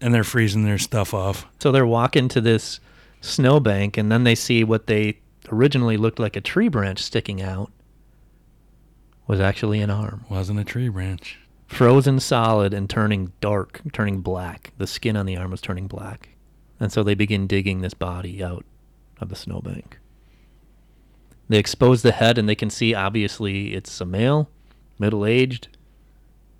and 0.00 0.14
they're 0.14 0.22
freezing 0.22 0.64
their 0.64 0.78
stuff 0.78 1.12
off. 1.12 1.46
So 1.60 1.72
they're 1.72 1.84
walking 1.86 2.28
to 2.28 2.40
this 2.40 2.78
snowbank, 3.20 3.96
and 3.96 4.12
then 4.12 4.22
they 4.24 4.34
see 4.36 4.62
what 4.62 4.86
they 4.86 5.16
originally 5.52 5.96
looked 5.96 6.18
like 6.18 6.34
a 6.36 6.40
tree 6.40 6.68
branch 6.68 7.00
sticking 7.02 7.40
out 7.42 7.70
was 9.26 9.38
actually 9.40 9.80
an 9.80 9.90
arm, 9.90 10.24
Wasn't 10.28 10.58
a 10.58 10.64
tree 10.64 10.88
branch. 10.88 11.38
frozen 11.66 12.18
solid 12.18 12.74
and 12.74 12.90
turning 12.90 13.32
dark, 13.40 13.80
turning 13.92 14.20
black. 14.20 14.72
The 14.78 14.86
skin 14.86 15.16
on 15.16 15.26
the 15.26 15.36
arm 15.36 15.50
was 15.52 15.60
turning 15.60 15.86
black, 15.86 16.30
and 16.80 16.90
so 16.92 17.02
they 17.02 17.14
begin 17.14 17.46
digging 17.46 17.80
this 17.80 17.94
body 17.94 18.42
out 18.42 18.64
of 19.20 19.28
the 19.28 19.36
snowbank. 19.36 19.98
They 21.48 21.58
expose 21.58 22.02
the 22.02 22.12
head, 22.12 22.38
and 22.38 22.48
they 22.48 22.54
can 22.54 22.70
see 22.70 22.94
obviously 22.94 23.74
it's 23.74 24.00
a 24.00 24.06
male, 24.06 24.48
middle-aged, 24.98 25.68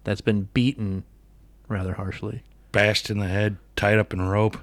that's 0.04 0.20
been 0.20 0.48
beaten 0.54 1.04
rather 1.68 1.94
harshly. 1.94 2.42
Bashed 2.72 3.08
in 3.10 3.18
the 3.18 3.28
head, 3.28 3.56
tied 3.76 3.98
up 3.98 4.12
in 4.12 4.20
rope. 4.22 4.58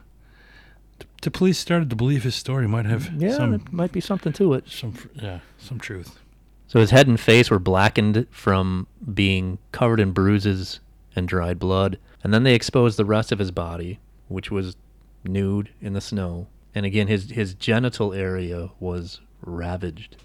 The- 1.22 1.30
The 1.30 1.32
police 1.38 1.58
started 1.58 1.90
to 1.90 1.96
believe 1.96 2.24
his 2.24 2.36
story 2.36 2.68
might 2.68 2.86
have 2.86 3.12
Yeah, 3.22 3.36
some 3.36 3.52
there 3.52 3.60
might 3.72 3.92
be 3.92 4.02
something 4.02 4.34
to 4.34 4.54
it. 4.54 4.68
some 4.70 4.94
yeah 5.16 5.40
some 5.58 5.80
truth. 5.80 6.20
So 6.68 6.80
his 6.80 6.92
head 6.92 7.08
and 7.08 7.20
face 7.20 7.50
were 7.50 7.60
blackened 7.60 8.28
from 8.30 8.88
being 9.14 9.58
covered 9.72 10.00
in 10.00 10.12
bruises 10.12 10.80
and 11.16 11.28
dried 11.28 11.58
blood. 11.60 11.98
And 12.24 12.34
then 12.34 12.44
they 12.44 12.54
exposed 12.54 12.98
the 12.98 13.06
rest 13.06 13.32
of 13.32 13.40
his 13.40 13.50
body, 13.52 14.00
which 14.28 14.52
was 14.52 14.76
nude 15.24 15.70
in 15.82 15.94
the 15.94 16.02
snow. 16.02 16.48
And 16.76 16.86
again, 16.86 17.08
his, 17.08 17.32
his 17.32 17.54
genital 17.56 18.14
area 18.14 18.70
was 18.80 19.20
ravaged. 19.42 20.16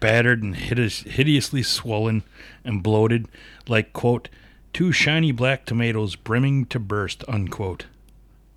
battered 0.00 0.42
and 0.42 0.56
hideous, 0.56 1.00
hideously 1.00 1.62
swollen 1.62 2.22
and 2.64 2.82
bloated, 2.82 3.26
like 3.68 3.92
quote, 3.92 4.28
two 4.72 4.90
shiny 4.92 5.32
black 5.32 5.64
tomatoes 5.66 6.16
brimming 6.16 6.64
to 6.66 6.78
burst, 6.78 7.22
unquote. 7.28 7.86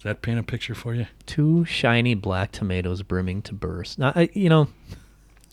That 0.07 0.21
paint 0.21 0.39
a 0.39 0.43
picture 0.43 0.73
for 0.73 0.95
you? 0.95 1.07
Two 1.25 1.65
shiny 1.65 2.13
black 2.15 2.51
tomatoes 2.53 3.01
brimming 3.03 3.41
to 3.43 3.53
burst. 3.53 3.99
Now, 3.99 4.13
I, 4.15 4.29
you 4.33 4.47
know, 4.47 4.69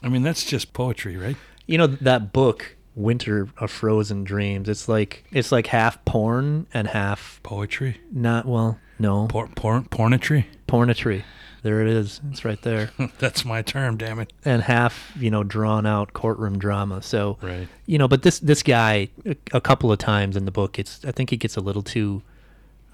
I 0.02 0.08
mean, 0.08 0.22
that's 0.22 0.44
just 0.44 0.72
poetry, 0.72 1.16
right? 1.16 1.36
you 1.66 1.76
know 1.78 1.86
that 1.88 2.32
book, 2.32 2.76
Winter 2.94 3.48
of 3.58 3.70
Frozen 3.70 4.22
Dreams. 4.24 4.68
It's 4.68 4.88
like 4.88 5.24
it's 5.32 5.50
like 5.50 5.66
half 5.68 6.04
porn 6.04 6.66
and 6.72 6.86
half 6.88 7.40
Poetry, 7.42 8.00
not. 8.12 8.46
Well, 8.46 8.78
no, 8.98 9.26
Por- 9.26 9.48
porn, 9.48 9.84
pornetry. 9.84 10.44
pornetry. 10.68 11.24
There 11.62 11.80
it 11.80 11.88
is. 11.88 12.20
It's 12.30 12.44
right 12.44 12.60
there. 12.62 12.90
that's 13.18 13.44
my 13.44 13.62
term, 13.62 13.96
damn 13.96 14.20
it. 14.20 14.32
and 14.44 14.62
half 14.62 15.10
you 15.18 15.30
know 15.30 15.42
drawn 15.42 15.86
out 15.86 16.12
courtroom 16.12 16.58
drama 16.58 17.00
so 17.02 17.38
Right. 17.42 17.66
you 17.86 17.96
know 17.98 18.06
but 18.06 18.22
this 18.22 18.38
this 18.38 18.62
guy 18.62 19.08
a, 19.26 19.34
a 19.52 19.60
couple 19.62 19.90
of 19.90 19.98
times 19.98 20.36
in 20.36 20.44
the 20.44 20.50
book 20.52 20.78
it's 20.78 21.02
i 21.06 21.10
think 21.10 21.30
he 21.30 21.36
gets 21.38 21.56
a 21.56 21.60
little 21.60 21.82
too 21.82 22.22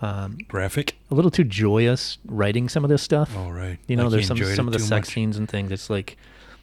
um, 0.03 0.38
Graphic. 0.48 0.96
a 1.11 1.14
little 1.14 1.30
too 1.30 1.44
joyous 1.44 2.18
writing 2.26 2.68
some 2.68 2.84
of 2.84 2.90
this 2.90 3.03
stuff 3.03 3.36
All 3.36 3.53
right. 3.53 3.78
you 3.86 3.96
know 3.96 4.05
Like 4.05 4.12
there's 4.12 4.26
some 4.28 4.38
some 4.55 4.66
of 4.66 4.72
the 4.72 4.78
sex 4.78 5.09
much. 5.09 5.14
scenes 5.14 5.36
and 5.36 5.48
things 5.48 5.70
it's 5.70 5.90
like 5.90 6.16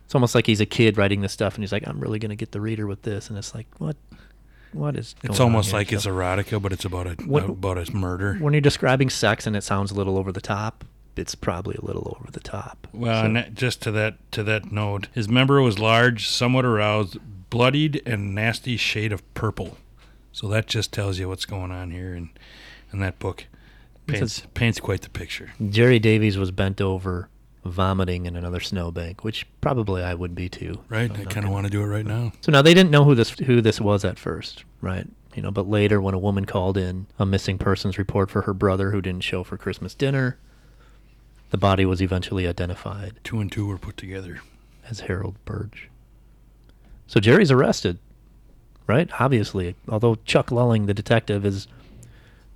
it's 0.05 0.15
almost 0.15 0.33
like 0.35 0.47
he's 0.47 0.61
a 0.61 0.65
kid 0.65 0.97
writing 0.97 1.21
this 1.21 1.33
stuff 1.33 1.53
and 1.55 1.63
he's 1.63 1.71
like 1.71 1.85
i'm 1.87 1.99
really 1.99 2.17
going 2.19 2.29
to 2.29 2.35
get 2.35 2.51
the 2.51 2.61
reader 2.61 2.87
with 2.87 3.01
this 3.03 3.29
and 3.29 3.37
it's 3.37 3.53
like 3.53 3.67
what 3.77 3.95
what 4.73 4.95
is 4.97 5.15
It's 5.23 5.39
almost 5.39 5.71
like 5.71 5.89
So 5.89 5.95
it's 5.95 6.05
erotica, 6.05 6.61
but 6.61 6.73
it's 6.73 6.83
about 6.85 7.07
a 7.07 7.11
What- 7.25 7.45
about 7.49 7.77
a 7.77 7.91
murder. 7.95 8.35
when 8.35 8.53
you're 8.53 8.61
describing 8.61 9.09
sex 9.09 9.47
and 9.47 9.55
it 9.55 9.63
sounds 9.63 9.91
a 9.91 9.95
little 9.95 10.17
over 10.17 10.31
the 10.31 10.41
top 10.41 10.83
it's 11.15 11.33
probably 11.35 11.75
a 11.81 11.85
little 11.85 12.15
over 12.19 12.29
the 12.31 12.39
top 12.39 12.87
Well, 12.93 13.21
So- 13.21 13.25
and 13.25 13.35
that, 13.37 13.53
just 13.55 13.81
to 13.83 13.91
that 13.91 14.15
to 14.33 14.43
that 14.43 14.71
note, 14.71 15.07
his 15.13 15.27
member 15.29 15.61
was 15.61 15.79
large, 15.79 16.27
somewhat 16.27 16.63
aroused, 16.65 17.17
bloodied, 17.49 18.01
and 18.05 18.35
nasty 18.35 18.77
shade 18.77 19.11
of 19.11 19.21
purple. 19.33 19.77
So 20.31 20.47
that 20.49 20.67
just 20.67 20.91
tells 20.93 21.17
you 21.17 21.27
what's 21.29 21.45
going 21.45 21.71
on 21.71 21.89
here, 21.89 22.13
and 22.13 22.29
and 22.91 23.01
that 23.01 23.19
book 23.19 23.45
paints 24.07 24.43
paints 24.53 24.79
quite 24.79 25.01
the 25.01 25.09
picture. 25.09 25.51
Jerry 25.69 25.99
Davies 25.99 26.37
was 26.37 26.51
bent 26.51 26.79
over, 26.81 27.29
vomiting 27.65 28.25
in 28.25 28.35
another 28.35 28.59
snowbank, 28.59 29.23
which 29.23 29.45
probably 29.61 30.01
I 30.03 30.13
would 30.13 30.33
be 30.35 30.47
too. 30.49 30.79
Right? 30.89 31.11
I 31.11 31.25
kind 31.25 31.45
of 31.45 31.51
want 31.51 31.65
to 31.65 31.71
do 31.71 31.81
it 31.81 31.87
right 31.87 32.05
now. 32.05 32.31
So 32.41 32.51
now 32.51 32.61
they 32.61 32.73
didn't 32.73 32.91
know 32.91 33.03
who 33.03 33.15
this 33.15 33.31
who 33.31 33.61
this 33.61 33.81
was 33.81 34.05
at 34.05 34.17
first, 34.17 34.63
right? 34.81 35.07
You 35.35 35.43
know, 35.43 35.51
but 35.51 35.67
later 35.67 36.01
when 36.01 36.13
a 36.15 36.19
woman 36.19 36.45
called 36.45 36.77
in 36.77 37.07
a 37.19 37.25
missing 37.25 37.57
persons 37.57 37.97
report 37.97 38.31
for 38.31 38.43
her 38.43 38.53
brother 38.53 38.91
who 38.91 39.01
didn't 39.01 39.23
show 39.23 39.43
for 39.43 39.55
Christmas 39.57 39.93
dinner, 39.93 40.37
the 41.51 41.57
body 41.57 41.85
was 41.85 42.01
eventually 42.01 42.47
identified 42.47 43.19
Two 43.23 43.39
and 43.39 43.51
two 43.51 43.67
were 43.67 43.77
put 43.77 43.97
together. 43.97 44.41
as 44.89 45.01
Harold 45.01 45.35
Burge. 45.45 45.89
So 47.05 47.19
Jerry's 47.19 47.51
arrested, 47.51 47.99
right? 48.87 49.09
Obviously, 49.19 49.75
although 49.87 50.15
Chuck 50.25 50.51
Lulling, 50.51 50.87
the 50.87 50.93
detective, 50.93 51.45
is 51.45 51.67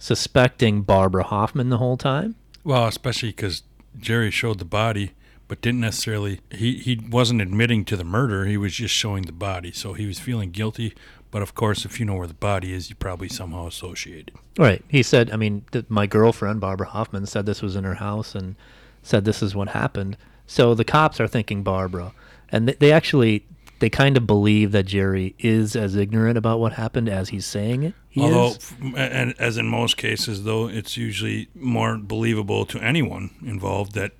suspecting 0.01 0.81
Barbara 0.81 1.23
Hoffman 1.23 1.69
the 1.69 1.77
whole 1.77 1.95
time. 1.95 2.35
Well, 2.63 2.87
especially 2.87 3.29
because 3.29 3.61
Jerry 3.97 4.31
showed 4.31 4.57
the 4.57 4.65
body, 4.65 5.11
but 5.47 5.61
didn't 5.61 5.81
necessarily. 5.81 6.41
He 6.49 6.77
he 6.77 6.99
wasn't 7.09 7.41
admitting 7.41 7.85
to 7.85 7.95
the 7.95 8.03
murder. 8.03 8.45
He 8.45 8.57
was 8.57 8.73
just 8.73 8.93
showing 8.93 9.23
the 9.23 9.31
body, 9.31 9.71
so 9.71 9.93
he 9.93 10.07
was 10.07 10.19
feeling 10.19 10.49
guilty. 10.51 10.93
But 11.29 11.43
of 11.43 11.53
course, 11.53 11.85
if 11.85 11.99
you 11.99 12.05
know 12.05 12.15
where 12.15 12.27
the 12.27 12.33
body 12.33 12.73
is, 12.73 12.89
you 12.89 12.95
probably 12.95 13.29
somehow 13.29 13.67
associated. 13.67 14.31
Right. 14.57 14.83
He 14.89 15.01
said, 15.01 15.31
I 15.31 15.37
mean, 15.37 15.63
th- 15.71 15.85
my 15.87 16.05
girlfriend, 16.05 16.59
Barbara 16.59 16.87
Hoffman, 16.87 17.25
said 17.25 17.45
this 17.45 17.61
was 17.61 17.77
in 17.77 17.85
her 17.85 17.95
house 17.95 18.35
and 18.35 18.55
said 19.01 19.23
this 19.23 19.41
is 19.41 19.55
what 19.55 19.69
happened. 19.69 20.17
So 20.45 20.73
the 20.73 20.83
cops 20.83 21.21
are 21.21 21.27
thinking 21.27 21.63
Barbara. 21.63 22.11
And 22.49 22.67
th- 22.67 22.79
they 22.79 22.91
actually, 22.91 23.45
they 23.81 23.89
kind 23.89 24.15
of 24.15 24.27
believe 24.27 24.71
that 24.73 24.85
Jerry 24.85 25.35
is 25.39 25.75
as 25.75 25.95
ignorant 25.95 26.37
about 26.37 26.59
what 26.59 26.73
happened 26.73 27.09
as 27.09 27.29
he's 27.29 27.47
saying 27.47 27.81
it. 27.81 27.95
He 28.09 28.21
Although, 28.21 28.49
is. 28.49 28.57
f- 28.57 28.75
and 28.95 29.33
as 29.39 29.57
in 29.57 29.67
most 29.67 29.97
cases, 29.97 30.43
though, 30.43 30.67
it's 30.69 30.97
usually 30.97 31.49
more 31.55 31.97
believable 31.97 32.65
to 32.67 32.79
anyone 32.79 33.31
involved 33.41 33.93
that 33.93 34.11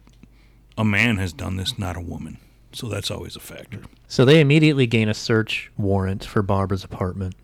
a 0.77 0.83
man 0.83 1.17
has 1.17 1.31
done 1.31 1.57
this, 1.57 1.77
not 1.77 1.95
a 1.95 2.01
woman. 2.01 2.39
So 2.73 2.87
that's 2.87 3.11
always 3.11 3.35
a 3.35 3.39
factor. 3.39 3.81
So 4.07 4.25
they 4.25 4.39
immediately 4.41 4.87
gain 4.87 5.07
a 5.07 5.13
search 5.13 5.71
warrant 5.77 6.25
for 6.25 6.41
Barbara's 6.41 6.83
apartment 6.83 7.35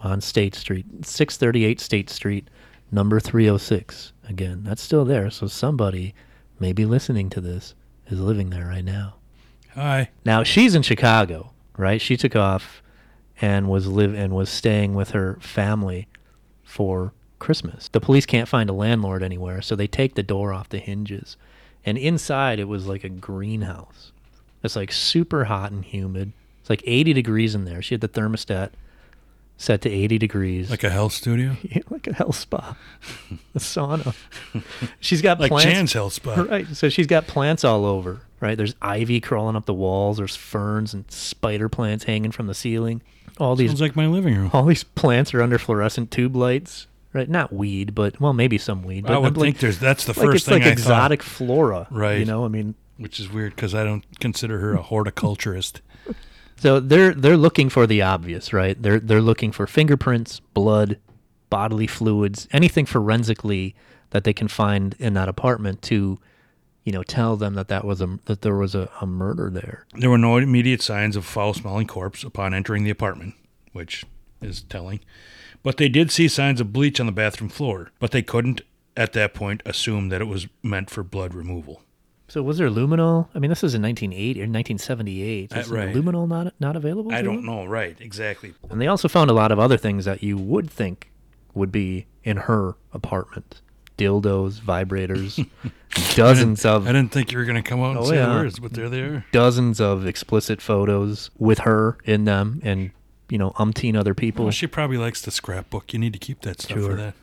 on 0.00 0.20
State 0.20 0.54
Street, 0.54 0.84
638 1.06 1.80
State 1.80 2.10
Street, 2.10 2.48
number 2.90 3.20
306. 3.20 4.12
Again, 4.28 4.64
that's 4.64 4.82
still 4.82 5.06
there. 5.06 5.30
So 5.30 5.46
somebody, 5.46 6.14
maybe 6.60 6.84
listening 6.84 7.30
to 7.30 7.40
this, 7.40 7.74
is 8.08 8.20
living 8.20 8.50
there 8.50 8.66
right 8.66 8.84
now. 8.84 9.14
Hi. 9.74 10.10
Now 10.24 10.42
she's 10.42 10.74
in 10.74 10.82
Chicago, 10.82 11.52
right? 11.76 12.00
She 12.00 12.16
took 12.16 12.36
off 12.36 12.82
and 13.40 13.68
was 13.68 13.86
live 13.86 14.14
and 14.14 14.34
was 14.34 14.50
staying 14.50 14.94
with 14.94 15.10
her 15.10 15.38
family 15.40 16.08
for 16.62 17.12
Christmas. 17.38 17.88
The 17.88 18.00
police 18.00 18.26
can't 18.26 18.48
find 18.48 18.68
a 18.68 18.74
landlord 18.74 19.22
anywhere, 19.22 19.62
so 19.62 19.74
they 19.74 19.86
take 19.86 20.14
the 20.14 20.22
door 20.22 20.52
off 20.52 20.68
the 20.68 20.78
hinges. 20.78 21.36
And 21.84 21.98
inside 21.98 22.60
it 22.60 22.68
was 22.68 22.86
like 22.86 23.02
a 23.02 23.08
greenhouse. 23.08 24.12
It's 24.62 24.76
like 24.76 24.92
super 24.92 25.44
hot 25.44 25.72
and 25.72 25.84
humid. 25.84 26.32
It's 26.60 26.70
like 26.70 26.82
80 26.86 27.14
degrees 27.14 27.54
in 27.54 27.64
there. 27.64 27.82
She 27.82 27.94
had 27.94 28.00
the 28.00 28.08
thermostat 28.08 28.70
set 29.56 29.80
to 29.82 29.90
80 29.90 30.18
degrees. 30.18 30.70
Like 30.70 30.84
a 30.84 30.90
health 30.90 31.12
studio? 31.12 31.56
Yeah, 31.62 31.82
like 31.90 32.06
a 32.06 32.12
health 32.12 32.36
spa, 32.36 32.76
a 33.54 33.58
sauna. 33.58 34.14
She's 35.00 35.22
got 35.22 35.38
Like 35.40 35.50
plants. 35.50 35.72
Jan's 35.72 35.92
health 35.92 36.12
spa. 36.14 36.34
Right. 36.42 36.66
So 36.68 36.88
she's 36.88 37.06
got 37.06 37.26
plants 37.26 37.64
all 37.64 37.84
over, 37.86 38.22
right? 38.40 38.56
There's 38.58 38.74
ivy 38.82 39.20
crawling 39.20 39.56
up 39.56 39.66
the 39.66 39.74
walls, 39.74 40.16
there's 40.18 40.36
ferns 40.36 40.92
and 40.94 41.10
spider 41.10 41.68
plants 41.68 42.04
hanging 42.04 42.32
from 42.32 42.46
the 42.48 42.54
ceiling. 42.54 43.02
All 43.38 43.56
these 43.56 43.70
Sounds 43.70 43.80
like 43.80 43.96
my 43.96 44.06
living 44.06 44.36
room. 44.36 44.50
all 44.52 44.64
these 44.64 44.84
plants 44.84 45.32
are 45.32 45.42
under 45.42 45.58
fluorescent 45.58 46.10
tube 46.10 46.36
lights, 46.36 46.86
right? 47.14 47.28
Not 47.28 47.52
weed, 47.52 47.94
but 47.94 48.20
well, 48.20 48.34
maybe 48.34 48.58
some 48.58 48.82
weed. 48.82 49.04
But 49.04 49.14
I 49.14 49.18
would 49.18 49.36
like, 49.38 49.46
think 49.46 49.58
there's 49.60 49.78
that's 49.78 50.04
the 50.04 50.12
like 50.12 50.26
first 50.26 50.36
it's 50.36 50.44
thing 50.46 50.60
like 50.60 50.68
I 50.68 50.72
exotic 50.72 51.22
flora, 51.22 51.86
right? 51.90 52.18
You 52.18 52.24
know, 52.26 52.44
I 52.44 52.48
mean, 52.48 52.74
which 52.98 53.18
is 53.18 53.30
weird 53.30 53.54
because 53.56 53.74
I 53.74 53.84
don't 53.84 54.04
consider 54.20 54.58
her 54.58 54.74
a 54.74 54.82
horticulturist. 54.82 55.80
So 56.62 56.78
they're 56.78 57.12
they're 57.12 57.36
looking 57.36 57.70
for 57.70 57.88
the 57.88 58.02
obvious, 58.02 58.52
right? 58.52 58.80
They're 58.80 59.00
they're 59.00 59.20
looking 59.20 59.50
for 59.50 59.66
fingerprints, 59.66 60.38
blood, 60.38 60.96
bodily 61.50 61.88
fluids, 61.88 62.46
anything 62.52 62.86
forensically 62.86 63.74
that 64.10 64.22
they 64.22 64.32
can 64.32 64.46
find 64.46 64.94
in 65.00 65.14
that 65.14 65.28
apartment 65.28 65.82
to, 65.82 66.20
you 66.84 66.92
know, 66.92 67.02
tell 67.02 67.36
them 67.36 67.54
that 67.54 67.66
that 67.66 67.84
was 67.84 68.00
a 68.00 68.20
that 68.26 68.42
there 68.42 68.54
was 68.54 68.76
a, 68.76 68.88
a 69.00 69.06
murder 69.06 69.50
there. 69.50 69.86
There 69.96 70.08
were 70.08 70.16
no 70.16 70.36
immediate 70.36 70.82
signs 70.82 71.16
of 71.16 71.24
foul-smelling 71.24 71.88
corpse 71.88 72.22
upon 72.22 72.54
entering 72.54 72.84
the 72.84 72.90
apartment, 72.90 73.34
which 73.72 74.04
is 74.40 74.62
telling. 74.62 75.00
But 75.64 75.78
they 75.78 75.88
did 75.88 76.12
see 76.12 76.28
signs 76.28 76.60
of 76.60 76.72
bleach 76.72 77.00
on 77.00 77.06
the 77.06 77.12
bathroom 77.12 77.50
floor, 77.50 77.90
but 77.98 78.12
they 78.12 78.22
couldn't 78.22 78.60
at 78.96 79.14
that 79.14 79.34
point 79.34 79.64
assume 79.66 80.10
that 80.10 80.20
it 80.20 80.26
was 80.26 80.46
meant 80.62 80.90
for 80.90 81.02
blood 81.02 81.34
removal. 81.34 81.82
So 82.28 82.42
was 82.42 82.56
there 82.58 82.70
luminol? 82.70 83.28
I 83.34 83.38
mean, 83.38 83.50
this 83.50 83.62
is 83.62 83.74
in 83.74 83.82
1980 83.82 84.40
or 84.40 84.44
1978. 84.44 85.54
Uh, 85.54 85.58
Is 85.60 85.68
right. 85.68 85.94
luminol 85.94 86.26
not 86.28 86.54
not 86.60 86.76
available? 86.76 87.12
I 87.12 87.20
don't 87.22 87.36
them? 87.36 87.46
know, 87.46 87.64
right? 87.66 87.96
Exactly. 88.00 88.54
And 88.70 88.80
they 88.80 88.86
also 88.86 89.08
found 89.08 89.30
a 89.30 89.34
lot 89.34 89.52
of 89.52 89.58
other 89.58 89.76
things 89.76 90.04
that 90.06 90.22
you 90.22 90.38
would 90.38 90.70
think 90.70 91.10
would 91.54 91.70
be 91.70 92.06
in 92.24 92.38
her 92.38 92.74
apartment: 92.94 93.60
dildos, 93.98 94.60
vibrators, 94.60 95.46
dozens 96.14 96.64
of 96.64 96.88
I 96.88 96.92
didn't 96.92 97.12
think 97.12 97.32
you 97.32 97.38
were 97.38 97.44
going 97.44 97.62
to 97.62 97.68
come 97.68 97.80
out 97.80 97.90
and 97.90 97.98
Oh, 97.98 98.04
say 98.04 98.16
yeah. 98.16 98.34
words, 98.34 98.58
but 98.58 98.72
they 98.72 98.82
are. 98.82 98.88
there. 98.88 99.26
dozens 99.32 99.80
of 99.80 100.06
explicit 100.06 100.62
photos 100.62 101.30
with 101.38 101.60
her 101.60 101.98
in 102.04 102.24
them 102.24 102.60
and 102.64 102.92
you 103.28 103.36
know 103.38 103.50
umpteen 103.52 103.94
other 103.96 104.14
people 104.14 104.44
Well, 104.46 104.52
she 104.52 104.66
probably 104.66 104.96
likes 104.96 105.20
the 105.20 105.30
scrapbook. 105.30 105.92
You 105.92 105.98
need 105.98 106.12
to 106.14 106.18
keep 106.18 106.40
that 106.42 106.60
stuff 106.62 106.78
Sure. 106.78 106.90
for 106.92 106.96
that. 106.96 107.14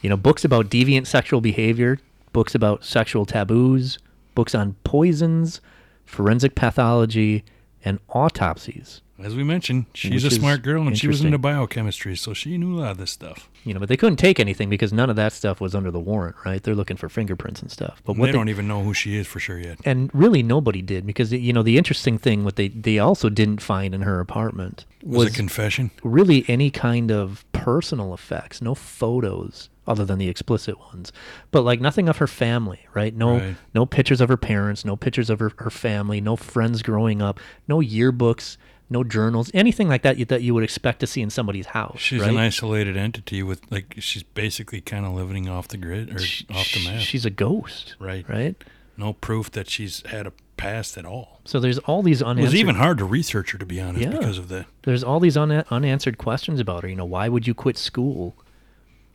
you 0.00 0.08
know 0.08 0.16
books 0.16 0.44
about 0.44 0.70
deviant 0.70 1.06
sexual 1.06 1.40
behavior 1.42 1.98
books 2.32 2.54
about 2.54 2.84
sexual 2.84 3.26
taboos 3.26 3.98
books 4.36 4.54
on 4.54 4.76
poisons 4.84 5.60
forensic 6.04 6.54
pathology 6.54 7.42
and 7.84 7.98
autopsies 8.10 9.00
As 9.18 9.34
we 9.34 9.42
mentioned, 9.44 9.86
she's 9.94 10.24
a 10.24 10.30
smart 10.30 10.60
girl 10.62 10.86
and 10.86 10.96
she 10.98 11.08
was 11.08 11.24
into 11.24 11.38
biochemistry, 11.38 12.16
so 12.16 12.34
she 12.34 12.58
knew 12.58 12.76
a 12.76 12.78
lot 12.80 12.90
of 12.92 12.98
this 12.98 13.10
stuff. 13.10 13.48
you 13.64 13.72
know 13.74 13.80
but 13.80 13.88
they 13.88 13.96
couldn't 13.96 14.18
take 14.18 14.38
anything 14.38 14.68
because 14.68 14.92
none 14.92 15.08
of 15.10 15.16
that 15.16 15.32
stuff 15.32 15.60
was 15.60 15.74
under 15.74 15.90
the 15.90 15.98
warrant 16.10 16.36
right 16.44 16.62
they're 16.62 16.74
looking 16.80 16.96
for 16.96 17.08
fingerprints 17.08 17.60
and 17.62 17.70
stuff 17.70 18.02
but 18.04 18.14
they 18.16 18.26
they, 18.26 18.32
don't 18.32 18.48
even 18.48 18.68
know 18.68 18.82
who 18.82 18.92
she 18.94 19.16
is 19.16 19.26
for 19.26 19.40
sure 19.40 19.58
yet. 19.58 19.78
and 19.84 20.10
really 20.14 20.42
nobody 20.42 20.82
did 20.82 21.06
because 21.06 21.32
you 21.32 21.52
know 21.52 21.62
the 21.62 21.78
interesting 21.78 22.18
thing 22.18 22.44
what 22.44 22.56
they 22.56 22.68
they 22.68 22.98
also 22.98 23.28
didn't 23.28 23.62
find 23.62 23.94
in 23.94 24.02
her 24.02 24.20
apartment 24.20 24.84
Was, 25.02 25.28
a 25.28 25.32
confession? 25.32 25.90
really 26.04 26.44
any 26.48 26.70
kind 26.70 27.10
of 27.10 27.44
personal 27.52 28.12
effects, 28.14 28.60
no 28.60 28.74
photos 28.74 29.70
other 29.86 30.04
than 30.04 30.18
the 30.18 30.28
explicit 30.28 30.78
ones, 30.78 31.12
but 31.50 31.62
like 31.62 31.80
nothing 31.80 32.08
of 32.08 32.16
her 32.18 32.26
family, 32.26 32.80
right? 32.94 33.14
No, 33.14 33.38
Right. 33.38 33.56
no 33.74 33.86
pictures 33.86 34.20
of 34.20 34.28
her 34.28 34.36
parents, 34.36 34.84
no 34.84 34.96
pictures 34.96 35.30
of 35.30 35.38
her, 35.38 35.52
her 35.58 35.70
family, 35.70 36.20
no 36.20 36.36
friends 36.36 36.82
growing 36.82 37.22
up, 37.22 37.38
no 37.68 37.78
yearbooks, 37.78 38.56
no 38.88 39.02
journals, 39.02 39.50
anything 39.54 39.88
like 39.88 40.02
that 40.02 40.28
that 40.28 40.42
you 40.42 40.54
would 40.54 40.62
expect 40.64 41.00
to 41.00 41.06
see 41.06 41.20
in 41.20 41.30
somebody's 41.30 41.66
house. 41.66 41.98
She's 41.98 42.20
right? 42.20 42.30
an 42.30 42.36
isolated 42.36 42.96
entity 42.96 43.42
with 43.42 43.60
like 43.70 43.94
she's 43.98 44.22
basically 44.22 44.80
kind 44.80 45.04
of 45.04 45.12
living 45.12 45.48
off 45.48 45.68
the 45.68 45.76
grid 45.76 46.14
or 46.14 46.18
Sh- 46.20 46.44
off 46.54 46.70
the 46.72 46.84
map. 46.84 47.00
She's 47.00 47.24
a 47.26 47.30
ghost, 47.30 47.96
Right. 47.98 48.28
Right. 48.28 48.54
no 48.96 49.12
proof 49.12 49.50
that 49.52 49.68
she's 49.68 50.02
had 50.06 50.26
a 50.26 50.32
past 50.56 50.96
at 50.96 51.04
all. 51.04 51.40
So 51.44 51.60
there's 51.60 51.78
all 51.80 52.02
these 52.02 52.22
It 52.22 52.26
unanswered. 52.26 52.52
was 52.52 52.60
even 52.60 52.76
hard 52.76 52.98
to 52.98 53.04
research 53.04 53.50
her 53.50 53.58
to 53.58 53.66
be 53.66 53.80
honest 53.80 54.02
Yeah. 54.04 54.10
because 54.10 54.38
of 54.38 54.48
the 54.48 54.66
there's 54.84 55.02
all 55.04 55.20
these 55.20 55.36
un- 55.36 55.64
unanswered 55.70 56.16
questions 56.16 56.60
about 56.60 56.82
her. 56.82 56.88
You 56.88 56.96
know, 56.96 57.04
why 57.04 57.28
would 57.28 57.46
you 57.46 57.54
quit 57.54 57.76
school, 57.76 58.34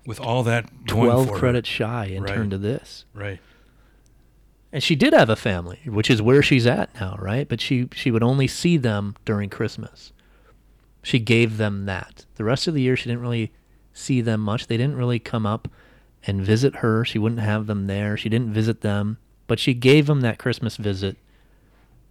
with 0.06 0.20
all 0.20 0.43
that 0.43 0.70
twelve 0.88 1.28
for 1.28 1.34
her. 1.34 1.39
credits 1.39 1.70
shy, 1.70 2.06
and 2.06 2.24
Right. 2.26 2.34
turn 2.36 2.49
to 2.49 2.58
this? 2.58 3.06
Right. 3.14 3.39
And 4.74 4.82
she 4.82 4.95
did 4.95 5.14
have 5.14 5.30
a 5.30 5.36
family, 5.36 5.80
which 5.86 6.10
is 6.10 6.22
where 6.22 6.41
she's 6.41 6.66
at 6.66 6.93
now, 6.99 7.18
right? 7.20 7.47
But 7.47 7.60
she 7.62 7.89
she 7.93 8.10
would 8.12 8.24
only 8.24 8.47
see 8.47 8.78
them 8.78 9.16
during 9.26 9.49
Christmas. 9.49 10.12
She 11.04 11.20
gave 11.20 11.58
them 11.58 11.86
that. 11.86 12.26
The 12.36 12.43
rest 12.43 12.68
of 12.68 12.74
the 12.74 12.82
year 12.82 12.95
she 12.95 13.10
didn't 13.10 13.22
really 13.22 13.52
see 13.93 14.22
them 14.22 14.39
much. 14.41 14.68
They 14.68 14.78
didn't 14.78 14.95
really 14.95 15.20
come 15.20 15.45
up 15.45 15.68
and 16.24 16.41
visit 16.41 16.78
her. 16.78 17.04
She 17.04 17.20
wouldn't 17.20 17.41
have 17.41 17.68
them 17.68 17.88
there. 17.88 18.16
She 18.16 18.30
didn't 18.30 18.54
visit 18.54 18.82
them, 18.82 19.18
but 19.47 19.60
she 19.60 19.74
gave 19.74 20.06
them 20.06 20.22
that 20.22 20.38
Christmas 20.38 20.78
visit 20.78 21.18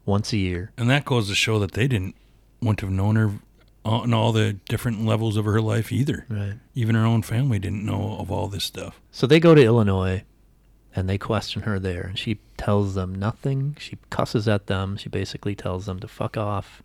once 0.04 0.32
a 0.32 0.36
year. 0.36 0.72
And 0.76 0.90
that 0.90 1.04
goes 1.04 1.28
to 1.28 1.34
show 1.34 1.58
that 1.60 1.72
they 1.72 1.86
didn't 1.88 2.16
want 2.60 2.78
to 2.80 2.86
have 2.86 2.94
known 2.94 3.16
her 3.16 3.32
on 3.84 4.12
all 4.12 4.32
the 4.32 4.54
different 4.68 5.04
levels 5.04 5.36
of 5.36 5.44
her 5.44 5.60
life 5.60 5.90
either. 5.92 6.26
Right. 6.28 6.54
Even 6.74 6.94
her 6.94 7.04
own 7.04 7.22
family 7.22 7.58
didn't 7.58 7.84
know 7.84 8.16
of 8.18 8.30
all 8.30 8.48
this 8.48 8.64
stuff. 8.64 9.00
So 9.10 9.26
they 9.26 9.40
go 9.40 9.54
to 9.54 9.62
Illinois 9.62 10.24
and 10.94 11.08
they 11.08 11.18
question 11.18 11.62
her 11.62 11.78
there 11.78 12.02
and 12.02 12.18
she 12.18 12.40
tells 12.56 12.94
them 12.94 13.14
nothing. 13.14 13.76
She 13.78 13.98
cusses 14.10 14.46
at 14.46 14.66
them. 14.66 14.96
She 14.96 15.08
basically 15.08 15.54
tells 15.54 15.86
them 15.86 16.00
to 16.00 16.08
fuck 16.08 16.36
off 16.36 16.82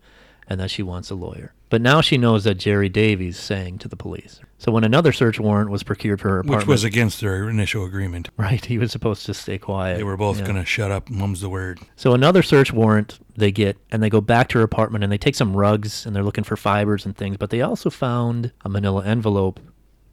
and 0.48 0.60
that 0.60 0.72
she 0.72 0.84
wants 0.84 1.10
a 1.10 1.16
lawyer. 1.16 1.54
But 1.76 1.82
now 1.82 2.00
she 2.00 2.18
knows 2.18 2.46
that 2.46 2.56
Jerry 2.56 2.88
Davies 2.88 3.38
sang 3.38 3.78
to 3.80 3.90
the 3.90 3.98
police. 3.98 4.40
So 4.60 4.72
when 4.72 4.86
another 4.86 5.12
search 5.12 5.42
warrant 5.42 5.70
was 5.70 5.84
procured 5.84 6.22
for 6.22 6.30
her 6.30 6.40
apartment, 6.40 6.60
Which 6.62 6.68
was 6.68 6.84
against 6.86 7.20
their 7.20 7.50
initial 7.50 7.84
agreement. 7.84 8.30
right, 8.38 8.64
he 8.64 8.78
was 8.78 8.94
supposed 8.94 9.26
to 9.26 9.34
stay 9.34 9.58
quiet. 9.58 9.98
They 9.98 10.06
were 10.06 10.16
both 10.16 10.38
Yeah. 10.40 10.46
going 10.46 10.56
to 10.56 10.64
shut 10.64 10.90
up. 10.90 11.10
Mum's 11.10 11.42
the 11.42 11.50
word. 11.50 11.82
So 11.98 12.14
another 12.14 12.44
search 12.44 12.72
warrant 12.72 13.20
they 13.36 13.52
get, 13.52 13.76
and 13.92 14.02
they 14.02 14.10
go 14.10 14.22
back 14.22 14.48
to 14.50 14.60
her 14.60 14.64
apartment 14.64 15.04
and 15.04 15.12
they 15.12 15.18
take 15.18 15.36
some 15.36 15.54
rugs 15.54 16.06
and 16.06 16.16
they're 16.16 16.24
looking 16.24 16.46
for 16.46 16.56
fibers 16.56 17.06
and 17.06 17.14
things. 17.18 17.36
But 17.36 17.50
they 17.50 17.60
also 17.62 17.90
found 17.90 18.54
a 18.64 18.70
manila 18.70 19.04
envelope 19.04 19.60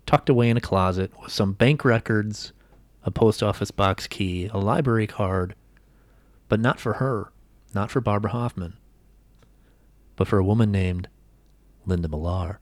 tucked 0.04 0.28
away 0.28 0.50
in 0.50 0.56
a 0.56 0.60
closet 0.60 1.12
with 1.22 1.30
some 1.30 1.52
bank 1.52 1.84
records, 1.84 2.52
a 3.04 3.12
post 3.12 3.40
office 3.40 3.70
box 3.70 4.08
key, 4.08 4.46
a 4.52 4.58
library 4.58 5.06
card, 5.06 5.54
but 6.48 6.58
not 6.58 6.80
for 6.80 6.94
her, 6.94 7.30
not 7.72 7.88
for 7.88 8.00
Barbara 8.00 8.32
Hoffman, 8.32 8.72
but 10.16 10.26
for 10.26 10.38
a 10.40 10.44
woman 10.44 10.72
named 10.72 11.06
Linda 11.87 12.09
Millar. 12.09 12.61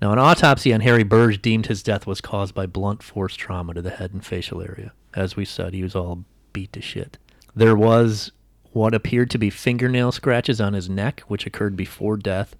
Now, 0.00 0.12
an 0.12 0.18
autopsy 0.18 0.74
on 0.74 0.80
Harry 0.80 1.04
Burge 1.04 1.40
deemed 1.40 1.66
his 1.66 1.82
death 1.82 2.06
was 2.08 2.20
caused 2.20 2.54
by 2.54 2.66
blunt 2.66 3.02
force 3.02 3.36
trauma 3.36 3.74
to 3.74 3.82
the 3.82 3.90
head 3.90 4.12
and 4.12 4.24
facial 4.24 4.60
area. 4.60 4.92
As 5.14 5.36
we 5.36 5.44
said, 5.44 5.74
he 5.74 5.82
was 5.84 5.94
all 5.94 6.24
beat 6.52 6.72
to 6.72 6.80
shit. 6.80 7.18
There 7.54 7.76
was 7.76 8.32
what 8.72 8.94
appeared 8.94 9.30
to 9.30 9.38
be 9.38 9.50
fingernail 9.50 10.10
scratches 10.10 10.60
on 10.60 10.72
his 10.72 10.88
neck, 10.88 11.20
which 11.28 11.46
occurred 11.46 11.76
before 11.76 12.16
death, 12.16 12.56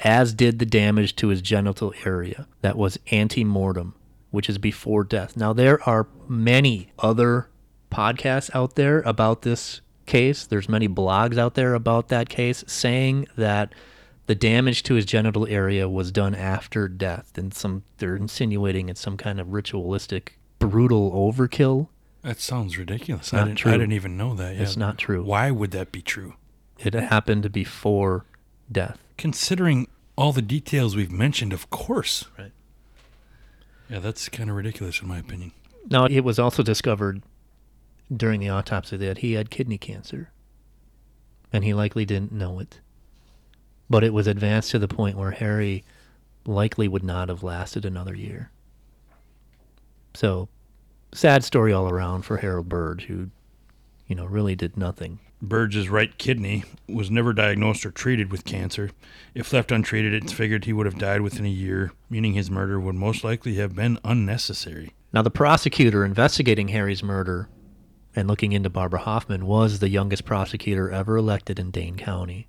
as 0.00 0.32
did 0.32 0.58
the 0.58 0.66
damage 0.66 1.16
to 1.16 1.28
his 1.28 1.42
genital 1.42 1.92
area. 2.04 2.46
That 2.62 2.78
was 2.78 2.98
ante 3.10 3.44
mortem, 3.44 3.94
which 4.30 4.48
is 4.48 4.58
before 4.58 5.04
death. 5.04 5.36
Now, 5.36 5.52
there 5.52 5.82
are 5.86 6.08
many 6.28 6.92
other 6.98 7.50
podcasts 7.90 8.50
out 8.54 8.76
there 8.76 9.00
about 9.00 9.42
this 9.42 9.80
case. 10.06 10.46
There's 10.46 10.68
many 10.68 10.88
blogs 10.88 11.36
out 11.36 11.54
there 11.54 11.74
about 11.74 12.08
that 12.08 12.28
case 12.28 12.64
saying 12.66 13.26
that 13.36 13.74
the 14.26 14.34
damage 14.34 14.82
to 14.84 14.94
his 14.94 15.04
genital 15.04 15.46
area 15.46 15.88
was 15.88 16.10
done 16.12 16.34
after 16.34 16.88
death 16.88 17.36
and 17.38 17.54
some 17.54 17.82
they're 17.98 18.16
insinuating 18.16 18.88
it's 18.88 19.00
some 19.00 19.16
kind 19.16 19.38
of 19.40 19.52
ritualistic 19.52 20.38
brutal 20.58 21.12
overkill 21.12 21.88
That 22.22 22.40
sounds 22.40 22.76
ridiculous. 22.78 23.32
I 23.32 23.38
Not 23.38 23.44
didn't, 23.46 23.58
true. 23.58 23.72
I 23.72 23.76
didn't 23.76 23.92
even 23.92 24.16
know 24.16 24.34
that. 24.34 24.56
It's 24.56 24.76
not 24.76 24.98
true. 24.98 25.22
Why 25.22 25.50
would 25.50 25.70
that 25.72 25.92
be 25.92 26.02
true? 26.02 26.34
it 26.78 26.92
happened 26.94 27.52
before 27.52 28.24
death 28.70 28.98
Considering 29.16 29.86
all 30.16 30.32
the 30.32 30.42
details 30.42 30.94
we've 30.96 31.10
mentioned, 31.12 31.52
of 31.52 31.70
course. 31.70 32.24
Right. 32.38 32.52
Yeah, 33.88 34.00
that's 34.00 34.28
kind 34.28 34.50
of 34.50 34.56
ridiculous 34.56 35.00
in 35.00 35.08
my 35.08 35.18
opinion. 35.18 35.52
now 35.88 36.06
it 36.06 36.20
was 36.24 36.38
also 36.38 36.62
discovered 36.62 37.22
during 38.14 38.40
the 38.40 38.48
autopsy 38.48 38.96
that 38.96 39.18
he 39.18 39.32
had 39.34 39.50
kidney 39.50 39.78
cancer 39.78 40.30
and 41.52 41.64
he 41.64 41.72
likely 41.74 42.04
didn't 42.04 42.32
know 42.32 42.58
it 42.58 42.80
but 43.88 44.04
it 44.04 44.12
was 44.12 44.26
advanced 44.26 44.70
to 44.70 44.78
the 44.78 44.88
point 44.88 45.16
where 45.16 45.32
harry 45.32 45.84
likely 46.44 46.88
would 46.88 47.04
not 47.04 47.28
have 47.28 47.42
lasted 47.42 47.84
another 47.84 48.14
year 48.14 48.50
so 50.14 50.48
sad 51.12 51.44
story 51.44 51.72
all 51.72 51.88
around 51.88 52.22
for 52.22 52.38
harold 52.38 52.68
burge 52.68 53.04
who 53.04 53.30
you 54.06 54.14
know 54.14 54.24
really 54.24 54.54
did 54.54 54.76
nothing 54.76 55.18
Burge's 55.42 55.90
right 55.90 56.16
kidney 56.16 56.64
was 56.88 57.10
never 57.10 57.32
diagnosed 57.32 57.84
or 57.84 57.90
treated 57.90 58.32
with 58.32 58.44
cancer. 58.44 58.90
If 59.34 59.52
left 59.52 59.70
untreated, 59.70 60.14
it's 60.14 60.32
figured 60.32 60.64
he 60.64 60.72
would 60.72 60.86
have 60.86 60.98
died 60.98 61.20
within 61.20 61.44
a 61.44 61.50
year, 61.50 61.92
meaning 62.08 62.32
his 62.32 62.50
murder 62.50 62.80
would 62.80 62.94
most 62.94 63.22
likely 63.22 63.56
have 63.56 63.74
been 63.74 63.98
unnecessary. 64.02 64.94
Now, 65.12 65.22
the 65.22 65.30
prosecutor 65.30 66.04
investigating 66.04 66.68
Harry's 66.68 67.02
murder 67.02 67.48
and 68.14 68.26
looking 68.28 68.52
into 68.52 68.70
Barbara 68.70 69.00
Hoffman 69.00 69.46
was 69.46 69.78
the 69.78 69.90
youngest 69.90 70.24
prosecutor 70.24 70.90
ever 70.90 71.16
elected 71.16 71.58
in 71.58 71.70
Dane 71.70 71.96
County. 71.96 72.48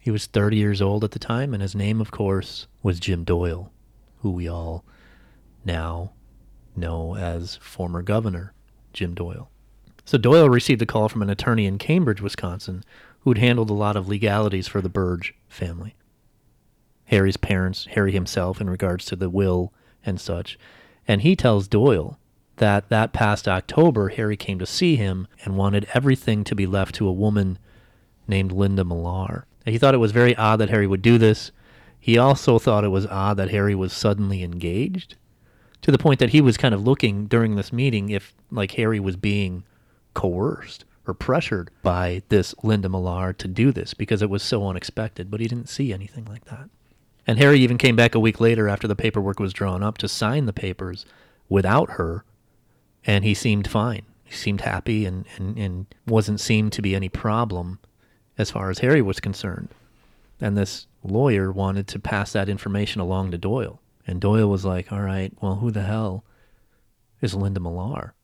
He 0.00 0.10
was 0.10 0.24
30 0.24 0.56
years 0.56 0.80
old 0.80 1.04
at 1.04 1.10
the 1.10 1.18
time, 1.18 1.52
and 1.52 1.62
his 1.62 1.74
name, 1.74 2.00
of 2.00 2.10
course, 2.10 2.66
was 2.82 2.98
Jim 2.98 3.22
Doyle, 3.22 3.70
who 4.22 4.30
we 4.30 4.48
all 4.48 4.82
now 5.62 6.12
know 6.74 7.16
as 7.16 7.56
former 7.56 8.00
governor 8.00 8.54
Jim 8.94 9.14
Doyle. 9.14 9.50
So 10.06 10.16
Doyle 10.16 10.48
received 10.48 10.80
a 10.80 10.86
call 10.86 11.10
from 11.10 11.20
an 11.20 11.28
attorney 11.28 11.66
in 11.66 11.76
Cambridge, 11.76 12.22
Wisconsin, 12.22 12.82
who'd 13.20 13.36
handled 13.36 13.68
a 13.68 13.74
lot 13.74 13.94
of 13.94 14.08
legalities 14.08 14.66
for 14.66 14.80
the 14.80 14.88
Burge 14.88 15.34
family. 15.48 15.94
Harry's 17.04 17.36
parents, 17.36 17.86
Harry 17.90 18.12
himself, 18.12 18.58
in 18.58 18.70
regards 18.70 19.04
to 19.04 19.16
the 19.16 19.28
will 19.28 19.72
and 20.06 20.18
such. 20.18 20.58
And 21.06 21.20
he 21.20 21.36
tells 21.36 21.68
Doyle 21.68 22.18
that 22.56 22.88
that 22.88 23.12
past 23.12 23.46
October, 23.46 24.08
Harry 24.08 24.36
came 24.36 24.58
to 24.58 24.66
see 24.66 24.96
him 24.96 25.28
and 25.44 25.56
wanted 25.56 25.86
everything 25.92 26.42
to 26.44 26.54
be 26.54 26.66
left 26.66 26.94
to 26.94 27.06
a 27.06 27.12
woman 27.12 27.58
named 28.26 28.52
Linda 28.52 28.84
Millar. 28.84 29.46
He 29.64 29.78
thought 29.78 29.94
it 29.94 29.98
was 29.98 30.12
very 30.12 30.34
odd 30.36 30.56
that 30.56 30.70
Harry 30.70 30.86
would 30.86 31.02
do 31.02 31.18
this. 31.18 31.52
He 31.98 32.16
also 32.16 32.58
thought 32.58 32.84
it 32.84 32.88
was 32.88 33.06
odd 33.06 33.36
that 33.36 33.50
Harry 33.50 33.74
was 33.74 33.92
suddenly 33.92 34.42
engaged 34.42 35.16
to 35.82 35.90
the 35.90 35.98
point 35.98 36.18
that 36.20 36.30
he 36.30 36.40
was 36.40 36.56
kind 36.56 36.74
of 36.74 36.82
looking 36.82 37.26
during 37.26 37.56
this 37.56 37.72
meeting 37.72 38.10
if 38.10 38.34
like 38.50 38.72
Harry 38.72 39.00
was 39.00 39.16
being 39.16 39.64
coerced 40.14 40.84
or 41.06 41.14
pressured 41.14 41.70
by 41.82 42.22
this 42.28 42.54
Linda 42.62 42.88
Millar 42.88 43.32
to 43.34 43.48
do 43.48 43.72
this 43.72 43.94
because 43.94 44.22
it 44.22 44.30
was 44.30 44.42
so 44.42 44.66
unexpected, 44.66 45.30
but 45.30 45.40
he 45.40 45.48
didn't 45.48 45.68
see 45.68 45.92
anything 45.92 46.24
like 46.26 46.44
that. 46.46 46.68
And 47.26 47.38
Harry 47.38 47.60
even 47.60 47.78
came 47.78 47.96
back 47.96 48.14
a 48.14 48.20
week 48.20 48.40
later 48.40 48.68
after 48.68 48.88
the 48.88 48.96
paperwork 48.96 49.38
was 49.38 49.52
drawn 49.52 49.82
up 49.82 49.98
to 49.98 50.08
sign 50.08 50.46
the 50.46 50.52
papers 50.52 51.06
without 51.48 51.92
her, 51.92 52.24
and 53.04 53.24
he 53.24 53.34
seemed 53.34 53.68
fine. 53.68 54.02
He 54.24 54.34
seemed 54.34 54.62
happy 54.62 55.04
and, 55.04 55.26
and, 55.36 55.58
and 55.58 55.86
wasn't 56.06 56.40
seemed 56.40 56.72
to 56.72 56.82
be 56.82 56.94
any 56.94 57.08
problem 57.08 57.78
as 58.40 58.50
far 58.50 58.70
as 58.70 58.80
Harry 58.80 59.02
was 59.02 59.20
concerned. 59.20 59.68
And 60.40 60.56
this 60.56 60.86
lawyer 61.04 61.52
wanted 61.52 61.86
to 61.88 61.98
pass 61.98 62.32
that 62.32 62.48
information 62.48 63.00
along 63.00 63.30
to 63.30 63.38
Doyle. 63.38 63.80
And 64.06 64.20
Doyle 64.20 64.48
was 64.48 64.64
like, 64.64 64.90
all 64.90 65.02
right, 65.02 65.32
well, 65.40 65.56
who 65.56 65.70
the 65.70 65.82
hell 65.82 66.24
is 67.20 67.34
Linda 67.34 67.60
Millar? 67.60 68.14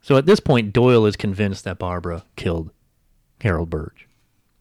So 0.00 0.16
at 0.16 0.26
this 0.26 0.40
point, 0.40 0.72
Doyle 0.72 1.06
is 1.06 1.16
convinced 1.16 1.64
that 1.64 1.78
Barbara 1.78 2.24
killed 2.36 2.70
Harold 3.42 3.70
Burge. 3.70 4.08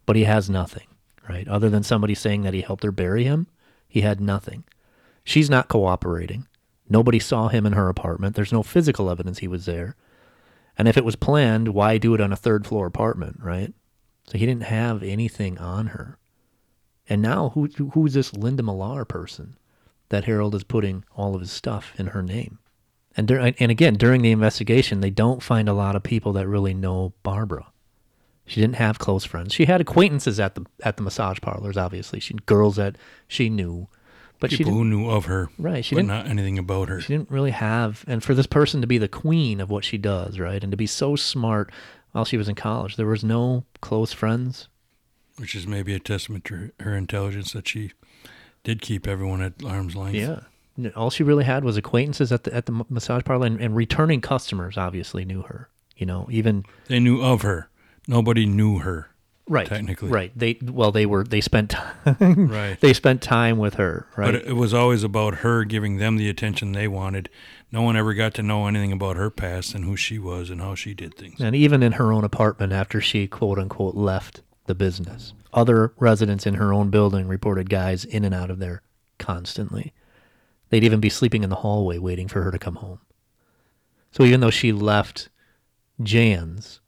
But 0.06 0.16
he 0.16 0.26
has 0.26 0.50
nothing, 0.50 0.88
right? 1.28 1.48
Other 1.48 1.70
than 1.70 1.84
somebody 1.84 2.14
saying 2.14 2.44
that 2.44 2.54
he 2.54 2.62
helped 2.62 2.84
her 2.84 2.92
bury 2.92 3.24
him, 3.24 3.48
he 3.88 4.02
had 4.02 4.20
nothing. 4.20 4.66
She's 5.24 5.50
not 5.50 5.70
cooperating. 5.70 6.48
Nobody 6.90 7.20
saw 7.20 7.48
him 7.48 7.66
in 7.66 7.74
her 7.74 7.90
apartment. 7.90 8.36
There's 8.36 8.54
no 8.54 8.62
physical 8.62 9.10
evidence 9.10 9.40
he 9.40 9.48
was 9.48 9.66
there. 9.66 9.96
And 10.78 10.88
if 10.88 10.98
it 10.98 11.06
was 11.06 11.16
planned, 11.16 11.70
why 11.70 11.98
do 11.98 12.14
it 12.14 12.22
on 12.22 12.34
a 12.34 12.38
third 12.38 12.68
floor 12.68 12.86
apartment, 12.86 13.40
right? 13.42 13.74
So 14.28 14.38
he 14.38 14.46
didn't 14.46 14.64
have 14.64 15.04
anything 15.04 15.58
on 15.58 15.88
her. 15.88 16.18
And 17.08 17.22
now, 17.22 17.50
who, 17.50 17.68
who's 17.94 18.14
this 18.16 18.34
Linda 18.34 18.64
Millar 18.64 19.06
person 19.06 19.56
that 20.10 20.26
Harold 20.26 20.56
is 20.56 20.64
putting 20.64 21.04
all 21.16 21.36
of 21.36 21.42
his 21.42 21.52
stuff 21.52 21.94
in 21.98 22.08
her 22.08 22.24
name? 22.24 22.58
And, 23.16 23.28
dur- 23.28 23.54
and 23.60 23.72
again, 23.72 23.94
during 23.94 24.22
the 24.24 24.32
investigation, 24.32 25.02
they 25.02 25.12
don't 25.12 25.44
find 25.44 25.70
a 25.70 25.74
lot 25.74 25.96
of 25.96 26.04
people 26.04 26.34
that 26.34 26.48
really 26.48 26.74
know 26.74 27.14
Barbara. 27.24 27.68
She 28.48 28.60
didn't 28.62 28.76
have 28.76 29.00
close 29.00 29.24
friends. 29.24 29.54
She 29.54 29.66
had 29.66 29.82
acquaintances 29.82 30.40
at 30.40 30.54
the 30.56 30.66
at 30.84 30.98
the 30.98 31.04
massage 31.04 31.40
parlors. 31.42 31.78
Obviously, 31.78 32.20
she 32.20 32.36
girls 32.46 32.76
that 32.76 32.96
she 33.28 33.50
knew, 33.50 33.88
but 34.40 34.52
People 34.52 34.74
who 34.74 34.86
knew 34.86 35.10
of 35.10 35.26
her, 35.26 35.50
right. 35.58 35.84
She 35.84 35.96
but 35.96 36.02
didn't 36.02 36.10
not 36.10 36.28
anything 36.28 36.60
about 36.60 36.88
her. 36.90 37.02
she 37.02 37.14
didn't 37.14 37.32
really 37.32 37.50
have 37.52 38.04
and 38.08 38.24
for 38.24 38.36
this 38.36 38.46
person 38.46 38.82
to 38.82 38.88
be 38.88 39.00
the 39.00 39.08
queen 39.08 39.60
of 39.60 39.72
what 39.72 39.84
she 39.84 39.98
does 39.98 40.38
right 40.40 40.62
and 40.62 40.70
to 40.70 40.78
be 40.78 40.86
so 40.86 41.16
smart 41.16 41.72
while 42.16 42.26
she 42.26 42.38
was 42.38 42.48
in 42.48 42.56
college 42.56 42.96
there 42.96 43.06
was 43.06 43.24
no 43.24 43.64
close 43.82 44.12
friends 44.14 44.68
which 45.38 45.54
is 45.54 45.68
maybe 45.68 45.94
a 45.94 46.00
testament 46.00 46.46
to 46.46 46.72
her, 46.80 46.96
intelligence 46.96 47.52
that 47.52 47.68
she 47.68 47.92
did 48.64 48.82
keep 48.82 49.06
everyone 49.06 49.42
at 49.42 49.54
arm's 49.66 49.96
length. 49.96 50.16
yeah 50.16 50.40
all 50.96 51.10
she 51.10 51.24
really 51.24 51.44
had 51.44 51.64
was 51.64 51.78
acquaintances 51.78 52.32
at 52.32 52.44
the 52.46 52.54
at 52.54 52.66
the 52.66 52.86
massage 52.90 53.24
parlor 53.24 53.48
and, 53.48 53.60
and 53.62 53.76
returning 53.76 54.22
customers 54.22 54.78
obviously 54.78 55.24
knew 55.26 55.42
her 55.44 55.70
you 55.98 56.06
know 56.06 56.28
even 56.32 56.64
They 56.88 57.00
knew 57.00 57.22
of 57.22 57.42
her. 57.44 57.70
Nobody 58.08 58.46
knew 58.46 58.80
her. 58.80 59.10
Right 59.48 59.68
Technically. 59.68 60.10
right 60.10 60.32
they 60.36 60.58
well 60.64 60.92
they 60.92 61.06
were 61.06 61.24
they 61.24 61.40
spent 61.42 61.70
time 61.72 62.48
Right. 62.50 62.80
they 62.82 62.94
spent 62.94 63.22
time 63.22 63.58
with 63.58 63.76
her 63.76 64.08
right 64.18 64.26
But 64.26 64.36
it, 64.36 64.48
it 64.48 64.54
was 64.54 64.74
always 64.74 65.04
about 65.04 65.36
her 65.36 65.64
giving 65.66 65.98
them 65.98 66.18
the 66.18 66.30
attention 66.30 66.72
they 66.72 66.88
wanted. 66.88 67.30
No 67.72 67.82
one 67.82 67.96
ever 67.98 68.14
got 68.14 68.34
to 68.36 68.44
know 68.44 68.68
anything 68.68 68.92
about 68.92 69.18
her 69.18 69.30
past 69.30 69.76
and 69.76 69.84
who 69.86 69.96
she 69.96 70.18
was 70.18 70.50
and 70.50 70.62
how 70.62 70.74
she 70.76 70.94
did 70.94 71.14
things. 71.16 71.40
and 71.40 71.56
even 71.56 71.84
in 71.84 71.94
her 71.94 72.12
own 72.14 72.24
apartment 72.24 72.74
after 72.74 73.00
she 73.02 73.28
quote 73.28 73.60
unquote 73.60 73.96
left 73.96 74.42
the 74.66 74.76
business. 74.76 75.34
Other 75.54 75.94
residents 76.00 76.46
in 76.48 76.56
her 76.56 76.74
own 76.74 76.90
building 76.90 77.28
reported 77.28 77.70
guys 77.70 78.04
in 78.04 78.26
and 78.26 78.34
out 78.34 78.50
of 78.50 78.60
there 78.60 78.82
constantly. 79.20 79.94
They'd 80.70 80.84
even 80.84 81.00
be 81.00 81.10
sleeping 81.10 81.44
in 81.44 81.50
the 81.52 81.58
hallway 81.58 81.98
waiting 82.00 82.28
for 82.28 82.42
her 82.42 82.52
to 82.52 82.58
come 82.60 82.76
home. 82.76 83.00
So 84.12 84.24
even 84.24 84.40
though 84.40 84.50
she 84.50 84.72
left 84.72 85.30
Jan's, 86.02 86.80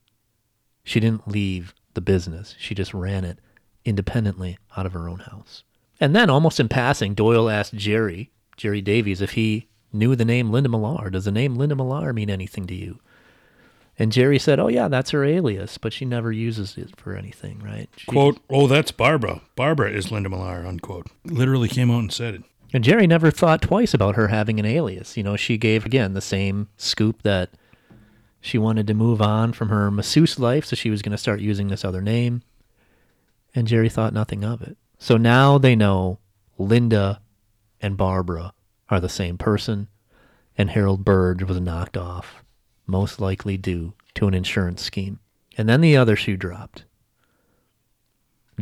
she 0.83 0.99
didn't 0.99 1.27
leave 1.27 1.73
the 1.97 2.01
business. 2.01 2.53
She 2.59 2.75
just 2.75 2.93
ran 2.93 3.25
it 3.25 3.39
independently 3.83 4.59
out 4.77 4.85
of 4.85 4.93
her 4.93 5.09
own 5.09 5.19
house. 5.19 5.63
And 5.99 6.15
then, 6.15 6.29
almost 6.29 6.59
in 6.59 6.69
passing, 6.69 7.15
Doyle 7.15 7.49
asked 7.49 7.73
Jerry, 7.73 8.29
Jerry 8.55 8.81
Davies, 8.81 9.19
if 9.19 9.31
he 9.31 9.67
knew 9.91 10.15
the 10.15 10.23
name 10.25 10.51
Linda 10.51 10.69
Millar. 10.69 11.09
Does 11.09 11.25
the 11.25 11.31
name 11.31 11.55
Linda 11.55 11.75
Millar 11.75 12.13
mean 12.13 12.29
anything 12.29 12.67
to 12.67 12.75
you? 12.75 12.99
And 13.97 14.11
Jerry 14.11 14.37
said, 14.37 14.59
"Oh 14.59 14.67
yeah, 14.67 14.87
that's 14.89 15.09
her 15.09 15.25
alias, 15.25 15.79
but 15.79 15.91
she 15.91 16.05
never 16.05 16.31
uses 16.31 16.77
it 16.77 16.95
for 16.99 17.15
anything, 17.15 17.59
right?" 17.63 17.89
She- 17.97 18.05
Quote, 18.05 18.39
oh, 18.47 18.67
that's 18.67 18.91
Barbara. 18.91 19.41
Barbara 19.55 19.89
is 19.89 20.11
Linda 20.11 20.29
Millar, 20.29 20.65
unquote. 20.67 21.07
Literally 21.25 21.67
came 21.67 21.89
out 21.89 21.99
and 22.01 22.13
said 22.13 22.35
it. 22.35 22.43
And 22.73 22.83
Jerry 22.83 23.07
never 23.07 23.31
thought 23.31 23.63
twice 23.63 23.95
about 23.95 24.15
her 24.15 24.27
having 24.27 24.59
an 24.59 24.65
alias. 24.67 25.17
You 25.17 25.23
know, 25.23 25.35
she 25.35 25.57
gave 25.57 25.83
again 25.83 26.13
the 26.13 26.21
same 26.21 26.67
scoop 26.77 27.23
that 27.23 27.49
she 28.47 28.57
wanted 28.57 28.87
to 28.87 28.93
move 28.93 29.21
on 29.21 29.53
from 29.53 29.69
her 29.69 29.91
masseuse 29.91 30.39
life, 30.39 30.65
so 30.65 30.75
she 30.75 30.89
was 30.89 31.01
going 31.01 31.11
to 31.11 31.17
start 31.17 31.41
using 31.41 31.67
this 31.67 31.85
other 31.85 32.01
name. 32.01 32.41
And 33.53 33.67
Jerry 33.67 33.89
thought 33.89 34.13
nothing 34.13 34.43
of 34.43 34.61
it. 34.61 34.77
So 34.97 35.17
now 35.17 35.57
they 35.57 35.75
know 35.75 36.19
Linda 36.57 37.21
and 37.81 37.97
Barbara 37.97 38.53
are 38.89 38.99
the 38.99 39.09
same 39.09 39.37
person, 39.37 39.87
and 40.57 40.69
Harold 40.69 41.03
Burge 41.03 41.43
was 41.43 41.59
knocked 41.59 41.97
off, 41.97 42.43
most 42.85 43.19
likely 43.19 43.57
due 43.57 43.93
to 44.15 44.27
an 44.27 44.33
insurance 44.33 44.81
scheme. 44.81 45.19
And 45.57 45.67
then 45.67 45.81
the 45.81 45.97
other 45.97 46.15
shoe 46.15 46.37
dropped. 46.37 46.85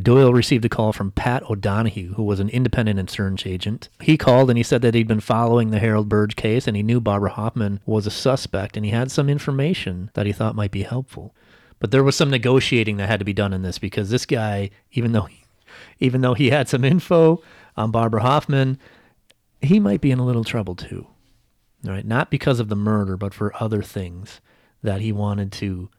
Doyle 0.02 0.34
received 0.34 0.66
a 0.66 0.70
call 0.70 0.92
from 0.92 1.12
Pat 1.12 1.44
O'Donohue, 1.50 2.16
who 2.16 2.24
was 2.24 2.42
an 2.42 2.50
independent 2.50 3.00
insurance 3.00 3.46
agent. 3.46 3.88
He 4.02 4.18
called 4.18 4.50
and 4.50 4.58
he 4.58 4.64
said 4.64 4.82
that 4.82 4.94
he'd 4.94 5.08
been 5.08 5.22
following 5.22 5.72
the 5.72 5.80
Harold 5.80 6.10
Burge 6.10 6.36
case 6.36 6.68
and 6.68 6.76
he 6.76 6.84
knew 6.84 7.00
Barbara 7.00 7.32
Hoffman 7.32 7.80
was 7.86 8.06
a 8.06 8.12
suspect 8.12 8.76
and 8.76 8.86
he 8.86 8.92
had 8.92 9.10
some 9.10 9.30
information 9.30 10.12
that 10.14 10.26
he 10.26 10.34
thought 10.34 10.56
might 10.56 10.72
be 10.72 10.84
helpful. 10.84 11.34
But 11.80 11.92
there 11.92 12.04
was 12.04 12.16
some 12.16 12.30
negotiating 12.30 12.98
that 12.98 13.08
had 13.08 13.20
to 13.20 13.26
be 13.26 13.34
done 13.34 13.54
in 13.54 13.62
this 13.62 13.80
because 13.80 14.10
this 14.10 14.26
guy, 14.26 14.70
even 14.92 15.14
though 15.14 15.30
even 16.00 16.22
though 16.22 16.34
he 16.34 16.50
had 16.50 16.68
some 16.68 16.84
info 16.84 17.42
on 17.78 17.92
Barbara 17.92 18.22
Hoffman, 18.22 18.78
he 19.62 19.80
might 19.80 20.02
be 20.02 20.12
in 20.12 20.20
a 20.20 20.26
little 20.26 20.44
trouble 20.44 20.76
too. 20.76 21.08
Right, 21.84 22.06
not 22.06 22.32
because 22.32 22.60
of 22.60 22.68
the 22.68 22.76
murder, 22.76 23.16
but 23.16 23.34
for 23.34 23.56
other 23.62 23.84
things 23.84 24.42
that 24.82 25.02
he 25.02 25.12
wanted 25.12 25.52
to 25.54 25.90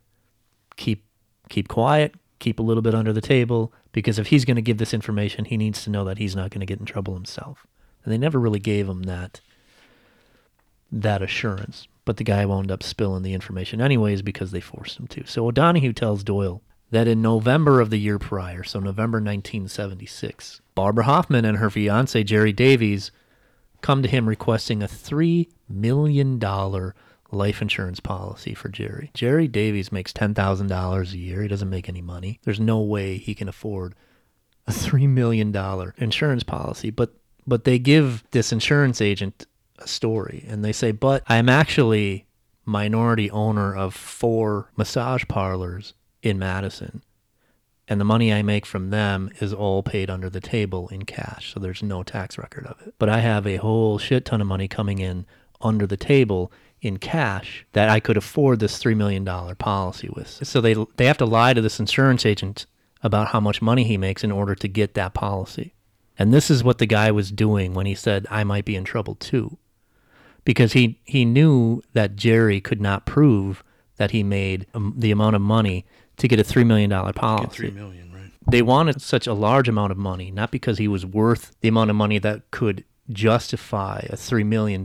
keep 0.76 1.04
keep 1.48 1.68
quiet, 1.68 2.14
keep 2.38 2.58
a 2.58 2.62
little 2.62 2.82
bit 2.82 2.94
under 2.94 3.12
the 3.12 3.20
table, 3.20 3.72
because 3.96 4.18
if 4.18 4.26
he's 4.26 4.44
going 4.44 4.56
to 4.56 4.62
give 4.62 4.76
this 4.76 4.92
information, 4.92 5.46
he 5.46 5.56
needs 5.56 5.82
to 5.82 5.88
know 5.88 6.04
that 6.04 6.18
he's 6.18 6.36
not 6.36 6.50
going 6.50 6.60
to 6.60 6.66
get 6.66 6.78
in 6.78 6.84
trouble 6.84 7.14
himself. 7.14 7.66
And 8.04 8.12
they 8.12 8.18
never 8.18 8.38
really 8.38 8.58
gave 8.58 8.86
him 8.86 9.04
that 9.04 9.40
that 10.92 11.22
assurance. 11.22 11.88
But 12.04 12.18
the 12.18 12.24
guy 12.24 12.44
wound 12.44 12.70
up 12.70 12.82
spilling 12.82 13.22
the 13.22 13.32
information 13.32 13.80
anyways 13.80 14.20
because 14.20 14.50
they 14.50 14.60
forced 14.60 15.00
him 15.00 15.06
to. 15.06 15.26
So 15.26 15.46
O'Donohue 15.46 15.94
tells 15.94 16.22
Doyle 16.22 16.60
that 16.90 17.08
in 17.08 17.22
November 17.22 17.80
of 17.80 17.88
the 17.88 17.98
year 17.98 18.18
prior, 18.18 18.62
so 18.62 18.80
November 18.80 19.16
1976, 19.16 20.60
Barbara 20.74 21.04
Hoffman 21.04 21.46
and 21.46 21.56
her 21.56 21.70
fiance 21.70 22.22
Jerry 22.22 22.52
Davies 22.52 23.10
come 23.80 24.02
to 24.02 24.10
him 24.10 24.28
requesting 24.28 24.82
a 24.82 24.88
$3 24.88 25.48
million 25.70 26.38
life 27.30 27.60
insurance 27.60 28.00
policy 28.00 28.54
for 28.54 28.68
Jerry. 28.68 29.10
Jerry 29.14 29.48
Davies 29.48 29.90
makes 29.92 30.12
$10,000 30.12 31.12
a 31.12 31.18
year. 31.18 31.42
He 31.42 31.48
doesn't 31.48 31.70
make 31.70 31.88
any 31.88 32.02
money. 32.02 32.40
There's 32.44 32.60
no 32.60 32.80
way 32.80 33.18
he 33.18 33.34
can 33.34 33.48
afford 33.48 33.94
a 34.66 34.72
$3 34.72 35.08
million 35.08 35.54
insurance 35.96 36.42
policy. 36.42 36.90
But, 36.90 37.14
but 37.46 37.64
they 37.64 37.78
give 37.78 38.24
this 38.30 38.52
insurance 38.52 39.00
agent 39.00 39.46
a 39.78 39.88
story 39.88 40.44
and 40.48 40.64
they 40.64 40.72
say, 40.72 40.92
but 40.92 41.22
I'm 41.28 41.48
actually 41.48 42.26
minority 42.64 43.30
owner 43.30 43.74
of 43.74 43.94
four 43.94 44.70
massage 44.76 45.24
parlors 45.28 45.94
in 46.22 46.38
Madison 46.38 47.02
and 47.88 48.00
the 48.00 48.04
money 48.04 48.32
I 48.32 48.42
make 48.42 48.66
from 48.66 48.90
them 48.90 49.30
is 49.40 49.52
all 49.52 49.82
paid 49.82 50.10
under 50.10 50.28
the 50.28 50.40
table 50.40 50.88
in 50.88 51.04
cash, 51.04 51.52
so 51.52 51.60
there's 51.60 51.82
no 51.82 52.02
tax 52.02 52.36
record 52.36 52.66
of 52.66 52.80
it. 52.84 52.94
But 52.98 53.08
I 53.08 53.20
have 53.20 53.46
a 53.46 53.56
whole 53.56 53.98
shit 53.98 54.24
ton 54.24 54.40
of 54.40 54.46
money 54.46 54.66
coming 54.66 54.98
in 54.98 55.24
under 55.60 55.86
the 55.86 55.96
table 55.96 56.50
in 56.86 56.98
cash 56.98 57.66
that 57.72 57.88
I 57.88 58.00
could 58.00 58.16
afford 58.16 58.60
this 58.60 58.78
three 58.78 58.94
million 58.94 59.24
dollar 59.24 59.54
policy 59.54 60.08
with. 60.14 60.28
So 60.46 60.60
they 60.60 60.74
they 60.96 61.06
have 61.06 61.18
to 61.18 61.26
lie 61.26 61.52
to 61.52 61.60
this 61.60 61.80
insurance 61.80 62.24
agent 62.24 62.66
about 63.02 63.28
how 63.28 63.40
much 63.40 63.60
money 63.60 63.84
he 63.84 63.98
makes 63.98 64.24
in 64.24 64.32
order 64.32 64.54
to 64.54 64.68
get 64.68 64.94
that 64.94 65.14
policy. 65.14 65.74
And 66.18 66.32
this 66.32 66.50
is 66.50 66.64
what 66.64 66.78
the 66.78 66.86
guy 66.86 67.10
was 67.10 67.30
doing 67.30 67.74
when 67.74 67.86
he 67.86 67.94
said, 67.94 68.26
I 68.30 68.44
might 68.44 68.64
be 68.64 68.76
in 68.76 68.84
trouble 68.84 69.14
too. 69.14 69.58
Because 70.44 70.72
he, 70.72 71.00
he 71.04 71.24
knew 71.24 71.82
that 71.92 72.16
Jerry 72.16 72.60
could 72.60 72.80
not 72.80 73.04
prove 73.04 73.62
that 73.96 74.12
he 74.12 74.22
made 74.22 74.66
um, 74.74 74.94
the 74.96 75.10
amount 75.10 75.36
of 75.36 75.42
money 75.42 75.84
to 76.18 76.28
get 76.28 76.40
a 76.40 76.44
$3 76.44 76.64
million 76.64 76.90
policy 77.12 77.46
Get 77.46 77.52
three 77.52 77.70
million, 77.70 78.12
right? 78.12 78.30
they 78.48 78.62
wanted 78.62 79.02
such 79.02 79.26
a 79.26 79.34
large 79.34 79.68
amount 79.68 79.92
of 79.92 79.98
money, 79.98 80.30
not 80.30 80.50
because 80.50 80.78
he 80.78 80.88
was 80.88 81.04
worth 81.04 81.54
the 81.60 81.68
amount 81.68 81.90
of 81.90 81.96
money 81.96 82.18
that 82.18 82.50
could 82.50 82.84
justify 83.10 84.00
a 84.08 84.16
$3 84.16 84.46
million 84.46 84.84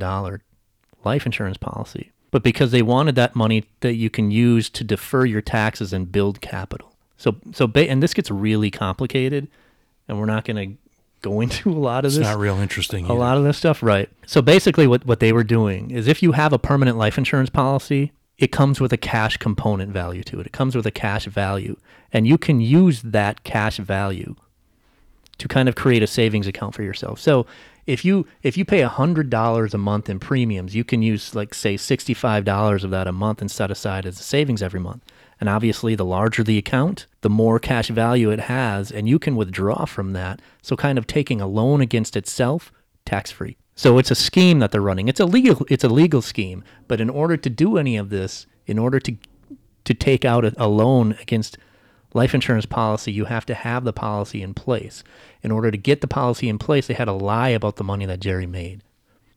life 1.03 1.25
insurance 1.25 1.57
policy, 1.57 2.11
but 2.31 2.43
because 2.43 2.71
they 2.71 2.81
wanted 2.81 3.15
that 3.15 3.35
money 3.35 3.65
that 3.81 3.95
you 3.95 4.09
can 4.09 4.31
use 4.31 4.69
to 4.71 4.83
defer 4.83 5.25
your 5.25 5.41
taxes 5.41 5.93
and 5.93 6.11
build 6.11 6.41
capital. 6.41 6.93
So, 7.17 7.35
so, 7.53 7.67
ba- 7.67 7.89
and 7.89 8.01
this 8.01 8.13
gets 8.13 8.31
really 8.31 8.71
complicated, 8.71 9.47
and 10.07 10.19
we're 10.19 10.25
not 10.25 10.43
going 10.45 10.69
to 10.71 10.77
go 11.21 11.39
into 11.45 11.69
a 11.69 11.73
lot 11.73 12.03
of 12.05 12.09
It's 12.09 12.17
this 12.17 12.27
not 12.27 12.39
real 12.39 12.57
interesting. 12.57 13.05
a 13.05 13.09
either. 13.09 13.19
lot 13.19 13.37
of 13.37 13.43
this 13.43 13.57
stuff, 13.57 13.83
right? 13.83 14.09
So 14.25 14.41
basically, 14.41 14.87
what 14.87 15.05
what 15.05 15.19
they 15.19 15.31
were 15.33 15.43
doing 15.43 15.91
is, 15.91 16.07
if 16.07 16.23
you 16.23 16.31
have 16.31 16.51
a 16.53 16.59
permanent 16.59 16.97
life 16.97 17.17
insurance 17.17 17.49
policy, 17.49 18.11
it 18.37 18.51
comes 18.51 18.81
with 18.81 18.91
a 18.91 18.97
cash 18.97 19.37
component 19.37 19.91
value 19.91 20.23
to 20.23 20.39
it. 20.39 20.47
It 20.47 20.51
comes 20.53 20.75
with 20.75 20.87
a 20.87 20.91
cash 20.91 21.25
value, 21.25 21.77
and 22.11 22.25
you 22.25 22.37
can 22.39 22.59
use 22.59 23.01
that 23.03 23.43
cash 23.43 23.77
value 23.77 24.35
to 25.37 25.47
kind 25.47 25.67
of 25.69 25.75
create 25.75 26.01
a 26.03 26.07
savings 26.07 26.47
account 26.47 26.73
for 26.75 26.83
yourself. 26.83 27.19
So 27.19 27.45
if 27.85 28.05
you 28.05 28.27
if 28.43 28.57
you 28.57 28.65
pay 28.65 28.81
hundred 28.81 29.29
dollars 29.29 29.73
a 29.73 29.77
month 29.77 30.09
in 30.09 30.19
premiums, 30.19 30.75
you 30.75 30.83
can 30.83 31.01
use 31.01 31.35
like 31.35 31.53
say 31.53 31.77
sixty 31.77 32.13
five 32.13 32.45
dollars 32.45 32.83
of 32.83 32.91
that 32.91 33.07
a 33.07 33.11
month 33.11 33.41
and 33.41 33.49
set 33.49 33.71
aside 33.71 34.05
as 34.05 34.19
a 34.19 34.23
savings 34.23 34.61
every 34.61 34.79
month. 34.79 35.03
And 35.39 35.49
obviously, 35.49 35.95
the 35.95 36.05
larger 36.05 36.43
the 36.43 36.59
account, 36.59 37.07
the 37.21 37.29
more 37.29 37.57
cash 37.57 37.87
value 37.89 38.29
it 38.29 38.41
has, 38.41 38.91
and 38.91 39.09
you 39.09 39.17
can 39.17 39.35
withdraw 39.35 39.85
from 39.85 40.13
that. 40.13 40.39
So 40.61 40.75
kind 40.75 40.99
of 40.99 41.07
taking 41.07 41.41
a 41.41 41.47
loan 41.47 41.81
against 41.81 42.15
itself, 42.15 42.71
tax 43.05 43.31
free. 43.31 43.57
So 43.75 43.97
it's 43.97 44.11
a 44.11 44.15
scheme 44.15 44.59
that 44.59 44.71
they're 44.71 44.81
running. 44.81 45.07
It's 45.07 45.19
a 45.19 45.25
legal 45.25 45.65
it's 45.69 45.83
a 45.83 45.89
legal 45.89 46.21
scheme, 46.21 46.63
but 46.87 47.01
in 47.01 47.09
order 47.09 47.37
to 47.37 47.49
do 47.49 47.77
any 47.77 47.97
of 47.97 48.09
this, 48.09 48.45
in 48.67 48.77
order 48.77 48.99
to 48.99 49.15
to 49.83 49.93
take 49.95 50.23
out 50.23 50.45
a, 50.45 50.53
a 50.57 50.67
loan 50.67 51.13
against 51.19 51.57
life 52.13 52.33
insurance 52.33 52.65
policy, 52.65 53.11
you 53.11 53.25
have 53.25 53.45
to 53.45 53.53
have 53.53 53.83
the 53.83 53.93
policy 53.93 54.41
in 54.41 54.53
place. 54.53 55.03
In 55.41 55.51
order 55.51 55.71
to 55.71 55.77
get 55.77 56.01
the 56.01 56.07
policy 56.07 56.49
in 56.49 56.57
place, 56.57 56.87
they 56.87 56.93
had 56.93 57.05
to 57.05 57.13
lie 57.13 57.49
about 57.49 57.77
the 57.77 57.83
money 57.83 58.05
that 58.05 58.19
Jerry 58.19 58.45
made. 58.45 58.83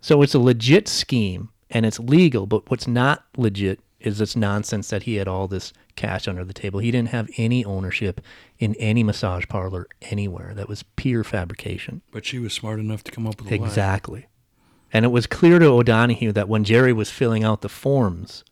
So 0.00 0.22
it's 0.22 0.34
a 0.34 0.38
legit 0.38 0.88
scheme 0.88 1.50
and 1.70 1.86
it's 1.86 1.98
legal, 1.98 2.46
but 2.46 2.70
what's 2.70 2.86
not 2.86 3.24
legit 3.36 3.80
is 4.00 4.18
this 4.18 4.36
nonsense 4.36 4.90
that 4.90 5.04
he 5.04 5.16
had 5.16 5.26
all 5.26 5.48
this 5.48 5.72
cash 5.96 6.28
under 6.28 6.44
the 6.44 6.52
table. 6.52 6.80
He 6.80 6.90
didn't 6.90 7.08
have 7.08 7.30
any 7.38 7.64
ownership 7.64 8.20
in 8.58 8.74
any 8.74 9.02
massage 9.02 9.46
parlor 9.48 9.86
anywhere. 10.02 10.52
That 10.54 10.68
was 10.68 10.82
pure 10.96 11.24
fabrication. 11.24 12.02
But 12.10 12.26
she 12.26 12.38
was 12.38 12.52
smart 12.52 12.80
enough 12.80 13.02
to 13.04 13.12
come 13.12 13.26
up 13.26 13.40
with 13.40 13.50
a 13.50 13.56
lie. 13.56 13.66
Exactly. 13.66 14.26
And 14.92 15.04
it 15.04 15.08
was 15.08 15.26
clear 15.26 15.58
to 15.58 15.66
O'Donohue 15.66 16.32
that 16.32 16.48
when 16.48 16.64
Jerry 16.64 16.92
was 16.92 17.10
filling 17.10 17.42
out 17.42 17.62
the 17.62 17.68
forms, 17.68 18.44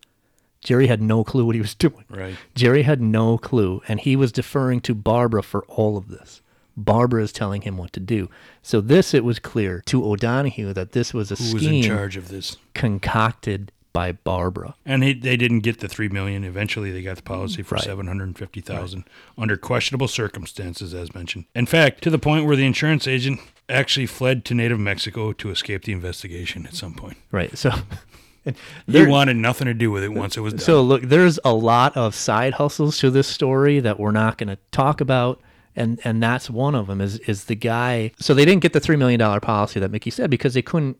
Jerry 0.63 0.87
had 0.87 1.03
no 1.03 1.25
clue 1.25 1.45
what 1.45 1.55
he 1.55 1.61
was 1.61 1.75
doing. 1.87 2.05
Right. 2.09 2.37
Jerry 2.55 2.83
had 2.83 3.01
no 3.01 3.37
clue, 3.39 3.83
and 3.89 4.01
he 4.01 4.17
was 4.17 4.33
deferring 4.33 4.81
to 4.83 4.95
Barbara 4.95 5.43
for 5.43 5.65
all 5.67 5.97
of 5.97 6.09
this. 6.09 6.41
Barbara 6.77 7.23
is 7.23 7.33
telling 7.33 7.63
him 7.63 7.77
what 7.77 7.93
to 7.93 8.01
do. 8.01 8.31
So 8.63 8.81
this, 8.81 9.13
it 9.13 9.25
was 9.25 9.39
clear 9.39 9.83
to 9.87 10.03
O'Donohue 10.05 10.73
that 10.73 10.93
this 10.93 11.13
was 11.13 11.31
a 11.31 11.35
Who 11.35 11.55
was 11.55 11.67
in 11.67 11.83
charge 11.83 12.17
of 12.17 12.29
this? 12.29 12.57
concocted 12.73 13.73
by 13.93 14.13
Barbara. 14.13 14.75
And 14.87 15.05
he, 15.05 15.13
they 15.13 15.37
didn't 15.37 15.61
get 15.61 15.81
the 15.81 15.89
three 15.89 16.09
million. 16.09 16.45
Eventually, 16.45 16.91
they 16.91 17.03
got 17.03 17.17
the 17.17 17.23
policy 17.23 17.63
for 17.63 17.75
Right. 17.75 17.85
seven 17.85 18.07
hundred 18.07 18.25
and 18.25 18.39
fifty 18.39 18.63
thousand 18.63 19.05
under 19.37 19.59
questionable 19.59 20.09
circumstances, 20.09 20.95
as 20.95 21.15
mentioned. 21.15 21.45
In 21.55 21.67
fact, 21.67 22.03
to 22.05 22.11
the 22.11 22.19
point 22.19 22.47
where 22.47 22.57
the 22.57 22.65
insurance 22.65 23.07
agent 23.07 23.41
actually 23.69 24.07
fled 24.07 24.47
to 24.47 24.55
native 24.55 24.81
Mexico 24.81 25.33
to 25.35 25.51
escape 25.51 25.85
the 25.85 25.93
investigation 25.93 26.65
at 26.65 26.75
some 26.75 26.95
point. 26.95 27.19
Right. 27.31 27.57
So, 27.59 27.71
and 28.45 28.57
there- 28.87 29.09
wanted 29.09 29.37
nothing 29.37 29.67
to 29.67 29.75
do 29.75 29.91
with 29.91 30.03
it 30.05 30.13
once 30.13 30.37
it 30.37 30.41
was 30.41 30.55
done. 30.55 30.61
So 30.61 30.83
look, 30.83 31.03
there's 31.03 31.39
a 31.45 31.53
lot 31.55 31.97
of 31.97 32.15
side 32.15 32.55
hustles 32.55 32.99
to 32.99 33.11
this 33.11 33.29
story 33.29 33.81
that 33.81 33.99
we're 34.01 34.11
not 34.13 34.39
going 34.39 34.49
to 34.49 34.59
talk 34.71 35.01
about, 35.01 35.41
and 35.77 36.01
and 36.05 36.23
that's 36.23 36.51
one 36.51 36.75
of 36.75 36.87
them. 36.89 37.01
Is 37.01 37.19
is 37.21 37.45
the 37.45 37.55
guy? 37.55 38.13
So 38.19 38.35
they 38.35 38.45
didn't 38.45 38.63
get 38.63 38.73
the 38.73 38.81
three 38.81 38.97
million 38.97 39.19
dollar 39.21 39.41
policy 39.41 39.79
that 39.81 39.91
Mickey 39.91 40.11
said 40.11 40.31
because 40.31 40.55
they 40.55 40.63
couldn't 40.63 40.97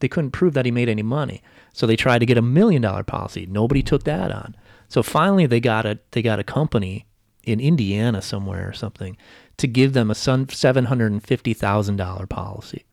they 0.00 0.08
couldn't 0.08 0.30
prove 0.30 0.54
that 0.54 0.64
he 0.64 0.70
made 0.70 0.88
any 0.88 1.02
money. 1.02 1.42
So 1.72 1.86
they 1.86 1.96
tried 1.96 2.18
to 2.20 2.26
get 2.26 2.38
a 2.38 2.42
million 2.42 2.82
dollar 2.82 3.04
policy. 3.04 3.46
Nobody 3.46 3.82
took 3.82 4.04
that 4.04 4.32
on. 4.32 4.56
So 4.88 5.02
finally, 5.02 5.46
they 5.46 5.60
got 5.60 5.86
a 5.86 5.98
they 6.10 6.22
got 6.22 6.38
a 6.40 6.44
company 6.44 7.06
in 7.44 7.60
Indiana 7.60 8.20
somewhere 8.20 8.68
or 8.68 8.72
something 8.72 9.16
to 9.56 9.66
give 9.66 9.92
them 9.92 10.10
a 10.10 10.14
sun 10.14 10.48
seven 10.48 10.86
hundred 10.86 11.12
and 11.12 11.22
fifty 11.22 11.54
thousand 11.54 11.96
dollar 11.96 12.26
policy, 12.26 12.84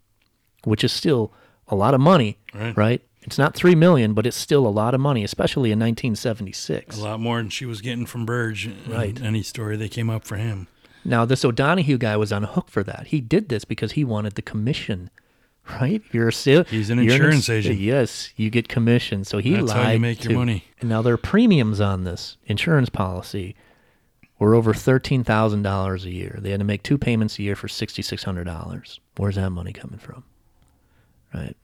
which 0.65 0.84
is 0.84 0.91
still 0.94 1.34
a 1.69 1.76
lot 1.76 1.94
of 1.94 1.99
money, 1.99 2.38
Right. 2.53 2.78
right? 2.78 3.02
It's 3.27 3.37
not 3.37 3.53
three 3.53 3.75
million, 3.75 4.13
but 4.13 4.25
it's 4.25 4.37
still 4.37 4.65
a 4.65 4.69
lot 4.69 4.93
of 4.95 5.01
money, 5.01 5.23
especially 5.23 5.71
in 5.71 5.77
1976. 5.79 6.97
a 6.97 7.03
lot 7.03 7.19
more 7.19 7.37
than 7.37 7.49
she 7.49 7.65
was 7.65 7.81
getting 7.81 8.05
from 8.05 8.25
Burge. 8.25 8.69
Right. 8.87 9.21
Any 9.21 9.43
story 9.43 9.75
they 9.77 9.89
came 9.89 10.09
up 10.09 10.23
for 10.25 10.37
him. 10.37 10.67
Now, 11.05 11.25
this 11.25 11.43
O'Donohue 11.45 11.97
guy 11.97 12.17
was 12.17 12.31
on 12.31 12.43
a 12.43 12.47
hook 12.47 12.69
for 12.69 12.83
that. 12.83 13.07
He 13.07 13.21
did 13.21 13.49
this 13.49 13.63
because 13.65 13.91
he 13.93 14.03
wanted 14.03 14.33
the 14.35 14.41
commission, 14.41 15.09
right? 15.69 16.01
You're 16.11 16.29
a 16.29 16.33
sale, 16.33 16.63
He's 16.63 16.89
an 16.89 16.99
insurance 16.99 17.49
ins- 17.49 17.65
agent. 17.65 17.79
Yes, 17.79 18.31
you 18.37 18.49
get 18.49 18.67
commission. 18.69 19.23
So 19.25 19.37
he 19.39 19.55
That's 19.55 19.67
lied. 19.67 19.85
how 19.85 19.91
you 19.91 19.99
make 19.99 20.23
your 20.23 20.33
money. 20.33 20.63
And 20.79 20.89
now 20.89 21.01
their 21.01 21.17
premiums 21.17 21.79
on 21.81 22.05
this 22.05 22.37
insurance 22.45 22.89
policy 22.89 23.55
were 24.39 24.55
over 24.55 24.73
thirteen 24.73 25.23
thousand 25.25 25.63
dollars 25.63 26.05
a 26.05 26.11
year. 26.11 26.37
They 26.41 26.51
had 26.51 26.59
to 26.61 26.65
make 26.65 26.83
two 26.83 26.97
payments 26.97 27.39
a 27.39 27.43
year 27.43 27.55
for 27.57 27.67
sixty 27.67 28.01
six 28.01 28.23
hundred 28.23 28.45
dollars. 28.45 28.99
Where's 29.17 29.35
that 29.35 29.49
money 29.49 29.73
coming 29.73 29.99
from? 29.99 30.23
Right. 31.33 31.55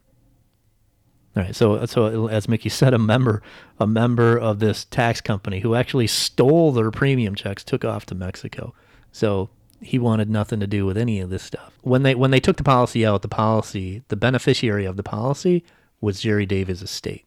All 1.35 1.43
right. 1.43 1.55
So, 1.55 1.85
so 1.85 2.27
as 2.27 2.47
Mickey 2.47 2.69
said, 2.69 2.93
a 2.93 2.99
member, 2.99 3.41
a 3.79 3.87
member 3.87 4.37
of 4.37 4.59
this 4.59 4.85
tax 4.85 5.19
company 5.21 5.61
who 5.61 5.75
actually 5.75 6.07
stole 6.07 6.71
their 6.71 6.91
premium 6.91 7.35
checks 7.35 7.63
took 7.63 7.83
off 7.83 8.05
to 8.07 8.15
Mexico. 8.15 8.73
So 9.11 9.49
he 9.81 9.99
wanted 9.99 10.29
nothing 10.29 10.59
to 10.59 10.67
do 10.67 10.85
with 10.85 10.97
any 10.97 11.19
of 11.19 11.29
this 11.29 11.43
stuff. 11.43 11.77
When 11.81 12.03
they 12.03 12.15
when 12.15 12.31
they 12.31 12.39
took 12.39 12.57
the 12.57 12.63
policy 12.63 13.05
out, 13.05 13.21
the 13.21 13.27
policy, 13.27 14.03
the 14.07 14.15
beneficiary 14.15 14.85
of 14.85 14.95
the 14.95 15.03
policy 15.03 15.63
was 15.99 16.21
Jerry 16.21 16.45
Davies' 16.45 16.81
estate. 16.81 17.25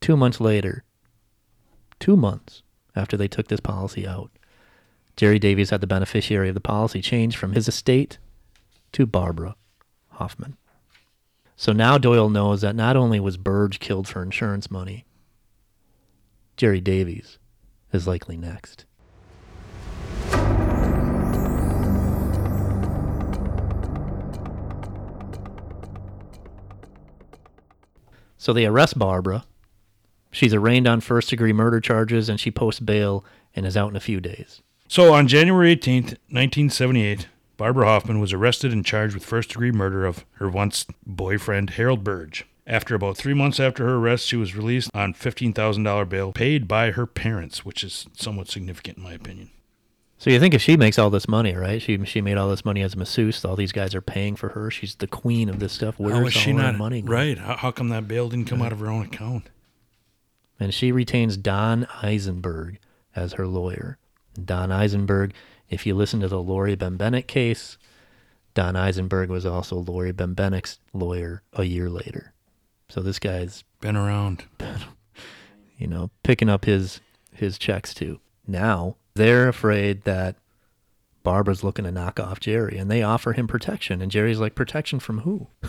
Two 0.00 0.16
months 0.16 0.40
later, 0.40 0.84
two 2.00 2.16
months 2.16 2.62
after 2.96 3.16
they 3.16 3.28
took 3.28 3.48
this 3.48 3.60
policy 3.60 4.06
out, 4.06 4.30
Jerry 5.16 5.38
Davies 5.38 5.70
had 5.70 5.80
the 5.80 5.86
beneficiary 5.86 6.48
of 6.48 6.54
the 6.54 6.60
policy 6.60 7.00
changed 7.00 7.36
from 7.36 7.52
his 7.52 7.68
estate 7.68 8.18
to 8.92 9.06
Barbara 9.06 9.56
Hoffman. 10.10 10.56
So 11.56 11.72
now 11.72 11.98
Doyle 11.98 12.28
knows 12.28 12.62
that 12.62 12.74
not 12.74 12.96
only 12.96 13.20
was 13.20 13.36
Burge 13.36 13.78
killed 13.78 14.08
for 14.08 14.22
insurance 14.22 14.70
money, 14.70 15.04
Jerry 16.56 16.80
Davies 16.80 17.38
is 17.92 18.06
likely 18.06 18.36
next. 18.36 18.84
So 28.36 28.52
they 28.52 28.66
arrest 28.66 28.98
Barbara. 28.98 29.44
She's 30.30 30.52
arraigned 30.52 30.86
on 30.86 31.00
first 31.00 31.30
degree 31.30 31.52
murder 31.52 31.80
charges 31.80 32.28
and 32.28 32.38
she 32.38 32.50
posts 32.50 32.80
bail 32.80 33.24
and 33.56 33.64
is 33.64 33.76
out 33.76 33.88
in 33.88 33.96
a 33.96 34.00
few 34.00 34.20
days. 34.20 34.60
So 34.86 35.14
on 35.14 35.28
January 35.28 35.74
18th, 35.74 36.18
1978, 36.28 37.28
Barbara 37.56 37.86
Hoffman 37.86 38.18
was 38.20 38.32
arrested 38.32 38.72
and 38.72 38.84
charged 38.84 39.14
with 39.14 39.24
first 39.24 39.50
degree 39.50 39.70
murder 39.72 40.04
of 40.04 40.24
her 40.34 40.48
once 40.48 40.86
boyfriend, 41.06 41.70
Harold 41.70 42.02
Burge. 42.04 42.44
After 42.66 42.94
about 42.94 43.16
three 43.16 43.34
months 43.34 43.60
after 43.60 43.84
her 43.86 43.96
arrest, 43.96 44.26
she 44.26 44.36
was 44.36 44.56
released 44.56 44.90
on 44.94 45.12
$15,000 45.14 46.08
bail 46.08 46.32
paid 46.32 46.66
by 46.66 46.90
her 46.92 47.06
parents, 47.06 47.64
which 47.64 47.84
is 47.84 48.06
somewhat 48.14 48.48
significant 48.48 48.96
in 48.98 49.04
my 49.04 49.12
opinion. 49.12 49.50
So 50.16 50.30
you 50.30 50.40
think 50.40 50.54
if 50.54 50.62
she 50.62 50.76
makes 50.76 50.98
all 50.98 51.10
this 51.10 51.28
money, 51.28 51.54
right? 51.54 51.82
She 51.82 52.02
she 52.06 52.22
made 52.22 52.38
all 52.38 52.48
this 52.48 52.64
money 52.64 52.80
as 52.80 52.94
a 52.94 52.96
masseuse. 52.96 53.44
All 53.44 53.56
these 53.56 53.72
guys 53.72 53.94
are 53.94 54.00
paying 54.00 54.36
for 54.36 54.50
her. 54.50 54.70
She's 54.70 54.94
the 54.94 55.06
queen 55.06 55.50
of 55.50 55.58
this 55.58 55.72
stuff. 55.74 55.96
Where's 55.98 56.14
How 56.14 56.20
all 56.20 56.26
is 56.26 56.32
she 56.32 56.52
her 56.52 56.56
not 56.56 56.76
money 56.76 57.02
going? 57.02 57.12
right? 57.12 57.36
How, 57.38 57.56
how 57.56 57.70
come 57.72 57.90
that 57.90 58.08
bail 58.08 58.30
didn't 58.30 58.46
come 58.46 58.62
out 58.62 58.72
of 58.72 58.78
her 58.80 58.86
own 58.88 59.04
account? 59.04 59.50
And 60.58 60.72
she 60.72 60.92
retains 60.92 61.36
Don 61.36 61.86
Eisenberg 62.02 62.78
as 63.14 63.34
her 63.34 63.46
lawyer. 63.46 63.98
Don 64.42 64.72
Eisenberg, 64.72 65.34
if 65.68 65.86
you 65.86 65.94
listen 65.94 66.20
to 66.20 66.28
the 66.28 66.42
Laurie 66.42 66.76
Bembenek 66.76 67.26
case, 67.26 67.78
Don 68.54 68.76
Eisenberg 68.76 69.30
was 69.30 69.44
also 69.44 69.76
Laurie 69.76 70.12
Bembenek's 70.12 70.78
lawyer 70.92 71.42
a 71.52 71.64
year 71.64 71.90
later. 71.90 72.32
So 72.88 73.00
this 73.00 73.18
guy's 73.18 73.64
Been 73.80 73.96
around. 73.96 74.44
you 75.78 75.86
know, 75.86 76.10
picking 76.22 76.48
up 76.48 76.64
his 76.64 77.00
his 77.32 77.58
checks 77.58 77.92
too. 77.92 78.20
Now 78.46 78.96
they're 79.14 79.48
afraid 79.48 80.04
that 80.04 80.36
Barbara's 81.22 81.64
looking 81.64 81.84
to 81.84 81.90
knock 81.90 82.20
off 82.20 82.38
Jerry, 82.38 82.78
and 82.78 82.90
they 82.90 83.02
offer 83.02 83.32
him 83.32 83.46
protection, 83.46 84.02
and 84.02 84.10
Jerry's 84.10 84.38
like, 84.38 84.54
protection 84.54 85.00
from 85.00 85.20
who? 85.20 85.48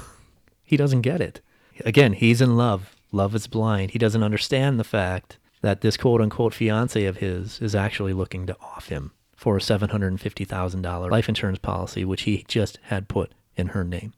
he 0.64 0.78
doesn't 0.78 1.02
get 1.02 1.22
it. 1.22 1.42
Again, 1.86 2.14
he's 2.14 2.42
in 2.42 2.58
love. 2.58 2.96
Love 3.12 3.34
is 3.34 3.48
blind. 3.48 3.92
He 3.92 4.00
doesn't 4.00 4.24
understand 4.24 4.80
the 4.80 4.84
fact 4.84 5.38
that 5.62 5.82
this 5.82 5.98
quote 5.98 6.22
unquote 6.22 6.54
fiance 6.54 7.04
of 7.06 7.18
his 7.18 7.60
is 7.62 7.74
actually 7.74 8.14
looking 8.14 8.46
to 8.48 8.58
off 8.62 8.90
him 8.90 9.12
for 9.36 9.58
a 9.58 9.60
$750,000 9.60 11.12
life 11.12 11.30
insurance 11.30 11.60
policy, 11.60 12.06
which 12.06 12.24
he 12.24 12.46
just 12.48 12.80
had 12.84 13.08
put 13.08 13.32
in 13.56 13.68
her 13.68 13.84
name. 13.84 14.14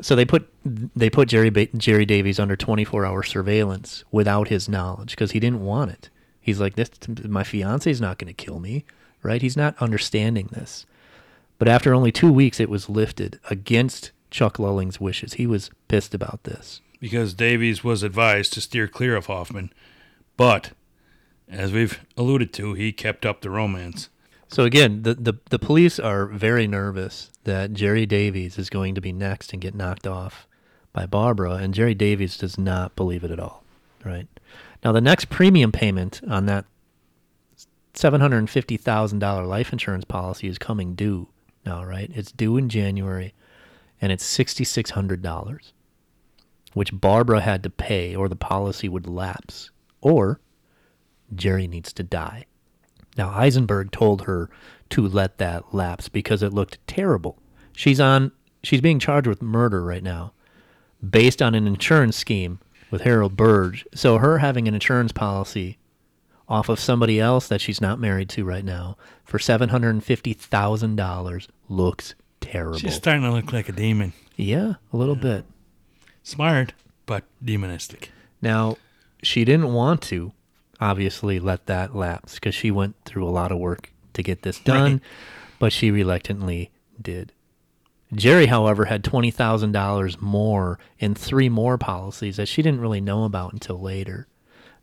So 0.00 0.14
they 0.14 0.26
put 0.26 0.52
they 0.64 1.08
put 1.08 1.28
Jerry 1.28 1.48
ba- 1.48 1.68
Jerry 1.74 2.04
Davies 2.04 2.38
under 2.38 2.54
24-hour 2.56 3.22
surveillance 3.22 4.04
without 4.12 4.48
his 4.48 4.68
knowledge 4.68 5.12
because 5.12 5.30
he 5.32 5.40
didn't 5.40 5.64
want 5.64 5.90
it. 5.90 6.10
He's 6.40 6.60
like, 6.60 6.76
"This, 6.76 6.90
my 7.24 7.42
fiance's 7.44 7.98
not 8.00 8.18
going 8.18 8.28
to 8.28 8.34
kill 8.34 8.60
me, 8.60 8.84
right?" 9.22 9.40
He's 9.40 9.56
not 9.56 9.74
understanding 9.80 10.48
this. 10.52 10.84
But 11.58 11.68
after 11.68 11.94
only 11.94 12.12
two 12.12 12.30
weeks, 12.30 12.60
it 12.60 12.68
was 12.68 12.90
lifted 12.90 13.40
against 13.48 14.10
Chuck 14.30 14.58
Lulling's 14.58 15.00
wishes. 15.00 15.34
He 15.34 15.46
was 15.46 15.70
pissed 15.88 16.14
about 16.14 16.44
this. 16.44 16.82
because 17.00 17.32
Davies 17.32 17.82
was 17.82 18.02
advised 18.02 18.52
to 18.52 18.60
steer 18.60 18.88
clear 18.88 19.16
of 19.16 19.26
Hoffman, 19.26 19.72
but 20.36 20.72
as 21.48 21.72
we've 21.72 22.00
alluded 22.18 22.52
to, 22.54 22.74
he 22.74 22.92
kept 22.92 23.24
up 23.24 23.40
the 23.40 23.48
romance. 23.50 24.10
So 24.48 24.64
again, 24.64 25.02
the, 25.02 25.14
the, 25.14 25.34
the 25.50 25.58
police 25.58 25.98
are 25.98 26.26
very 26.26 26.66
nervous 26.66 27.30
that 27.44 27.72
Jerry 27.72 28.06
Davies 28.06 28.58
is 28.58 28.70
going 28.70 28.94
to 28.94 29.00
be 29.00 29.12
next 29.12 29.52
and 29.52 29.60
get 29.60 29.74
knocked 29.74 30.06
off 30.06 30.46
by 30.92 31.04
Barbara, 31.04 31.54
and 31.54 31.74
Jerry 31.74 31.94
Davies 31.94 32.38
does 32.38 32.56
not 32.56 32.96
believe 32.96 33.24
it 33.24 33.30
at 33.30 33.40
all. 33.40 33.64
Right 34.04 34.28
now, 34.84 34.92
the 34.92 35.00
next 35.00 35.30
premium 35.30 35.72
payment 35.72 36.20
on 36.28 36.46
that 36.46 36.64
seven 37.92 38.20
hundred 38.20 38.38
and 38.38 38.48
fifty 38.48 38.76
thousand 38.76 39.18
dollar 39.18 39.44
life 39.44 39.72
insurance 39.72 40.04
policy 40.04 40.46
is 40.46 40.58
coming 40.58 40.94
due 40.94 41.28
now. 41.64 41.84
Right, 41.84 42.10
it's 42.14 42.30
due 42.30 42.56
in 42.56 42.68
January, 42.68 43.34
and 44.00 44.12
it's 44.12 44.24
sixty 44.24 44.62
six 44.62 44.90
hundred 44.90 45.22
dollars, 45.22 45.72
which 46.72 46.98
Barbara 46.98 47.40
had 47.40 47.64
to 47.64 47.70
pay, 47.70 48.14
or 48.14 48.28
the 48.28 48.36
policy 48.36 48.88
would 48.88 49.08
lapse, 49.08 49.70
or 50.00 50.40
Jerry 51.34 51.66
needs 51.66 51.92
to 51.94 52.04
die. 52.04 52.46
Now, 53.16 53.30
Eisenberg 53.30 53.90
told 53.90 54.22
her 54.22 54.50
to 54.90 55.06
let 55.06 55.38
that 55.38 55.74
lapse 55.74 56.08
because 56.08 56.42
it 56.42 56.52
looked 56.52 56.78
terrible. 56.86 57.38
She's 57.72 58.00
on 58.00 58.32
she's 58.62 58.80
being 58.80 58.98
charged 58.98 59.26
with 59.26 59.42
murder 59.42 59.84
right 59.84 60.02
now 60.02 60.32
based 61.08 61.42
on 61.42 61.54
an 61.54 61.66
insurance 61.66 62.16
scheme 62.16 62.58
with 62.90 63.02
Harold 63.02 63.36
Burge. 63.36 63.86
So 63.94 64.18
her 64.18 64.38
having 64.38 64.68
an 64.68 64.74
insurance 64.74 65.12
policy 65.12 65.78
off 66.48 66.68
of 66.68 66.78
somebody 66.78 67.20
else 67.20 67.48
that 67.48 67.60
she's 67.60 67.80
not 67.80 67.98
married 67.98 68.28
to 68.30 68.44
right 68.44 68.64
now 68.64 68.96
for 69.24 69.38
$750,000 69.38 71.48
looks 71.68 72.14
terrible. 72.40 72.78
She's 72.78 72.94
starting 72.94 73.22
to 73.22 73.32
look 73.32 73.52
like 73.52 73.68
a 73.68 73.72
demon. 73.72 74.12
yeah, 74.36 74.74
a 74.92 74.96
little 74.96 75.16
bit. 75.16 75.44
Smart, 76.22 76.72
but 77.04 77.24
demonistic. 77.44 78.08
Now, 78.40 78.76
she 79.22 79.44
didn't 79.44 79.72
want 79.72 80.02
to 80.02 80.32
obviously 80.80 81.38
let 81.40 81.66
that 81.66 81.94
lapse 81.94 82.34
because 82.34 82.54
she 82.54 82.70
went 82.70 82.96
through 83.04 83.26
a 83.26 83.30
lot 83.30 83.52
of 83.52 83.58
work 83.58 83.92
to 84.14 84.22
get 84.22 84.42
this 84.42 84.58
done, 84.60 84.92
Right. 84.92 85.00
but 85.58 85.72
she 85.72 85.90
reluctantly 85.90 86.70
did. 87.00 87.32
Jerry, 88.14 88.46
however, 88.46 88.84
had 88.86 89.02
$20,000 89.02 90.20
more 90.20 90.78
in 90.98 91.14
three 91.14 91.48
more 91.48 91.76
policies 91.76 92.36
that 92.36 92.46
she 92.48 92.62
didn't 92.62 92.80
really 92.80 93.00
know 93.00 93.24
about 93.24 93.52
until 93.52 93.80
later 93.80 94.26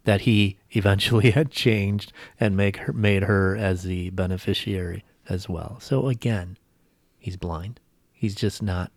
that 0.03 0.22
he 0.22 0.57
eventually 0.72 1.32
had 1.32 1.49
changed 1.49 2.11
and 2.40 2.57
make 2.57 2.78
her, 2.78 2.91
made 2.94 3.24
her 3.24 3.56
as 3.56 3.84
the 3.84 4.10
beneficiary 4.10 5.03
as 5.30 5.48
well. 5.48 5.78
So 5.80 6.10
again, 6.10 6.57
he's 7.18 7.38
blind. 7.38 7.80
He's 8.11 8.36
just 8.36 8.61
not 8.61 8.91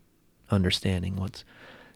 understanding 0.50 1.16
what's 1.16 1.44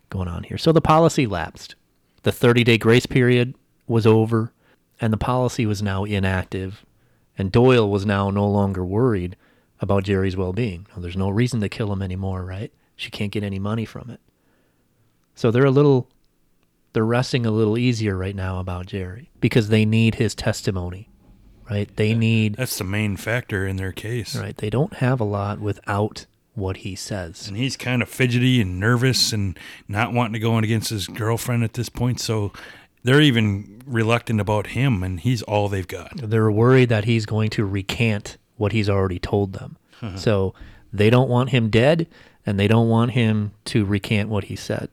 going 0.08 0.28
on 0.28 0.44
here. 0.44 0.58
So 0.58 0.72
the 0.72 0.80
policy 0.80 1.26
lapsed. 1.26 1.74
The 2.22 2.32
30 2.32 2.64
day 2.64 2.78
grace 2.78 3.06
period 3.06 3.54
was 3.86 4.06
over, 4.06 4.52
and 5.00 5.12
the 5.12 5.16
policy 5.18 5.66
was 5.66 5.82
now 5.82 6.04
inactive. 6.04 6.84
And 7.38 7.50
Doyle 7.50 7.88
was 7.88 8.04
now 8.04 8.30
no 8.30 8.46
longer 8.46 8.84
worried 8.84 9.36
about 9.80 10.04
Jerry's 10.04 10.36
well 10.36 10.52
being. 10.52 10.86
There's 10.96 11.16
no 11.16 11.30
reason 11.30 11.60
to 11.60 11.68
kill 11.68 11.92
him 11.92 12.02
anymore, 12.02 12.44
right? 12.44 12.70
She 12.96 13.10
can't 13.10 13.32
get 13.32 13.42
any 13.42 13.58
money 13.58 13.86
from 13.86 14.10
it. 14.10 14.20
So 15.34 15.50
they're 15.50 15.64
a 15.64 15.70
little, 15.70 16.06
they're 16.92 17.04
resting 17.04 17.46
a 17.46 17.50
little 17.50 17.78
easier 17.78 18.14
right 18.16 18.36
now 18.36 18.60
about 18.60 18.86
Jerry 18.86 19.30
because 19.40 19.68
they 19.70 19.86
need 19.86 20.16
his 20.16 20.34
testimony, 20.34 21.08
right? 21.70 21.88
They 21.96 22.12
need, 22.14 22.56
That's 22.56 22.76
the 22.76 22.84
main 22.84 23.16
factor 23.16 23.66
in 23.66 23.76
their 23.76 23.92
case. 23.92 24.36
right? 24.36 24.56
They 24.56 24.68
don't 24.68 24.94
have 24.96 25.18
a 25.18 25.24
lot 25.24 25.60
without 25.60 26.26
what 26.54 26.78
he 26.78 26.94
says. 26.94 27.48
And 27.48 27.56
he's 27.56 27.76
kind 27.76 28.02
of 28.02 28.08
fidgety 28.10 28.60
and 28.60 28.78
nervous 28.78 29.32
and 29.32 29.58
not 29.88 30.12
wanting 30.12 30.34
to 30.34 30.40
go 30.40 30.58
in 30.58 30.64
against 30.64 30.90
his 30.90 31.06
girlfriend 31.06 31.64
at 31.64 31.72
this 31.72 31.88
point. 31.88 32.20
So 32.20 32.52
they're 33.02 33.20
even 33.20 33.82
reluctant 33.86 34.40
about 34.40 34.68
him, 34.68 35.02
and 35.02 35.20
he's 35.20 35.42
all 35.42 35.68
they've 35.68 35.86
got. 35.88 36.12
They're 36.16 36.50
worried 36.50 36.88
that 36.90 37.04
he's 37.04 37.26
going 37.26 37.50
to 37.50 37.64
recant 37.64 38.36
what 38.56 38.72
he's 38.72 38.88
already 38.90 39.18
told 39.18 39.52
them. 39.54 39.76
Uh-huh. 40.02 40.16
so 40.16 40.54
they 40.92 41.10
don't 41.10 41.28
want 41.28 41.50
him 41.50 41.68
dead 41.68 42.06
and 42.46 42.58
they 42.58 42.66
don't 42.66 42.88
want 42.88 43.10
him 43.10 43.52
to 43.66 43.84
recant 43.84 44.30
what 44.30 44.44
he 44.44 44.56
said. 44.56 44.88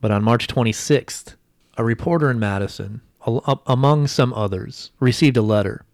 But 0.00 0.12
on 0.12 0.22
March 0.22 0.46
26th, 0.46 1.34
a 1.76 1.82
reporter 1.84 2.30
in 2.30 2.38
Madison, 2.38 3.00
a- 3.26 3.58
among 3.66 4.06
some 4.06 4.32
others, 4.32 4.92
received 5.00 5.36
a 5.36 5.42
letter 5.42 5.84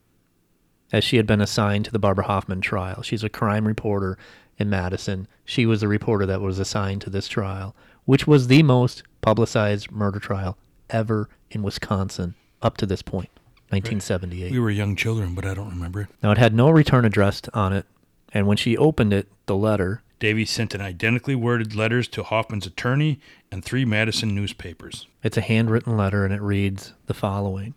as 0.92 1.04
she 1.04 1.16
had 1.16 1.26
been 1.26 1.40
assigned 1.40 1.86
to 1.86 1.90
the 1.90 1.98
Barbara 1.98 2.26
Hoffman 2.26 2.60
trial. 2.60 3.00
She's 3.00 3.24
a 3.24 3.30
crime 3.30 3.66
reporter 3.66 4.18
in 4.58 4.68
Madison. 4.68 5.26
She 5.46 5.64
was 5.64 5.80
the 5.80 5.88
reporter 5.88 6.26
that 6.26 6.42
was 6.42 6.58
assigned 6.58 7.00
to 7.02 7.10
this 7.10 7.28
trial, 7.28 7.74
which 8.04 8.26
was 8.26 8.48
the 8.48 8.62
most 8.62 9.02
publicized 9.22 9.90
murder 9.90 10.18
trial 10.18 10.58
ever 10.90 11.30
in 11.50 11.62
Wisconsin 11.62 12.34
up 12.62 12.76
to 12.78 12.86
this 12.86 13.02
point, 13.02 13.30
1978. 13.70 14.52
We 14.52 14.58
were 14.58 14.70
young 14.70 14.96
children, 14.96 15.34
but 15.34 15.44
I 15.44 15.54
don't 15.54 15.70
remember 15.70 16.02
it. 16.02 16.08
Now, 16.22 16.30
it 16.30 16.38
had 16.38 16.54
no 16.54 16.70
return 16.70 17.04
address 17.04 17.42
on 17.54 17.72
it, 17.72 17.86
and 18.32 18.46
when 18.46 18.56
she 18.56 18.76
opened 18.76 19.12
it, 19.12 19.28
the 19.46 19.56
letter, 19.56 20.02
Davies 20.18 20.50
sent 20.50 20.74
an 20.74 20.82
identically 20.82 21.34
worded 21.34 21.74
letters 21.74 22.06
to 22.08 22.22
Hoffman's 22.22 22.66
attorney 22.66 23.20
and 23.50 23.64
three 23.64 23.86
Madison 23.86 24.34
newspapers. 24.34 25.06
it's 25.22 25.38
a 25.38 25.42
handwritten 25.42 25.96
letter, 25.96 26.24
and 26.26 26.34
it 26.34 26.42
reads 26.42 26.92
the 27.06 27.14
following. 27.14 27.74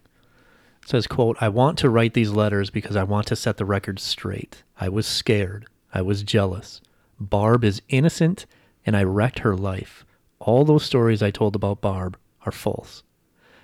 It 0.83 0.89
says, 0.89 1.07
quote, 1.07 1.37
I 1.39 1.47
want 1.47 1.77
to 1.79 1.89
write 1.89 2.13
these 2.13 2.31
letters 2.31 2.69
because 2.69 2.97
I 2.97 3.03
want 3.03 3.27
to 3.27 3.37
set 3.37 3.55
the 3.55 3.63
record 3.63 3.99
straight. 3.99 4.63
I 4.77 4.89
was 4.89 5.07
scared. 5.07 5.65
I 5.93 6.01
was 6.01 6.23
jealous. 6.23 6.81
Barb 7.17 7.63
is 7.63 7.81
innocent, 7.87 8.45
and 8.85 8.97
I 8.97 9.03
wrecked 9.03 9.39
her 9.39 9.55
life. 9.55 10.05
All 10.39 10.65
those 10.65 10.83
stories 10.83 11.23
I 11.23 11.31
told 11.31 11.55
about 11.55 11.79
Barb 11.79 12.17
are 12.45 12.51
false. 12.51 13.03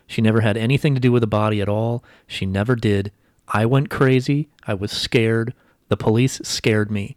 She 0.10 0.24
never 0.24 0.42
had 0.42 0.58
anything 0.58 0.96
to 0.96 1.00
do 1.00 1.12
with 1.12 1.22
the 1.22 1.28
body 1.28 1.62
at 1.62 1.70
all. 1.70 2.04
She 2.26 2.48
never 2.48 2.76
did. 2.76 3.12
I 3.48 3.68
went 3.68 3.92
crazy. 3.92 4.50
I 4.66 4.74
was 4.74 4.92
scared. 4.92 5.54
The 5.88 5.98
police 5.98 6.42
scared 6.44 6.90
me. 6.90 7.16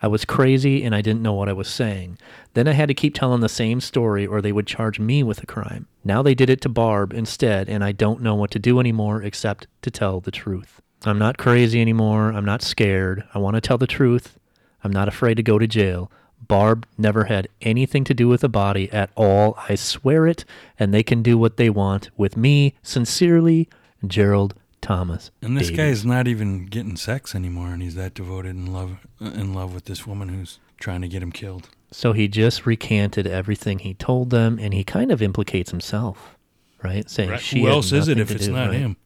I 0.00 0.06
was 0.06 0.24
crazy 0.24 0.82
and 0.82 0.94
I 0.94 1.02
didn't 1.02 1.20
know 1.20 1.34
what 1.34 1.50
I 1.50 1.52
was 1.52 1.68
saying. 1.68 2.16
Then 2.54 2.66
I 2.66 2.72
had 2.72 2.88
to 2.88 2.94
keep 2.94 3.14
telling 3.14 3.42
the 3.42 3.48
same 3.50 3.78
story 3.78 4.26
or 4.26 4.40
they 4.40 4.52
would 4.52 4.66
charge 4.66 4.98
me 4.98 5.22
with 5.22 5.42
a 5.42 5.46
crime. 5.46 5.86
Now 6.02 6.22
they 6.22 6.34
did 6.34 6.48
it 6.48 6.62
to 6.62 6.70
Barb 6.70 7.12
instead, 7.12 7.68
and 7.68 7.84
I 7.84 7.92
don't 7.92 8.22
know 8.22 8.34
what 8.34 8.50
to 8.52 8.58
do 8.58 8.80
anymore 8.80 9.22
except 9.22 9.66
to 9.82 9.90
tell 9.90 10.20
the 10.20 10.30
truth. 10.30 10.80
I'm 11.04 11.18
not 11.18 11.36
crazy 11.36 11.78
anymore. 11.82 12.32
I'm 12.32 12.46
not 12.46 12.62
scared. 12.62 13.24
I 13.34 13.38
want 13.38 13.56
to 13.56 13.60
tell 13.60 13.76
the 13.76 13.86
truth. 13.86 14.38
I'm 14.82 14.92
not 14.92 15.08
afraid 15.08 15.34
to 15.34 15.42
go 15.42 15.58
to 15.58 15.66
jail. 15.66 16.10
Barb 16.48 16.86
never 16.98 17.24
had 17.24 17.48
anything 17.62 18.04
to 18.04 18.14
do 18.14 18.28
with 18.28 18.40
the 18.42 18.48
body 18.48 18.90
at 18.92 19.10
all. 19.14 19.56
I 19.68 19.74
swear 19.74 20.26
it, 20.26 20.44
and 20.78 20.92
they 20.92 21.02
can 21.02 21.22
do 21.22 21.38
what 21.38 21.56
they 21.56 21.70
want 21.70 22.10
with 22.16 22.36
me. 22.36 22.74
Sincerely, 22.82 23.68
Gerald 24.06 24.54
Thomas. 24.80 25.30
And 25.40 25.56
this 25.56 25.70
guy 25.70 25.86
is 25.86 26.04
not 26.04 26.28
even 26.28 26.66
getting 26.66 26.96
sex 26.96 27.34
anymore, 27.34 27.68
and 27.68 27.82
he's 27.82 27.94
that 27.94 28.14
devoted 28.14 28.50
in 28.50 28.72
love 28.72 28.98
uh, 29.20 29.30
in 29.30 29.54
love 29.54 29.72
with 29.74 29.86
this 29.86 30.06
woman 30.06 30.28
who's 30.28 30.58
trying 30.78 31.00
to 31.00 31.08
get 31.08 31.22
him 31.22 31.32
killed. 31.32 31.68
So 31.90 32.12
he 32.12 32.26
just 32.28 32.66
recanted 32.66 33.26
everything 33.26 33.78
he 33.78 33.94
told 33.94 34.30
them, 34.30 34.58
and 34.60 34.74
he 34.74 34.84
kind 34.84 35.10
of 35.12 35.22
implicates 35.22 35.70
himself, 35.70 36.36
right? 36.82 37.08
Saying 37.08 37.30
Right. 37.30 37.40
she 37.40 37.60
Who 37.62 37.68
else 37.68 37.92
is 37.92 38.08
it 38.08 38.18
if 38.18 38.30
it's 38.30 38.46
do, 38.46 38.52
not 38.52 38.70
right? 38.70 38.78
him? 38.78 38.96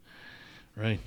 Right. 0.75 1.01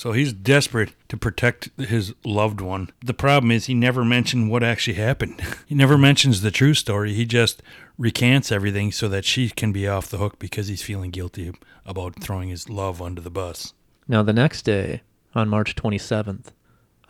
So 0.00 0.12
he's 0.12 0.32
desperate 0.32 0.94
to 1.10 1.18
protect 1.18 1.68
his 1.78 2.14
loved 2.24 2.62
one. 2.62 2.88
The 3.04 3.12
problem 3.12 3.50
is 3.50 3.66
he 3.66 3.74
never 3.74 4.02
mentioned 4.02 4.50
what 4.50 4.62
actually 4.62 4.94
happened. 4.94 5.42
he 5.66 5.74
never 5.74 5.98
mentions 5.98 6.40
the 6.40 6.50
true 6.50 6.72
story. 6.72 7.12
He 7.12 7.26
just 7.26 7.62
recants 7.98 8.50
everything 8.50 8.92
so 8.92 9.10
that 9.10 9.26
she 9.26 9.50
can 9.50 9.72
be 9.72 9.86
off 9.86 10.08
the 10.08 10.16
hook 10.16 10.38
because 10.38 10.68
he's 10.68 10.80
feeling 10.80 11.10
guilty 11.10 11.52
about 11.84 12.18
throwing 12.18 12.48
his 12.48 12.70
love 12.70 13.02
under 13.02 13.20
the 13.20 13.28
bus. 13.28 13.74
Now, 14.08 14.22
the 14.22 14.32
next 14.32 14.62
day, 14.62 15.02
on 15.34 15.50
March 15.50 15.76
27th, 15.76 16.46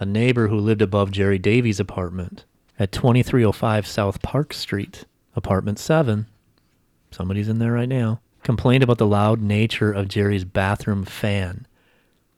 a 0.00 0.04
neighbor 0.04 0.48
who 0.48 0.58
lived 0.58 0.82
above 0.82 1.12
Jerry 1.12 1.38
Davies' 1.38 1.78
apartment 1.78 2.44
at 2.76 2.90
2305 2.90 3.86
South 3.86 4.20
Park 4.20 4.52
Street, 4.52 5.04
apartment 5.36 5.78
7, 5.78 6.26
somebody's 7.12 7.48
in 7.48 7.60
there 7.60 7.70
right 7.70 7.88
now, 7.88 8.20
complained 8.42 8.82
about 8.82 8.98
the 8.98 9.06
loud 9.06 9.40
nature 9.40 9.92
of 9.92 10.08
Jerry's 10.08 10.44
bathroom 10.44 11.04
fan 11.04 11.68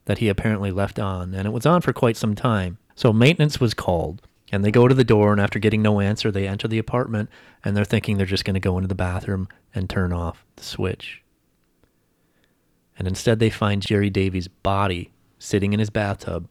that 0.05 0.19
he 0.19 0.29
apparently 0.29 0.71
left 0.71 0.99
on, 0.99 1.35
and 1.35 1.47
it 1.47 1.53
was 1.53 1.67
on 1.67 1.81
for 1.81 1.93
quite 1.93 2.17
some 2.17 2.35
time. 2.35 2.79
So 2.95 3.13
maintenance 3.13 3.61
was 3.61 3.75
called, 3.75 4.23
and 4.51 4.65
they 4.65 4.71
go 4.71 4.89
to 4.89 4.95
the 4.95 5.05
door, 5.05 5.33
and 5.33 5.41
after 5.41 5.59
getting 5.59 5.83
no 5.83 6.01
answer, 6.01 6.31
they 6.31 6.47
enter 6.47 6.69
the 6.69 6.79
apartment, 6.79 7.31
and 7.65 7.77
they're 7.77 7.85
thinking 7.85 8.17
they're 8.17 8.27
just 8.27 8.45
going 8.45 8.55
to 8.55 8.61
go 8.61 8.77
into 8.77 8.89
the 8.89 8.95
bathroom 8.95 9.49
and 9.75 9.89
turn 9.89 10.13
off 10.13 10.45
the 10.57 10.65
switch. 10.65 11.23
And 12.99 13.09
instead, 13.09 13.39
they 13.39 13.51
find 13.51 13.81
Jerry 13.81 14.11
Davies' 14.11 14.49
body 14.49 15.11
sitting 15.39 15.73
in 15.73 15.81
his 15.81 15.91
bathtub, 15.91 16.49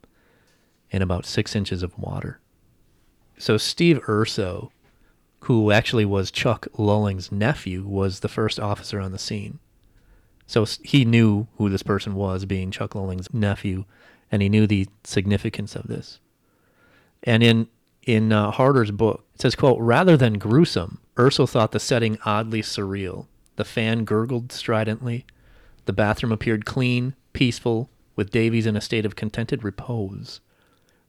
in 0.90 1.02
about 1.02 1.26
six 1.26 1.56
inches 1.56 1.82
of 1.84 1.98
water. 1.98 2.40
So 3.38 3.58
Steve 3.58 4.02
Urso, 4.10 4.72
who 5.46 5.72
actually 5.72 6.06
was 6.06 6.30
Chuck 6.30 6.68
Lulling's 6.78 7.32
nephew, 7.32 7.84
was 7.84 8.20
the 8.20 8.28
first 8.28 8.60
officer 8.60 9.00
on 9.00 9.14
the 9.14 9.18
scene. 9.18 9.60
So 10.52 10.66
he 10.84 11.06
knew 11.06 11.48
who 11.56 11.70
this 11.70 11.82
person 11.82 12.14
was, 12.14 12.44
being 12.44 12.72
Chuck 12.72 12.94
Lulling's 12.94 13.34
nephew, 13.34 13.86
and 14.30 14.42
he 14.42 14.50
knew 14.50 14.68
the 14.68 14.86
significance 15.06 15.78
of 15.78 15.88
this. 15.88 16.20
And 17.24 17.42
in 17.42 17.70
in 18.04 18.34
uh, 18.34 18.52
Harter's 18.52 18.92
book, 18.92 19.24
it 19.34 19.42
says, 19.42 19.56
"quote 19.56 19.80
Rather 19.80 20.18
than 20.18 20.34
gruesome, 20.34 21.00
Urso 21.18 21.46
thought 21.46 21.72
the 21.72 21.80
setting 21.80 22.18
oddly 22.26 22.62
surreal. 22.62 23.28
The 23.56 23.64
fan 23.64 24.04
gurgled 24.04 24.52
stridently. 24.52 25.26
The 25.86 25.94
bathroom 25.94 26.34
appeared 26.34 26.66
clean, 26.66 27.16
peaceful, 27.32 27.90
with 28.18 28.30
Davies 28.30 28.66
in 28.66 28.76
a 28.76 28.82
state 28.82 29.06
of 29.06 29.16
contented 29.16 29.64
repose. 29.64 30.42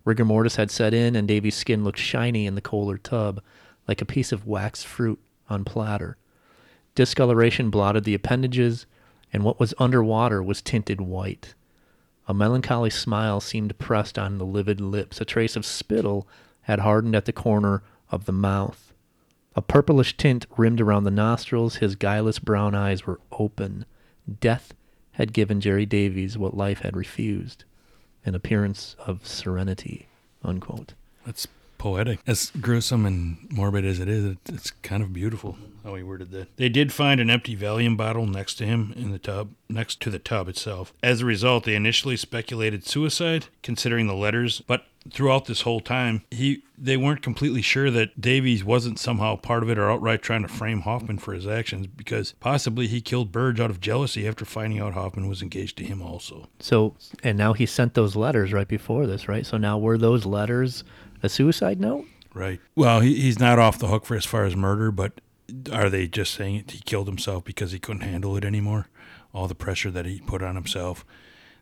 Rigor 0.05 0.25
mortis 0.25 0.55
had 0.55 0.71
set 0.71 0.95
in, 0.95 1.17
and 1.17 1.27
Davies' 1.27 1.57
skin 1.57 1.83
looked 1.83 1.99
shiny 1.99 2.47
in 2.47 2.55
the 2.55 2.61
Kohler 2.61 2.97
tub, 2.97 3.43
like 3.89 4.01
a 4.01 4.07
piece 4.07 4.31
of 4.31 4.47
waxed 4.47 4.87
fruit 4.87 5.19
on 5.51 5.65
platter. 5.65 6.17
Discoloration 6.95 7.71
blotted 7.71 8.05
the 8.05 8.15
appendages, 8.15 8.87
and 9.33 9.43
what 9.45 9.59
was 9.59 9.75
underwater 9.79 10.43
was 10.43 10.63
tinted 10.63 11.01
white. 11.01 11.55
A 12.29 12.35
melancholy 12.35 12.91
smile 12.91 13.41
seemed 13.41 13.79
pressed 13.79 14.19
on 14.19 14.39
the 14.39 14.47
livid 14.47 14.81
lips. 14.81 15.21
A 15.21 15.25
trace 15.25 15.57
of 15.57 15.67
spittle 15.67 16.29
had 16.63 16.81
hardened 16.81 17.17
at 17.17 17.25
the 17.25 17.33
corner 17.33 17.83
of 18.11 18.27
the 18.27 18.33
mouth. 18.33 18.93
A 19.57 19.63
purplish 19.63 20.17
tint 20.17 20.47
rimmed 20.57 20.81
around 20.81 21.05
the 21.05 21.11
nostrils. 21.11 21.77
His 21.77 21.97
guileless 21.97 22.39
brown 22.39 22.75
eyes 22.75 23.07
were 23.07 23.21
open. 23.33 23.85
Death 24.41 24.73
had 25.13 25.33
given 25.33 25.61
Jerry 25.61 25.85
Davies 25.85 26.39
what 26.39 26.57
life 26.57 26.81
had 26.81 26.97
refused 26.97 27.65
an 28.25 28.35
appearance 28.35 28.95
of 29.01 29.27
serenity. 29.27 30.09
Unquote. 30.45 30.95
That's 31.27 31.47
poetic. 31.83 32.21
As 32.29 32.53
gruesome 32.61 33.05
and 33.05 33.39
morbid 33.51 33.85
as 33.85 33.99
it 33.99 34.09
is, 34.09 34.37
it's 34.49 34.71
kind 34.71 35.03
of 35.03 35.13
beautiful 35.13 35.59
how 35.83 35.97
he 35.97 36.03
worded 36.05 36.31
that. 36.31 36.57
They 36.57 36.69
did 36.69 36.93
find 36.93 37.21
an 37.21 37.29
empty 37.29 37.57
Valium 37.57 37.97
bottle 37.97 38.25
next 38.25 38.55
to 38.55 38.67
him 38.67 38.95
in 38.97 39.11
the 39.11 39.19
tub, 39.19 39.51
next 39.69 40.01
to 40.03 40.11
the 40.11 40.21
tub 40.21 40.47
itself. 40.47 40.93
As 41.03 41.21
a 41.21 41.27
result, 41.27 41.65
they 41.65 41.75
initially 41.75 42.17
speculated 42.17 42.87
suicide, 42.87 43.47
considering 43.65 44.07
the 44.07 44.15
letters, 44.15 44.61
but 44.61 44.87
throughout 45.11 45.47
this 45.47 45.63
whole 45.63 45.81
time, 45.81 46.23
he 46.31 46.63
they 46.79 46.97
weren't 46.97 47.23
completely 47.23 47.63
sure 47.63 47.91
that 47.91 48.21
Davies 48.21 48.63
wasn't 48.63 49.01
somehow 49.01 49.35
part 49.35 49.65
of 49.65 49.71
it 49.71 49.79
or 49.79 49.91
outright 49.91 50.23
trying 50.23 50.43
to 50.43 50.49
frame 50.49 50.83
Hoffman 50.83 51.19
for 51.19 51.33
his 51.33 51.47
actions 51.47 51.89
because 51.89 52.35
possibly 52.39 52.87
he 52.87 53.01
killed 53.01 53.33
Burge 53.33 53.61
out 53.61 53.71
of 53.71 53.81
jealousy 53.81 54.27
after 54.29 54.45
finding 54.45 54.79
out 54.79 54.95
Hoffman 54.95 55.29
was 55.29 55.43
engaged 55.43 55.79
to 55.79 55.85
him 55.85 56.01
also. 56.01 56.49
So, 56.61 56.95
and 57.25 57.37
now 57.37 57.53
he 57.53 57.67
sent 57.67 57.95
those 57.95 58.15
letters 58.15 58.53
right 58.53 58.69
before 58.69 59.07
this, 59.07 59.29
right? 59.29 59.47
So 59.47 59.57
now 59.57 59.79
were 59.79 59.99
those 59.99 60.25
letters 60.25 60.85
a 61.23 61.29
suicide 61.29 61.81
note? 61.81 62.07
Right. 62.35 62.61
Well, 62.75 63.01
he, 63.01 63.15
he's 63.21 63.39
not 63.39 63.59
off 63.59 63.79
the 63.79 63.89
hook 63.89 64.07
for 64.07 64.17
as 64.17 64.25
far 64.25 64.45
as 64.45 64.57
murder, 64.57 64.91
but 64.91 65.21
are 65.71 65.91
they 65.91 66.07
just 66.07 66.35
saying 66.35 66.57
it, 66.57 66.71
he 66.71 66.81
killed 66.81 67.07
himself 67.07 67.45
because 67.45 67.73
he 67.73 67.79
couldn't 67.79 68.03
handle 68.03 68.37
it 68.37 68.45
anymore? 68.45 68.89
All 69.35 69.49
the 69.49 69.55
pressure 69.55 69.91
that 69.91 70.07
he 70.07 70.21
put 70.21 70.43
on 70.43 70.55
himself. 70.55 71.05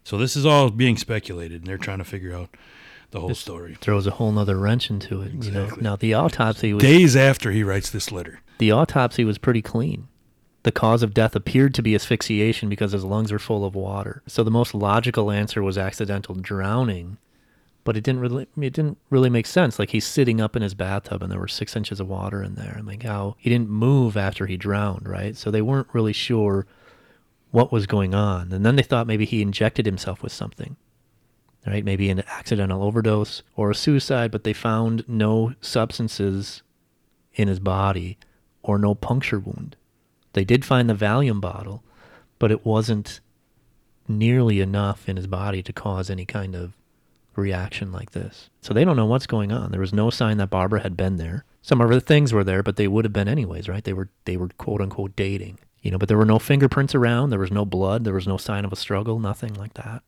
So 0.05 0.16
this 0.16 0.37
is 0.37 0.47
all 0.47 0.70
being 0.70 0.97
speculated, 0.97 1.62
and 1.62 1.66
they're 1.66 1.78
trying 1.78 1.99
to 1.99 2.05
figure 2.05 2.35
out 2.35 2.51
the 3.11 3.20
whole 3.20 3.35
story. 3.35 3.77
Throws 3.81 4.07
a 4.07 4.12
whole 4.12 4.32
nother 4.32 4.57
wrench 4.57 4.91
into 4.91 5.20
it. 5.23 5.32
You 5.32 5.51
know? 5.51 5.65
Exactly. 5.65 5.82
Now 5.82 5.97
the 5.97 6.15
autopsy 6.15 6.73
was 6.73 6.82
Days 6.82 7.16
after 7.16 7.51
he 7.51 7.62
writes 7.62 7.91
this 7.91 8.11
letter. 8.12 8.41
the 8.59 8.70
autopsy 8.70 9.24
was 9.24 9.39
pretty 9.39 9.62
clean. 9.62 10.07
The 10.62 10.73
cause 10.73 11.03
of 11.03 11.15
death 11.15 11.35
appeared 11.35 11.74
to 11.74 11.82
be 11.82 11.95
asphyxiation 11.95 12.69
because 12.69 12.93
his 12.93 13.05
lungs 13.05 13.32
were 13.32 13.39
full 13.39 13.65
of 13.65 13.74
water. 13.74 14.23
So 14.27 14.45
the 14.45 14.51
most 14.51 14.74
logical 14.74 15.31
answer 15.31 15.62
was 15.62 15.78
accidental 15.78 16.35
drowning, 16.35 17.16
but 17.91 17.97
it 17.97 18.05
didn't 18.05 18.21
really 18.21 18.47
it 18.57 18.73
didn't 18.73 18.99
really 19.11 19.29
make 19.29 19.47
sense. 19.47 19.77
Like 19.77 19.91
he's 19.91 20.07
sitting 20.07 20.41
up 20.41 20.55
in 20.55 20.62
his 20.62 20.75
bathtub 20.75 21.25
and 21.25 21.33
there 21.33 21.41
were 21.41 21.49
six 21.49 21.75
inches 21.75 21.99
of 21.99 22.09
water 22.09 22.41
in 22.41 22.55
there, 22.55 22.77
and 22.79 22.87
like 22.87 23.03
how 23.03 23.35
he 23.37 23.51
didn't 23.51 23.69
move 23.69 24.17
after 24.17 24.47
he 24.47 24.57
drowned, 24.57 25.09
right? 25.09 25.37
So 25.37 25.51
they 25.51 25.61
weren't 25.61 25.89
really 25.93 26.12
sure 26.12 26.69
what 27.51 27.73
was 27.73 27.89
going 27.89 28.15
on, 28.15 28.53
and 28.53 28.65
then 28.65 28.77
they 28.77 28.85
thought 28.85 29.09
maybe 29.09 29.25
he 29.25 29.43
injected 29.43 29.87
himself 29.87 30.23
with 30.23 30.31
something, 30.31 30.77
right? 31.67 31.85
Maybe 31.85 32.11
an 32.11 32.23
accidental 32.29 32.85
overdose 32.85 33.43
or 33.57 33.73
a 33.73 33.75
suicide, 33.75 34.31
but 34.31 34.45
they 34.45 34.53
found 34.53 35.03
no 35.09 35.55
substances 35.61 36.62
in 37.35 37.49
his 37.49 37.59
body 37.59 38.19
or 38.62 38.79
no 38.79 38.95
puncture 38.95 39.41
wound. 39.41 39.75
They 40.35 40.45
did 40.45 40.65
find 40.65 40.89
the 40.89 40.95
Valium 40.95 41.41
bottle, 41.41 41.83
but 42.39 42.53
it 42.53 42.65
wasn't 42.65 43.19
nearly 44.07 44.61
enough 44.61 45.09
in 45.09 45.17
his 45.17 45.27
body 45.27 45.61
to 45.65 45.73
cause 45.73 46.09
any 46.09 46.25
kind 46.25 46.55
of 46.55 46.77
reaction 47.41 47.93
like 47.93 48.12
this. 48.12 48.51
So 48.61 48.73
they 48.73 48.85
don't 48.85 48.97
know 48.97 49.07
what's 49.07 49.27
going 49.27 49.53
on. 49.53 49.71
There 49.71 49.81
was 49.81 49.93
no 49.93 50.11
sign 50.11 50.37
that 50.37 50.51
Barbara 50.51 50.83
had 50.83 50.97
been 50.97 51.17
there. 51.17 51.45
Some 51.62 51.81
of 51.81 51.89
her 51.89 52.01
things 52.01 52.33
were 52.33 52.45
there, 52.45 52.62
but 52.62 52.77
they 52.77 52.89
would 52.89 53.05
have 53.05 53.12
been 53.12 53.29
anyways, 53.29 53.69
right? 53.69 53.83
They 53.83 53.93
were 53.93 54.09
they 54.25 54.37
were 54.37 54.49
quote 54.59 54.81
unquote 54.81 55.17
dating. 55.17 55.59
You 55.83 55.91
know, 55.91 55.99
but 55.99 56.09
there 56.09 56.19
were 56.19 56.27
no 56.27 56.39
fingerprints 56.39 56.95
around, 56.95 57.31
there 57.31 57.39
was 57.39 57.51
no 57.51 57.65
blood, 57.65 58.05
there 58.05 58.15
was 58.15 58.29
no 58.29 58.37
sign 58.37 58.67
of 58.67 58.73
a 58.73 58.77
struggle, 58.77 59.19
nothing 59.19 59.55
like 59.55 59.75
that. 59.75 60.03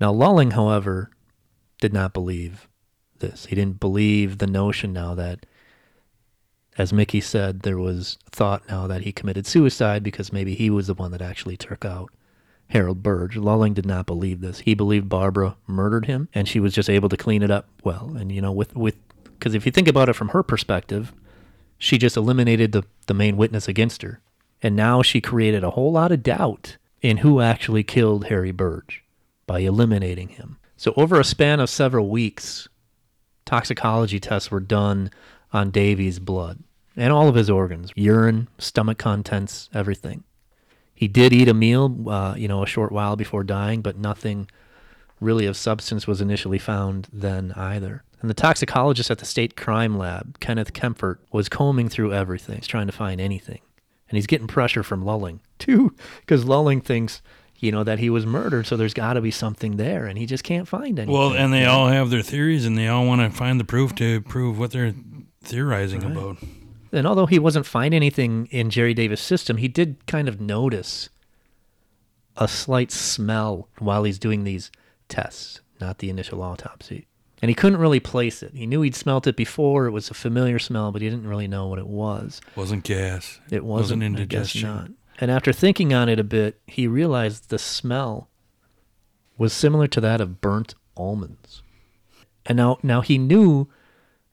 Now 0.00 0.10
Lulling, 0.10 0.52
however, 0.52 1.10
did 1.80 1.92
not 1.92 2.14
believe 2.14 2.66
this. 3.18 3.46
He 3.46 3.54
didn't 3.54 3.78
believe 3.78 4.38
the 4.38 4.46
notion 4.46 4.92
now 4.92 5.14
that 5.14 5.44
as 6.78 6.92
Mickey 6.92 7.20
said, 7.20 7.60
there 7.60 7.76
was 7.76 8.18
thought 8.30 8.66
now 8.68 8.86
that 8.86 9.02
he 9.02 9.12
committed 9.12 9.46
suicide 9.46 10.02
because 10.04 10.32
maybe 10.32 10.54
he 10.54 10.70
was 10.70 10.86
the 10.86 10.94
one 10.94 11.10
that 11.10 11.20
actually 11.20 11.56
took 11.56 11.84
out 11.84 12.10
Harold 12.68 13.02
Burge. 13.02 13.36
Lulling 13.36 13.74
did 13.74 13.86
not 13.86 14.06
believe 14.06 14.40
this. 14.40 14.60
He 14.60 14.74
believed 14.74 15.08
Barbara 15.08 15.56
murdered 15.66 16.06
him, 16.06 16.28
and 16.34 16.46
she 16.46 16.60
was 16.60 16.74
just 16.74 16.90
able 16.90 17.08
to 17.08 17.16
clean 17.16 17.42
it 17.42 17.50
up 17.50 17.68
well. 17.82 18.14
And 18.16 18.30
you 18.30 18.40
know, 18.40 18.52
with 18.52 18.74
with 18.76 18.96
because 19.24 19.54
if 19.54 19.64
you 19.64 19.72
think 19.72 19.88
about 19.88 20.08
it 20.08 20.14
from 20.14 20.28
her 20.28 20.42
perspective, 20.42 21.12
she 21.78 21.98
just 21.98 22.16
eliminated 22.16 22.72
the 22.72 22.84
the 23.06 23.14
main 23.14 23.36
witness 23.36 23.68
against 23.68 24.02
her, 24.02 24.20
and 24.62 24.76
now 24.76 25.02
she 25.02 25.20
created 25.20 25.64
a 25.64 25.70
whole 25.70 25.92
lot 25.92 26.12
of 26.12 26.22
doubt 26.22 26.76
in 27.00 27.18
who 27.18 27.40
actually 27.40 27.82
killed 27.82 28.26
Harry 28.26 28.50
Burge 28.50 29.04
by 29.46 29.60
eliminating 29.60 30.28
him. 30.28 30.58
So 30.76 30.92
over 30.96 31.18
a 31.18 31.24
span 31.24 31.60
of 31.60 31.70
several 31.70 32.08
weeks, 32.08 32.68
toxicology 33.44 34.20
tests 34.20 34.50
were 34.50 34.60
done 34.60 35.10
on 35.52 35.70
Davies' 35.70 36.18
blood 36.18 36.58
and 36.96 37.12
all 37.12 37.28
of 37.28 37.36
his 37.36 37.48
organs 37.48 37.92
urine, 37.96 38.48
stomach 38.58 38.98
contents, 38.98 39.70
everything. 39.72 40.24
He 40.98 41.06
did 41.06 41.32
eat 41.32 41.46
a 41.48 41.54
meal, 41.54 42.08
uh, 42.10 42.34
you 42.36 42.48
know, 42.48 42.64
a 42.64 42.66
short 42.66 42.90
while 42.90 43.14
before 43.14 43.44
dying, 43.44 43.82
but 43.82 43.96
nothing 43.96 44.48
really 45.20 45.46
of 45.46 45.56
substance 45.56 46.08
was 46.08 46.20
initially 46.20 46.58
found 46.58 47.06
then 47.12 47.52
either. 47.54 48.02
And 48.20 48.28
the 48.28 48.34
toxicologist 48.34 49.08
at 49.08 49.18
the 49.18 49.24
state 49.24 49.56
crime 49.56 49.96
lab, 49.96 50.40
Kenneth 50.40 50.72
Kempfert, 50.72 51.18
was 51.30 51.48
combing 51.48 51.88
through 51.88 52.12
everything. 52.12 52.56
He's 52.56 52.66
trying 52.66 52.88
to 52.88 52.92
find 52.92 53.20
anything. 53.20 53.60
And 54.08 54.16
he's 54.16 54.26
getting 54.26 54.48
pressure 54.48 54.82
from 54.82 55.04
Lulling, 55.04 55.38
too, 55.60 55.94
because 56.20 56.44
Lulling 56.44 56.80
thinks, 56.80 57.22
you 57.58 57.70
know, 57.70 57.84
that 57.84 58.00
he 58.00 58.10
was 58.10 58.26
murdered, 58.26 58.66
so 58.66 58.76
there's 58.76 58.94
got 58.94 59.12
to 59.12 59.20
be 59.20 59.30
something 59.30 59.76
there, 59.76 60.06
and 60.06 60.18
he 60.18 60.26
just 60.26 60.42
can't 60.42 60.66
find 60.66 60.98
anything. 60.98 61.14
Well, 61.14 61.32
and 61.32 61.52
they 61.52 61.64
all 61.66 61.86
have 61.86 62.10
their 62.10 62.22
theories, 62.22 62.66
and 62.66 62.76
they 62.76 62.88
all 62.88 63.06
want 63.06 63.20
to 63.20 63.30
find 63.30 63.60
the 63.60 63.64
proof 63.64 63.94
to 63.96 64.20
prove 64.22 64.58
what 64.58 64.72
they're 64.72 64.94
theorizing 65.44 66.00
Right. 66.00 66.10
about. 66.12 66.38
And 66.92 67.06
although 67.06 67.26
he 67.26 67.38
wasn't 67.38 67.66
finding 67.66 67.96
anything 67.96 68.48
in 68.50 68.70
Jerry 68.70 68.94
Davies' 68.94 69.20
system, 69.20 69.58
he 69.58 69.68
did 69.68 70.06
kind 70.06 70.28
of 70.28 70.40
notice 70.40 71.10
a 72.36 72.48
slight 72.48 72.90
smell 72.90 73.68
while 73.78 74.04
he's 74.04 74.18
doing 74.18 74.44
these 74.44 74.70
tests, 75.08 75.60
not 75.80 75.98
the 75.98 76.08
initial 76.10 76.42
autopsy. 76.42 77.06
And 77.40 77.48
he 77.48 77.54
couldn't 77.54 77.78
really 77.78 78.00
place 78.00 78.42
it. 78.42 78.52
He 78.54 78.66
knew 78.66 78.82
he'd 78.82 78.96
smelt 78.96 79.26
it 79.26 79.36
before. 79.36 79.86
It 79.86 79.92
was 79.92 80.10
a 80.10 80.14
familiar 80.14 80.58
smell, 80.58 80.90
but 80.90 81.02
he 81.02 81.08
didn't 81.08 81.28
really 81.28 81.46
know 81.46 81.68
what 81.68 81.78
it 81.78 81.86
was. 81.86 82.40
Wasn't 82.56 82.84
gas. 82.84 83.38
It 83.50 83.64
wasn't, 83.64 84.00
guess 84.00 84.06
indigestion. 84.06 84.96
And 85.20 85.30
after 85.30 85.52
thinking 85.52 85.92
on 85.92 86.08
it 86.08 86.18
a 86.18 86.24
bit, 86.24 86.60
he 86.66 86.86
realized 86.86 87.48
the 87.48 87.58
smell 87.58 88.28
was 89.36 89.52
similar 89.52 89.86
to 89.88 90.00
that 90.00 90.20
of 90.20 90.40
burnt 90.40 90.74
almonds. 90.96 91.62
And 92.46 92.56
now, 92.56 92.78
now 92.82 93.02
he 93.02 93.18
knew, 93.18 93.68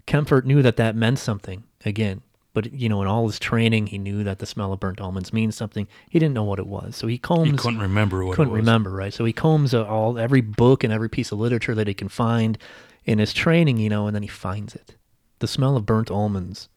Kempfert 0.08 0.46
knew 0.46 0.62
that 0.62 0.78
that 0.78 0.96
meant 0.96 1.20
something 1.20 1.64
again. 1.84 2.22
But 2.56 2.74
you 2.74 2.88
know, 2.88 3.02
in 3.02 3.08
all 3.08 3.28
his 3.28 3.38
training, 3.38 3.88
he 3.88 3.98
knew 3.98 4.24
that 4.24 4.40
the 4.40 4.46
smell 4.46 4.72
of 4.72 4.80
burnt 4.80 5.02
almonds 5.02 5.34
means 5.34 5.58
something. 5.58 5.90
He 6.10 6.20
didn't 6.20 6.34
know 6.34 6.46
what 6.46 6.58
it 6.58 6.66
was, 6.66 6.96
so 6.96 7.06
he 7.06 7.18
combs. 7.18 7.52
He 7.52 7.58
couldn't 7.58 7.82
remember 7.82 8.24
what 8.26 8.38
couldn't 8.38 8.52
it 8.52 8.54
was. 8.54 8.62
remember, 8.62 8.92
right? 8.92 9.14
So 9.14 9.26
he 9.26 9.34
combs 9.34 9.74
uh, 9.74 9.84
all 9.84 10.18
every 10.18 10.40
book 10.40 10.84
and 10.84 10.94
every 10.94 11.10
piece 11.10 11.34
of 11.34 11.38
literature 11.38 11.76
that 11.76 11.88
he 11.88 11.94
can 11.94 12.08
find 12.08 12.58
in 13.04 13.20
his 13.20 13.34
training, 13.34 13.78
you 13.78 13.90
know, 13.90 14.08
and 14.08 14.16
then 14.16 14.24
he 14.24 14.30
finds 14.30 14.74
it. 14.74 14.96
The 15.40 15.48
smell 15.48 15.76
of 15.76 15.86
burnt 15.86 16.10
almonds 16.10 16.70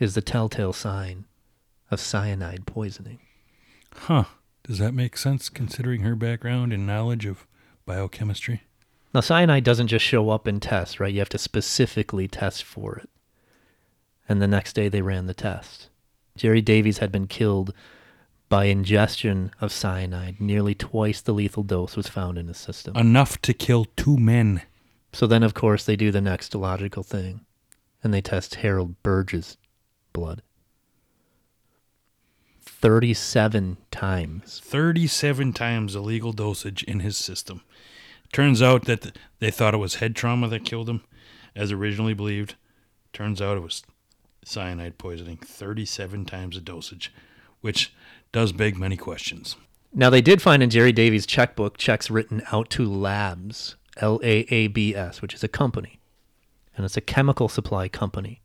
is 0.00 0.14
the 0.14 0.22
telltale 0.22 0.72
sign 0.72 1.24
of 1.88 2.00
cyanide 2.00 2.66
poisoning. 2.66 3.20
Huh. 3.94 4.24
Does 4.64 4.78
that 4.78 4.92
make 4.92 5.16
sense 5.16 5.48
considering 5.48 6.00
her 6.00 6.16
background 6.16 6.72
and 6.72 6.84
knowledge 6.84 7.24
of 7.24 7.46
biochemistry? 7.86 8.62
Now, 9.14 9.20
cyanide 9.20 9.62
doesn't 9.62 9.86
just 9.86 10.04
show 10.04 10.30
up 10.30 10.48
in 10.48 10.58
tests, 10.58 10.98
right? 10.98 11.12
You 11.12 11.20
have 11.20 11.28
to 11.28 11.38
specifically 11.38 12.26
test 12.26 12.64
for 12.64 12.96
it. 12.96 13.08
And 14.28 14.42
the 14.42 14.48
next 14.48 14.72
day 14.74 14.88
they 14.88 15.02
ran 15.02 15.26
the 15.26 15.34
test. 15.34 15.88
Jerry 16.36 16.60
Davies 16.60 16.98
had 16.98 17.12
been 17.12 17.26
killed 17.26 17.72
by 18.48 18.66
ingestion 18.66 19.50
of 19.60 19.72
cyanide. 19.72 20.40
Nearly 20.40 20.74
twice 20.74 21.20
the 21.20 21.32
lethal 21.32 21.62
dose 21.62 21.96
was 21.96 22.08
found 22.08 22.38
in 22.38 22.48
his 22.48 22.58
system. 22.58 22.96
Enough 22.96 23.40
to 23.42 23.54
kill 23.54 23.86
two 23.96 24.16
men. 24.16 24.62
So 25.12 25.26
then, 25.26 25.42
of 25.42 25.54
course, 25.54 25.84
they 25.84 25.96
do 25.96 26.10
the 26.10 26.20
next 26.20 26.54
logical 26.54 27.02
thing 27.02 27.46
and 28.02 28.14
they 28.14 28.20
test 28.20 28.56
Harold 28.56 29.02
Burge's 29.02 29.56
blood. 30.12 30.42
37 32.62 33.78
times. 33.90 34.60
37 34.64 35.52
times 35.52 35.94
the 35.94 36.00
legal 36.00 36.32
dosage 36.32 36.84
in 36.84 37.00
his 37.00 37.16
system. 37.16 37.62
Turns 38.32 38.62
out 38.62 38.84
that 38.84 39.16
they 39.40 39.50
thought 39.50 39.74
it 39.74 39.78
was 39.78 39.96
head 39.96 40.14
trauma 40.14 40.46
that 40.48 40.64
killed 40.64 40.88
him, 40.88 41.02
as 41.56 41.72
originally 41.72 42.14
believed. 42.14 42.54
Turns 43.12 43.42
out 43.42 43.56
it 43.56 43.60
was 43.60 43.82
cyanide 44.46 44.96
poisoning. 44.98 45.38
37 45.38 46.24
times 46.24 46.56
the 46.56 46.62
dosage, 46.62 47.12
which 47.60 47.92
does 48.32 48.52
beg 48.52 48.78
many 48.78 48.96
questions. 48.96 49.56
Now, 49.92 50.10
they 50.10 50.20
did 50.20 50.42
find 50.42 50.62
in 50.62 50.70
Jerry 50.70 50.92
Davies' 50.92 51.26
checkbook 51.26 51.78
checks 51.78 52.10
written 52.10 52.42
out 52.52 52.70
to 52.70 52.88
Laabs, 52.88 53.74
L 53.96 54.20
A 54.22 54.46
A 54.50 54.68
B 54.68 54.94
S, 54.94 55.22
which 55.22 55.34
is 55.34 55.42
a 55.42 55.48
company. 55.48 55.98
And 56.76 56.84
it's 56.84 56.96
a 56.96 57.02
chemical 57.02 57.48
supply 57.48 57.88
company, 57.88 58.42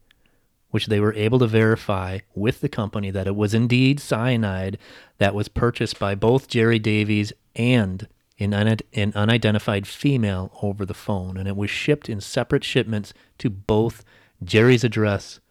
which 0.69 0.87
they 0.87 1.01
were 1.01 1.13
able 1.13 1.39
to 1.39 1.47
verify 1.47 2.19
with 2.33 2.61
the 2.61 2.69
company 2.69 3.11
that 3.11 3.27
it 3.27 3.35
was 3.35 3.53
indeed 3.53 3.99
cyanide 3.99 4.77
that 5.17 5.35
was 5.35 5.49
purchased 5.49 5.99
by 5.99 6.15
both 6.15 6.47
Jerry 6.47 6.79
Davies 6.79 7.33
and 7.55 8.07
an, 8.39 8.53
un- 8.53 8.77
an 8.93 9.11
unidentified 9.13 9.85
female 9.85 10.57
over 10.61 10.85
the 10.85 10.93
phone. 10.93 11.35
And 11.35 11.47
it 11.47 11.57
was 11.57 11.69
shipped 11.69 12.07
in 12.07 12.21
separate 12.21 12.63
shipments 12.63 13.13
to 13.39 13.49
both 13.49 14.05
Jerry's 14.41 14.85
address 14.85 15.41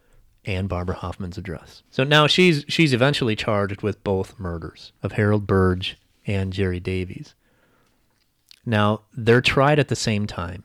and 0.45 0.69
Barbara 0.69 0.97
Hoffman's 0.97 1.39
address. 1.39 1.83
So 1.91 2.05
now 2.05 2.27
she's 2.27 2.65
she's 2.69 2.93
eventually 2.93 3.37
charged 3.37 3.83
with 3.83 4.03
both 4.05 4.39
murders 4.39 4.93
of 5.03 5.13
Harold 5.13 5.47
Burge 5.47 5.99
and 6.27 6.53
Jerry 6.53 6.81
Davies. 6.81 7.35
Now 8.65 9.03
they're 9.15 9.41
tried 9.41 9.79
at 9.79 9.89
the 9.89 9.97
same 9.97 10.27
time, 10.27 10.65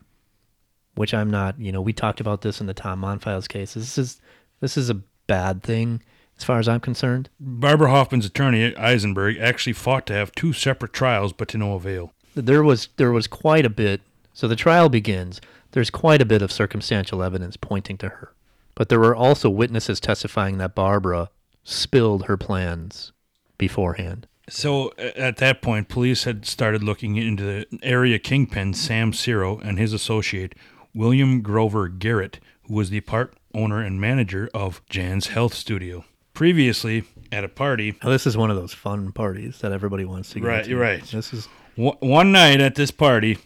which 0.96 1.14
I'm 1.14 1.30
not. 1.30 1.60
You 1.60 1.72
know, 1.72 1.82
we 1.82 1.94
talked 1.94 2.20
about 2.20 2.42
this 2.42 2.62
in 2.62 2.68
the 2.68 2.74
Tom 2.74 3.02
Monfils 3.02 3.48
case. 3.48 3.74
This 3.74 3.98
is 3.98 4.22
this 4.62 4.78
is 4.78 4.90
a 4.90 5.02
bad 5.28 5.64
thing 5.64 6.02
as 6.38 6.44
far 6.44 6.60
as 6.60 6.68
I'm 6.68 6.80
concerned. 6.80 7.30
Barbara 7.40 7.90
Hoffman's 7.90 8.26
attorney, 8.26 8.76
Eisenberg, 8.76 9.38
actually 9.38 9.74
fought 9.74 10.06
to 10.08 10.14
have 10.14 10.34
two 10.34 10.54
separate 10.54 10.94
trials, 10.94 11.34
but 11.34 11.48
to 11.50 11.58
no 11.58 11.74
avail. 11.74 12.14
There 12.36 12.64
was 12.64 12.90
there 12.98 13.12
was 13.12 13.28
quite 13.28 13.66
a 13.66 13.70
bit. 13.70 14.02
So 14.34 14.48
the 14.48 14.56
trial 14.56 14.90
begins. 14.90 15.40
There's 15.72 15.90
quite 15.90 16.22
a 16.22 16.26
bit 16.26 16.42
of 16.42 16.52
circumstantial 16.52 17.24
evidence 17.24 17.58
pointing 17.58 17.98
to 18.00 18.10
her. 18.10 18.34
But 18.76 18.90
there 18.90 19.00
were 19.00 19.16
also 19.16 19.50
witnesses 19.50 20.00
testifying 20.00 20.58
that 20.58 20.76
Barbara 20.76 21.30
spilled 21.64 22.26
her 22.26 22.38
plans 22.38 23.12
beforehand. 23.58 24.28
So 24.50 24.92
at 24.98 25.38
that 25.38 25.62
point, 25.62 25.90
police 25.90 26.26
had 26.26 26.46
started 26.46 26.84
looking 26.84 27.16
into 27.16 27.44
the 27.44 27.66
area 27.82 28.20
kingpin 28.20 28.74
Sam 28.74 29.12
Ciro 29.14 29.58
and 29.60 29.80
his 29.80 29.92
associate 29.94 30.54
William 30.94 31.42
Grover 31.42 31.88
Garrett, 31.88 32.40
who 32.68 32.76
was 32.76 32.90
the 32.92 33.02
part 33.02 33.34
owner 33.56 33.82
and 33.82 34.00
manager 34.00 34.50
of 34.54 34.82
Jan's 34.90 35.28
Health 35.28 35.54
Studio. 35.54 36.06
Previously, 36.34 37.06
at 37.32 37.44
a 37.44 37.48
party, 37.50 37.96
Now, 38.04 38.10
this 38.10 38.28
is 38.28 38.36
one 38.38 38.52
of 38.52 38.58
those 38.58 38.74
fun 38.74 39.14
parties 39.14 39.60
that 39.60 39.72
everybody 39.72 40.06
wants 40.06 40.30
to 40.32 40.40
go 40.42 40.48
Right, 40.48 40.64
to. 40.66 40.70
you're 40.70 40.80
right. 40.80 41.02
This 41.04 41.34
is 41.34 41.48
one 41.76 42.32
night 42.32 42.60
at 42.62 42.76
this 42.76 42.92
party, 42.92 43.38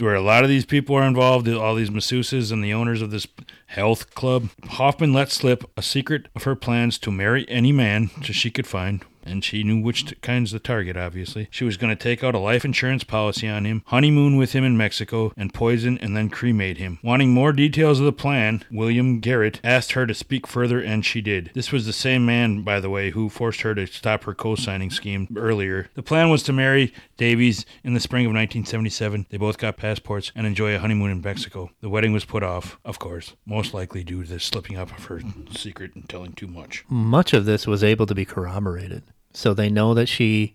where 0.00 0.14
a 0.14 0.20
lot 0.20 0.44
of 0.44 0.48
these 0.48 0.64
people 0.64 0.96
are 0.96 1.06
involved, 1.06 1.48
all 1.48 1.74
these 1.74 1.90
masseuses 1.90 2.52
and 2.52 2.62
the 2.62 2.72
owners 2.72 3.02
of 3.02 3.10
this 3.10 3.26
health 3.66 4.14
club, 4.14 4.50
Hoffman 4.64 5.12
let 5.12 5.30
slip 5.30 5.68
a 5.76 5.82
secret 5.82 6.26
of 6.34 6.44
her 6.44 6.54
plans 6.54 6.98
to 6.98 7.10
marry 7.10 7.48
any 7.48 7.72
man 7.72 8.10
she 8.22 8.50
could 8.50 8.66
find. 8.66 9.04
And 9.28 9.44
she 9.44 9.62
knew 9.62 9.80
which 9.80 10.06
t- 10.06 10.16
kind's 10.22 10.52
the 10.52 10.58
target, 10.58 10.96
obviously. 10.96 11.48
She 11.50 11.64
was 11.64 11.76
going 11.76 11.94
to 11.94 12.02
take 12.02 12.24
out 12.24 12.34
a 12.34 12.38
life 12.38 12.64
insurance 12.64 13.04
policy 13.04 13.46
on 13.48 13.64
him, 13.64 13.82
honeymoon 13.86 14.36
with 14.36 14.52
him 14.52 14.64
in 14.64 14.76
Mexico, 14.76 15.32
and 15.36 15.52
poison 15.52 15.98
and 15.98 16.16
then 16.16 16.30
cremate 16.30 16.78
him. 16.78 16.98
Wanting 17.02 17.30
more 17.30 17.52
details 17.52 18.00
of 18.00 18.06
the 18.06 18.12
plan, 18.12 18.64
William 18.70 19.20
Garrett 19.20 19.60
asked 19.62 19.92
her 19.92 20.06
to 20.06 20.14
speak 20.14 20.46
further, 20.46 20.80
and 20.80 21.04
she 21.04 21.20
did. 21.20 21.50
This 21.54 21.72
was 21.72 21.86
the 21.86 21.92
same 21.92 22.24
man, 22.24 22.62
by 22.62 22.80
the 22.80 22.90
way, 22.90 23.10
who 23.10 23.28
forced 23.28 23.60
her 23.62 23.74
to 23.74 23.86
stop 23.86 24.24
her 24.24 24.34
co 24.34 24.54
signing 24.54 24.90
scheme 24.90 25.28
earlier. 25.36 25.90
The 25.94 26.02
plan 26.02 26.30
was 26.30 26.42
to 26.44 26.52
marry 26.52 26.92
Davies 27.16 27.66
in 27.84 27.94
the 27.94 28.00
spring 28.00 28.24
of 28.24 28.30
1977. 28.30 29.26
They 29.30 29.36
both 29.36 29.58
got 29.58 29.76
passports 29.76 30.32
and 30.34 30.46
enjoy 30.46 30.74
a 30.74 30.78
honeymoon 30.78 31.10
in 31.10 31.20
Mexico. 31.20 31.70
The 31.80 31.88
wedding 31.88 32.12
was 32.12 32.24
put 32.24 32.42
off, 32.42 32.78
of 32.84 32.98
course, 32.98 33.34
most 33.46 33.74
likely 33.74 34.04
due 34.04 34.22
to 34.24 34.28
the 34.28 34.40
slipping 34.40 34.76
up 34.76 34.96
of 34.96 35.06
her 35.06 35.20
secret 35.50 35.94
and 35.94 36.08
telling 36.08 36.32
too 36.32 36.46
much. 36.46 36.84
much 36.88 37.32
of 37.32 37.44
this 37.44 37.66
was 37.66 37.84
able 37.84 38.06
to 38.06 38.14
be 38.14 38.24
corroborated. 38.24 39.02
So 39.32 39.54
they 39.54 39.70
know 39.70 39.94
that 39.94 40.08
she 40.08 40.54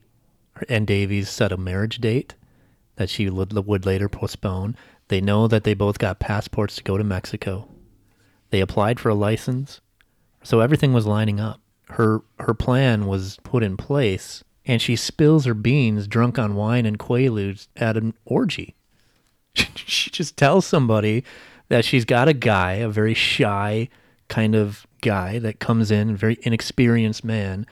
and 0.69 0.85
Davies 0.85 1.29
set 1.29 1.51
a 1.51 1.57
marriage 1.57 1.99
date 1.99 2.35
that 2.95 3.09
she 3.09 3.29
would, 3.29 3.85
later 3.85 4.09
postpone. 4.09 4.75
They 5.07 5.21
know 5.21 5.47
that 5.47 5.63
they 5.63 5.73
both 5.73 5.99
got 5.99 6.19
passports 6.19 6.75
to 6.75 6.83
go 6.83 6.97
to 6.97 7.03
Mexico. 7.03 7.67
They 8.49 8.61
applied 8.61 8.99
for 8.99 9.09
a 9.09 9.15
license. 9.15 9.81
So 10.43 10.59
everything 10.59 10.93
was 10.93 11.05
lining 11.05 11.39
up. 11.39 11.59
Her 11.89 12.21
her 12.39 12.53
plan 12.53 13.07
was 13.07 13.37
put 13.43 13.63
in 13.63 13.77
place 13.77 14.43
and 14.65 14.81
she 14.81 14.95
spills 14.95 15.45
her 15.45 15.53
beans 15.53 16.07
drunk 16.07 16.39
on 16.39 16.55
wine 16.55 16.85
and 16.85 16.97
quaaludes 16.97 17.67
at 17.75 17.97
an 17.97 18.13
orgy. 18.25 18.75
she 19.75 20.09
just 20.09 20.37
tells 20.37 20.65
somebody 20.65 21.23
that 21.69 21.85
she's 21.85 22.05
got 22.05 22.27
a 22.27 22.33
guy, 22.33 22.73
a 22.73 22.89
very 22.89 23.13
shy 23.13 23.89
kind 24.29 24.55
of 24.55 24.87
guy 25.01 25.39
that 25.39 25.59
comes 25.59 25.91
in, 25.91 26.15
very 26.15 26.37
inexperienced 26.43 27.23
man, 27.23 27.65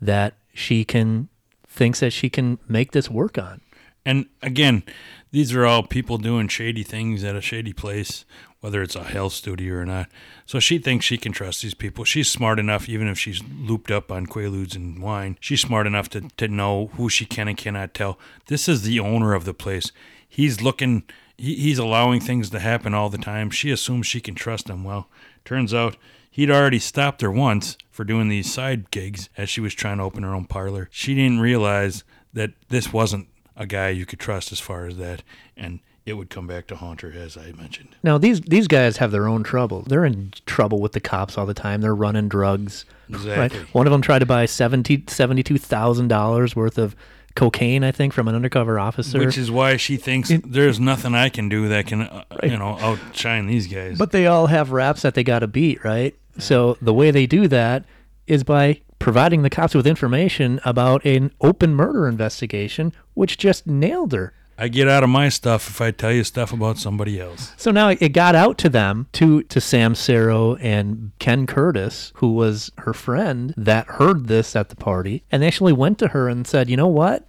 that 0.00 0.34
she 0.58 0.84
can 0.84 1.28
thinks 1.68 2.00
that 2.00 2.12
she 2.12 2.28
can 2.28 2.58
make 2.66 2.92
this 2.92 3.08
work 3.08 3.38
on. 3.38 3.60
And 4.04 4.26
again, 4.42 4.82
these 5.30 5.54
are 5.54 5.66
all 5.66 5.82
people 5.82 6.18
doing 6.18 6.48
shady 6.48 6.82
things 6.82 7.22
at 7.22 7.36
a 7.36 7.40
shady 7.40 7.72
place, 7.72 8.24
whether 8.60 8.82
it's 8.82 8.96
a 8.96 9.04
health 9.04 9.34
studio 9.34 9.74
or 9.74 9.84
not. 9.84 10.08
So 10.46 10.60
she 10.60 10.78
thinks 10.78 11.04
she 11.04 11.18
can 11.18 11.32
trust 11.32 11.62
these 11.62 11.74
people. 11.74 12.04
She's 12.04 12.30
smart 12.30 12.58
enough, 12.58 12.88
even 12.88 13.06
if 13.06 13.18
she's 13.18 13.42
looped 13.44 13.90
up 13.90 14.10
on 14.10 14.26
Quaaludes 14.26 14.74
and 14.74 15.02
wine, 15.02 15.36
she's 15.40 15.60
smart 15.60 15.86
enough 15.86 16.08
to, 16.10 16.22
to 16.22 16.48
know 16.48 16.86
who 16.94 17.08
she 17.08 17.26
can 17.26 17.48
and 17.48 17.56
cannot 17.56 17.94
tell. 17.94 18.18
This 18.46 18.68
is 18.68 18.82
the 18.82 18.98
owner 18.98 19.34
of 19.34 19.44
the 19.44 19.54
place. 19.54 19.92
He's 20.26 20.62
looking, 20.62 21.04
he, 21.36 21.54
he's 21.56 21.78
allowing 21.78 22.20
things 22.20 22.50
to 22.50 22.58
happen 22.58 22.94
all 22.94 23.10
the 23.10 23.18
time. 23.18 23.50
She 23.50 23.70
assumes 23.70 24.06
she 24.06 24.20
can 24.20 24.34
trust 24.34 24.70
him. 24.70 24.84
Well, 24.84 25.08
turns 25.44 25.74
out 25.74 25.96
he'd 26.38 26.52
already 26.52 26.78
stopped 26.78 27.20
her 27.20 27.32
once 27.32 27.76
for 27.90 28.04
doing 28.04 28.28
these 28.28 28.50
side 28.50 28.92
gigs 28.92 29.28
as 29.36 29.50
she 29.50 29.60
was 29.60 29.74
trying 29.74 29.98
to 29.98 30.04
open 30.04 30.22
her 30.22 30.32
own 30.32 30.44
parlor. 30.44 30.88
She 30.92 31.16
didn't 31.16 31.40
realize 31.40 32.04
that 32.32 32.52
this 32.68 32.92
wasn't 32.92 33.26
a 33.56 33.66
guy 33.66 33.88
you 33.88 34.06
could 34.06 34.20
trust 34.20 34.52
as 34.52 34.60
far 34.60 34.86
as 34.86 34.98
that, 34.98 35.24
and 35.56 35.80
it 36.06 36.12
would 36.12 36.30
come 36.30 36.46
back 36.46 36.68
to 36.68 36.76
haunt 36.76 37.00
her, 37.00 37.10
as 37.10 37.36
I 37.36 37.50
mentioned. 37.50 37.96
Now 38.04 38.18
these 38.18 38.40
these 38.42 38.68
guys 38.68 38.98
have 38.98 39.10
their 39.10 39.26
own 39.26 39.42
trouble. 39.42 39.82
They're 39.82 40.04
in 40.04 40.32
trouble 40.46 40.80
with 40.80 40.92
the 40.92 41.00
cops 41.00 41.36
all 41.36 41.44
the 41.44 41.54
time. 41.54 41.80
They're 41.80 41.92
running 41.92 42.28
drugs. 42.28 42.84
Exactly. 43.08 43.58
Right? 43.58 43.74
One 43.74 43.88
of 43.88 43.90
them 43.90 44.00
tried 44.00 44.20
to 44.20 44.26
buy 44.26 44.46
seventy 44.46 45.02
seventy 45.08 45.42
two 45.42 45.58
thousand 45.58 46.06
dollars 46.06 46.54
worth 46.54 46.78
of 46.78 46.94
cocaine, 47.34 47.82
I 47.82 47.90
think, 47.90 48.12
from 48.12 48.28
an 48.28 48.36
undercover 48.36 48.78
officer. 48.78 49.18
Which 49.18 49.36
is 49.36 49.50
why 49.50 49.76
she 49.76 49.96
thinks 49.96 50.30
there's 50.44 50.78
nothing 50.78 51.16
I 51.16 51.30
can 51.30 51.48
do 51.48 51.68
that 51.68 51.86
can, 51.86 52.02
uh, 52.02 52.24
you 52.44 52.56
know, 52.56 52.78
outshine 52.78 53.46
these 53.46 53.66
guys. 53.66 53.98
But 53.98 54.12
they 54.12 54.26
all 54.26 54.46
have 54.46 54.70
raps 54.70 55.02
that 55.02 55.14
they 55.14 55.24
got 55.24 55.40
to 55.40 55.46
beat, 55.48 55.84
right? 55.84 56.16
So 56.38 56.78
the 56.80 56.94
way 56.94 57.10
they 57.10 57.26
do 57.26 57.48
that 57.48 57.84
is 58.26 58.44
by 58.44 58.80
providing 58.98 59.42
the 59.42 59.50
cops 59.50 59.74
with 59.74 59.86
information 59.86 60.60
about 60.64 61.04
an 61.04 61.32
open 61.40 61.74
murder 61.74 62.08
investigation, 62.08 62.92
which 63.14 63.38
just 63.38 63.66
nailed 63.66 64.12
her. 64.12 64.34
I 64.60 64.66
get 64.66 64.88
out 64.88 65.04
of 65.04 65.10
my 65.10 65.28
stuff 65.28 65.68
if 65.68 65.80
I 65.80 65.92
tell 65.92 66.12
you 66.12 66.24
stuff 66.24 66.52
about 66.52 66.78
somebody 66.78 67.20
else. 67.20 67.52
So 67.56 67.70
now 67.70 67.90
it 67.90 68.08
got 68.08 68.34
out 68.34 68.58
to 68.58 68.68
them, 68.68 69.06
to 69.12 69.44
to 69.44 69.60
Sam 69.60 69.94
Sarrow 69.94 70.58
and 70.60 71.12
Ken 71.20 71.46
Curtis, 71.46 72.12
who 72.16 72.32
was 72.32 72.72
her 72.78 72.92
friend 72.92 73.54
that 73.56 73.86
heard 73.86 74.26
this 74.26 74.56
at 74.56 74.68
the 74.68 74.76
party, 74.76 75.22
and 75.30 75.42
they 75.42 75.46
actually 75.46 75.72
went 75.72 75.98
to 76.00 76.08
her 76.08 76.28
and 76.28 76.44
said, 76.44 76.68
"You 76.68 76.76
know 76.76 76.88
what? 76.88 77.28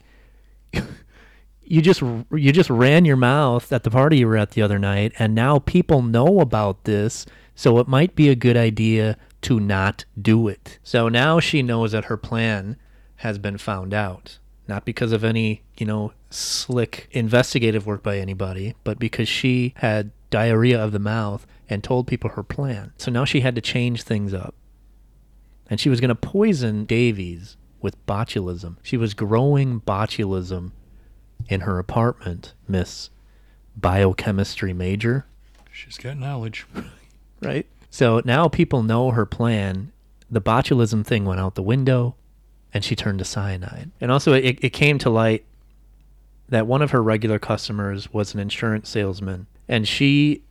you 1.61 1.83
just 1.83 2.01
you 2.01 2.51
just 2.51 2.71
ran 2.71 3.05
your 3.05 3.15
mouth 3.15 3.71
at 3.71 3.83
the 3.83 3.91
party 3.91 4.17
you 4.17 4.27
were 4.27 4.35
at 4.35 4.51
the 4.51 4.63
other 4.63 4.79
night, 4.79 5.13
and 5.19 5.35
now 5.35 5.59
people 5.59 6.01
know 6.01 6.39
about 6.39 6.85
this, 6.85 7.27
so 7.59 7.77
it 7.79 7.87
might 7.89 8.15
be 8.15 8.29
a 8.29 8.35
good 8.35 8.55
idea 8.55 9.17
to 9.41 9.59
not 9.59 10.05
do 10.19 10.47
it." 10.47 10.79
So 10.83 11.09
now 11.09 11.39
she 11.39 11.61
knows 11.61 11.91
that 11.91 12.05
her 12.05 12.17
plan 12.17 12.77
has 13.17 13.37
been 13.37 13.57
found 13.57 13.93
out 13.93 14.39
not 14.69 14.85
because 14.85 15.11
of 15.11 15.23
any, 15.23 15.63
you 15.77 15.85
know, 15.85 16.13
slick 16.29 17.09
investigative 17.11 17.87
work 17.87 18.03
by 18.03 18.19
anybody, 18.19 18.75
but 18.83 18.99
because 18.99 19.27
she 19.27 19.73
had 19.77 20.11
diarrhea 20.29 20.81
of 20.81 20.91
the 20.91 20.99
mouth 20.99 21.45
and 21.67 21.83
told 21.83 22.07
people 22.07 22.29
her 22.29 22.43
plan. 22.43 22.93
So 22.97 23.11
now 23.11 23.25
she 23.25 23.41
had 23.41 23.55
to 23.55 23.61
change 23.61 24.03
things 24.03 24.33
up. 24.33 24.53
And 25.69 25.79
she 25.79 25.89
was 25.89 25.99
going 25.99 26.09
to 26.09 26.15
poison 26.15 26.85
Davies 26.85 27.57
with 27.81 28.05
botulism. 28.05 28.77
She 28.83 28.95
was 28.95 29.13
growing 29.15 29.81
botulism 29.81 30.71
in 31.47 31.61
her 31.61 31.79
apartment, 31.79 32.53
Miss 32.67 33.09
Biochemistry 33.75 34.73
Major, 34.73 35.25
She's 35.71 35.97
got 35.97 36.17
knowledge. 36.17 36.65
right? 37.41 37.65
So 37.89 38.21
now 38.25 38.47
people 38.47 38.83
know 38.83 39.11
her 39.11 39.25
plan. 39.25 39.91
The 40.29 40.41
botulism 40.41 41.05
thing 41.05 41.25
went 41.25 41.39
out 41.39 41.55
the 41.55 41.63
window 41.63 42.15
and 42.73 42.83
she 42.83 42.95
turned 42.95 43.19
to 43.19 43.25
cyanide. 43.25 43.91
And 43.99 44.11
also, 44.11 44.33
it, 44.33 44.59
it 44.61 44.69
came 44.69 44.99
to 44.99 45.09
light 45.09 45.45
that 46.49 46.67
one 46.67 46.81
of 46.81 46.91
her 46.91 47.01
regular 47.01 47.39
customers 47.39 48.11
was 48.13 48.33
an 48.33 48.39
insurance 48.39 48.89
salesman, 48.89 49.47
and 49.67 49.87
she 49.87 50.43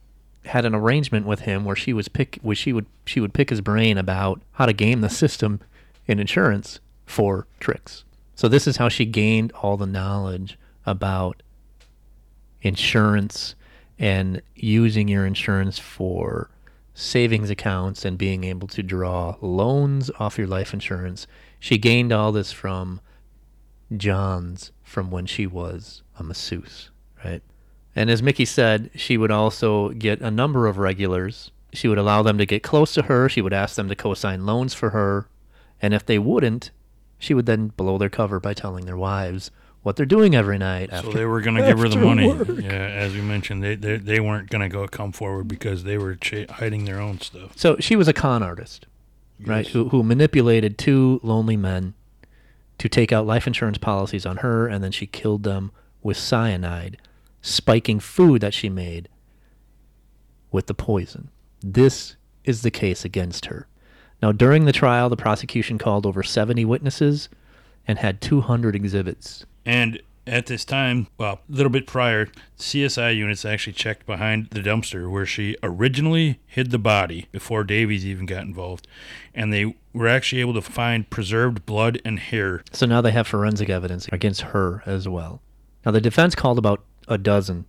had 0.45 0.65
an 0.65 0.75
arrangement 0.75 1.27
with 1.27 1.41
him 1.41 1.65
where 1.65 1.77
she 1.77 1.93
was 1.93 2.09
pick 2.09 2.39
where 2.43 2.57
she 2.57 2.73
would 2.73 2.87
she 3.05 3.21
would 3.21 3.35
pick 3.35 3.51
his 3.51 3.61
brain 3.61 3.99
about 3.99 4.41
how 4.53 4.65
to 4.65 4.73
game 4.73 5.01
the 5.01 5.11
system 5.11 5.61
in 6.07 6.19
insurance 6.19 6.81
for 7.05 7.47
tricks. 7.61 8.05
So 8.35 8.49
this 8.49 8.67
is 8.67 8.77
how 8.77 8.89
she 8.89 9.05
gained 9.05 9.53
all 9.53 9.77
the 9.77 9.87
knowledge 9.87 10.59
about 10.87 11.43
insurance 12.63 13.55
and 13.99 14.41
using 14.55 15.09
your 15.09 15.27
insurance 15.27 15.79
for 15.79 16.49
savings 16.99 17.49
accounts 17.49 18.05
and 18.05 18.19
being 18.19 18.43
able 18.43 18.67
to 18.67 18.83
draw 18.83 19.37
loans 19.41 20.11
off 20.19 20.37
your 20.37 20.49
life 20.49 20.75
insurance. 20.75 21.29
She 21.61 21.79
gained 21.79 22.13
all 22.13 22.33
this 22.33 22.51
from 22.51 23.01
John's 23.97 24.73
from 24.83 25.09
when 25.11 25.25
she 25.25 25.47
was 25.47 26.03
a 26.19 26.25
masseuse, 26.25 26.91
right? 27.25 27.41
And 27.95 28.11
as 28.11 28.21
Mickey 28.21 28.45
said, 28.45 28.91
she 28.97 29.17
would 29.17 29.31
also 29.31 29.91
get 29.91 30.21
a 30.21 30.31
number 30.31 30.67
of 30.67 30.77
regulars. 30.77 31.53
She 31.73 31.87
would 31.87 31.99
allow 31.99 32.23
them 32.23 32.37
to 32.37 32.47
get 32.47 32.65
close 32.65 32.95
to 32.95 33.03
her. 33.03 33.29
She 33.29 33.43
would 33.43 33.53
ask 33.53 33.77
them 33.77 33.89
to 33.89 33.95
co-sign 33.95 34.45
loans 34.45 34.75
for 34.75 34.91
her. 34.91 35.29
And 35.81 35.95
if 35.95 36.05
they 36.05 36.19
wouldn't, 36.19 36.73
she 37.17 37.33
would 37.33 37.47
then 37.47 37.69
blow 37.69 37.97
their 37.97 38.11
cover 38.11 38.41
by 38.41 38.55
telling 38.55 38.87
their 38.87 38.97
wives 38.97 39.53
what 39.83 39.97
they're 39.97 40.07
doing 40.07 40.35
every 40.35 40.59
night. 40.59 40.91
After, 40.93 41.11
So 41.13 41.17
they 41.17 41.25
were 41.25 41.41
going 41.41 41.57
to 41.57 41.63
give 41.67 41.79
her 41.79 41.89
the 41.89 41.97
money. 41.97 42.29
work. 42.33 42.49
Yeah, 42.49 42.71
as 42.73 43.15
we 43.15 43.21
mentioned, 43.21 43.63
they 43.63 43.75
they, 43.77 43.97
they 43.97 44.21
weren't 44.21 44.51
going 44.51 44.63
to 44.63 44.69
go 44.69 44.87
come 44.89 45.13
forward 45.13 45.49
because 45.49 45.85
they 45.85 45.97
were 45.99 46.17
ch- 46.17 46.47
hiding 46.51 46.85
their 46.85 47.01
own 47.01 47.21
stuff. 47.21 47.53
So 47.57 47.77
she 47.79 47.97
was 47.97 48.09
a 48.09 48.13
con 48.13 48.43
artist, 48.43 48.87
right? 49.45 49.67
Who, 49.69 49.89
who 49.91 50.03
manipulated 50.03 50.79
two 50.79 51.21
lonely 51.23 51.57
men 51.57 51.95
to 52.79 52.89
take 52.89 53.13
out 53.13 53.27
life 53.27 53.47
insurance 53.47 53.79
policies 53.79 54.25
on 54.27 54.39
her, 54.39 54.67
and 54.69 54.83
then 54.85 54.93
she 54.93 55.07
killed 55.07 55.43
them 55.43 55.73
with 56.03 56.17
cyanide, 56.17 56.97
spiking 57.43 57.99
food 58.01 58.41
that 58.41 58.55
she 58.55 58.69
made 58.69 59.09
with 60.51 60.67
the 60.67 60.75
poison. 60.75 61.31
This 61.61 62.17
is 62.45 62.63
the 62.63 62.71
case 62.71 63.05
against 63.05 63.47
her. 63.47 63.67
Now, 64.23 64.33
during 64.33 64.65
the 64.65 64.73
trial, 64.73 65.09
the 65.09 65.17
prosecution 65.17 65.79
called 65.79 66.07
over 66.07 66.23
70 66.23 66.65
witnesses 66.65 67.29
and 67.87 67.99
had 67.99 68.21
200 68.21 68.75
exhibits. 68.75 69.45
And 69.69 70.01
at 70.27 70.47
this 70.47 70.65
time, 70.65 71.09
well, 71.19 71.41
a 71.47 71.53
little 71.55 71.69
bit 71.69 71.87
prior, 71.87 72.29
CSI 72.59 73.15
units 73.15 73.45
actually 73.45 73.75
checked 73.75 74.07
behind 74.07 74.49
the 74.49 74.61
dumpster 74.61 75.11
where 75.11 75.27
she 75.27 75.57
originally 75.63 76.41
hid 76.47 76.71
the 76.71 76.79
body 76.79 77.27
before 77.33 77.65
Davies 77.65 78.07
even 78.07 78.25
got 78.25 78.45
involved. 78.45 78.89
And 79.35 79.53
they 79.53 79.77
were 79.93 80.09
actually 80.09 80.41
able 80.41 80.55
to 80.55 80.63
find 80.63 81.11
preserved 81.11 81.67
blood 81.67 82.01
and 82.03 82.19
hair. 82.19 82.63
So 82.73 82.87
now 82.87 83.03
they 83.03 83.11
have 83.11 83.27
forensic 83.27 83.69
evidence 83.69 84.09
against 84.11 84.41
her 84.41 84.83
as 84.87 85.07
well. 85.07 85.43
Now 85.85 85.93
the 85.93 86.01
defense 86.01 86.35
called 86.35 86.57
about 86.57 86.83
a 87.07 87.19
dozen 87.19 87.67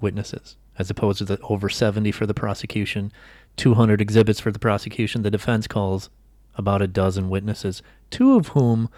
witnesses, 0.00 0.56
as 0.80 0.90
opposed 0.90 1.18
to 1.18 1.24
the 1.24 1.38
over 1.42 1.68
70 1.68 2.10
for 2.10 2.26
the 2.26 2.34
prosecution, 2.34 3.12
200 3.56 4.00
exhibits 4.00 4.40
for 4.40 4.50
the 4.50 4.58
prosecution. 4.58 5.22
The 5.22 5.30
defense 5.30 5.68
calls 5.68 6.10
about 6.56 6.82
a 6.82 6.88
dozen 6.88 7.30
witnesses, 7.30 7.82
two 8.10 8.34
of 8.34 8.48
whom 8.48 8.88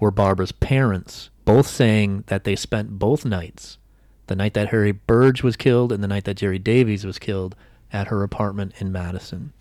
were 0.00 0.10
Barbara's 0.10 0.50
parents, 0.50 1.30
both 1.46 1.66
saying 1.66 2.24
that 2.26 2.44
they 2.44 2.56
spent 2.56 2.98
both 2.98 3.24
nights, 3.24 3.78
the 4.26 4.36
night 4.36 4.52
that 4.52 4.68
Harry 4.68 4.92
Burge 4.92 5.42
was 5.42 5.56
killed 5.56 5.92
and 5.92 6.02
the 6.02 6.08
night 6.08 6.24
that 6.24 6.36
Jerry 6.36 6.58
Davies 6.58 7.06
was 7.06 7.18
killed, 7.18 7.56
at 7.92 8.08
her 8.08 8.22
apartment 8.22 8.74
in 8.78 8.92
Madison. 8.92 9.52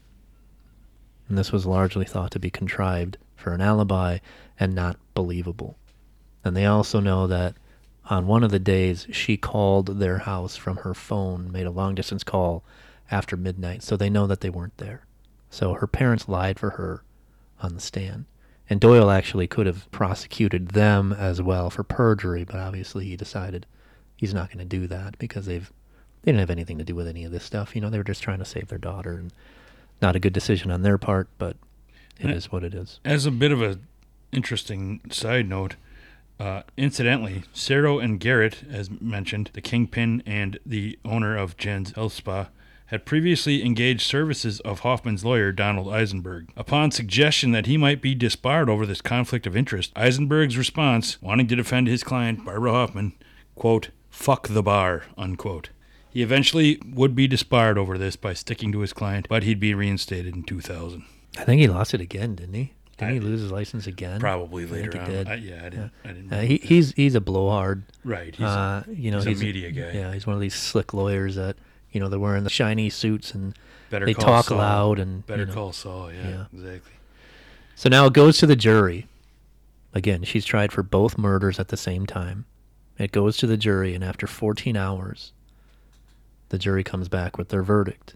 And 1.29 1.37
this 1.37 1.51
was 1.51 1.65
largely 1.65 2.05
thought 2.05 2.31
to 2.31 2.39
be 2.39 2.49
contrived 2.49 3.17
for 3.35 3.53
an 3.53 3.61
alibi 3.61 4.17
and 4.59 4.73
not 4.73 4.97
believable. 5.13 5.77
And 6.43 6.57
they 6.57 6.65
also 6.65 6.99
know 6.99 7.27
that 7.27 7.55
on 8.09 8.27
one 8.27 8.43
of 8.43 8.51
the 8.51 8.59
days 8.59 9.07
she 9.11 9.37
called 9.37 9.99
their 9.99 10.19
house 10.19 10.55
from 10.55 10.77
her 10.77 10.93
phone, 10.93 11.51
made 11.51 11.67
a 11.67 11.71
long 11.71 11.95
distance 11.95 12.23
call 12.23 12.63
after 13.11 13.37
midnight, 13.37 13.83
so 13.83 13.95
they 13.95 14.09
know 14.09 14.25
that 14.27 14.41
they 14.41 14.49
weren't 14.49 14.77
there. 14.77 15.05
So 15.49 15.73
her 15.73 15.87
parents 15.87 16.27
lied 16.27 16.59
for 16.59 16.71
her 16.71 17.03
on 17.61 17.75
the 17.75 17.81
stand. 17.81 18.25
And 18.69 18.79
Doyle 18.79 19.11
actually 19.11 19.47
could 19.47 19.67
have 19.67 19.89
prosecuted 19.91 20.69
them 20.69 21.13
as 21.13 21.41
well 21.41 21.69
for 21.69 21.83
perjury, 21.83 22.43
but 22.43 22.55
obviously 22.55 23.05
he 23.05 23.15
decided 23.15 23.65
he's 24.17 24.33
not 24.33 24.47
going 24.49 24.57
to 24.59 24.65
do 24.65 24.87
that 24.87 25.17
because 25.19 25.45
they've 25.45 25.71
they 26.23 26.31
didn't 26.31 26.39
have 26.39 26.49
anything 26.49 26.79
to 26.79 26.83
do 26.83 26.95
with 26.95 27.07
any 27.07 27.23
of 27.23 27.31
this 27.31 27.43
stuff. 27.43 27.75
You 27.75 27.81
know, 27.81 27.91
they 27.91 27.99
were 27.99 28.03
just 28.03 28.23
trying 28.23 28.39
to 28.39 28.45
save 28.45 28.67
their 28.69 28.79
daughter 28.79 29.13
and 29.13 29.31
not 30.01 30.15
a 30.15 30.19
good 30.19 30.33
decision 30.33 30.71
on 30.71 30.81
their 30.81 30.97
part, 30.97 31.27
but 31.37 31.55
it 32.19 32.29
Yeah. 32.29 32.35
is 32.35 32.51
what 32.51 32.63
it 32.63 32.73
is. 32.73 32.99
As 33.05 33.27
a 33.27 33.31
bit 33.31 33.51
of 33.51 33.61
a 33.61 33.77
interesting 34.31 35.01
side 35.11 35.47
note, 35.47 35.75
uh, 36.39 36.63
incidentally, 36.77 37.43
Cero 37.53 38.03
and 38.03 38.19
Garrett, 38.19 38.63
as 38.69 38.89
mentioned, 38.99 39.51
the 39.53 39.61
kingpin 39.61 40.23
and 40.25 40.57
the 40.65 40.97
owner 41.05 41.37
of 41.37 41.55
Jen's 41.57 41.91
Health 41.91 42.13
Spa, 42.13 42.47
had 42.87 43.05
previously 43.05 43.63
engaged 43.65 44.01
services 44.01 44.59
of 44.61 44.79
Hoffman's 44.81 45.25
lawyer, 45.25 45.51
Donald 45.51 45.87
Eisenberg. 45.91 46.49
Upon 46.55 46.91
suggestion 46.91 47.51
that 47.51 47.65
he 47.65 47.77
might 47.77 48.01
be 48.01 48.13
disbarred 48.13 48.69
over 48.69 48.85
this 48.85 49.01
conflict 49.01 49.47
of 49.47 49.55
interest, 49.57 49.91
Eisenberg's 49.95 50.57
response, 50.57 51.21
wanting 51.21 51.47
to 51.47 51.55
defend 51.55 51.87
his 51.87 52.03
client, 52.03 52.45
Barbara 52.45 52.71
Hoffman, 52.71 53.13
quote, 53.55 53.89
fuck 54.09 54.47
the 54.49 54.61
bar, 54.63 55.03
unquote. 55.17 55.69
He 56.11 56.21
eventually 56.21 56.79
would 56.85 57.15
be 57.15 57.27
disbarred 57.27 57.77
over 57.77 57.97
this 57.97 58.15
by 58.15 58.33
sticking 58.33 58.71
to 58.71 58.79
his 58.79 58.93
client, 58.93 59.27
but 59.27 59.43
he'd 59.43 59.59
be 59.59 59.73
reinstated 59.73 60.35
in 60.35 60.43
2000. 60.43 61.03
I 61.37 61.43
think 61.43 61.59
he 61.59 61.67
lost 61.67 61.93
it 61.93 61.99
again, 62.01 62.35
didn't 62.35 62.53
he? 62.53 62.71
Didn't 62.97 63.09
I- 63.09 63.13
he 63.15 63.19
lose 63.19 63.41
his 63.41 63.51
license 63.51 63.87
again? 63.87 64.21
Probably 64.21 64.65
later 64.65 64.91
he 64.93 64.99
on. 64.99 65.09
did. 65.09 65.27
I, 65.27 65.35
yeah, 65.35 65.59
I 65.65 65.69
didn't. 65.69 65.91
I 66.05 66.07
didn't. 66.07 66.31
Uh, 66.33 66.39
he, 66.41 66.57
he's 66.63 66.93
he's 66.93 67.13
a 67.15 67.19
blowhard. 67.19 67.83
right. 68.05 68.33
He's 68.33 68.45
uh, 68.45 68.83
you 68.87 69.11
know, 69.11 69.19
he's 69.19 69.41
a 69.41 69.43
media 69.43 69.71
guy. 69.71 69.91
Yeah, 69.91 70.13
he's 70.13 70.25
one 70.25 70.35
of 70.35 70.39
these 70.41 70.55
slick 70.55 70.93
lawyers 70.93 71.35
that 71.35 71.57
you 71.95 72.01
know 72.01 72.09
they're 72.09 72.19
wearing 72.19 72.43
the 72.43 72.49
shiny 72.49 72.89
suits 72.89 73.33
and 73.33 73.57
better 73.89 74.05
they 74.05 74.13
talk 74.13 74.45
Saul. 74.45 74.57
loud 74.57 74.99
and 74.99 75.25
better 75.25 75.43
you 75.43 75.47
know. 75.47 75.53
call 75.53 75.71
Saul. 75.71 76.11
Yeah, 76.11 76.27
Yeah. 76.29 76.45
exactly. 76.53 76.91
So 77.75 77.89
now 77.89 78.05
it 78.05 78.13
goes 78.13 78.37
to 78.39 78.45
the 78.45 78.55
jury. 78.55 79.07
Again, 79.93 80.23
she's 80.23 80.43
tried 80.45 80.73
for 80.73 80.83
both 80.83 81.17
murders 81.17 81.57
at 81.57 81.69
the 81.69 81.77
same 81.77 82.05
time. 82.05 82.45
It 82.99 83.11
goes 83.13 83.37
to 83.37 83.47
the 83.47 83.55
jury, 83.57 83.93
and 83.95 84.03
after 84.03 84.27
14 84.27 84.75
hours, 84.75 85.31
the 86.49 86.57
jury 86.57 86.83
comes 86.83 87.07
back 87.07 87.37
with 87.37 87.47
their 87.49 87.63
verdict. 87.63 88.15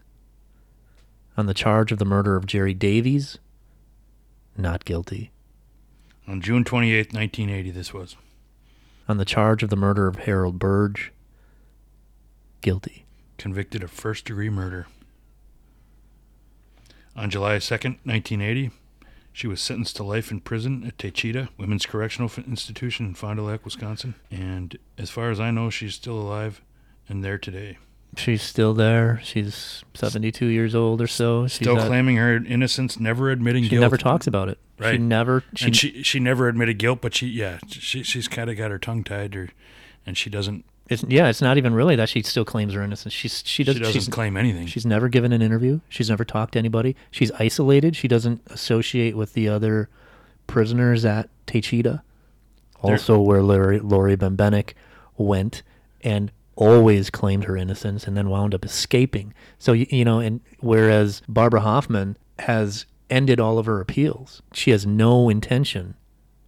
On 1.38 1.46
the 1.46 1.54
charge 1.54 1.90
of 1.90 1.98
the 1.98 2.04
murder 2.04 2.36
of 2.36 2.44
Jerry 2.46 2.74
Davies, 2.74 3.38
not 4.58 4.84
guilty. 4.84 5.30
On 6.28 6.40
June 6.42 6.64
twenty 6.64 6.92
eighth, 6.92 7.14
1980, 7.14 7.70
this 7.70 7.94
was. 7.94 8.16
On 9.08 9.16
the 9.16 9.24
charge 9.24 9.62
of 9.62 9.70
the 9.70 9.76
murder 9.76 10.06
of 10.06 10.16
Harold 10.16 10.58
Burge, 10.58 11.12
guilty. 12.60 13.04
Convicted 13.40 13.82
of 13.82 13.90
first 13.90 14.26
degree 14.26 14.50
murder. 14.50 14.86
On 17.16 17.30
July 17.30 17.56
2nd, 17.56 17.96
1980, 18.04 18.70
she 19.32 19.46
was 19.46 19.62
sentenced 19.62 19.96
to 19.96 20.02
life 20.04 20.30
in 20.30 20.40
prison 20.40 20.84
at 20.86 20.98
Taycheedah 20.98 21.48
Women's 21.56 21.86
Correctional 21.86 22.30
Institution 22.46 23.06
in 23.06 23.14
Fond 23.14 23.38
du 23.38 23.42
Lac, 23.42 23.64
Wisconsin. 23.64 24.14
And 24.30 24.76
as 24.98 25.08
far 25.08 25.30
as 25.30 25.40
I 25.40 25.50
know, 25.50 25.70
she's 25.70 25.94
still 25.94 26.18
alive 26.20 26.60
and 27.08 27.24
there 27.24 27.38
today. 27.38 27.78
She's 28.18 28.42
still 28.42 28.74
there. 28.74 29.22
She's 29.24 29.84
72 29.94 30.44
years 30.44 30.74
old 30.74 31.00
or 31.00 31.06
so. 31.06 31.46
She's 31.46 31.54
Still 31.54 31.76
not- 31.76 31.86
claiming 31.86 32.16
her 32.16 32.36
innocence, 32.36 33.00
never 33.00 33.30
admitting 33.30 33.62
She 33.64 33.70
guilt. 33.70 33.78
She 33.80 33.84
never 33.84 33.96
talks 33.96 34.26
about 34.26 34.50
it. 34.50 34.58
Right. 34.78 34.92
She 34.96 34.98
never. 34.98 35.44
She, 35.54 35.64
and 35.64 35.74
she 35.76 36.02
she 36.02 36.20
never 36.20 36.46
admitted 36.48 36.76
guilt, 36.76 37.00
but 37.00 37.14
she 37.14 37.28
yeah 37.28 37.58
she 37.70 38.02
she's 38.02 38.28
kind 38.28 38.50
of 38.50 38.58
got 38.58 38.70
her 38.70 38.78
tongue 38.78 39.02
tied, 39.02 39.34
or 39.34 39.48
and 40.04 40.18
she 40.18 40.28
doesn't 40.28 40.64
it's, 40.90 41.04
yeah, 41.08 41.28
it's 41.28 41.40
not 41.40 41.56
even 41.56 41.72
really 41.72 41.96
that 41.96 42.08
she 42.08 42.22
still 42.22 42.44
claims 42.44 42.74
her 42.74 42.82
innocence. 42.82 43.14
She's 43.14 43.42
she 43.46 43.62
she 43.62 43.64
doesn't. 43.64 43.92
she's, 43.92 44.08
claim 44.08 44.36
anything. 44.36 44.66
she's 44.66 44.84
never 44.84 45.08
given 45.08 45.32
an 45.32 45.40
interview. 45.40 45.80
She's 45.88 46.10
never 46.10 46.24
talked 46.24 46.54
to 46.54 46.58
anybody. 46.58 46.96
She's 47.10 47.30
isolated. 47.32 47.94
She 47.96 48.08
doesn't 48.08 48.42
associate 48.48 49.16
with 49.16 49.32
the 49.34 49.48
other 49.48 49.88
prisoners 50.46 51.04
at 51.04 51.30
Taycheedah. 51.46 52.02
Also, 52.82 53.20
where 53.20 53.42
Laurie, 53.42 53.78
Laurie 53.78 54.16
Bembenek 54.16 54.72
went 55.16 55.62
and 56.00 56.32
always 56.56 57.08
claimed 57.08 57.44
her 57.44 57.56
innocence 57.56 58.06
and 58.06 58.16
then 58.16 58.28
wound 58.28 58.54
up 58.54 58.64
escaping. 58.64 59.32
So 59.58 59.72
you, 59.72 59.86
you 59.90 60.04
know, 60.04 60.18
and 60.18 60.40
whereas 60.60 61.22
Barbara 61.28 61.60
Hoffman 61.60 62.16
has 62.40 62.86
ended 63.08 63.38
all 63.38 63.58
of 63.58 63.66
her 63.66 63.80
appeals, 63.80 64.42
she 64.52 64.70
has 64.70 64.86
no 64.86 65.28
intention 65.28 65.94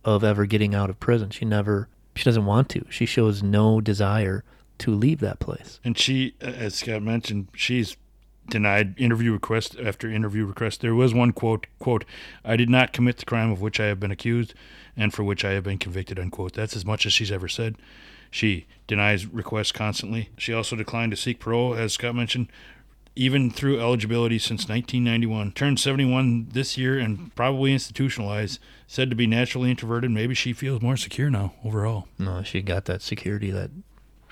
of 0.05 0.25
ever 0.25 0.47
getting 0.47 0.75
out 0.75 0.91
of 0.91 0.99
prison. 0.99 1.31
She 1.31 1.45
never, 1.45 1.89
she 2.15 2.25
doesn't 2.25 2.45
want 2.45 2.69
to. 2.71 2.85
She 2.91 3.07
shows 3.07 3.43
no 3.43 3.81
desire 3.81 4.45
to 4.79 4.95
leave 4.95 5.21
that 5.21 5.39
place. 5.39 5.81
And 5.85 5.97
she, 5.97 6.35
uh, 6.43 6.47
as 6.47 6.75
Scott 6.75 7.03
mentioned, 7.03 7.49
she's 7.55 7.97
denied 8.49 8.99
interview 8.99 9.33
request 9.33 9.77
after 9.83 10.11
interview 10.11 10.45
request. 10.45 10.81
There 10.81 10.95
was 10.95 11.15
one 11.15 11.33
quote, 11.33 11.67
quote, 11.79 12.05
I 12.45 12.57
did 12.57 12.69
not 12.69 12.93
commit 12.93 13.19
the 13.19 13.25
crime 13.25 13.51
of 13.51 13.61
which 13.61 13.79
I 13.79 13.87
have 13.87 14.01
been 14.01 14.11
accused 14.11 14.55
and 14.97 15.15
for 15.15 15.25
which 15.25 15.45
I 15.45 15.53
have 15.53 15.65
been 15.65 15.79
convicted, 15.79 16.19
unquote. 16.19 16.53
That's 16.55 16.77
as 16.77 16.85
much 16.85 17.07
as 17.07 17.13
she's 17.13 17.33
ever 17.33 17.49
said. 17.49 17.77
She 18.31 18.67
denies 18.87 19.27
requests 19.27 19.73
constantly. 19.73 20.31
She 20.39 20.53
also 20.53 20.75
declined 20.75 21.13
to 21.13 21.17
seek 21.17 21.39
parole, 21.39 21.75
as 21.75 21.93
Scott 21.93 22.15
mentioned, 22.15 22.49
even 23.15 23.51
through 23.51 23.81
eligibility 23.81 24.39
since 24.39 24.69
1991. 24.69 25.53
Turned 25.53 25.79
71 25.79 26.49
this 26.53 26.79
year 26.79 26.99
and 26.99 27.35
probably 27.35 27.73
institutionalized. 27.73 28.59
Said 28.87 29.11
to 29.11 29.17
be 29.17 29.27
naturally 29.27 29.71
introverted. 29.71 30.11
Maybe 30.11 30.35
she 30.35 30.53
feels 30.53 30.83
more 30.83 30.97
secure 30.97 31.31
now 31.31 31.55
overall. 31.65 32.09
No, 32.19 32.43
she 32.43 32.63
got 32.63 32.87
that 32.87 33.03
security 33.03 33.51
that 33.51 33.71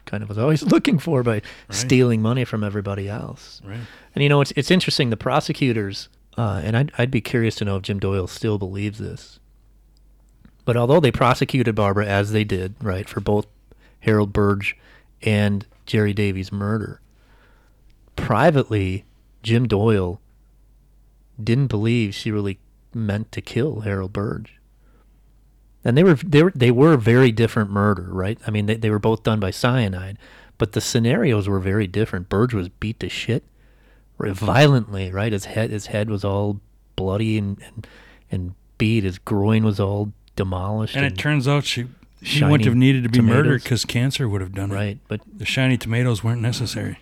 kind 0.06 0.22
of 0.22 0.28
was 0.28 0.38
always 0.38 0.62
looking 0.72 0.98
for 0.98 1.22
by 1.22 1.42
stealing 1.70 2.20
money 2.22 2.44
from 2.44 2.64
everybody 2.64 3.08
else. 3.08 3.60
Right. 3.64 3.80
And 4.14 4.22
you 4.22 4.28
know, 4.28 4.40
it's 4.40 4.52
it's 4.56 4.70
interesting. 4.70 5.10
The 5.10 5.16
prosecutors, 5.16 6.08
uh, 6.36 6.60
and 6.64 6.76
I'd 6.76 6.92
I'd 6.98 7.10
be 7.10 7.20
curious 7.20 7.54
to 7.56 7.64
know 7.64 7.76
if 7.76 7.82
Jim 7.82 7.98
Doyle 7.98 8.26
still 8.26 8.58
believes 8.58 8.98
this. 8.98 9.38
But 10.64 10.76
although 10.76 11.00
they 11.00 11.10
prosecuted 11.10 11.74
Barbara 11.74 12.06
as 12.06 12.32
they 12.32 12.44
did, 12.44 12.74
right, 12.82 13.08
for 13.08 13.20
both 13.20 13.46
Harold 14.00 14.32
Burge 14.32 14.76
and 15.22 15.66
Jerry 15.86 16.12
Davies' 16.12 16.52
murder, 16.52 17.00
privately, 18.20 19.04
Jim 19.42 19.66
Doyle 19.66 20.20
didn't 21.42 21.68
believe 21.68 22.14
she 22.14 22.30
really 22.30 22.58
meant 22.94 23.32
to 23.32 23.40
kill 23.40 23.80
Harold 23.80 24.12
Burge. 24.12 24.54
And 25.84 25.96
they 25.96 26.04
were 26.04 26.14
they 26.14 26.42
were 26.42 26.52
they 26.54 26.70
were 26.70 26.96
very 26.96 27.32
different 27.32 27.70
murder, 27.70 28.08
right? 28.10 28.38
I 28.46 28.50
mean, 28.50 28.66
they, 28.66 28.76
they 28.76 28.90
were 28.90 28.98
both 28.98 29.22
done 29.22 29.40
by 29.40 29.50
cyanide, 29.50 30.18
but 30.58 30.72
the 30.72 30.80
scenarios 30.80 31.48
were 31.48 31.60
very 31.60 31.86
different. 31.86 32.28
Burge 32.28 32.52
was 32.52 32.68
beat 32.68 33.00
to 33.00 33.08
shit 33.08 33.44
violently, 34.46 35.10
right? 35.10 35.32
His 35.32 35.46
head 35.46 35.70
his 35.70 35.86
head 35.86 36.10
was 36.10 36.22
all 36.24 36.60
bloody 36.96 37.38
and 37.38 37.56
and, 37.64 37.86
and 38.30 38.54
beat. 38.76 39.04
His 39.04 39.18
groin 39.18 39.64
was 39.64 39.80
all 39.80 40.12
demolished. 40.36 40.96
And 40.96 41.06
it 41.06 41.16
turns 41.16 41.48
out 41.48 41.64
she 41.64 41.86
she 42.22 42.44
wouldn't 42.44 42.66
have 42.66 42.76
needed 42.76 43.04
to 43.04 43.08
be 43.08 43.22
murdered 43.22 43.62
because 43.62 43.86
cancer 43.86 44.28
would 44.28 44.42
have 44.42 44.52
done 44.52 44.70
it. 44.70 44.74
right, 44.74 44.98
but 45.08 45.22
The 45.34 45.46
shiny 45.46 45.78
tomatoes 45.78 46.22
weren't 46.22 46.42
necessary. 46.42 46.98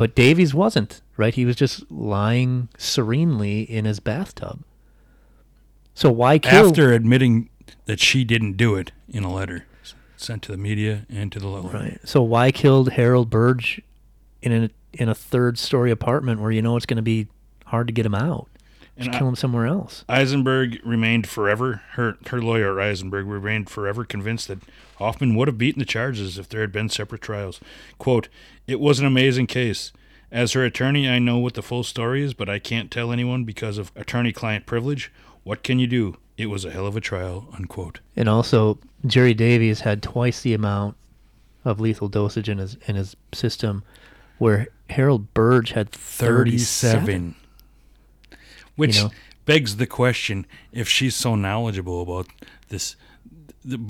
But 0.00 0.14
Davies 0.14 0.54
wasn't 0.54 1.02
right. 1.18 1.34
He 1.34 1.44
was 1.44 1.56
just 1.56 1.90
lying 1.90 2.70
serenely 2.78 3.60
in 3.64 3.84
his 3.84 4.00
bathtub. 4.00 4.64
So 5.92 6.10
why 6.10 6.38
kill? 6.38 6.68
After 6.68 6.94
admitting 6.94 7.50
that 7.84 8.00
she 8.00 8.24
didn't 8.24 8.54
do 8.54 8.76
it 8.76 8.92
in 9.10 9.24
a 9.24 9.30
letter 9.30 9.66
sent 10.16 10.40
to 10.44 10.52
the 10.52 10.56
media 10.56 11.04
and 11.10 11.30
to 11.32 11.38
the 11.38 11.48
letter. 11.48 11.76
Right. 11.76 12.00
So 12.02 12.22
why 12.22 12.50
killed 12.50 12.92
Harold 12.92 13.28
Burge 13.28 13.82
in 14.40 14.64
a 14.64 14.70
in 14.94 15.10
a 15.10 15.14
third 15.14 15.58
story 15.58 15.90
apartment 15.90 16.40
where 16.40 16.50
you 16.50 16.62
know 16.62 16.78
it's 16.78 16.86
going 16.86 16.96
to 16.96 17.02
be 17.02 17.28
hard 17.66 17.86
to 17.88 17.92
get 17.92 18.06
him 18.06 18.14
out? 18.14 18.48
Just 19.00 19.08
And 19.08 19.18
kill 19.18 19.28
him 19.28 19.34
somewhere 19.36 19.66
else. 19.66 20.04
Eisenberg 20.10 20.78
remained 20.84 21.26
forever, 21.26 21.80
her, 21.92 22.18
her 22.26 22.42
lawyer 22.42 22.78
Eisenberg 22.78 23.26
remained 23.26 23.70
forever 23.70 24.04
convinced 24.04 24.48
that 24.48 24.58
Hoffman 24.96 25.34
would 25.36 25.48
have 25.48 25.56
beaten 25.56 25.78
the 25.78 25.86
charges 25.86 26.36
if 26.36 26.50
there 26.50 26.60
had 26.60 26.70
been 26.70 26.90
separate 26.90 27.22
trials. 27.22 27.60
Quote, 27.96 28.28
It 28.66 28.78
was 28.78 29.00
an 29.00 29.06
amazing 29.06 29.46
case. 29.46 29.90
As 30.30 30.52
her 30.52 30.62
attorney, 30.66 31.08
I 31.08 31.18
know 31.18 31.38
what 31.38 31.54
the 31.54 31.62
full 31.62 31.82
story 31.82 32.22
is, 32.22 32.34
but 32.34 32.50
I 32.50 32.58
can't 32.58 32.90
tell 32.90 33.10
anyone 33.10 33.44
because 33.44 33.78
of 33.78 33.90
attorney 33.96 34.32
client 34.32 34.66
privilege. 34.66 35.10
What 35.44 35.62
can 35.62 35.78
you 35.78 35.86
do? 35.86 36.18
It 36.36 36.46
was 36.46 36.66
a 36.66 36.70
hell 36.70 36.86
of 36.86 36.94
a 36.94 37.00
trial, 37.00 37.48
unquote. 37.54 38.00
And 38.14 38.28
also, 38.28 38.78
Jerry 39.06 39.32
Davies 39.32 39.80
had 39.80 40.02
twice 40.02 40.42
the 40.42 40.52
amount 40.52 40.96
of 41.64 41.80
lethal 41.80 42.08
dosage 42.08 42.50
in 42.50 42.58
his 42.58 42.76
in 42.86 42.96
his 42.96 43.16
system, 43.32 43.82
where 44.36 44.68
Harold 44.90 45.32
Burge 45.32 45.72
had 45.72 45.90
thirty-seven. 45.90 47.06
37. 47.06 47.34
Which 48.80 48.96
You 48.96 49.04
know? 49.04 49.10
begs 49.46 49.76
the 49.76 49.86
question 49.86 50.46
if 50.72 50.88
she's 50.88 51.14
so 51.14 51.34
knowledgeable 51.36 52.02
about 52.02 52.26
this, 52.68 52.96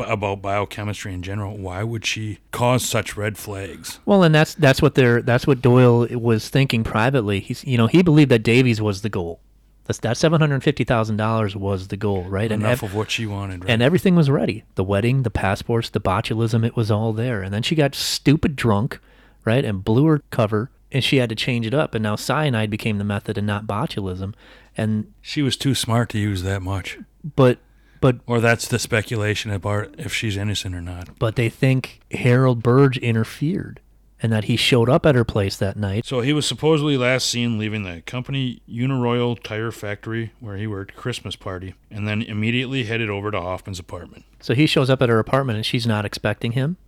about 0.00 0.42
biochemistry 0.42 1.14
in 1.14 1.22
general, 1.22 1.56
why 1.56 1.82
would 1.82 2.04
she 2.04 2.38
cause 2.50 2.84
such 2.84 3.16
red 3.16 3.38
flags? 3.38 4.00
Well, 4.04 4.22
and 4.22 4.34
that's 4.34 4.54
that's 4.54 4.82
what 4.82 4.94
they're 4.96 5.22
that's 5.22 5.46
what 5.46 5.62
Doyle 5.62 6.06
was 6.10 6.48
thinking 6.48 6.82
privately. 6.84 7.40
He's 7.40 7.64
you 7.64 7.76
know 7.78 7.86
he 7.86 8.02
believed 8.02 8.30
that 8.30 8.42
Davies 8.42 8.80
was 8.80 9.02
the 9.02 9.08
goal. 9.08 9.40
That's, 9.84 9.98
that 10.00 10.16
seven 10.16 10.40
hundred 10.40 10.62
fifty 10.64 10.84
thousand 10.84 11.16
dollars 11.18 11.54
was 11.56 11.88
the 11.88 11.96
goal, 11.96 12.24
right? 12.24 12.50
And 12.50 12.62
Enough 12.62 12.82
ev- 12.82 12.90
of 12.90 12.94
what 12.94 13.10
she 13.10 13.26
wanted, 13.26 13.64
right? 13.64 13.70
and 13.70 13.82
everything 13.82 14.14
was 14.16 14.28
ready. 14.30 14.64
The 14.74 14.84
wedding, 14.84 15.22
the 15.22 15.30
passports, 15.30 15.90
the 15.90 16.00
botulism, 16.00 16.64
it 16.66 16.76
was 16.76 16.90
all 16.90 17.12
there. 17.12 17.42
And 17.42 17.52
then 17.54 17.62
she 17.62 17.74
got 17.74 17.94
stupid 17.94 18.56
drunk, 18.56 19.00
right, 19.44 19.64
and 19.64 19.84
blew 19.84 20.06
her 20.06 20.22
cover, 20.30 20.70
and 20.92 21.02
she 21.02 21.16
had 21.18 21.28
to 21.30 21.34
change 21.34 21.66
it 21.66 21.74
up. 21.74 21.94
And 21.94 22.02
now 22.02 22.14
cyanide 22.16 22.70
became 22.70 22.98
the 22.98 23.04
method 23.04 23.36
and 23.38 23.46
not 23.46 23.66
botulism. 23.66 24.34
And 24.76 25.12
she 25.20 25.42
was 25.42 25.56
too 25.56 25.74
smart 25.74 26.09
to 26.10 26.18
use 26.18 26.42
that 26.42 26.62
much. 26.62 26.98
but 27.36 27.59
but 28.01 28.16
Or 28.26 28.40
that's 28.40 28.66
the 28.66 28.78
speculation 28.78 29.51
about 29.51 29.94
if 29.98 30.14
she's 30.14 30.36
innocent 30.36 30.74
or 30.74 30.80
not. 30.80 31.18
but 31.18 31.36
they 31.36 31.51
think 31.51 32.01
Harold 32.12 32.62
Burge 32.62 32.97
interfered, 32.97 33.78
and 34.22 34.32
that 34.32 34.44
he 34.44 34.56
showed 34.56 34.88
up 34.88 35.05
at 35.05 35.14
her 35.14 35.24
place 35.24 35.56
that 35.56 35.76
night. 35.76 36.06
So 36.06 36.20
he 36.20 36.32
was 36.32 36.47
supposedly 36.47 36.97
last 36.97 37.28
seen 37.28 37.59
leaving 37.59 37.82
the 37.82 38.01
company 38.02 38.62
Uniroyal 38.66 39.42
Tire 39.42 39.70
Factory, 39.70 40.32
where 40.40 40.56
he 40.56 40.66
worked, 40.66 40.97
Christmas 40.97 41.36
party, 41.36 41.74
and 41.90 42.09
then 42.09 42.22
immediately 42.22 42.84
headed 42.84 43.10
over 43.10 43.30
to 43.30 43.40
Hoffman's 43.40 43.78
apartment. 43.78 44.24
So 44.40 44.55
he 44.55 44.64
shows 44.66 44.88
up 44.88 45.02
at 45.02 45.10
her 45.10 45.18
apartment, 45.18 45.56
and 45.59 45.66
she's 45.66 45.86
not 45.86 46.06
expecting 46.06 46.52
him. 46.52 46.78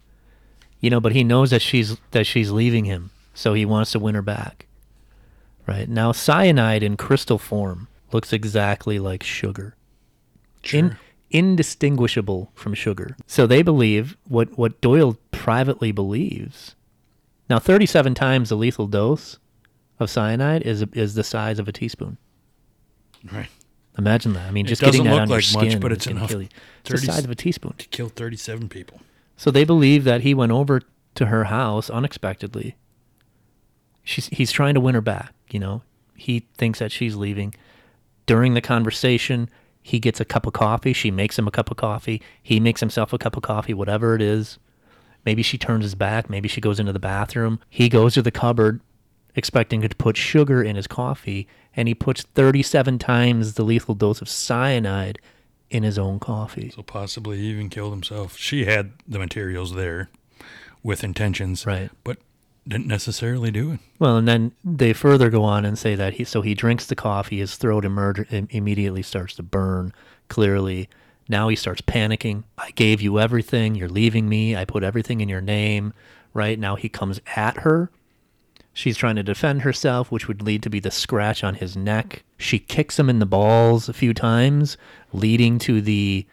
You 0.81 0.89
know, 0.89 1.01
but 1.01 1.13
he 1.13 1.25
knows 1.25 1.51
that 1.51 1.61
she's 1.63 1.99
that 2.13 2.25
she's 2.27 2.51
leaving 2.51 2.87
him, 2.87 3.11
so 3.35 3.53
he 3.53 3.67
wants 3.67 3.93
to 3.93 3.99
win 3.99 4.15
her 4.15 4.23
back. 4.23 4.67
Right 5.67 5.89
now, 5.89 6.13
cyanide 6.13 6.83
in 6.83 6.97
crystal 6.97 7.39
form 7.39 7.89
looks 8.13 8.33
exactly 8.33 8.99
like 8.99 9.23
sugar. 9.23 9.75
in, 10.73 10.97
indistinguishable 11.31 12.51
from 12.55 12.75
sugar. 12.75 13.17
So 13.27 13.47
they 13.47 13.63
believe 13.63 14.17
what, 14.29 14.57
what 14.59 14.81
Doyle 14.81 15.17
privately 15.31 15.93
believes. 15.93 16.75
Now, 17.49 17.59
37 17.59 18.15
times 18.15 18.49
the 18.49 18.57
lethal 18.57 18.87
dose 18.87 19.39
of 20.01 20.09
cyanide 20.11 20.63
is 20.63 20.83
is 20.95 21.15
the 21.15 21.23
size 21.25 21.59
of 21.59 21.69
a 21.69 21.73
teaspoon. 21.73 22.17
Right. 23.31 23.49
Imagine 23.99 24.33
that. 24.33 24.49
I 24.49 24.51
mean, 24.51 24.67
It 24.67 24.71
just 24.71 24.83
getting 24.83 25.05
that 25.05 25.13
on 25.13 25.29
your 25.29 25.37
like 25.39 25.53
much, 25.55 25.69
skin 25.69 25.81
but 25.81 25.93
it's 25.93 26.07
enough. 26.07 26.31
kill 26.31 26.43
you. 26.43 26.49
It's 26.81 26.91
the 26.91 26.99
size 26.99 27.25
of 27.25 27.31
a 27.31 27.35
teaspoon. 27.35 27.75
To 27.79 27.89
kill 27.89 28.09
37 28.09 28.69
people. 28.69 29.01
So 29.37 29.51
they 29.51 29.65
believe 29.65 30.05
that 30.05 30.23
he 30.23 30.33
went 30.35 30.51
over 30.53 30.81
to 31.15 31.27
her 31.27 31.45
house 31.45 31.91
unexpectedly. 31.91 32.77
She's 34.03 34.27
he's 34.29 34.51
trying 34.51 34.75
to 34.75 34.81
win 34.81 34.95
her 34.95 35.01
back, 35.03 35.33
you 35.53 35.61
know. 35.61 35.83
He 36.15 36.47
thinks 36.57 36.79
that 36.79 36.93
she's 36.93 37.17
leaving. 37.17 37.55
During 38.27 38.55
the 38.55 38.61
conversation, 38.61 39.49
he 39.83 39.99
gets 39.99 40.21
a 40.21 40.25
cup 40.25 40.47
of 40.47 40.53
coffee. 40.53 40.93
She 40.93 41.11
makes 41.11 41.39
him 41.39 41.49
a 41.49 41.51
cup 41.51 41.71
of 41.71 41.77
coffee. 41.77 42.23
He 42.43 42.61
makes 42.61 42.81
himself 42.81 43.13
a 43.13 43.19
cup 43.19 43.37
of 43.37 43.43
coffee, 43.43 43.75
whatever 43.75 44.15
it 44.15 44.23
is. 44.23 44.59
Maybe 45.25 45.43
she 45.43 45.59
turns 45.59 45.85
his 45.85 45.95
back. 45.95 46.31
Maybe 46.31 46.49
she 46.49 46.61
goes 46.61 46.79
into 46.81 46.93
the 46.93 46.99
bathroom. 46.99 47.61
He 47.69 47.89
goes 47.89 48.15
to 48.15 48.23
the 48.23 48.31
cupboard 48.31 48.81
expecting 49.35 49.81
to 49.81 49.89
put 49.89 50.17
sugar 50.17 50.63
in 50.63 50.77
his 50.77 50.87
coffee, 50.87 51.49
and 51.75 51.89
he 51.89 51.95
puts 51.95 52.23
37 52.23 52.99
times 52.99 53.55
the 53.55 53.65
lethal 53.65 53.95
dose 53.95 54.21
of 54.21 54.29
cyanide 54.29 55.19
in 55.71 55.83
his 55.83 55.99
own 55.99 56.19
coffee. 56.21 56.71
So 56.75 56.83
possibly 56.83 57.39
he 57.39 57.47
even 57.47 57.71
killed 57.71 57.93
himself. 57.93 58.37
She 58.37 58.67
had 58.67 58.93
the 59.09 59.19
materials 59.19 59.75
there 59.75 60.11
with 60.83 61.03
intentions, 61.03 61.65
Right. 61.65 61.91
but 62.05 62.19
didn't 62.67 62.87
necessarily 62.87 63.51
do 63.51 63.73
it. 63.73 63.81
Well, 63.99 64.17
and 64.17 64.29
then 64.29 64.53
they 64.65 64.93
further 64.93 65.31
go 65.31 65.43
on 65.45 65.65
and 65.65 65.79
say 65.79 65.95
that 65.95 66.15
he 66.15 66.25
so 66.25 66.43
he 66.43 66.55
drinks 66.55 66.87
the 66.87 66.95
coffee, 66.95 67.39
his 67.39 67.57
throat 67.57 67.85
emerge, 67.85 68.31
immediately 68.51 69.03
starts 69.03 69.35
to 69.37 69.43
burn. 69.43 69.93
Clearly, 70.29 70.89
now 71.29 71.49
he 71.49 71.57
starts 71.57 71.81
panicking. 71.83 72.45
I 72.57 72.71
gave 72.71 73.01
you 73.01 73.19
everything. 73.19 73.75
You're 73.75 73.89
leaving 73.89 74.29
me. 74.29 74.57
I 74.57 74.65
put 74.65 74.83
everything 74.85 75.21
in 75.21 75.29
your 75.29 75.41
name. 75.41 75.93
Right 76.35 76.59
now, 76.59 76.77
he 76.77 76.89
comes 76.89 77.21
at 77.37 77.59
her. 77.59 77.91
She's 78.73 78.97
trying 78.97 79.17
to 79.17 79.23
defend 79.23 79.63
herself, 79.63 80.11
which 80.11 80.29
would 80.29 80.41
lead 80.41 80.63
to 80.63 80.71
be 80.71 80.81
the 80.81 80.91
scratch 80.91 81.45
on 81.45 81.57
his 81.57 81.77
neck. 81.77 82.23
She 82.39 82.59
kicks 82.59 82.99
him 82.99 83.11
in 83.11 83.19
the 83.19 83.27
balls 83.27 83.89
a 83.89 83.93
few 83.93 84.15
times, 84.15 84.79
leading 85.13 85.59
to 85.61 85.83
the 85.83 86.25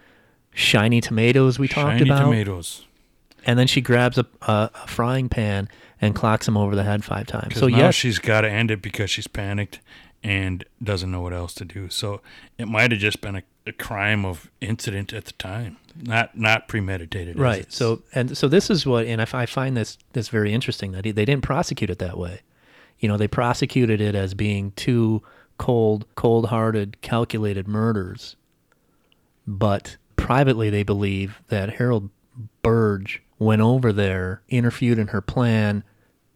shiny 0.54 1.02
tomatoes 1.02 1.60
we 1.60 1.68
talked 1.68 1.98
Shiny 2.00 2.10
about. 2.10 2.24
tomatoes. 2.24 2.86
And 3.46 3.60
then 3.60 3.68
she 3.68 3.82
grabs 3.82 4.18
a, 4.18 4.26
a, 4.44 4.70
a 4.74 4.88
frying 4.88 5.28
pan 5.28 5.68
and 6.02 6.16
clocks 6.16 6.48
him 6.48 6.58
over 6.58 6.76
the 6.76 6.84
head 6.84 7.04
five 7.04 7.28
times. 7.28 7.58
So 7.58 7.68
now 7.68 7.78
yes, 7.78 7.96
she's 7.96 8.20
got 8.20 8.42
to 8.42 8.50
end 8.50 8.72
it 8.72 8.82
because 8.82 9.10
she's 9.10 9.28
panicked 9.28 9.80
and 10.24 10.66
doesn't 10.84 11.12
know 11.12 11.22
what 11.22 11.34
else 11.34 11.54
to 11.56 11.66
do. 11.66 11.90
So 11.90 12.22
it 12.58 12.68
might 12.68 12.92
have 12.92 13.00
just 13.00 13.22
been 13.22 13.36
a, 13.36 13.44
a 13.66 13.72
crime 13.72 14.26
of 14.26 14.52
incident 14.62 15.14
at 15.14 15.26
the 15.26 15.34
time, 15.34 15.78
not 15.96 16.38
not 16.38 16.68
premeditated. 16.68 17.40
right. 17.40 17.72
So 17.72 18.04
and 18.14 18.38
so 18.38 18.48
this 18.48 18.70
is 18.70 18.86
what, 18.86 19.06
and 19.06 19.22
I, 19.22 19.46
find 19.46 19.78
this 19.78 19.98
this 20.14 20.30
very 20.30 20.54
interesting 20.54 20.92
that 20.94 21.06
he, 21.06 21.12
they 21.12 21.26
didn't 21.26 21.44
prosecute 21.44 21.90
it 21.90 22.00
that 22.00 22.18
way. 22.18 22.42
You 23.00 23.08
know, 23.08 23.16
they 23.16 23.30
prosecuted 23.30 24.02
it 24.02 24.14
as 24.14 24.34
being 24.34 24.72
two 24.72 25.24
cold, 25.58 26.06
cold-hearted, 26.16 27.02
calculated 27.02 27.68
murders. 27.68 28.36
But 29.48 29.98
privately, 30.18 30.70
they 30.70 30.84
believe 30.84 31.42
that 31.48 31.76
Harold 31.76 32.10
Burge 32.62 33.22
went 33.38 33.62
over 33.62 33.94
there, 33.94 34.42
interfered 34.50 35.00
in 35.00 35.08
her 35.08 35.22
plan, 35.22 35.84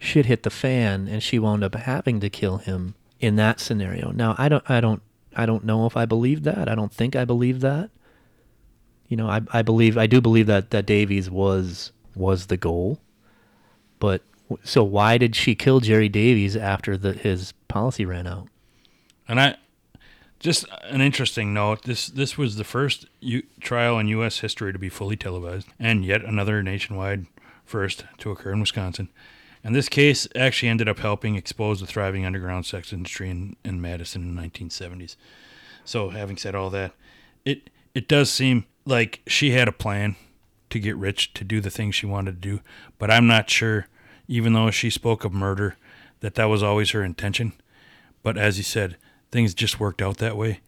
shit 0.04 0.26
hit 0.26 0.44
the 0.44 0.50
fan, 0.50 1.08
and 1.08 1.24
she 1.24 1.40
wound 1.40 1.64
up 1.64 1.76
having 1.76 2.20
to 2.20 2.30
kill 2.30 2.58
him 2.58 2.96
in 3.20 3.38
that 3.38 3.60
scenario. 3.60 4.12
Now, 4.12 4.36
I 4.38 4.50
don't, 4.50 4.64
I 4.70 4.82
don't, 4.82 5.02
I 5.36 5.46
don't 5.46 5.64
know 5.64 5.86
if 5.86 5.96
I 5.96 6.06
believe 6.06 6.44
that. 6.44 6.68
I 6.68 6.76
don't 6.76 6.92
think 6.92 7.16
I 7.16 7.26
believe 7.26 7.62
that. 7.62 7.90
You 9.08 9.18
know, 9.18 9.30
I, 9.30 9.42
I 9.52 9.62
believe, 9.62 9.98
I 9.98 10.08
do 10.08 10.20
believe 10.22 10.48
that 10.48 10.72
that 10.72 10.86
Davies 10.86 11.30
was 11.30 11.92
was 12.16 12.48
the 12.48 12.58
goal. 12.58 13.00
But 14.00 14.22
so 14.64 14.84
why 14.84 15.18
did 15.18 15.36
she 15.36 15.56
kill 15.56 15.80
Jerry 15.80 16.10
Davies 16.10 16.56
after 16.56 16.98
the 16.98 17.14
his 17.14 17.54
policy 17.68 18.06
ran 18.06 18.28
out? 18.28 18.48
And 19.28 19.40
I 19.40 19.56
just 20.40 20.66
an 20.84 21.02
interesting 21.02 21.54
note. 21.54 21.84
This 21.84 22.08
this 22.08 22.38
was 22.38 22.58
the 22.58 22.64
first 22.64 23.06
U, 23.22 23.44
trial 23.62 23.98
in 24.00 24.08
U.S. 24.10 24.40
history 24.40 24.74
to 24.74 24.80
be 24.80 24.90
fully 24.90 25.16
televised, 25.16 25.68
and 25.80 26.04
yet 26.04 26.24
another 26.24 26.62
nationwide 26.62 27.26
first 27.66 28.06
to 28.20 28.32
occur 28.32 28.52
in 28.52 28.60
Wisconsin. 28.60 29.10
And 29.64 29.73
this 29.73 29.88
case 29.88 30.27
actually 30.35 30.69
ended 30.69 30.90
up 30.90 30.99
helping 30.99 31.35
expose 31.35 31.80
the 31.80 31.88
thriving 31.88 32.26
underground 32.26 32.65
sex 32.65 32.91
industry 32.91 33.30
in, 33.30 33.56
in 33.64 33.81
Madison 33.81 34.23
in 34.23 34.35
the 34.35 34.41
1970s. 34.41 35.15
So, 35.85 36.10
having 36.10 36.38
said 36.38 36.56
all 36.56 36.69
that, 36.72 36.94
it 37.45 37.69
it 37.94 38.07
does 38.07 38.30
seem 38.31 38.65
like 38.85 39.22
she 39.27 39.52
had 39.52 39.68
a 39.68 39.73
plan 39.73 40.15
to 40.69 40.80
get 40.80 40.98
rich, 40.98 41.34
to 41.35 41.44
do 41.44 41.61
the 41.61 41.69
things 41.69 41.95
she 41.95 42.06
wanted 42.06 42.41
to 42.41 42.49
do, 42.49 42.61
but 42.98 43.11
I'm 43.11 43.27
not 43.27 43.49
sure, 43.49 43.88
even 44.27 44.53
though 44.53 44.72
she 44.72 44.90
spoke 44.90 45.23
of 45.23 45.31
murder, 45.31 45.77
that 46.22 46.35
that 46.35 46.45
was 46.45 46.64
always 46.64 46.91
her 46.91 47.03
intention. 47.03 47.53
But 48.23 48.38
as 48.38 48.57
you 48.57 48.64
said, 48.64 48.98
things 49.31 49.53
just 49.53 49.80
worked 49.80 50.02
out 50.02 50.18
that 50.18 50.35
way. 50.35 50.61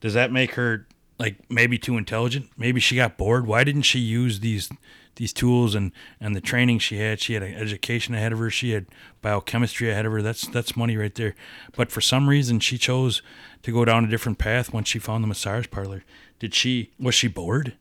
Does 0.00 0.14
that 0.14 0.32
make 0.32 0.54
her 0.54 0.86
like 1.18 1.36
maybe 1.48 1.78
too 1.78 1.96
intelligent? 1.96 2.50
Maybe 2.56 2.80
she 2.80 2.96
got 2.96 3.16
bored. 3.16 3.46
Why 3.46 3.62
didn't 3.62 3.82
she 3.82 4.00
use 4.00 4.40
these 4.40 4.68
these 5.16 5.32
tools 5.32 5.74
and 5.74 5.92
and 6.20 6.34
the 6.34 6.40
training 6.40 6.78
she 6.78 6.98
had? 6.98 7.20
She 7.20 7.34
had 7.34 7.42
an 7.42 7.54
education 7.54 8.14
ahead 8.14 8.32
of 8.32 8.38
her. 8.38 8.50
She 8.50 8.70
had 8.70 8.86
biochemistry 9.20 9.90
ahead 9.90 10.06
of 10.06 10.12
her. 10.12 10.22
That's 10.22 10.46
that's 10.46 10.76
money 10.76 10.96
right 10.96 11.14
there. 11.14 11.34
But 11.76 11.90
for 11.90 12.00
some 12.00 12.28
reason, 12.28 12.60
she 12.60 12.78
chose 12.78 13.22
to 13.62 13.72
go 13.72 13.84
down 13.84 14.04
a 14.04 14.08
different 14.08 14.38
path 14.38 14.72
once 14.72 14.88
she 14.88 14.98
found 14.98 15.24
the 15.24 15.28
massage 15.28 15.66
parlor. 15.70 16.04
Did 16.38 16.54
she 16.54 16.92
was 16.98 17.14
she 17.14 17.28
bored? 17.28 17.74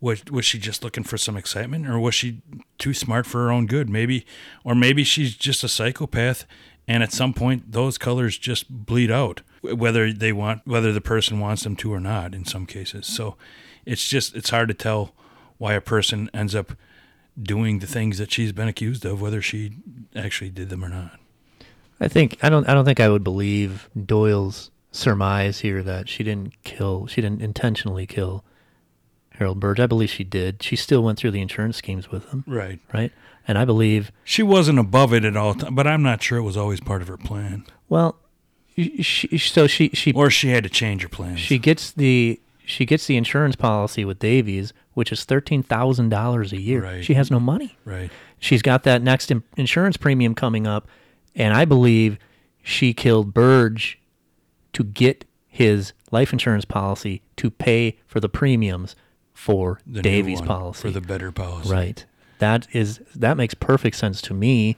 Was 0.00 0.24
was 0.30 0.44
she 0.44 0.58
just 0.58 0.82
looking 0.82 1.04
for 1.04 1.16
some 1.16 1.36
excitement, 1.36 1.88
or 1.88 1.98
was 1.98 2.14
she 2.14 2.42
too 2.78 2.94
smart 2.94 3.26
for 3.26 3.38
her 3.44 3.52
own 3.52 3.66
good? 3.66 3.88
Maybe, 3.88 4.26
or 4.64 4.74
maybe 4.74 5.04
she's 5.04 5.36
just 5.36 5.62
a 5.62 5.68
psychopath, 5.68 6.44
and 6.88 7.02
at 7.02 7.12
some 7.12 7.32
point 7.32 7.70
those 7.70 7.98
colors 7.98 8.36
just 8.36 8.68
bleed 8.68 9.12
out, 9.12 9.42
whether 9.60 10.12
they 10.12 10.32
want, 10.32 10.62
whether 10.66 10.92
the 10.92 11.00
person 11.00 11.38
wants 11.38 11.62
them 11.62 11.76
to 11.76 11.92
or 11.92 12.00
not. 12.00 12.34
In 12.34 12.44
some 12.44 12.66
cases, 12.66 13.06
so 13.06 13.36
it's 13.86 14.08
just 14.08 14.34
it's 14.34 14.50
hard 14.50 14.68
to 14.68 14.74
tell 14.74 15.14
why 15.62 15.74
a 15.74 15.80
person 15.80 16.28
ends 16.34 16.54
up 16.54 16.72
doing 17.40 17.78
the 17.78 17.86
things 17.86 18.18
that 18.18 18.32
she's 18.32 18.52
been 18.52 18.66
accused 18.68 19.04
of, 19.04 19.22
whether 19.22 19.40
she 19.40 19.72
actually 20.14 20.50
did 20.50 20.68
them 20.70 20.84
or 20.84 20.88
not. 20.88 21.18
I 22.00 22.08
think 22.08 22.36
I 22.42 22.48
don't 22.50 22.68
I 22.68 22.74
don't 22.74 22.84
think 22.84 22.98
I 23.00 23.08
would 23.08 23.22
believe 23.24 23.88
Doyle's 23.96 24.70
surmise 24.90 25.60
here 25.60 25.82
that 25.84 26.08
she 26.08 26.24
didn't 26.24 26.52
kill 26.64 27.06
she 27.06 27.20
didn't 27.22 27.40
intentionally 27.40 28.06
kill 28.06 28.44
Harold 29.36 29.60
Burge. 29.60 29.78
I 29.80 29.86
believe 29.86 30.10
she 30.10 30.24
did. 30.24 30.62
She 30.62 30.74
still 30.76 31.02
went 31.02 31.18
through 31.18 31.30
the 31.30 31.40
insurance 31.40 31.76
schemes 31.76 32.10
with 32.10 32.28
him, 32.30 32.42
Right. 32.46 32.80
right? 32.92 33.12
And 33.48 33.56
I 33.56 33.64
believe 33.64 34.10
She 34.24 34.42
wasn't 34.42 34.78
above 34.80 35.14
it 35.14 35.24
at 35.24 35.36
all, 35.36 35.54
but 35.54 35.86
I'm 35.86 36.02
not 36.02 36.22
sure 36.22 36.38
it 36.38 36.42
was 36.42 36.56
always 36.56 36.80
part 36.80 37.02
of 37.02 37.08
her 37.08 37.16
plan, 37.16 37.64
well, 37.88 38.16
she, 38.76 39.38
so 39.38 39.66
she 39.66 39.90
she 39.90 40.12
or 40.12 40.28
she 40.28 40.48
had 40.48 40.64
to 40.64 40.70
change 40.70 41.02
her 41.02 41.08
plans. 41.08 41.38
she 41.40 41.58
gets 41.58 41.92
the 41.92 42.40
she 42.64 42.84
gets 42.84 43.06
the 43.06 43.16
insurance 43.16 43.54
policy 43.56 44.04
with 44.04 44.18
Davies, 44.18 44.72
which 44.94 45.12
is 45.12 45.24
thirteen 45.24 45.62
thousand 45.62 46.08
dollars 46.10 46.52
a 46.52 46.60
year. 46.60 46.82
Right. 46.82 47.04
She 47.04 47.14
has 47.14 47.30
no 47.30 47.40
money. 47.40 47.76
right. 47.84 48.10
She's 48.38 48.62
got 48.62 48.82
that 48.84 49.02
next 49.02 49.30
in- 49.30 49.44
insurance 49.56 49.96
premium 49.96 50.34
coming 50.34 50.66
up, 50.66 50.88
and 51.34 51.54
I 51.54 51.64
believe 51.64 52.18
she 52.62 52.92
killed 52.92 53.32
Burge 53.32 53.98
to 54.72 54.82
get 54.84 55.24
his 55.46 55.92
life 56.10 56.32
insurance 56.32 56.64
policy 56.64 57.22
to 57.36 57.50
pay 57.50 57.98
for 58.06 58.18
the 58.20 58.28
premiums 58.28 58.96
for 59.34 59.80
The 59.86 60.02
Davies' 60.02 60.38
one 60.40 60.48
policy. 60.48 60.80
for 60.82 60.90
the 60.90 61.00
better 61.00 61.30
policy. 61.32 61.70
right. 61.70 62.04
That 62.38 62.66
is 62.72 63.00
that 63.14 63.36
makes 63.36 63.54
perfect 63.54 63.96
sense 63.96 64.20
to 64.22 64.34
me. 64.34 64.76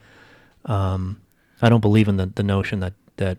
Um, 0.66 1.20
I 1.62 1.68
don't 1.68 1.80
believe 1.80 2.08
in 2.08 2.16
the, 2.18 2.26
the 2.26 2.42
notion 2.42 2.80
that 2.80 2.92
that 3.16 3.38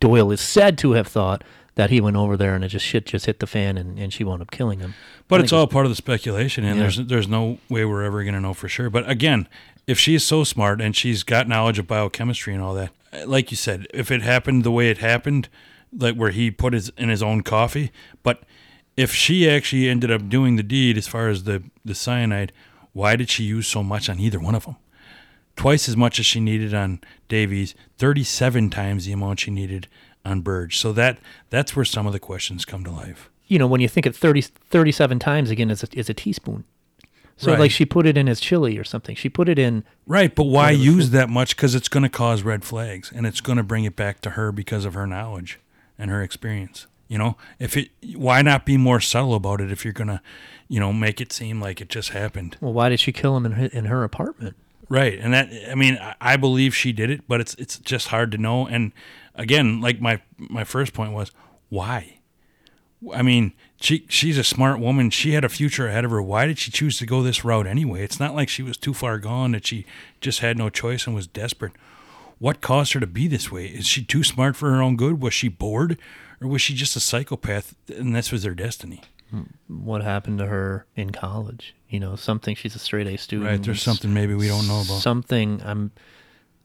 Doyle 0.00 0.30
is 0.30 0.40
said 0.40 0.76
to 0.78 0.92
have 0.92 1.06
thought 1.08 1.42
that 1.76 1.90
he 1.90 2.00
went 2.00 2.16
over 2.16 2.36
there 2.36 2.54
and 2.54 2.64
it 2.64 2.68
just 2.68 2.84
shit 2.86 3.06
just 3.06 3.26
hit 3.26 3.40
the 3.40 3.46
fan 3.46 3.76
and, 3.76 3.98
and 3.98 4.12
she 4.12 4.22
wound 4.24 4.40
up 4.42 4.50
killing 4.50 4.78
him. 4.80 4.94
But 5.28 5.40
it's 5.40 5.50
think 5.50 5.58
all 5.58 5.66
part 5.66 5.86
of 5.86 5.90
the 5.90 5.96
speculation, 5.96 6.64
and 6.64 6.76
Yeah. 6.76 6.82
there's 6.82 6.96
there's 6.98 7.28
no 7.28 7.58
way 7.68 7.84
we're 7.84 8.04
ever 8.04 8.22
going 8.22 8.34
to 8.34 8.40
know 8.40 8.54
for 8.54 8.68
sure. 8.68 8.90
But 8.90 9.08
again, 9.08 9.48
if 9.86 9.98
she's 9.98 10.22
so 10.24 10.44
smart 10.44 10.80
and 10.80 10.94
she's 10.94 11.22
got 11.22 11.48
knowledge 11.48 11.78
of 11.78 11.86
biochemistry 11.86 12.54
and 12.54 12.62
all 12.62 12.74
that, 12.74 12.90
like 13.26 13.50
you 13.50 13.56
said, 13.56 13.86
if 13.92 14.10
it 14.10 14.22
happened 14.22 14.64
the 14.64 14.70
way 14.70 14.88
it 14.90 14.98
happened, 14.98 15.48
like 15.96 16.14
where 16.16 16.30
he 16.30 16.50
put 16.50 16.72
his 16.72 16.90
in 16.96 17.08
his 17.08 17.22
own 17.22 17.42
coffee, 17.42 17.90
but 18.22 18.42
if 18.96 19.12
she 19.12 19.50
actually 19.50 19.88
ended 19.88 20.10
up 20.10 20.28
doing 20.28 20.54
the 20.56 20.62
deed 20.62 20.96
as 20.96 21.08
far 21.08 21.28
as 21.28 21.42
the 21.44 21.62
the 21.84 21.94
cyanide, 21.94 22.52
why 22.92 23.16
did 23.16 23.28
she 23.30 23.42
use 23.44 23.66
so 23.66 23.82
much 23.82 24.08
on 24.08 24.20
either 24.20 24.38
one 24.38 24.54
of 24.54 24.64
them? 24.64 24.76
Twice 25.56 25.88
as 25.88 25.96
much 25.96 26.18
as 26.18 26.26
she 26.26 26.40
needed 26.40 26.74
on 26.74 27.00
Davies, 27.28 27.74
37 27.98 28.70
times 28.70 29.06
the 29.06 29.12
amount 29.12 29.40
she 29.40 29.50
needed 29.52 29.86
on 30.24 30.40
Burge. 30.40 30.76
So 30.78 30.92
that 30.92 31.18
that's 31.50 31.74
where 31.76 31.84
some 31.84 32.06
of 32.06 32.12
the 32.12 32.18
questions 32.20 32.64
come 32.64 32.84
to 32.84 32.90
life. 32.90 33.30
you 33.46 33.58
know, 33.58 33.66
when 33.66 33.80
you 33.82 33.88
think 33.88 34.06
of 34.06 34.16
30, 34.16 34.40
37 34.40 35.18
times 35.18 35.50
again, 35.50 35.70
is 35.70 35.82
a, 35.82 35.86
is 35.92 36.08
a 36.08 36.14
teaspoon. 36.14 36.64
So 37.36 37.50
Right. 37.50 37.60
like 37.60 37.70
she 37.70 37.84
put 37.84 38.06
it 38.06 38.16
in 38.16 38.26
as 38.28 38.40
chili 38.40 38.78
or 38.78 38.84
something. 38.84 39.14
She 39.16 39.28
put 39.28 39.48
it 39.50 39.58
in. 39.58 39.84
Right, 40.06 40.34
but 40.34 40.44
why 40.44 40.70
use 40.70 41.06
food- 41.06 41.12
that 41.12 41.28
much? 41.28 41.54
Because 41.54 41.74
it's 41.74 41.88
going 41.88 42.04
to 42.04 42.08
cause 42.08 42.42
red 42.42 42.64
flags, 42.64 43.12
and 43.14 43.26
it's 43.26 43.40
going 43.42 43.58
to 43.58 43.62
bring 43.62 43.84
it 43.84 43.96
back 43.96 44.20
to 44.22 44.30
her 44.30 44.50
because 44.50 44.84
of 44.86 44.94
her 44.94 45.06
knowledge 45.06 45.60
and 45.98 46.10
her 46.10 46.22
experience. 46.22 46.86
You 47.06 47.18
know, 47.18 47.36
if 47.58 47.76
it, 47.76 47.90
why 48.16 48.40
not 48.40 48.64
be 48.64 48.76
more 48.78 48.98
subtle 49.00 49.34
about 49.34 49.60
it 49.60 49.70
if 49.70 49.84
you're 49.84 49.92
going 49.92 50.08
to, 50.08 50.22
you 50.68 50.80
know, 50.80 50.92
make 50.92 51.20
it 51.20 51.30
seem 51.32 51.60
like 51.60 51.82
it 51.82 51.88
just 51.90 52.10
happened. 52.10 52.56
Well, 52.62 52.72
why 52.72 52.88
did 52.88 52.98
she 53.00 53.12
kill 53.12 53.36
him 53.36 53.44
in 53.44 53.52
her, 53.52 53.66
in 53.66 53.84
her 53.86 54.04
apartment? 54.04 54.56
Right, 54.88 55.18
and 55.18 55.34
that 55.34 55.50
I 55.70 55.74
mean, 55.74 55.98
I- 56.00 56.14
I 56.20 56.36
believe 56.36 56.74
she 56.74 56.92
did 56.92 57.10
it, 57.10 57.22
but 57.28 57.40
it's 57.42 57.54
it's 57.56 57.78
just 57.78 58.08
hard 58.08 58.30
to 58.32 58.38
know. 58.38 58.66
And 58.66 58.92
again, 59.34 59.80
like 59.80 60.00
my 60.00 60.20
my 60.38 60.64
first 60.64 60.92
point 60.92 61.12
was, 61.12 61.30
why? 61.68 62.18
I 63.12 63.22
mean, 63.22 63.52
she 63.80 64.06
she's 64.08 64.38
a 64.38 64.44
smart 64.44 64.80
woman. 64.80 65.10
She 65.10 65.32
had 65.32 65.44
a 65.44 65.48
future 65.48 65.88
ahead 65.88 66.04
of 66.04 66.10
her. 66.10 66.22
Why 66.22 66.46
did 66.46 66.58
she 66.58 66.70
choose 66.70 66.98
to 66.98 67.06
go 67.06 67.22
this 67.22 67.44
route 67.44 67.66
anyway? 67.66 68.02
It's 68.02 68.20
not 68.20 68.34
like 68.34 68.48
she 68.48 68.62
was 68.62 68.76
too 68.76 68.94
far 68.94 69.18
gone 69.18 69.52
that 69.52 69.66
she 69.66 69.84
just 70.20 70.40
had 70.40 70.56
no 70.56 70.70
choice 70.70 71.06
and 71.06 71.14
was 71.14 71.26
desperate. 71.26 71.72
What 72.38 72.60
caused 72.60 72.92
her 72.94 73.00
to 73.00 73.06
be 73.06 73.28
this 73.28 73.52
way? 73.52 73.66
Is 73.66 73.86
she 73.86 74.02
too 74.04 74.24
smart 74.24 74.56
for 74.56 74.70
her 74.70 74.82
own 74.82 74.96
good? 74.96 75.20
Was 75.20 75.34
she 75.34 75.48
bored, 75.48 75.98
or 76.40 76.48
was 76.48 76.62
she 76.62 76.74
just 76.74 76.96
a 76.96 77.00
psychopath 77.00 77.74
and 77.88 78.14
this 78.14 78.32
was 78.32 78.44
her 78.44 78.54
destiny? 78.54 79.02
Hmm. 79.30 79.42
What 79.68 80.02
happened 80.02 80.38
to 80.38 80.46
her 80.46 80.86
in 80.96 81.10
college? 81.10 81.74
You 81.88 82.00
know, 82.00 82.16
something. 82.16 82.54
She's 82.54 82.74
a 82.74 82.78
straight 82.78 83.06
A 83.06 83.16
student. 83.16 83.50
Right, 83.50 83.62
there's 83.62 83.82
something 83.82 84.14
maybe 84.14 84.34
we 84.34 84.48
don't 84.48 84.66
know 84.66 84.80
about. 84.80 85.00
Something. 85.00 85.60
I'm. 85.64 85.92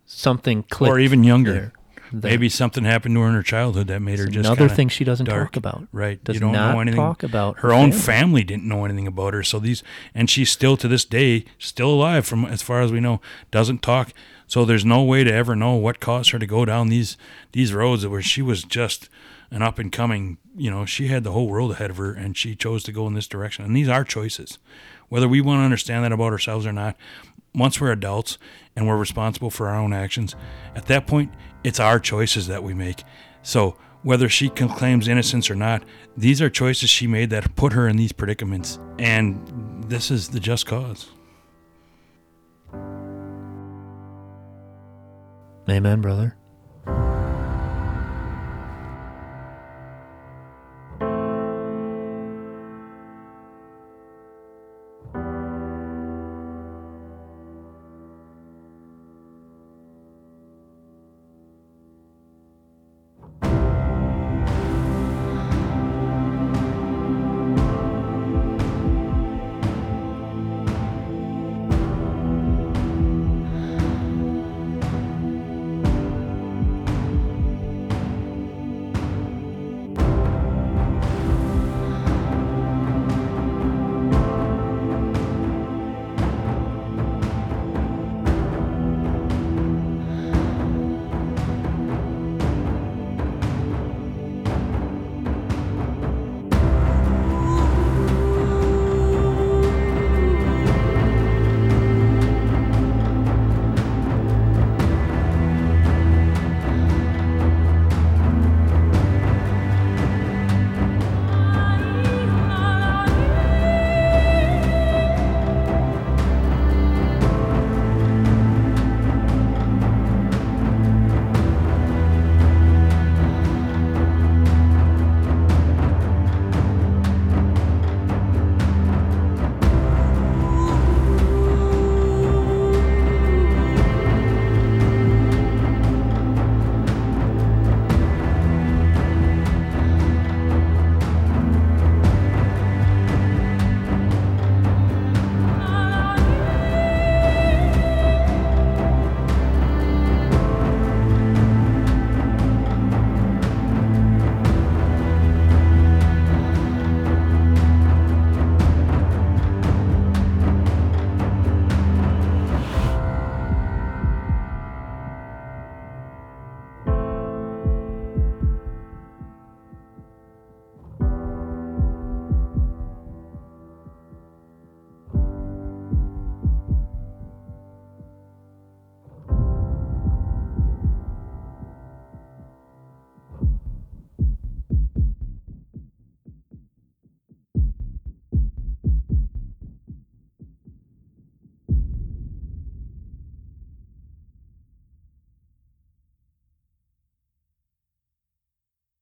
Something 0.06 0.64
clicked. 0.64 0.92
or 0.92 1.00
even 1.00 1.24
younger. 1.24 1.54
there. 1.54 1.74
Maybe 2.12 2.50
something 2.50 2.84
happened 2.84 3.16
to 3.16 3.22
her 3.22 3.28
in 3.28 3.34
her 3.36 3.44
childhood 3.44 3.88
that 3.88 4.02
made 4.02 4.20
her 4.20 4.26
just 4.26 4.48
another 4.48 4.68
thing 4.70 4.90
she 4.90 5.04
doesn't 5.04 5.26
dark. 5.26 5.52
talk 5.52 5.58
about. 5.58 5.88
Right, 5.92 6.24
Does 6.24 6.36
you 6.36 6.40
don't 6.40 6.52
not 6.54 6.74
know 6.74 6.80
anything. 6.82 7.00
talk 7.00 7.24
about 7.24 7.58
her 7.60 7.70
her 7.70 7.74
own 7.74 7.92
family. 7.92 8.00
family. 8.02 8.44
Didn't 8.44 8.68
know 8.68 8.86
anything 8.86 9.08
about 9.08 9.34
her. 9.34 9.44
So 9.44 9.60
these, 9.60 9.84
and 10.16 10.30
she's 10.30 10.52
still 10.52 10.78
to 10.78 10.88
this 10.88 11.06
day 11.06 11.46
still 11.58 11.90
alive, 11.92 12.26
from 12.26 12.46
as 12.46 12.62
far 12.62 12.82
as 12.82 12.92
we 12.92 13.00
know. 13.00 13.22
Doesn't 13.52 13.82
talk. 13.82 14.14
So 14.48 14.66
there's 14.66 14.86
no 14.86 15.04
way 15.04 15.24
to 15.24 15.32
ever 15.32 15.56
know 15.56 15.76
what 15.76 16.00
caused 16.00 16.32
her 16.32 16.40
to 16.40 16.48
go 16.48 16.66
down 16.66 16.90
these 16.90 17.18
these 17.52 17.74
roads 17.74 18.06
where 18.08 18.22
she 18.22 18.42
was 18.42 18.64
just 18.64 19.08
an 19.52 19.62
up 19.62 19.78
and 19.80 19.92
coming. 19.92 20.38
You 20.58 20.72
know, 20.72 20.86
she 20.86 21.08
had 21.08 21.24
the 21.24 21.32
whole 21.32 21.48
world 21.48 21.72
ahead 21.74 21.90
of 21.92 21.98
her, 21.98 22.12
and 22.14 22.36
she 22.36 22.56
chose 22.56 22.84
to 22.84 22.92
go 22.92 23.06
in 23.08 23.14
this 23.14 23.28
direction. 23.28 23.64
And 23.66 23.76
these 23.76 23.88
are 23.88 24.04
choices, 24.04 24.58
whether 25.08 25.28
we 25.28 25.40
want 25.42 25.60
to 25.60 25.64
understand 25.64 26.04
that 26.04 26.12
about 26.12 26.34
ourselves 26.34 26.66
or 26.66 26.74
not. 26.74 26.96
Once 27.54 27.82
we're 27.82 27.92
adults 27.92 28.38
and 28.76 28.88
we're 28.88 28.98
responsible 28.98 29.50
for 29.50 29.68
our 29.68 29.76
own 29.76 29.94
actions, 29.94 30.36
at 30.76 30.86
that 30.86 31.08
point, 31.08 31.32
it's 31.64 31.80
our 31.80 32.00
choices 32.00 32.48
that 32.48 32.64
we 32.64 32.74
make. 32.74 33.04
So, 33.42 33.76
whether 34.02 34.30
she 34.30 34.50
claims 34.50 35.10
innocence 35.10 35.50
or 35.50 35.56
not, 35.56 35.84
these 36.16 36.42
are 36.42 36.50
choices 36.50 36.90
she 36.90 37.06
made 37.06 37.30
that 37.32 37.56
put 37.56 37.74
her 37.74 37.88
in 37.88 37.98
these 37.98 38.14
predicaments. 38.14 38.80
And 38.98 39.84
this 39.90 40.10
is 40.10 40.30
the 40.30 40.40
just 40.40 40.66
cause. 40.66 41.10
Amen, 45.70 46.02
brother. 46.02 46.39